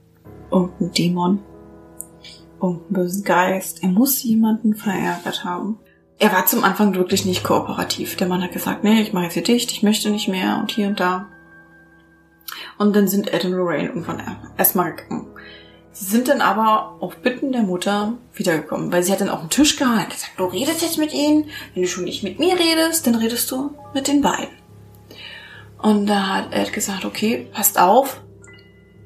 Irgendein 0.51 0.93
Dämon 0.93 1.41
irgendeinen 2.64 2.93
bösen 2.93 3.25
Geist. 3.25 3.83
Er 3.83 3.89
muss 3.91 4.22
jemanden 4.22 4.75
verärgert 4.75 5.45
haben. 5.45 5.79
Er 6.18 6.33
war 6.33 6.47
zum 6.47 6.64
Anfang 6.64 6.95
wirklich 6.95 7.25
nicht 7.25 7.45
kooperativ. 7.45 8.16
Der 8.16 8.29
Mann 8.29 8.43
hat 8.43 8.53
gesagt, 8.53 8.85
nee, 8.85 9.03
ich 9.03 9.12
mache 9.12 9.25
jetzt 9.25 9.35
hier 9.35 9.43
dicht, 9.43 9.72
ich 9.72 9.83
möchte 9.83 10.11
nicht 10.11 10.29
mehr 10.29 10.59
und 10.59 10.70
hier 10.70 10.89
und 10.89 11.01
da. 11.01 11.27
Und 12.79 12.95
dann 12.95 13.09
sind 13.09 13.33
Ed 13.33 13.45
und 13.45 13.53
Lorraine 13.53 13.89
irgendwann 13.89 14.22
erstmal 14.57 14.95
gegangen. 14.95 15.34
Sie 15.95 16.05
sind 16.05 16.28
dann 16.28 16.40
aber 16.40 16.97
auf 17.01 17.16
Bitten 17.16 17.53
der 17.53 17.62
Mutter 17.62 18.14
wiedergekommen, 18.34 18.92
weil 18.92 19.03
sie 19.03 19.12
hat 19.12 19.20
dann 19.20 19.30
auf 19.30 19.40
den 19.40 19.51
Tisch 19.51 19.76
gehauen 19.76 20.01
und 20.01 20.11
gesagt, 20.11 20.32
du 20.36 20.45
redest 20.45 20.82
jetzt 20.82 20.99
mit 20.99 21.14
ihnen, 21.14 21.49
wenn 21.72 21.82
du 21.82 21.88
schon 21.88 22.05
nicht 22.05 22.22
mit 22.22 22.38
mir 22.38 22.59
redest, 22.59 23.07
dann 23.07 23.14
redest 23.14 23.51
du 23.51 23.70
mit 23.95 24.09
den 24.09 24.20
beiden. 24.20 24.55
Und 25.78 26.07
da 26.07 26.28
hat 26.28 26.53
Ed 26.53 26.72
gesagt, 26.72 27.05
okay, 27.05 27.49
passt 27.53 27.78
auf, 27.78 28.20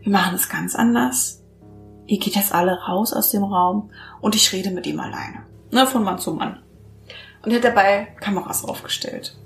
wir 0.03 0.12
machen 0.12 0.34
es 0.34 0.49
ganz 0.49 0.74
anders 0.74 1.39
ihr 2.09 2.19
geht 2.19 2.35
jetzt 2.35 2.52
alle 2.52 2.73
raus 2.73 3.12
aus 3.12 3.31
dem 3.31 3.44
Raum 3.44 3.90
und 4.20 4.35
ich 4.35 4.52
rede 4.52 4.70
mit 4.70 4.86
ihm 4.86 4.98
alleine. 4.98 5.44
Ne, 5.70 5.86
von 5.86 6.02
Mann 6.02 6.19
zu 6.19 6.32
Mann. 6.32 6.60
Und 7.43 7.52
er 7.52 7.56
hat 7.56 7.65
dabei 7.65 8.09
Kameras 8.20 8.65
aufgestellt. 8.65 9.36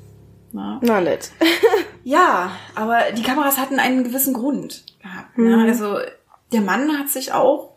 Ne? 0.52 0.78
Na 0.81 1.01
nett. 1.01 1.31
Ja, 2.05 2.51
aber 2.74 3.12
die 3.16 3.23
Kameras 3.23 3.59
hatten 3.59 3.78
einen 3.78 4.02
gewissen 4.02 4.35
Grund 4.35 4.82
gehabt. 5.01 5.39
Ne? 5.39 5.56
Mhm. 5.56 5.69
Also 5.69 5.98
der 6.53 6.61
Mann 6.61 6.99
hat 6.99 7.09
sich 7.09 7.33
auch 7.33 7.74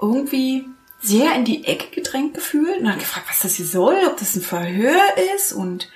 irgendwie 0.00 0.66
sehr 1.00 1.34
in 1.34 1.44
die 1.44 1.64
Ecke 1.64 1.94
gedrängt 1.94 2.34
gefühlt 2.34 2.80
und 2.80 2.90
hat 2.90 2.98
gefragt, 2.98 3.26
was 3.28 3.40
das 3.40 3.54
hier 3.54 3.66
soll, 3.66 3.96
ob 4.06 4.18
das 4.18 4.36
ein 4.36 4.42
Verhör 4.42 5.00
ist 5.34 5.52
und 5.52 5.88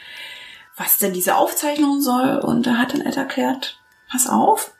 was 0.76 0.98
denn 0.98 1.12
diese 1.12 1.36
Aufzeichnung 1.36 2.00
soll. 2.00 2.38
Und 2.38 2.66
da 2.66 2.78
hat 2.78 2.94
dann 2.94 3.02
Ed 3.02 3.16
erklärt, 3.16 3.78
pass 4.10 4.28
auf, 4.28 4.72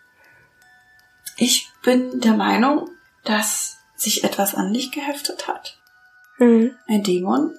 ich 1.37 1.71
bin 1.83 2.21
der 2.21 2.35
Meinung, 2.35 2.91
dass 3.25 3.79
sich 3.97 4.25
etwas 4.25 4.55
an 4.55 4.73
dich 4.73 4.93
geheftet 4.93 5.49
hat. 5.49 5.79
Mhm. 6.39 6.77
Ein 6.87 7.03
Dämon. 7.03 7.57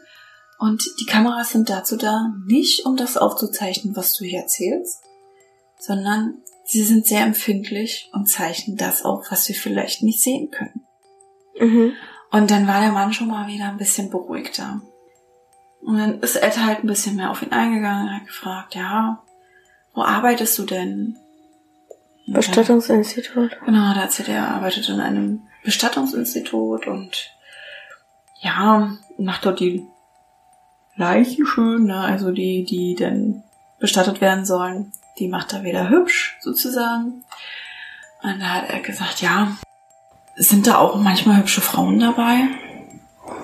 Und 0.58 0.84
die 1.00 1.06
Kameras 1.06 1.50
sind 1.50 1.70
dazu 1.70 1.98
da, 1.98 2.34
nicht 2.46 2.86
um 2.86 2.96
das 2.96 3.18
aufzuzeichnen, 3.18 3.96
was 3.96 4.14
du 4.14 4.24
hier 4.24 4.40
erzählst, 4.40 5.02
sondern 5.80 6.42
sie 6.66 6.84
sind 6.84 7.06
sehr 7.06 7.22
empfindlich 7.22 8.10
und 8.12 8.28
zeichnen 8.28 8.76
das 8.76 9.06
auf, 9.06 9.32
was 9.32 9.48
wir 9.48 9.56
vielleicht 9.56 10.04
nicht 10.04 10.22
sehen 10.22 10.52
können. 10.52 10.86
Mhm. 11.60 11.94
Und 12.32 12.52
dann 12.52 12.68
war 12.68 12.82
der 12.82 12.92
Mann 12.92 13.14
schon 13.14 13.28
mal 13.28 13.48
wieder 13.48 13.70
ein 13.70 13.78
bisschen 13.78 14.10
beruhigter. 14.10 14.82
Und 15.82 15.98
dann 15.98 16.20
ist 16.20 16.36
Ed 16.36 16.58
halt 16.58 16.84
ein 16.84 16.88
bisschen 16.88 17.16
mehr 17.16 17.30
auf 17.30 17.44
ihn 17.44 17.52
eingegangen 17.52 18.08
und 18.08 18.16
hat 18.16 18.28
gefragt, 18.28 18.76
ja, 18.76 19.24
wo 19.94 20.02
arbeitest 20.02 20.58
du 20.58 20.64
denn? 20.64 21.18
Bestattungsinstitut. 22.28 23.58
Genau, 23.66 23.94
da 23.94 24.02
erzählt 24.02 24.30
er, 24.30 24.38
er 24.38 24.48
arbeitet 24.50 24.90
in 24.90 25.00
einem 25.00 25.44
Bestattungsinstitut 25.64 26.88
und 26.88 27.30
ja, 28.42 28.98
macht 29.20 29.46
dort 29.46 29.60
die 29.60 29.86
Leichen 30.96 31.46
schön, 31.46 31.86
ne? 31.86 32.00
also 32.00 32.32
die, 32.32 32.64
die 32.64 32.96
dann 32.96 33.44
bestattet 33.80 34.22
werden 34.22 34.46
sollen, 34.46 34.92
die 35.20 35.28
macht 35.28 35.54
er 35.54 35.64
wieder 35.64 35.90
hübsch 35.90 36.38
sozusagen. 36.42 37.24
Und 38.22 38.40
da 38.40 38.46
hat 38.46 38.70
er 38.70 38.80
gesagt, 38.80 39.22
ja, 39.22 39.56
sind 40.36 40.68
da 40.68 40.78
auch 40.78 40.96
manchmal 40.96 41.38
hübsche 41.38 41.62
Frauen 41.62 42.00
dabei? 42.00 42.48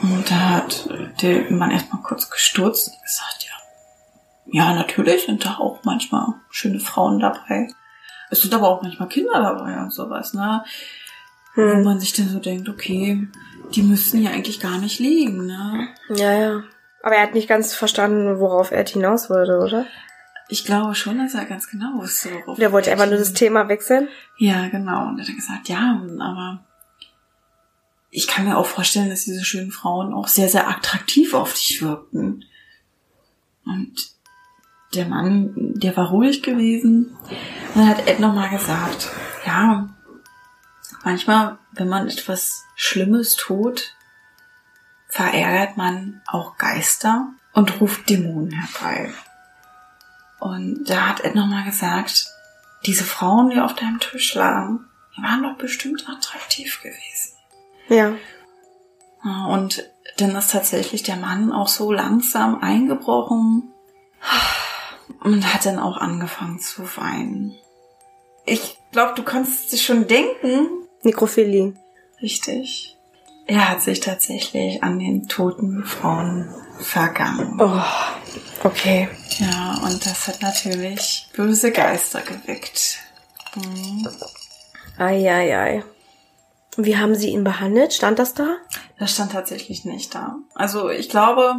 Und 0.01 0.29
da 0.29 0.35
hat 0.35 0.89
der 1.21 1.49
Mann 1.51 1.71
erstmal 1.71 2.01
kurz 2.01 2.29
gestürzt 2.29 2.87
und 2.89 3.01
gesagt, 3.03 3.47
ja, 3.47 4.61
ja, 4.63 4.73
natürlich 4.73 5.25
sind 5.25 5.45
da 5.45 5.55
auch 5.57 5.79
manchmal 5.83 6.33
schöne 6.49 6.79
Frauen 6.79 7.19
dabei. 7.19 7.67
Es 8.29 8.41
sind 8.41 8.53
aber 8.53 8.69
auch 8.69 8.81
manchmal 8.81 9.09
Kinder 9.09 9.39
dabei 9.41 9.79
und 9.81 9.91
sowas, 9.91 10.33
ne? 10.33 10.63
Wo 11.55 11.61
Hm. 11.61 11.83
man 11.83 11.99
sich 11.99 12.13
dann 12.13 12.29
so 12.29 12.39
denkt, 12.39 12.69
okay, 12.69 13.27
die 13.75 13.83
müssten 13.83 14.21
ja 14.21 14.31
eigentlich 14.31 14.59
gar 14.59 14.77
nicht 14.77 14.99
liegen, 14.99 15.45
ne? 15.45 15.89
Ja, 16.09 16.33
ja. 16.33 16.63
Aber 17.03 17.15
er 17.15 17.23
hat 17.23 17.33
nicht 17.33 17.49
ganz 17.49 17.73
verstanden, 17.73 18.39
worauf 18.39 18.71
er 18.71 18.85
hinaus 18.85 19.29
wollte, 19.29 19.57
oder? 19.59 19.85
Ich 20.51 20.65
glaube 20.65 20.95
schon, 20.95 21.17
dass 21.17 21.33
er 21.33 21.45
ganz 21.45 21.69
genau 21.69 21.93
wusste, 21.95 22.29
worauf 22.33 22.57
Der 22.57 22.73
wollte 22.73 22.91
einfach 22.91 23.07
nur 23.07 23.17
das 23.17 23.31
Thema 23.31 23.69
wechseln. 23.69 24.09
Ja, 24.37 24.67
genau. 24.67 25.07
Und 25.07 25.17
er 25.17 25.25
hat 25.25 25.33
gesagt, 25.33 25.69
ja, 25.69 25.97
aber 26.19 26.65
ich 28.09 28.27
kann 28.27 28.43
mir 28.43 28.57
auch 28.57 28.65
vorstellen, 28.65 29.09
dass 29.09 29.23
diese 29.23 29.45
schönen 29.45 29.71
Frauen 29.71 30.13
auch 30.13 30.27
sehr, 30.27 30.49
sehr 30.49 30.67
attraktiv 30.67 31.33
auf 31.33 31.53
dich 31.53 31.81
wirkten. 31.81 32.43
Und 33.63 34.11
der 34.93 35.05
Mann, 35.05 35.53
der 35.55 35.95
war 35.95 36.09
ruhig 36.09 36.43
gewesen. 36.43 37.15
Und 37.73 37.75
dann 37.75 37.87
hat 37.87 38.05
Ed 38.09 38.19
nochmal 38.19 38.49
gesagt, 38.49 39.09
ja, 39.45 39.87
manchmal, 41.05 41.59
wenn 41.71 41.87
man 41.87 42.09
etwas 42.09 42.65
Schlimmes 42.75 43.37
tut, 43.37 43.95
verärgert 45.07 45.77
man 45.77 46.21
auch 46.27 46.57
Geister 46.57 47.31
und 47.53 47.79
ruft 47.79 48.09
Dämonen 48.09 48.51
herbei. 48.51 49.13
Und 50.41 50.89
da 50.89 51.09
hat 51.09 51.23
Ed 51.23 51.35
nochmal 51.35 51.63
gesagt, 51.63 52.27
diese 52.85 53.03
Frauen, 53.03 53.51
die 53.51 53.59
auf 53.59 53.75
deinem 53.75 53.99
Tisch 53.99 54.33
lagen, 54.33 54.87
die 55.15 55.21
waren 55.21 55.43
doch 55.43 55.55
bestimmt 55.55 56.09
attraktiv 56.09 56.81
gewesen. 56.81 57.37
Ja. 57.89 58.13
Ja, 59.23 59.45
Und 59.45 59.83
dann 60.17 60.35
ist 60.35 60.51
tatsächlich 60.51 61.03
der 61.03 61.17
Mann 61.17 61.53
auch 61.53 61.67
so 61.67 61.91
langsam 61.91 62.59
eingebrochen 62.59 63.71
und 65.23 65.53
hat 65.53 65.65
dann 65.67 65.77
auch 65.77 65.97
angefangen 65.97 66.59
zu 66.59 66.83
weinen. 66.97 67.55
Ich 68.47 68.79
glaube, 68.91 69.13
du 69.15 69.21
kannst 69.21 69.71
dich 69.71 69.85
schon 69.85 70.07
denken. 70.07 70.67
Nekrophilie. 71.03 71.75
Richtig. 72.19 72.97
Er 73.45 73.69
hat 73.69 73.81
sich 73.83 73.99
tatsächlich 73.99 74.81
an 74.81 74.97
den 74.97 75.27
toten 75.27 75.83
Frauen 75.83 76.49
vergangen. 76.79 77.59
Oh, 77.59 77.81
okay. 78.63 79.09
Ja, 79.39 79.79
und 79.83 80.05
das 80.05 80.27
hat 80.27 80.41
natürlich 80.41 81.29
böse 81.35 81.71
Geister 81.71 82.21
geweckt. 82.21 82.97
Mhm. 83.55 84.07
Eieiei. 84.97 85.83
Wie 86.77 86.97
haben 86.97 87.15
sie 87.15 87.29
ihn 87.29 87.43
behandelt? 87.43 87.93
Stand 87.93 88.19
das 88.19 88.33
da? 88.33 88.57
Das 88.97 89.13
stand 89.13 89.33
tatsächlich 89.33 89.83
nicht 89.83 90.15
da. 90.15 90.37
Also 90.53 90.89
ich 90.89 91.09
glaube, 91.09 91.55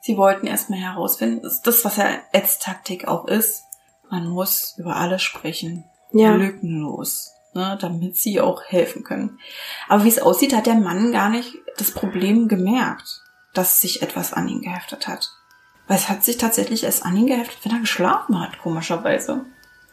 sie 0.00 0.16
wollten 0.16 0.46
erstmal 0.46 0.78
herausfinden, 0.78 1.42
das, 1.42 1.54
ist 1.54 1.66
das 1.66 1.84
was 1.84 1.96
ja 1.96 2.10
Eds 2.32 2.58
Taktik 2.58 3.08
auch 3.08 3.26
ist, 3.26 3.64
man 4.08 4.28
muss 4.28 4.74
über 4.78 4.96
alles 4.96 5.22
sprechen. 5.22 5.84
Ja. 6.12 6.34
Lückenlos. 6.34 7.32
Ne, 7.54 7.78
damit 7.80 8.16
sie 8.16 8.42
auch 8.42 8.62
helfen 8.64 9.02
können. 9.02 9.38
Aber 9.88 10.04
wie 10.04 10.10
es 10.10 10.18
aussieht, 10.18 10.54
hat 10.54 10.66
der 10.66 10.74
Mann 10.74 11.10
gar 11.10 11.30
nicht 11.30 11.54
das 11.78 11.90
Problem 11.90 12.48
gemerkt, 12.48 13.22
dass 13.54 13.80
sich 13.80 14.02
etwas 14.02 14.34
an 14.34 14.46
ihn 14.46 14.60
geheftet 14.60 15.08
hat. 15.08 15.30
Weil 15.88 15.96
es 15.98 16.08
hat 16.08 16.24
sich 16.24 16.36
tatsächlich 16.36 16.84
erst 16.84 17.04
an 17.04 17.16
ihn 17.16 17.26
geheftet, 17.26 17.58
wenn 17.64 17.72
er 17.72 17.80
geschlafen 17.80 18.40
hat, 18.40 18.58
komischerweise. 18.58 19.44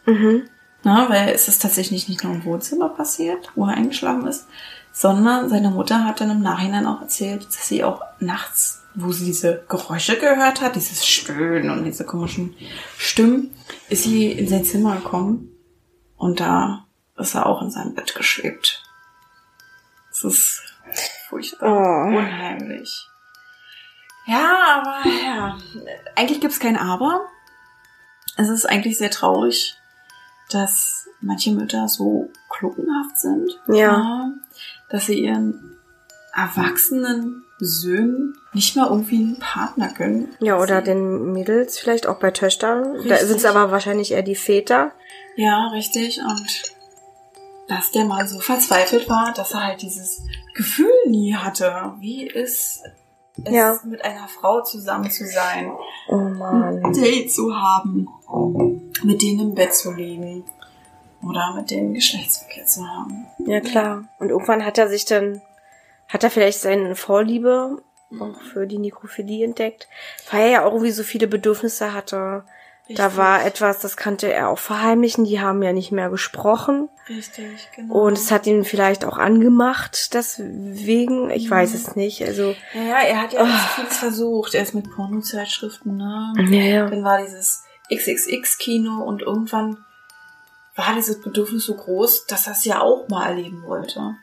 Mhm. 0.06 0.48
Na, 0.82 1.08
weil 1.08 1.30
es 1.30 1.48
ist 1.48 1.62
tatsächlich 1.62 2.08
nicht 2.08 2.24
nur 2.24 2.34
im 2.34 2.44
Wohnzimmer 2.44 2.88
passiert, 2.90 3.50
wo 3.54 3.64
er 3.66 3.74
eingeschlafen 3.74 4.26
ist, 4.26 4.46
sondern 4.92 5.48
seine 5.48 5.70
Mutter 5.70 6.04
hat 6.04 6.20
dann 6.20 6.30
im 6.30 6.42
Nachhinein 6.42 6.86
auch 6.86 7.00
erzählt, 7.00 7.46
dass 7.46 7.68
sie 7.68 7.82
auch 7.84 8.02
nachts, 8.20 8.82
wo 8.94 9.10
sie 9.12 9.24
diese 9.24 9.64
Geräusche 9.68 10.18
gehört 10.18 10.60
hat, 10.60 10.76
dieses 10.76 11.06
Stöhnen 11.06 11.70
und 11.70 11.84
diese 11.84 12.04
komischen 12.04 12.54
Stimmen, 12.98 13.54
ist 13.88 14.02
sie 14.04 14.30
in 14.30 14.46
sein 14.46 14.64
Zimmer 14.64 14.96
gekommen 14.96 15.48
und 16.16 16.40
da 16.40 16.86
ist 17.16 17.34
er 17.34 17.46
auch 17.46 17.62
in 17.62 17.70
seinem 17.70 17.94
Bett 17.94 18.14
geschwebt. 18.14 18.82
Das 20.10 20.24
ist 20.24 20.62
furchtbar, 21.28 21.68
Oh. 21.72 22.08
unheimlich. 22.18 23.08
Ja, 24.26 24.82
aber 24.82 25.10
ja, 25.10 25.58
eigentlich 26.16 26.40
gibt's 26.40 26.60
kein 26.60 26.76
Aber. 26.76 27.26
Es 28.36 28.48
ist 28.48 28.66
eigentlich 28.66 28.98
sehr 28.98 29.10
traurig, 29.10 29.76
dass 30.50 31.08
manche 31.20 31.52
Mütter 31.52 31.88
so 31.88 32.30
kluckenhaft 32.48 33.18
sind. 33.18 33.50
Ja. 33.68 34.32
Dass 34.88 35.06
sie 35.06 35.20
ihren 35.20 35.78
erwachsenen 36.34 37.44
Söhnen 37.58 38.36
nicht 38.52 38.76
mal 38.76 38.88
irgendwie 38.88 39.16
einen 39.16 39.38
Partner 39.38 39.88
gönnen. 39.88 40.34
Ja, 40.40 40.58
oder 40.58 40.80
sie, 40.80 40.86
den 40.86 41.32
Mädels 41.32 41.78
vielleicht 41.78 42.06
auch 42.06 42.18
bei 42.18 42.30
Töchtern. 42.30 42.82
Da 42.82 42.90
Richtig. 42.98 43.20
sind 43.20 43.36
es 43.36 43.44
aber 43.44 43.70
wahrscheinlich 43.70 44.12
eher 44.12 44.22
die 44.22 44.34
Väter. 44.34 44.92
Ja, 45.36 45.68
richtig. 45.68 46.20
Und 46.20 46.62
dass 47.68 47.92
der 47.92 48.04
Mann 48.04 48.28
so 48.28 48.40
verzweifelt 48.40 49.08
war, 49.08 49.32
dass 49.32 49.52
er 49.52 49.64
halt 49.64 49.82
dieses 49.82 50.22
Gefühl 50.54 50.92
nie 51.06 51.34
hatte. 51.34 51.94
Wie 51.98 52.26
ist 52.26 52.82
es, 53.44 53.52
Ja. 53.52 53.78
mit 53.84 54.04
einer 54.04 54.28
Frau 54.28 54.62
zusammen 54.62 55.10
zu 55.10 55.26
sein? 55.26 55.72
Oh 56.08 56.14
ein. 56.16 56.92
Date 56.92 57.32
zu 57.32 57.54
haben, 57.56 58.08
mit 59.02 59.22
denen 59.22 59.40
im 59.40 59.54
Bett 59.54 59.74
zu 59.74 59.92
liegen 59.92 60.44
oder 61.22 61.54
mit 61.56 61.70
denen 61.70 61.94
Geschlechtsverkehr 61.94 62.66
zu 62.66 62.86
haben. 62.86 63.26
Ja, 63.46 63.60
klar. 63.60 64.04
Und 64.18 64.28
irgendwann 64.30 64.64
hat 64.64 64.78
er 64.78 64.88
sich 64.88 65.04
dann, 65.04 65.40
hat 66.08 66.22
er 66.22 66.30
vielleicht 66.30 66.60
seine 66.60 66.94
Vorliebe 66.96 67.82
auch 68.20 68.40
für 68.52 68.66
die 68.66 68.78
Nekrophilie 68.78 69.44
entdeckt, 69.44 69.88
weil 70.30 70.42
er 70.42 70.48
ja 70.50 70.64
auch 70.64 70.72
irgendwie 70.72 70.92
so 70.92 71.02
viele 71.02 71.26
Bedürfnisse 71.26 71.92
hatte. 71.94 72.44
Da 72.88 73.06
Richtig. 73.06 73.16
war 73.16 73.44
etwas, 73.46 73.78
das 73.80 73.96
kannte 73.96 74.30
er 74.30 74.50
auch 74.50 74.58
verheimlichen, 74.58 75.24
die 75.24 75.40
haben 75.40 75.62
ja 75.62 75.72
nicht 75.72 75.90
mehr 75.90 76.10
gesprochen. 76.10 76.90
Richtig, 77.08 77.70
genau. 77.74 77.94
Und 77.94 78.18
es 78.18 78.30
hat 78.30 78.46
ihn 78.46 78.64
vielleicht 78.64 79.06
auch 79.06 79.16
angemacht, 79.16 80.12
deswegen, 80.12 81.30
ich 81.30 81.50
weiß 81.50 81.72
es 81.72 81.96
nicht. 81.96 82.22
Also, 82.22 82.54
ja, 82.74 82.82
ja, 82.82 82.98
er 83.00 83.22
hat 83.22 83.32
ja 83.32 83.42
oh. 83.42 83.74
vieles 83.74 83.96
versucht. 83.96 84.54
Er 84.54 84.62
ist 84.62 84.74
mit 84.74 84.90
Pornozeitschriften, 84.90 85.96
ne? 85.96 86.34
ja, 86.50 86.62
ja. 86.62 86.90
Dann 86.90 87.04
war 87.04 87.22
dieses 87.22 87.64
XXX-Kino 87.90 89.02
und 89.02 89.22
irgendwann 89.22 89.78
war 90.76 90.94
dieses 90.94 91.22
Bedürfnis 91.22 91.64
so 91.64 91.74
groß, 91.76 92.26
dass 92.26 92.46
er 92.46 92.52
es 92.52 92.64
ja 92.66 92.80
auch 92.80 93.08
mal 93.08 93.28
erleben 93.28 93.62
wollte. 93.62 94.16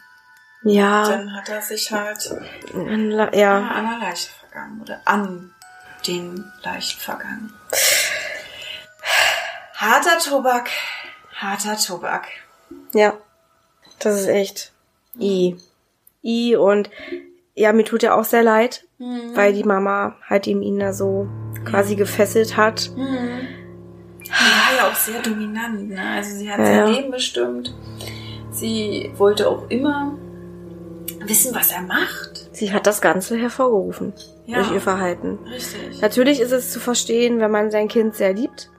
Ja, 0.64 1.10
Dann 1.10 1.36
hat 1.36 1.50
er 1.50 1.62
sich 1.62 1.92
halt 1.92 2.30
ja, 2.74 3.34
ja. 3.34 3.68
an 3.68 3.90
der 3.90 4.10
Leiche 4.10 4.30
vergangen 4.40 4.82
oder 4.82 5.02
an 5.06 5.56
den 6.06 6.52
Leichen 6.64 7.00
vergangen. 7.00 7.54
Harter 9.82 10.20
Tobak, 10.20 10.70
harter 11.36 11.76
Tobak. 11.78 12.28
ja. 12.94 13.14
Das 14.00 14.20
ist 14.22 14.28
echt 14.28 14.72
I. 15.20 15.56
I 16.24 16.56
und 16.56 16.90
ja, 17.54 17.72
mir 17.74 17.84
tut 17.84 18.02
er 18.04 18.16
auch 18.16 18.24
sehr 18.24 18.42
leid, 18.44 18.86
weil 19.36 19.54
die 19.54 19.64
Mama 19.64 20.16
halt 20.28 20.48
ihm 20.48 20.62
ihn 20.64 20.80
da 20.80 20.92
so 20.94 21.28
quasi 21.66 21.96
gefesselt 21.96 22.58
hat. 22.58 22.90
Die 22.96 23.00
war 24.32 24.76
ja 24.78 24.88
auch 24.90 24.96
sehr 24.96 25.22
dominant, 25.22 25.90
ne? 25.90 26.02
Also 26.16 26.36
sie 26.36 26.52
hat 26.52 26.60
Ja, 26.60 26.66
sein 26.66 26.78
ja. 26.78 26.86
Leben 26.88 27.12
bestimmt. 27.12 27.76
Sie 28.50 29.12
wollte 29.18 29.48
auch 29.50 29.70
immer 29.70 30.18
wissen, 31.26 31.54
was 31.54 31.72
er 31.72 31.82
macht. 31.84 32.50
Sie 32.56 32.72
hat 32.74 32.88
das 32.88 33.02
Ganze 33.02 33.38
hervorgerufen 33.38 34.14
Ja. 34.48 34.58
durch 34.58 34.72
ihr 34.72 34.82
Verhalten. 34.82 35.38
Richtig. 35.48 36.02
Natürlich 36.02 36.40
ist 36.40 36.52
es 36.52 36.72
zu 36.72 36.80
verstehen, 36.80 37.40
wenn 37.40 37.52
man 37.52 37.70
sein 37.72 37.88
Kind 37.88 38.16
sehr 38.16 38.34
liebt. 38.34 38.70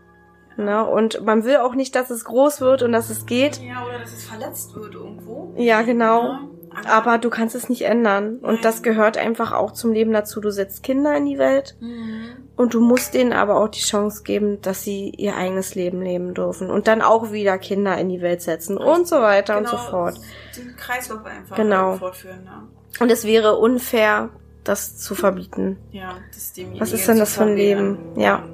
Ne? 0.57 0.85
Und 0.87 1.25
man 1.25 1.45
will 1.45 1.57
auch 1.57 1.75
nicht, 1.75 1.95
dass 1.95 2.11
es 2.11 2.25
groß 2.25 2.61
wird 2.61 2.83
und 2.83 2.93
dass 2.93 3.11
es 3.11 3.27
geht. 3.27 3.61
Ja, 3.63 3.85
oder 3.87 3.99
dass 3.99 4.13
es 4.13 4.25
verletzt 4.25 4.75
wird 4.75 4.95
irgendwo. 4.95 5.53
Ja, 5.57 5.83
genau. 5.83 6.23
Ja, 6.25 6.41
Aber 6.89 7.19
du 7.19 7.29
kannst 7.29 7.55
es 7.55 7.69
nicht 7.69 7.83
ändern. 7.83 8.39
Und 8.39 8.65
das 8.65 8.83
gehört 8.83 9.19
einfach 9.19 9.53
auch 9.53 9.73
zum 9.73 9.93
Leben 9.93 10.13
dazu. 10.13 10.41
Du 10.41 10.51
setzt 10.51 10.83
Kinder 10.83 11.15
in 11.17 11.27
die 11.27 11.39
Welt 11.39 11.77
Mhm. 11.81 12.23
und 12.57 12.73
du 12.73 12.81
musst 12.81 13.13
denen 13.13 13.33
aber 13.35 13.57
auch 13.61 13.69
die 13.69 13.81
Chance 13.81 14.23
geben, 14.23 14.61
dass 14.63 14.83
sie 14.83 15.11
ihr 15.11 15.37
eigenes 15.37 15.75
Leben 15.75 16.01
leben 16.01 16.33
dürfen. 16.33 16.71
Und 16.71 16.87
dann 16.89 17.03
auch 17.03 17.31
wieder 17.31 17.59
Kinder 17.59 17.99
in 17.99 18.09
die 18.09 18.23
Welt 18.23 18.41
setzen 18.41 18.79
und 18.79 19.07
so 19.07 19.17
weiter 19.17 19.59
und 19.59 19.69
so 19.69 19.77
Genau, 19.77 19.91
fort. 19.91 20.21
Den 20.57 20.75
Kreislauf 20.77 21.25
einfach 21.27 21.57
Genau. 21.57 21.97
fortführen. 21.97 22.45
Ne? 22.45 22.63
Und 23.01 23.11
es 23.11 23.25
wäre 23.27 23.57
unfair, 23.59 24.31
das 24.65 24.97
zu 24.97 25.15
verbieten. 25.15 25.77
Ja, 25.91 26.15
das 26.33 26.53
dem 26.55 26.79
Was 26.81 26.93
ist 26.93 27.07
denn 27.07 27.19
das 27.19 27.35
für 27.35 27.43
ein 27.43 27.57
Leben? 27.57 27.99
Ja. 28.17 28.45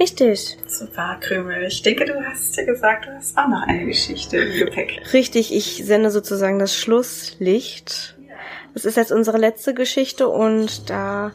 Richtig. 0.00 0.56
Super, 0.66 1.18
Krümel. 1.20 1.64
Ich 1.64 1.82
denke, 1.82 2.06
du 2.06 2.14
hast 2.24 2.56
ja 2.56 2.64
gesagt, 2.64 3.06
du 3.06 3.14
hast 3.14 3.36
auch 3.36 3.48
noch 3.48 3.62
eine 3.66 3.84
Geschichte 3.84 4.38
im 4.38 4.58
Gepäck. 4.58 5.02
Richtig, 5.12 5.54
ich 5.54 5.84
sende 5.84 6.10
sozusagen 6.10 6.58
das 6.58 6.74
Schlusslicht. 6.74 8.16
Das 8.72 8.86
ist 8.86 8.96
jetzt 8.96 9.12
unsere 9.12 9.36
letzte 9.36 9.74
Geschichte 9.74 10.28
und 10.28 10.88
da 10.88 11.32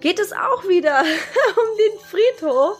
geht 0.00 0.18
es 0.18 0.32
auch 0.32 0.68
wieder 0.68 1.00
um 1.56 1.78
den 1.78 2.00
Friedhof. 2.10 2.78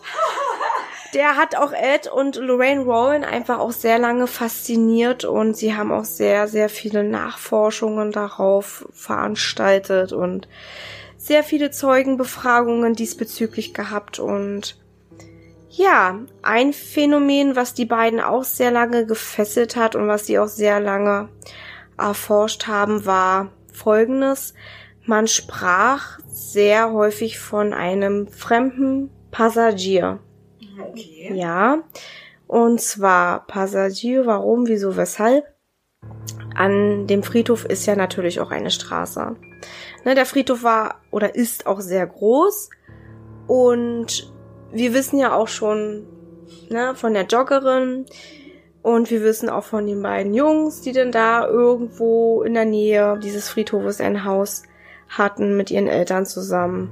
Der 1.14 1.36
hat 1.36 1.54
auch 1.54 1.72
Ed 1.72 2.08
und 2.08 2.34
Lorraine 2.34 2.82
Rowan 2.82 3.22
einfach 3.22 3.60
auch 3.60 3.70
sehr 3.70 4.00
lange 4.00 4.26
fasziniert 4.26 5.24
und 5.24 5.56
sie 5.56 5.76
haben 5.76 5.92
auch 5.92 6.04
sehr, 6.04 6.48
sehr 6.48 6.68
viele 6.68 7.04
Nachforschungen 7.04 8.10
darauf 8.10 8.84
veranstaltet 8.92 10.12
und 10.12 10.48
sehr 11.16 11.44
viele 11.44 11.70
Zeugenbefragungen 11.70 12.94
diesbezüglich 12.94 13.74
gehabt 13.74 14.18
und 14.18 14.76
ja, 15.76 16.20
ein 16.42 16.72
Phänomen, 16.72 17.56
was 17.56 17.74
die 17.74 17.84
beiden 17.84 18.20
auch 18.20 18.44
sehr 18.44 18.70
lange 18.70 19.06
gefesselt 19.06 19.76
hat 19.76 19.96
und 19.96 20.06
was 20.08 20.26
sie 20.26 20.38
auch 20.38 20.48
sehr 20.48 20.80
lange 20.80 21.28
erforscht 21.98 22.66
haben, 22.66 23.06
war 23.06 23.50
folgendes. 23.72 24.54
Man 25.04 25.26
sprach 25.26 26.18
sehr 26.28 26.92
häufig 26.92 27.38
von 27.38 27.72
einem 27.72 28.28
fremden 28.28 29.10
Passagier. 29.30 30.20
Okay. 30.80 31.32
Ja. 31.34 31.82
Und 32.46 32.80
zwar 32.80 33.46
Passagier, 33.46 34.26
warum, 34.26 34.66
wieso, 34.68 34.96
weshalb? 34.96 35.44
An 36.54 37.06
dem 37.08 37.22
Friedhof 37.22 37.64
ist 37.64 37.86
ja 37.86 37.96
natürlich 37.96 38.40
auch 38.40 38.50
eine 38.52 38.70
Straße. 38.70 39.34
Ne, 40.04 40.14
der 40.14 40.26
Friedhof 40.26 40.62
war 40.62 41.00
oder 41.10 41.34
ist 41.34 41.66
auch 41.66 41.80
sehr 41.80 42.06
groß. 42.06 42.70
Und 43.46 44.33
wir 44.74 44.92
wissen 44.92 45.18
ja 45.18 45.34
auch 45.34 45.48
schon 45.48 46.06
ne, 46.68 46.94
von 46.94 47.14
der 47.14 47.24
Joggerin, 47.24 48.06
und 48.84 49.10
wir 49.10 49.22
wissen 49.22 49.48
auch 49.48 49.64
von 49.64 49.86
den 49.86 50.02
beiden 50.02 50.34
Jungs, 50.34 50.82
die 50.82 50.92
denn 50.92 51.10
da 51.10 51.48
irgendwo 51.48 52.42
in 52.42 52.52
der 52.52 52.66
Nähe 52.66 53.18
dieses 53.18 53.48
Friedhofes 53.48 53.98
ein 53.98 54.26
Haus 54.26 54.64
hatten 55.08 55.56
mit 55.56 55.70
ihren 55.70 55.86
Eltern 55.86 56.26
zusammen. 56.26 56.90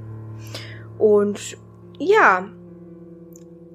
Und 0.98 1.58
ja, 1.98 2.48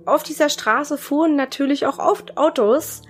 auf 0.05 0.23
dieser 0.23 0.49
Straße 0.49 0.97
fuhren 0.97 1.35
natürlich 1.35 1.85
auch 1.85 1.99
oft 1.99 2.37
Autos. 2.37 3.03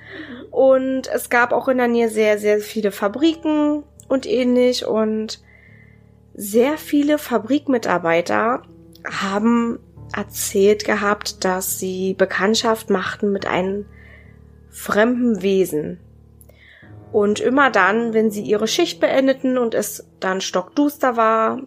Und 0.52 1.08
es 1.08 1.30
gab 1.30 1.54
auch 1.54 1.70
in 1.70 1.78
der 1.78 1.88
Nähe 1.88 2.10
sehr, 2.10 2.38
sehr 2.38 2.60
viele 2.60 2.92
Fabriken 2.92 3.84
und 4.10 4.26
ähnlich. 4.26 4.86
Und 4.86 5.42
sehr 6.34 6.78
viele 6.78 7.18
Fabrikmitarbeiter 7.18 8.62
haben 9.10 9.80
erzählt 10.16 10.86
gehabt, 10.86 11.44
dass 11.46 11.80
sie 11.80 12.14
Bekanntschaft 12.14 12.90
machten 12.90 13.32
mit 13.32 13.46
einem 13.46 13.86
fremden 14.70 15.42
Wesen. 15.42 16.00
Und 17.12 17.40
immer 17.40 17.72
dann, 17.72 18.14
wenn 18.14 18.32
sie 18.32 18.42
ihre 18.42 18.68
Schicht 18.68 19.00
beendeten 19.00 19.58
und 19.58 19.74
es 19.74 20.08
dann 20.20 20.42
stockduster 20.42 21.16
war, 21.16 21.62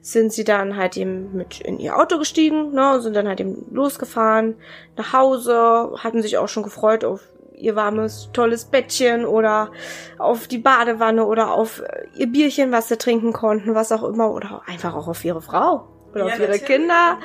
sind 0.00 0.32
sie 0.32 0.44
dann 0.44 0.76
halt 0.76 0.96
eben 0.96 1.36
mit 1.36 1.60
in 1.60 1.80
ihr 1.80 1.96
Auto 1.98 2.18
gestiegen, 2.18 2.72
ne, 2.72 3.00
sind 3.00 3.16
dann 3.16 3.26
halt 3.26 3.40
eben 3.40 3.66
losgefahren 3.72 4.54
nach 4.96 5.12
Hause, 5.12 5.94
hatten 5.98 6.22
sich 6.22 6.38
auch 6.38 6.48
schon 6.48 6.62
gefreut 6.62 7.04
auf 7.04 7.22
ihr 7.56 7.74
warmes, 7.74 8.30
tolles 8.32 8.66
Bettchen 8.66 9.24
oder 9.24 9.72
auf 10.18 10.46
die 10.46 10.58
Badewanne 10.58 11.26
oder 11.26 11.52
auf 11.52 11.82
ihr 12.14 12.28
Bierchen, 12.28 12.70
was 12.70 12.88
sie 12.88 12.98
trinken 12.98 13.32
konnten, 13.32 13.74
was 13.74 13.90
auch 13.90 14.04
immer, 14.04 14.30
oder 14.30 14.62
einfach 14.66 14.94
auch 14.94 15.08
auf 15.08 15.24
ihre 15.24 15.42
Frau 15.42 15.88
oder 16.16 16.28
Ja, 16.28 16.34
auf 16.34 16.40
ihre. 16.40 16.58
Kinder. 16.58 17.18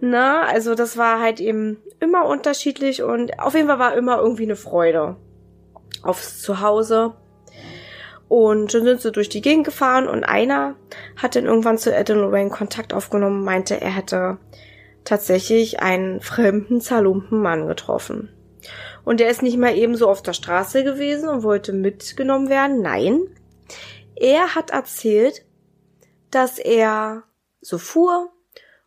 Ne, 0.00 0.40
also 0.46 0.74
das 0.74 0.96
war 0.96 1.20
halt 1.20 1.40
eben 1.40 1.82
immer 1.98 2.26
unterschiedlich 2.26 3.02
und 3.02 3.38
auf 3.38 3.54
jeden 3.54 3.68
Fall 3.68 3.78
war 3.78 3.94
immer 3.94 4.18
irgendwie 4.18 4.44
eine 4.44 4.56
Freude 4.56 5.16
aufs 6.02 6.40
Zuhause. 6.40 7.14
Und 8.28 8.72
dann 8.72 8.84
sind 8.84 9.00
sie 9.00 9.10
durch 9.10 9.28
die 9.28 9.40
Gegend 9.40 9.64
gefahren 9.64 10.06
und 10.06 10.22
einer 10.22 10.76
hat 11.16 11.34
dann 11.34 11.46
irgendwann 11.46 11.78
zu 11.78 11.92
Ed 11.92 12.10
und 12.10 12.18
Lorraine 12.18 12.50
Kontakt 12.50 12.94
aufgenommen, 12.94 13.42
meinte, 13.42 13.80
er 13.80 13.90
hätte 13.90 14.38
tatsächlich 15.04 15.80
einen 15.80 16.20
fremden, 16.20 16.80
zerlumpten 16.80 17.42
Mann 17.42 17.66
getroffen. 17.66 18.30
Und 19.04 19.18
der 19.18 19.30
ist 19.30 19.42
nicht 19.42 19.58
mal 19.58 19.76
eben 19.76 19.96
so 19.96 20.08
auf 20.08 20.22
der 20.22 20.32
Straße 20.32 20.84
gewesen 20.84 21.28
und 21.28 21.42
wollte 21.42 21.72
mitgenommen 21.72 22.48
werden. 22.48 22.82
Nein. 22.82 23.20
Er 24.14 24.54
hat 24.54 24.70
erzählt, 24.70 25.44
dass 26.30 26.58
er 26.58 27.24
so 27.60 27.78
fuhr 27.78 28.30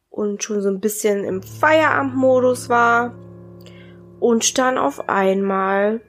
und 0.09 0.43
schon 0.43 0.61
so 0.61 0.69
ein 0.69 0.79
bisschen 0.79 1.23
im 1.23 1.41
Feierabendmodus 1.41 2.69
war 2.69 3.15
und 4.19 4.57
dann 4.57 4.77
auf 4.77 5.09
einmal 5.09 6.01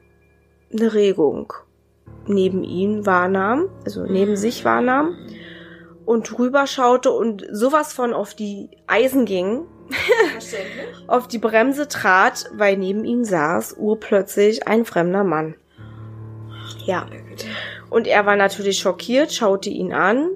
eine 0.72 0.94
Regung 0.94 1.52
neben 2.26 2.64
ihm 2.64 3.06
wahrnahm, 3.06 3.68
also 3.84 4.04
neben 4.04 4.36
sich 4.36 4.64
wahrnahm 4.64 5.16
und 6.06 6.38
rüber 6.38 6.66
schaute 6.66 7.10
und 7.10 7.46
sowas 7.50 7.92
von 7.92 8.12
auf 8.12 8.34
die 8.34 8.70
Eisen 8.86 9.24
ging, 9.24 9.66
auf 11.06 11.28
die 11.28 11.38
Bremse 11.38 11.88
trat, 11.88 12.50
weil 12.54 12.76
neben 12.76 13.04
ihm 13.04 13.24
saß 13.24 13.76
urplötzlich 13.78 14.66
ein 14.66 14.84
fremder 14.84 15.24
Mann. 15.24 15.54
Ja. 16.86 17.06
Und 17.90 18.06
er 18.06 18.26
war 18.26 18.36
natürlich 18.36 18.78
schockiert, 18.78 19.32
schaute 19.32 19.70
ihn 19.70 19.92
an 19.92 20.30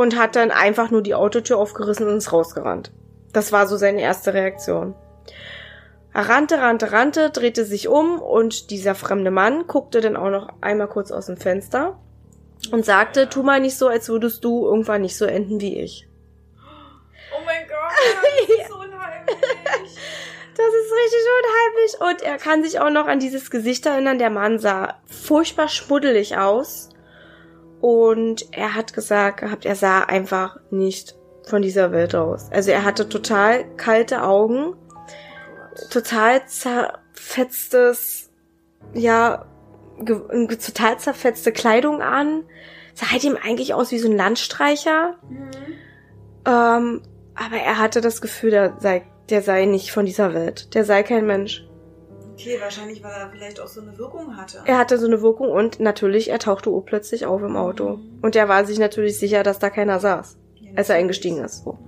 und 0.00 0.16
hat 0.16 0.34
dann 0.34 0.50
einfach 0.50 0.90
nur 0.90 1.02
die 1.02 1.14
Autotür 1.14 1.58
aufgerissen 1.58 2.08
und 2.08 2.16
ist 2.16 2.32
rausgerannt. 2.32 2.90
Das 3.34 3.52
war 3.52 3.66
so 3.66 3.76
seine 3.76 4.00
erste 4.00 4.32
Reaktion. 4.32 4.94
Er 6.14 6.26
rannte, 6.30 6.58
rannte, 6.58 6.90
rannte, 6.90 7.28
drehte 7.28 7.66
sich 7.66 7.86
um 7.86 8.18
und 8.18 8.70
dieser 8.70 8.94
fremde 8.94 9.30
Mann 9.30 9.66
guckte 9.66 10.00
dann 10.00 10.16
auch 10.16 10.30
noch 10.30 10.48
einmal 10.62 10.88
kurz 10.88 11.10
aus 11.12 11.26
dem 11.26 11.36
Fenster 11.36 11.98
und 12.72 12.86
sagte, 12.86 13.28
tu 13.28 13.42
mal 13.42 13.60
nicht 13.60 13.76
so, 13.76 13.88
als 13.88 14.08
würdest 14.08 14.42
du 14.42 14.64
irgendwann 14.64 15.02
nicht 15.02 15.18
so 15.18 15.26
enden 15.26 15.60
wie 15.60 15.78
ich. 15.78 16.08
Oh 17.36 17.44
mein 17.44 17.68
Gott, 17.68 18.48
das 18.48 18.56
ist 18.56 18.68
so 18.70 18.76
unheimlich. 18.76 19.36
Das 20.56 20.66
ist 20.66 20.92
richtig 20.92 21.20
unheimlich. 21.42 22.00
Und 22.00 22.22
er 22.22 22.38
kann 22.38 22.64
sich 22.64 22.80
auch 22.80 22.90
noch 22.90 23.06
an 23.06 23.20
dieses 23.20 23.50
Gesicht 23.50 23.84
erinnern. 23.84 24.18
Der 24.18 24.30
Mann 24.30 24.58
sah 24.58 25.00
furchtbar 25.06 25.68
schmuddelig 25.68 26.38
aus. 26.38 26.89
Und 27.80 28.46
er 28.52 28.74
hat 28.74 28.92
gesagt 28.92 29.40
gehabt, 29.40 29.64
er 29.64 29.74
sah 29.74 30.00
einfach 30.00 30.58
nicht 30.70 31.16
von 31.46 31.62
dieser 31.62 31.92
Welt 31.92 32.14
aus. 32.14 32.50
Also 32.50 32.70
er 32.70 32.84
hatte 32.84 33.08
total 33.08 33.64
kalte 33.76 34.22
Augen, 34.22 34.74
total 35.90 36.46
zerfetztes, 36.46 38.30
ja, 38.94 39.46
total 40.04 40.98
zerfetzte 40.98 41.52
Kleidung 41.52 42.02
an. 42.02 42.44
Sah 42.94 43.10
halt 43.10 43.24
ihm 43.24 43.38
eigentlich 43.42 43.74
aus 43.74 43.92
wie 43.92 43.98
so 43.98 44.08
ein 44.08 44.16
Landstreicher. 44.16 45.16
Ähm, 46.46 47.02
aber 47.34 47.56
er 47.56 47.78
hatte 47.78 48.00
das 48.00 48.20
Gefühl, 48.20 48.50
der 48.50 48.74
sei, 48.78 49.02
der 49.30 49.42
sei 49.42 49.64
nicht 49.64 49.92
von 49.92 50.04
dieser 50.04 50.34
Welt. 50.34 50.74
Der 50.74 50.84
sei 50.84 51.02
kein 51.02 51.26
Mensch. 51.26 51.66
Okay, 52.40 52.58
wahrscheinlich, 52.60 53.02
weil 53.02 53.12
er 53.12 53.30
vielleicht 53.30 53.60
auch 53.60 53.68
so 53.68 53.82
eine 53.82 53.98
Wirkung 53.98 54.36
hatte. 54.36 54.62
Er 54.64 54.78
hatte 54.78 54.98
so 54.98 55.06
eine 55.06 55.20
Wirkung 55.20 55.50
und 55.50 55.78
natürlich, 55.78 56.30
er 56.30 56.38
tauchte 56.38 56.70
urplötzlich 56.70 57.26
auf 57.26 57.42
im 57.42 57.56
Auto. 57.56 57.98
Und 58.22 58.34
er 58.34 58.48
war 58.48 58.64
sich 58.64 58.78
natürlich 58.78 59.18
sicher, 59.18 59.42
dass 59.42 59.58
da 59.58 59.68
keiner 59.68 60.00
saß, 60.00 60.38
Ja, 60.54 60.70
als 60.76 60.88
er 60.88 60.96
eingestiegen 60.96 61.44
ist. 61.44 61.64
So. 61.64 61.78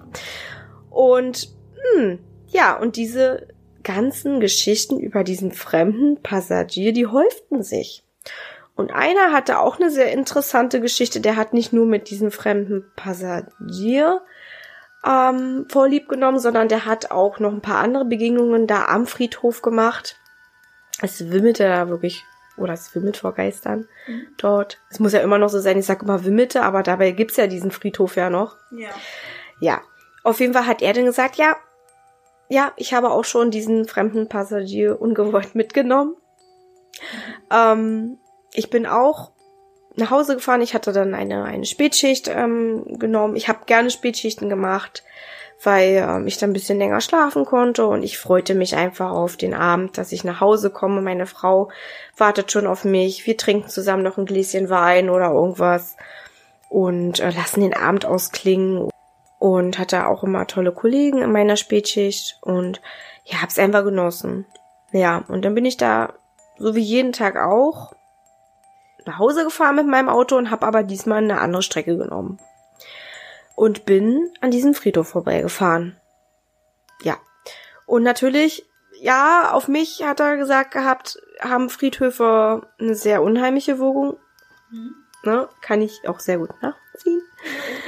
Und, 0.91 1.49
hm, 1.97 2.19
ja, 2.49 2.77
und 2.77 2.97
diese 2.97 3.49
ganzen 3.83 4.41
Geschichten 4.41 5.01
über 5.01 5.25
diesen 5.25 5.53
fremden 5.53 6.23
Passagier, 6.23 6.93
die 6.93 7.07
häuften 7.07 7.63
sich. 7.63 8.05
Und 8.77 8.93
einer 8.93 9.33
hatte 9.33 9.59
auch 9.59 9.81
eine 9.81 9.91
sehr 9.91 10.13
interessante 10.13 10.81
Geschichte, 10.81 11.21
der 11.21 11.37
hat 11.37 11.55
nicht 11.55 11.73
nur 11.73 11.87
mit 11.87 12.11
diesem 12.11 12.31
fremden 12.31 12.85
Passagier 12.95 14.21
ähm, 15.07 15.67
vorlieb 15.71 16.09
genommen, 16.09 16.39
sondern 16.39 16.69
der 16.69 16.85
hat 16.85 17.11
auch 17.11 17.39
noch 17.39 17.53
ein 17.53 17.63
paar 17.63 17.79
andere 17.79 18.05
Begegnungen 18.05 18.67
da 18.67 18.85
am 18.87 19.07
Friedhof 19.07 19.63
gemacht. 19.63 20.19
Es 21.01 21.31
wimmelte 21.31 21.65
da 21.65 21.89
wirklich, 21.89 22.25
oder 22.57 22.75
es 22.75 22.95
wimmelt 22.95 23.17
vor 23.17 23.33
Geistern 23.33 23.89
dort. 24.37 24.81
Es 24.91 25.01
muss 25.01 25.13
ja 25.13 25.21
immer 25.21 25.39
noch 25.39 25.49
so 25.49 25.61
sein, 25.61 25.79
ich 25.79 25.87
sag 25.87 26.03
immer 26.03 26.25
wimmelte, 26.25 26.63
aber 26.63 26.83
dabei 26.83 27.13
gibt's 27.13 27.37
ja 27.37 27.47
diesen 27.47 27.71
Friedhof 27.71 28.17
ja 28.17 28.31
noch. 28.31 28.57
Ja. 28.71 28.91
Ja, 29.61 29.81
auf 30.23 30.41
jeden 30.41 30.53
Fall 30.53 30.67
hat 30.67 30.83
er 30.83 30.93
dann 30.93 31.05
gesagt, 31.05 31.37
ja, 31.37 31.57
ja, 32.49 32.73
ich 32.77 32.93
habe 32.93 33.11
auch 33.11 33.25
schon 33.25 33.51
diesen 33.51 33.87
fremden 33.87 34.29
Passagier 34.29 35.01
ungewollt 35.01 35.55
mitgenommen. 35.55 36.17
Ähm, 37.51 38.19
ich 38.53 38.71
bin 38.71 38.87
auch 38.87 39.33
nach 39.97 40.11
Hause 40.11 40.35
gefahren. 40.35 40.61
Ich 40.61 40.75
hatte 40.75 40.93
dann 40.93 41.15
eine, 41.15 41.45
eine 41.45 41.65
Spätschicht 41.65 42.29
ähm, 42.29 42.99
genommen. 42.99 43.37
Ich 43.37 43.49
habe 43.49 43.65
gerne 43.67 43.91
Spätschichten 43.91 44.49
gemacht, 44.49 45.03
weil 45.63 46.07
ähm, 46.09 46.27
ich 46.27 46.39
dann 46.39 46.51
ein 46.51 46.55
bisschen 46.55 46.79
länger 46.79 47.01
schlafen 47.01 47.45
konnte 47.45 47.87
und 47.87 48.03
ich 48.03 48.19
freute 48.19 48.55
mich 48.55 48.77
einfach 48.77 49.11
auf 49.11 49.37
den 49.37 49.55
Abend, 49.55 49.97
dass 49.99 50.13
ich 50.13 50.25
nach 50.25 50.41
Hause 50.41 50.71
komme. 50.71 51.01
Meine 51.03 51.27
Frau 51.27 51.71
wartet 52.17 52.51
schon 52.51 52.67
auf 52.67 52.85
mich. 52.85 53.27
Wir 53.27 53.37
trinken 53.37 53.69
zusammen 53.69 54.03
noch 54.03 54.19
ein 54.19 54.27
Gläschen 54.27 54.71
Wein 54.71 55.09
oder 55.09 55.31
irgendwas 55.31 55.97
und 56.69 57.21
äh, 57.21 57.31
lassen 57.31 57.61
den 57.61 57.75
Abend 57.75 58.05
ausklingen 58.05 58.89
und 59.39 59.79
hatte 59.79 60.07
auch 60.07 60.23
immer 60.25 60.47
tolle 60.47 60.73
Kollegen 60.73 61.19
in 61.19 61.33
meiner 61.33 61.57
Spätschicht 61.57 62.39
und 62.43 62.81
ja, 63.25 63.43
hab's 63.43 63.59
einfach 63.59 63.85
genossen. 63.85 64.47
Ja, 64.93 65.25
und 65.29 65.45
dann 65.45 65.55
bin 65.55 65.65
ich 65.65 65.77
da, 65.77 66.15
so 66.59 66.75
wie 66.75 66.81
jeden 66.81 67.13
Tag 67.13 67.37
auch, 67.37 67.93
nach 69.05 69.19
Hause 69.19 69.45
gefahren 69.45 69.77
mit 69.77 69.87
meinem 69.87 70.09
Auto 70.09 70.37
und 70.37 70.51
habe 70.51 70.67
aber 70.67 70.83
diesmal 70.83 71.19
eine 71.19 71.41
andere 71.41 71.63
Strecke 71.63 71.97
genommen. 71.97 72.39
Und 73.63 73.85
bin 73.85 74.29
an 74.41 74.51
diesem 74.51 74.75
Friedhof 74.75 75.07
vorbeigefahren. 75.07 75.97
Ja. 77.03 77.17
Und 77.87 78.03
natürlich, 78.03 78.67
ja, 79.01 79.53
auf 79.53 79.69
mich 79.69 80.03
hat 80.03 80.19
er 80.19 80.37
gesagt 80.37 80.73
gehabt, 80.73 81.23
haben 81.39 81.71
Friedhöfe 81.71 82.67
eine 82.81 82.97
sehr 82.97 83.23
unheimliche 83.23 83.79
Wirkung. 83.79 84.17
Ne? 85.23 85.49
Kann 85.61 85.81
ich 85.81 86.09
auch 86.09 86.19
sehr 86.19 86.39
gut 86.39 86.51
nachziehen. 86.61 87.23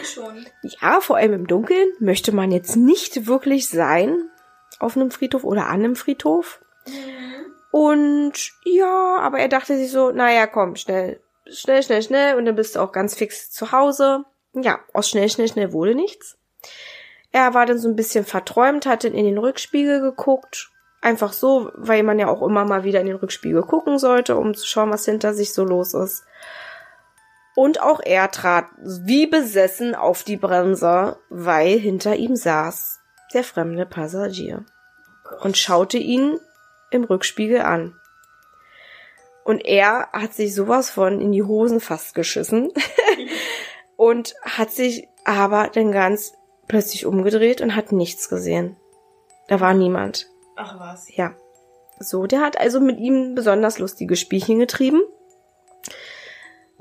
Schon. 0.05 0.47
Ja, 0.63 1.01
vor 1.01 1.17
allem 1.17 1.33
im 1.33 1.49
Dunkeln 1.49 1.89
möchte 1.99 2.31
man 2.31 2.53
jetzt 2.53 2.77
nicht 2.77 3.27
wirklich 3.27 3.69
sein 3.69 4.31
auf 4.79 4.97
einem 4.97 5.11
Friedhof 5.11 5.43
oder 5.43 5.67
an 5.67 5.81
einem 5.81 5.97
Friedhof. 5.97 6.61
Und 7.73 8.53
ja, 8.65 9.17
aber 9.19 9.41
er 9.41 9.49
dachte 9.49 9.77
sich 9.77 9.91
so, 9.91 10.13
naja, 10.13 10.47
komm, 10.47 10.77
schnell 10.77 11.21
schnell, 11.47 11.83
schnell, 11.83 12.03
schnell 12.03 12.37
und 12.37 12.45
dann 12.45 12.55
bist 12.55 12.77
du 12.77 12.81
auch 12.81 12.93
ganz 12.93 13.15
fix 13.15 13.51
zu 13.51 13.73
Hause. 13.73 14.25
Ja, 14.55 14.81
aus 14.93 15.09
schnell, 15.09 15.29
schnell, 15.29 15.49
schnell 15.49 15.73
wurde 15.73 15.95
nichts. 15.95 16.39
Er 17.33 17.55
war 17.55 17.67
dann 17.67 17.79
so 17.79 17.89
ein 17.89 17.97
bisschen 17.97 18.25
verträumt, 18.25 18.87
hat 18.87 19.05
dann 19.05 19.15
in 19.15 19.25
den 19.25 19.39
Rückspiegel 19.39 20.01
geguckt. 20.01 20.71
Einfach 21.01 21.33
so, 21.33 21.71
weil 21.75 22.03
man 22.03 22.19
ja 22.19 22.29
auch 22.29 22.43
immer 22.43 22.65
mal 22.65 22.85
wieder 22.85 23.01
in 23.01 23.07
den 23.07 23.17
Rückspiegel 23.17 23.63
gucken 23.63 23.99
sollte, 23.99 24.37
um 24.37 24.55
zu 24.55 24.67
schauen, 24.67 24.91
was 24.91 25.05
hinter 25.05 25.35
sich 25.35 25.53
so 25.53 25.65
los 25.65 25.95
ist. 25.95 26.25
Und 27.57 27.83
auch 27.83 28.01
er 28.03 28.31
trat 28.31 28.67
wie 28.79 29.27
besessen 29.27 29.95
auf 29.95 30.23
die 30.23 30.37
Bremse, 30.37 31.19
weil 31.29 31.79
hinter 31.79 32.17
ihm 32.17 32.37
saß 32.37 33.01
der 33.33 33.45
fremde 33.45 33.87
Passagier 33.87 34.65
und 35.41 35.57
schaute 35.57 35.99
ihn 35.99 36.39
im 36.91 37.05
Rückspiegel 37.05 37.61
an. 37.61 37.99
Und 39.45 39.65
er 39.65 40.09
hat 40.13 40.33
sich 40.33 40.55
sowas 40.55 40.89
von 40.89 41.21
in 41.21 41.33
die 41.33 41.43
Hosen 41.43 41.81
fast 41.81 42.15
geschissen 42.15 42.73
und 43.97 44.35
hat 44.43 44.71
sich 44.71 45.09
aber 45.25 45.71
dann 45.73 45.93
ganz 45.93 46.35
plötzlich 46.69 47.07
umgedreht 47.07 47.61
und 47.61 47.77
hat 47.77 47.93
nichts 47.93 48.29
gesehen. 48.29 48.77
Da 49.49 49.61
war 49.61 49.75
niemand. 49.75 50.29
Ach 50.57 50.79
was. 50.79 51.15
Ja. 51.15 51.35
So, 51.99 52.27
der 52.27 52.41
hat 52.41 52.59
also 52.59 52.81
mit 52.81 52.99
ihm 52.99 53.35
besonders 53.35 53.79
lustige 53.79 54.17
Spielchen 54.17 54.59
getrieben. 54.59 55.03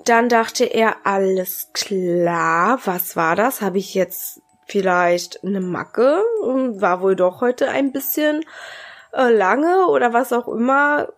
Dann 0.06 0.28
dachte 0.28 0.66
er, 0.66 1.06
alles 1.06 1.70
klar, 1.74 2.80
was 2.86 3.16
war 3.16 3.36
das? 3.36 3.62
Habe 3.62 3.78
ich 3.78 3.94
jetzt 3.94 4.42
vielleicht 4.66 5.44
eine 5.44 5.62
Macke? 5.62 6.22
War 6.42 7.02
wohl 7.02 7.16
doch 7.16 7.42
heute 7.42 7.70
ein 7.70 7.92
bisschen 7.92 8.44
äh, 9.14 9.30
lange 9.30 9.88
oder 9.88 10.14
was 10.14 10.34
auch 10.34 10.48
immer. 10.48 11.10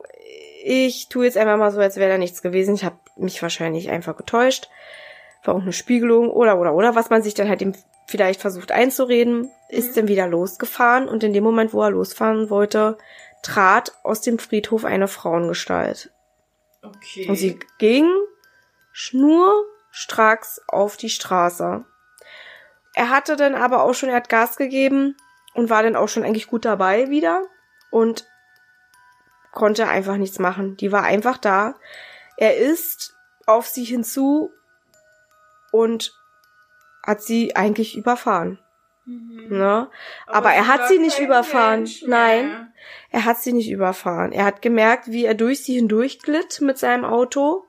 Ich 0.64 1.10
tue 1.10 1.26
jetzt 1.26 1.38
einfach 1.38 1.58
mal 1.58 1.72
so, 1.72 1.80
als 1.80 1.98
wäre 1.98 2.12
da 2.12 2.18
nichts 2.18 2.42
gewesen. 2.42 2.76
Ich 2.76 2.84
habe 2.84 2.98
mich 3.16 3.42
wahrscheinlich 3.42 3.90
einfach 3.90 4.18
getäuscht. 4.18 4.70
War 5.46 5.56
auch 5.56 5.62
eine 5.62 5.74
Spiegelung 5.74 6.30
oder 6.30 6.60
oder 6.60 6.74
oder 6.74 6.96
was 6.96 7.10
man 7.10 7.22
sich 7.22 7.34
dann 7.34 7.50
halt 7.50 7.62
eben 7.62 7.76
vielleicht 8.08 8.42
versucht 8.42 8.72
einzureden, 8.72 9.52
ist 9.70 9.92
mhm. 9.92 9.96
dann 9.96 10.08
wieder 10.08 10.28
losgefahren 10.28 11.08
und 11.08 11.24
in 11.24 11.34
dem 11.34 11.44
Moment, 11.44 11.74
wo 11.74 11.82
er 11.82 11.92
losfahren 11.92 12.50
wollte, 12.50 12.98
trat 13.42 13.94
aus 14.04 14.22
dem 14.22 14.40
Friedhof 14.40 14.86
eine 14.86 15.08
Frauengestalt. 15.08 16.12
Okay. 16.82 17.28
Und 17.28 17.36
sie 17.36 17.60
ging 17.78 18.08
schnurstracks 18.92 20.62
auf 20.68 20.98
die 20.98 21.10
Straße. 21.10 21.86
Er 22.94 23.10
hatte 23.10 23.36
dann 23.36 23.56
aber 23.56 23.84
auch 23.84 23.94
schon, 23.94 24.10
er 24.10 24.16
hat 24.16 24.30
Gas 24.30 24.56
gegeben 24.56 25.18
und 25.54 25.70
war 25.70 25.84
dann 25.84 25.96
auch 25.96 26.08
schon 26.08 26.24
eigentlich 26.24 26.48
gut 26.48 26.66
dabei 26.66 27.10
wieder 27.10 27.44
und 27.92 28.26
konnte 29.52 29.88
einfach 29.88 30.18
nichts 30.18 30.40
machen. 30.40 30.78
Die 30.78 30.92
war 30.92 31.04
einfach 31.04 31.38
da. 31.38 31.76
Er 32.38 32.58
ist 32.58 33.16
auf 33.46 33.68
sie 33.68 33.84
hinzu 33.84 34.52
und 35.76 36.14
hat 37.04 37.22
sie 37.22 37.56
eigentlich 37.56 37.98
überfahren. 37.98 38.60
Mhm. 39.06 39.48
Ne? 39.50 39.90
Aber, 40.26 40.38
Aber 40.38 40.54
er 40.54 40.68
hat 40.68 40.88
sie 40.88 40.98
nicht 40.98 41.20
überfahren. 41.20 41.82
Mensch, 41.82 42.04
Nein, 42.08 42.50
ja. 42.50 42.68
er 43.12 43.26
hat 43.26 43.42
sie 43.42 43.54
nicht 43.54 43.70
überfahren. 43.70 44.32
Er 44.32 44.46
hat 44.46 44.62
gemerkt, 44.62 45.12
wie 45.12 45.26
er 45.26 45.36
durch 45.36 45.64
sie 45.64 45.76
hindurchglitt 45.76 46.62
mit 46.62 46.78
seinem 46.78 47.06
Auto. 47.06 47.68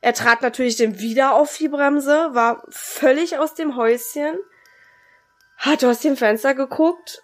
Er 0.00 0.12
trat 0.12 0.42
natürlich 0.42 0.76
dann 0.76 0.98
wieder 0.98 1.34
auf 1.34 1.56
die 1.56 1.68
Bremse, 1.68 2.30
war 2.32 2.64
völlig 2.68 3.38
aus 3.38 3.54
dem 3.54 3.76
Häuschen, 3.76 4.36
hat 5.56 5.82
aus 5.84 6.00
dem 6.00 6.16
Fenster 6.16 6.54
geguckt 6.54 7.22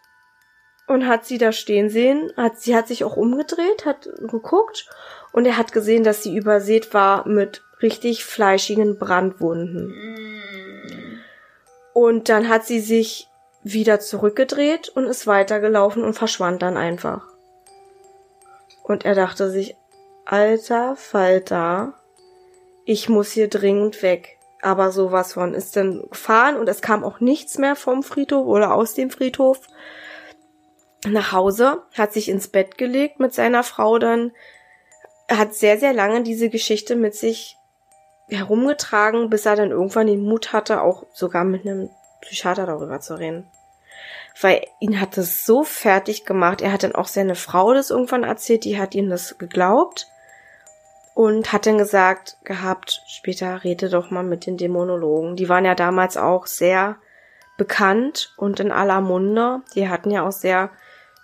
und 0.86 1.06
hat 1.06 1.26
sie 1.26 1.38
da 1.38 1.52
stehen 1.52 1.90
sehen. 1.90 2.32
Hat, 2.36 2.60
sie 2.60 2.74
hat 2.74 2.88
sich 2.88 3.04
auch 3.04 3.16
umgedreht, 3.16 3.84
hat 3.84 4.08
geguckt 4.20 4.88
und 5.32 5.46
er 5.46 5.58
hat 5.58 5.72
gesehen, 5.72 6.04
dass 6.04 6.22
sie 6.22 6.34
übersät 6.34 6.94
war 6.94 7.28
mit 7.28 7.62
richtig 7.82 8.24
fleischigen 8.24 8.98
Brandwunden. 8.98 9.88
Mm. 9.88 10.11
Und 11.94 12.28
dann 12.28 12.48
hat 12.48 12.64
sie 12.64 12.80
sich 12.80 13.28
wieder 13.62 14.00
zurückgedreht 14.00 14.88
und 14.88 15.06
ist 15.06 15.26
weitergelaufen 15.26 16.02
und 16.02 16.14
verschwand 16.14 16.62
dann 16.62 16.76
einfach. 16.76 17.26
Und 18.82 19.04
er 19.04 19.14
dachte 19.14 19.50
sich, 19.50 19.76
alter 20.24 20.96
Falter, 20.96 21.94
ich 22.84 23.08
muss 23.08 23.30
hier 23.30 23.48
dringend 23.48 24.02
weg. 24.02 24.38
Aber 24.60 24.92
sowas 24.92 25.32
von 25.32 25.54
ist 25.54 25.74
dann 25.76 26.04
gefahren 26.08 26.56
und 26.56 26.68
es 26.68 26.82
kam 26.82 27.04
auch 27.04 27.20
nichts 27.20 27.58
mehr 27.58 27.74
vom 27.74 28.02
Friedhof 28.02 28.46
oder 28.46 28.74
aus 28.74 28.94
dem 28.94 29.10
Friedhof 29.10 29.60
nach 31.04 31.32
Hause, 31.32 31.82
hat 31.94 32.12
sich 32.12 32.28
ins 32.28 32.46
Bett 32.46 32.78
gelegt 32.78 33.18
mit 33.18 33.34
seiner 33.34 33.64
Frau 33.64 33.98
dann, 33.98 34.32
hat 35.28 35.54
sehr, 35.54 35.78
sehr 35.78 35.92
lange 35.92 36.22
diese 36.22 36.48
Geschichte 36.48 36.94
mit 36.94 37.14
sich 37.14 37.56
herumgetragen, 38.28 39.30
bis 39.30 39.46
er 39.46 39.56
dann 39.56 39.70
irgendwann 39.70 40.06
den 40.06 40.22
Mut 40.22 40.52
hatte, 40.52 40.82
auch 40.82 41.04
sogar 41.12 41.44
mit 41.44 41.66
einem 41.66 41.90
Psychiater 42.20 42.66
darüber 42.66 43.00
zu 43.00 43.18
reden. 43.18 43.46
Weil 44.40 44.64
ihn 44.80 45.00
hat 45.00 45.16
das 45.16 45.44
so 45.44 45.62
fertig 45.64 46.24
gemacht. 46.24 46.62
Er 46.62 46.72
hat 46.72 46.82
dann 46.82 46.94
auch 46.94 47.08
seine 47.08 47.34
Frau 47.34 47.74
das 47.74 47.90
irgendwann 47.90 48.24
erzählt, 48.24 48.64
die 48.64 48.78
hat 48.78 48.94
ihm 48.94 49.10
das 49.10 49.36
geglaubt 49.38 50.08
und 51.14 51.52
hat 51.52 51.66
dann 51.66 51.78
gesagt 51.78 52.38
gehabt, 52.44 53.02
später 53.06 53.64
rede 53.64 53.90
doch 53.90 54.10
mal 54.10 54.22
mit 54.22 54.46
den 54.46 54.56
Dämonologen. 54.56 55.36
Die 55.36 55.48
waren 55.48 55.64
ja 55.64 55.74
damals 55.74 56.16
auch 56.16 56.46
sehr 56.46 56.96
bekannt 57.58 58.32
und 58.38 58.60
in 58.60 58.72
aller 58.72 59.00
Munde. 59.00 59.60
Die 59.74 59.88
hatten 59.88 60.10
ja 60.10 60.26
auch 60.26 60.32
sehr 60.32 60.70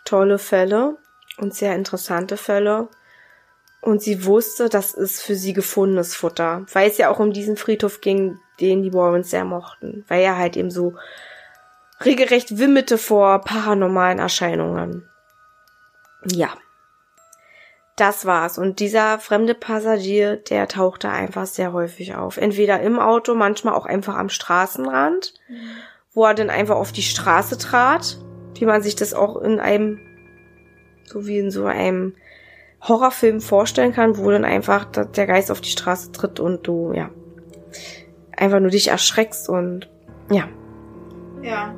tolle 0.05 0.39
Fälle 0.39 0.99
und 1.39 1.55
sehr 1.55 1.75
interessante 1.75 2.37
Fälle. 2.37 2.89
Und 3.81 4.03
sie 4.03 4.25
wusste, 4.25 4.69
das 4.69 4.93
ist 4.93 5.23
für 5.23 5.37
sie 5.37 5.53
gefundenes 5.53 6.15
Futter, 6.15 6.67
weil 6.73 6.91
es 6.91 6.99
ja 6.99 7.11
auch 7.11 7.21
um 7.21 7.33
diesen 7.33 7.57
Friedhof 7.57 8.01
ging, 8.01 8.39
den 8.61 8.83
die 8.83 8.93
Warrens 8.93 9.31
sehr 9.31 9.45
mochten, 9.45 10.05
weil 10.09 10.23
er 10.23 10.37
halt 10.37 10.57
eben 10.57 10.71
so 10.71 10.95
regelrecht 12.05 12.59
wimmerte 12.59 12.99
vor 12.99 13.41
paranormalen 13.41 14.19
Erscheinungen. 14.19 15.09
Ja. 16.25 16.51
Das 17.97 18.27
war's. 18.27 18.59
Und 18.59 18.79
dieser 18.79 19.19
fremde 19.19 19.55
Passagier, 19.55 20.37
der 20.37 20.69
tauchte 20.69 21.09
einfach 21.09 21.47
sehr 21.47 21.73
häufig 21.73 22.15
auf. 22.15 22.37
Entweder 22.37 22.81
im 22.81 23.01
Auto, 23.01 23.35
manchmal 23.35 23.75
auch 23.75 23.87
einfach 23.87 24.15
am 24.15 24.29
Straßenrand, 24.29 25.35
wo 26.15 26.25
er 26.25 26.35
dann 26.35 26.49
einfach 26.49 26.77
auf 26.77 26.93
die 26.93 27.03
Straße 27.03 27.59
trat, 27.59 28.19
wie 28.55 28.67
man 28.67 28.83
sich 28.83 28.95
das 28.95 29.15
auch 29.15 29.37
in 29.37 29.59
einem, 29.59 29.99
so 31.07 31.27
wie 31.27 31.39
in 31.39 31.51
so 31.51 31.67
einem 31.67 32.15
Horrorfilm 32.81 33.41
vorstellen 33.41 33.93
kann, 33.93 34.19
wo 34.19 34.31
dann 34.31 34.45
einfach 34.45 34.85
der 34.87 35.27
Geist 35.27 35.51
auf 35.51 35.61
die 35.61 35.71
Straße 35.71 36.13
tritt 36.13 36.39
und 36.39 36.67
du, 36.67 36.93
ja, 36.93 37.11
einfach 38.37 38.61
nur 38.61 38.71
dich 38.71 38.89
erschreckst 38.89 39.49
und, 39.49 39.89
ja. 40.31 40.49
Ja. 41.43 41.75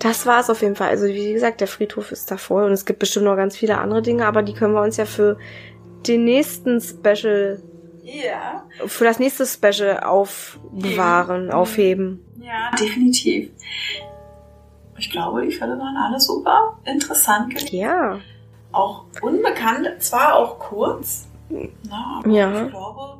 Das 0.00 0.26
war 0.26 0.40
es 0.40 0.50
auf 0.50 0.60
jeden 0.60 0.76
Fall. 0.76 0.88
Also 0.88 1.06
wie 1.06 1.32
gesagt, 1.32 1.60
der 1.60 1.68
Friedhof 1.68 2.10
ist 2.12 2.30
da 2.30 2.36
voll 2.36 2.64
und 2.64 2.72
es 2.72 2.84
gibt 2.84 2.98
bestimmt 2.98 3.26
noch 3.26 3.36
ganz 3.36 3.56
viele 3.56 3.78
andere 3.78 4.02
Dinge, 4.02 4.26
aber 4.26 4.42
die 4.42 4.54
können 4.54 4.74
wir 4.74 4.82
uns 4.82 4.96
ja 4.96 5.06
für 5.06 5.38
den 6.06 6.24
nächsten 6.24 6.80
Special, 6.80 7.62
ja. 8.02 8.66
für 8.86 9.04
das 9.04 9.18
nächste 9.18 9.46
Special 9.46 10.00
aufbewahren, 10.00 11.48
ja. 11.48 11.54
aufheben. 11.54 12.24
Ja, 12.40 12.70
definitiv. 12.78 13.50
Ich 14.98 15.10
glaube, 15.10 15.42
die 15.42 15.52
Fälle 15.52 15.78
waren 15.78 15.96
alle 15.96 16.20
super 16.20 16.78
interessant. 16.84 17.70
Ja 17.70 18.18
auch 18.74 19.04
unbekannt, 19.20 19.88
zwar 20.00 20.34
auch 20.34 20.58
kurz, 20.58 21.26
na, 21.48 22.20
aber 22.20 22.30
ja. 22.30 22.64
ich 22.64 22.70
glaube, 22.70 23.18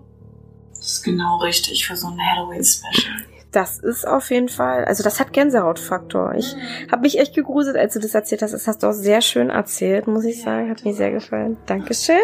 das 0.71 0.87
ist 0.87 1.03
genau 1.03 1.39
richtig 1.39 1.87
für 1.87 1.97
so 1.97 2.09
ein 2.09 2.19
Halloween-Special. 2.19 3.15
Das 3.53 3.79
ist 3.79 4.07
auf 4.07 4.31
jeden 4.31 4.49
Fall, 4.49 4.85
also 4.85 5.05
das 5.05 5.21
hat 5.21 5.33
Gänsehautfaktor. 5.33 6.35
Ich 6.35 6.57
mhm. 6.57 6.91
habe 6.91 7.03
mich 7.03 7.21
echt 7.21 7.35
gegruselt, 7.35 7.77
als 7.77 7.95
du 7.95 8.01
das 8.01 8.13
erzählt 8.13 8.43
hast. 8.43 8.53
Das 8.53 8.67
hast 8.67 8.83
du 8.83 8.89
auch 8.89 8.93
sehr 8.93 9.21
schön 9.21 9.49
erzählt, 9.49 10.09
muss 10.09 10.25
ich 10.25 10.39
ja, 10.39 10.45
sagen. 10.45 10.71
Hat 10.71 10.85
mir 10.85 10.93
sehr 10.93 11.13
gefallen. 11.13 11.57
Dankeschön. 11.67 12.17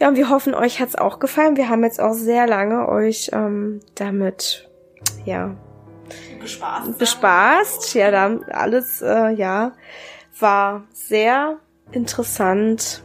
Ja, 0.00 0.08
und 0.08 0.16
wir 0.16 0.30
hoffen, 0.30 0.54
euch 0.54 0.80
hat's 0.80 0.96
auch 0.96 1.20
gefallen. 1.20 1.56
Wir 1.56 1.68
haben 1.68 1.84
jetzt 1.84 2.00
auch 2.00 2.14
sehr 2.14 2.48
lange 2.48 2.88
euch 2.88 3.30
ähm, 3.32 3.80
damit, 3.94 4.68
ja, 5.24 5.54
bespaßt. 6.40 6.98
Bespaßt. 6.98 7.94
Ja, 7.94 8.10
da 8.10 8.36
alles, 8.50 9.02
äh, 9.02 9.30
ja, 9.30 9.72
war 10.40 10.82
sehr 10.92 11.58
interessant. 11.92 13.02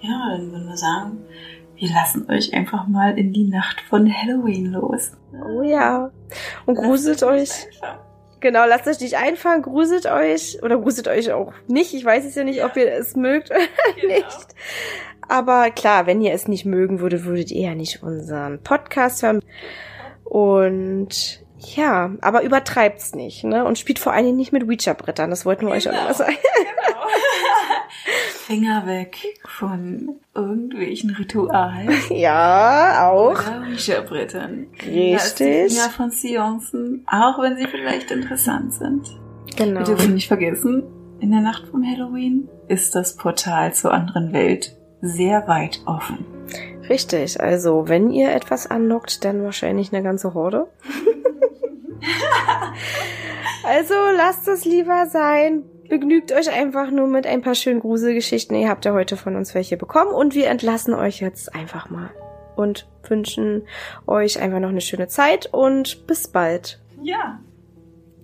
Ja, 0.00 0.36
dann 0.36 0.52
würden 0.52 0.68
wir 0.68 0.76
sagen, 0.76 1.18
wir 1.76 1.90
lassen 1.90 2.30
euch 2.30 2.54
einfach 2.54 2.86
mal 2.86 3.18
in 3.18 3.32
die 3.32 3.48
Nacht 3.48 3.80
von 3.82 4.10
Halloween 4.12 4.72
los. 4.72 5.12
Oh 5.32 5.62
ja. 5.62 6.10
Und 6.64 6.76
gruselt 6.76 7.22
euch. 7.22 7.50
Genau, 8.40 8.66
lasst 8.66 8.86
euch 8.86 9.00
nicht 9.00 9.16
einfallen, 9.16 9.62
gruselt 9.62 10.06
euch 10.06 10.62
oder 10.62 10.78
gruselt 10.78 11.08
euch 11.08 11.32
auch 11.32 11.52
nicht. 11.66 11.94
Ich 11.94 12.04
weiß 12.04 12.24
es 12.24 12.34
ja 12.34 12.44
nicht, 12.44 12.56
ja. 12.56 12.66
ob 12.66 12.76
ihr 12.76 12.92
es 12.92 13.16
mögt 13.16 13.50
oder 13.50 13.60
genau. 14.00 14.14
nicht. 14.14 14.54
Aber 15.28 15.70
klar, 15.70 16.06
wenn 16.06 16.20
ihr 16.20 16.32
es 16.32 16.46
nicht 16.46 16.64
mögen 16.64 17.00
würdet, 17.00 17.24
würdet 17.24 17.50
ihr 17.50 17.68
ja 17.68 17.74
nicht 17.74 18.02
unseren 18.02 18.62
Podcast 18.62 19.22
hören. 19.22 19.40
Und 20.24 21.44
ja, 21.58 22.12
aber 22.20 22.42
übertreibt's 22.42 23.14
nicht, 23.14 23.44
ne? 23.44 23.64
Und 23.64 23.78
spielt 23.78 23.98
vor 23.98 24.12
allen 24.12 24.26
Dingen 24.26 24.36
nicht 24.36 24.52
mit 24.52 24.64
Ouija-Brettern. 24.64 25.30
Das 25.30 25.44
wollten 25.44 25.66
wir 25.66 25.74
genau. 25.74 25.76
euch 25.76 25.88
auch 25.88 25.92
noch 25.92 26.08
mal 26.08 26.14
sagen. 26.14 26.36
Finger 28.46 28.86
weg 28.86 29.40
von 29.44 30.20
irgendwelchen 30.32 31.10
Ritualen. 31.10 31.90
Ja, 32.10 33.10
auch. 33.10 33.42
Ouija-Brettern. 33.44 34.68
Richtig. 34.86 35.72
Finger 35.72 35.90
von 35.90 36.12
Seancen, 36.12 37.04
auch 37.10 37.42
wenn 37.42 37.56
sie 37.56 37.66
vielleicht 37.66 38.12
interessant 38.12 38.72
sind. 38.72 39.18
Genau. 39.56 39.80
Wir 39.80 39.86
dürfen 39.86 40.14
nicht 40.14 40.28
vergessen, 40.28 40.84
in 41.18 41.32
der 41.32 41.40
Nacht 41.40 41.66
vom 41.66 41.84
Halloween 41.84 42.48
ist 42.68 42.94
das 42.94 43.16
Portal 43.16 43.74
zur 43.74 43.92
anderen 43.92 44.32
Welt 44.32 44.76
sehr 45.00 45.48
weit 45.48 45.80
offen. 45.86 46.24
Richtig. 46.88 47.40
Also, 47.40 47.88
wenn 47.88 48.10
ihr 48.10 48.30
etwas 48.30 48.68
anlockt, 48.68 49.24
dann 49.24 49.42
wahrscheinlich 49.42 49.92
eine 49.92 50.04
ganze 50.04 50.34
Horde. 50.34 50.68
also, 53.64 53.94
lasst 54.16 54.46
es 54.46 54.64
lieber 54.64 55.06
sein. 55.06 55.64
Begnügt 55.88 56.32
euch 56.32 56.50
einfach 56.50 56.90
nur 56.90 57.06
mit 57.06 57.26
ein 57.26 57.42
paar 57.42 57.54
schönen 57.54 57.80
Gruselgeschichten. 57.80 58.56
Ihr 58.56 58.68
habt 58.68 58.84
ja 58.84 58.92
heute 58.92 59.16
von 59.16 59.36
uns 59.36 59.54
welche 59.54 59.76
bekommen 59.76 60.12
und 60.12 60.34
wir 60.34 60.48
entlassen 60.48 60.94
euch 60.94 61.20
jetzt 61.20 61.54
einfach 61.54 61.90
mal 61.90 62.10
und 62.56 62.88
wünschen 63.08 63.66
euch 64.06 64.40
einfach 64.40 64.60
noch 64.60 64.70
eine 64.70 64.80
schöne 64.80 65.08
Zeit 65.08 65.46
und 65.52 66.06
bis 66.06 66.28
bald. 66.28 66.80
Ja. 67.02 67.40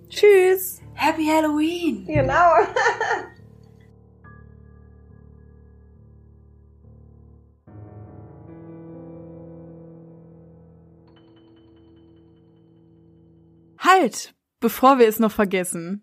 Tschüss. 0.09 0.81
Happy 0.95 1.25
Halloween! 1.25 2.05
Genau. 2.05 2.51
Halt, 13.79 14.33
bevor 14.59 14.97
wir 14.97 15.07
es 15.07 15.19
noch 15.19 15.31
vergessen. 15.31 16.02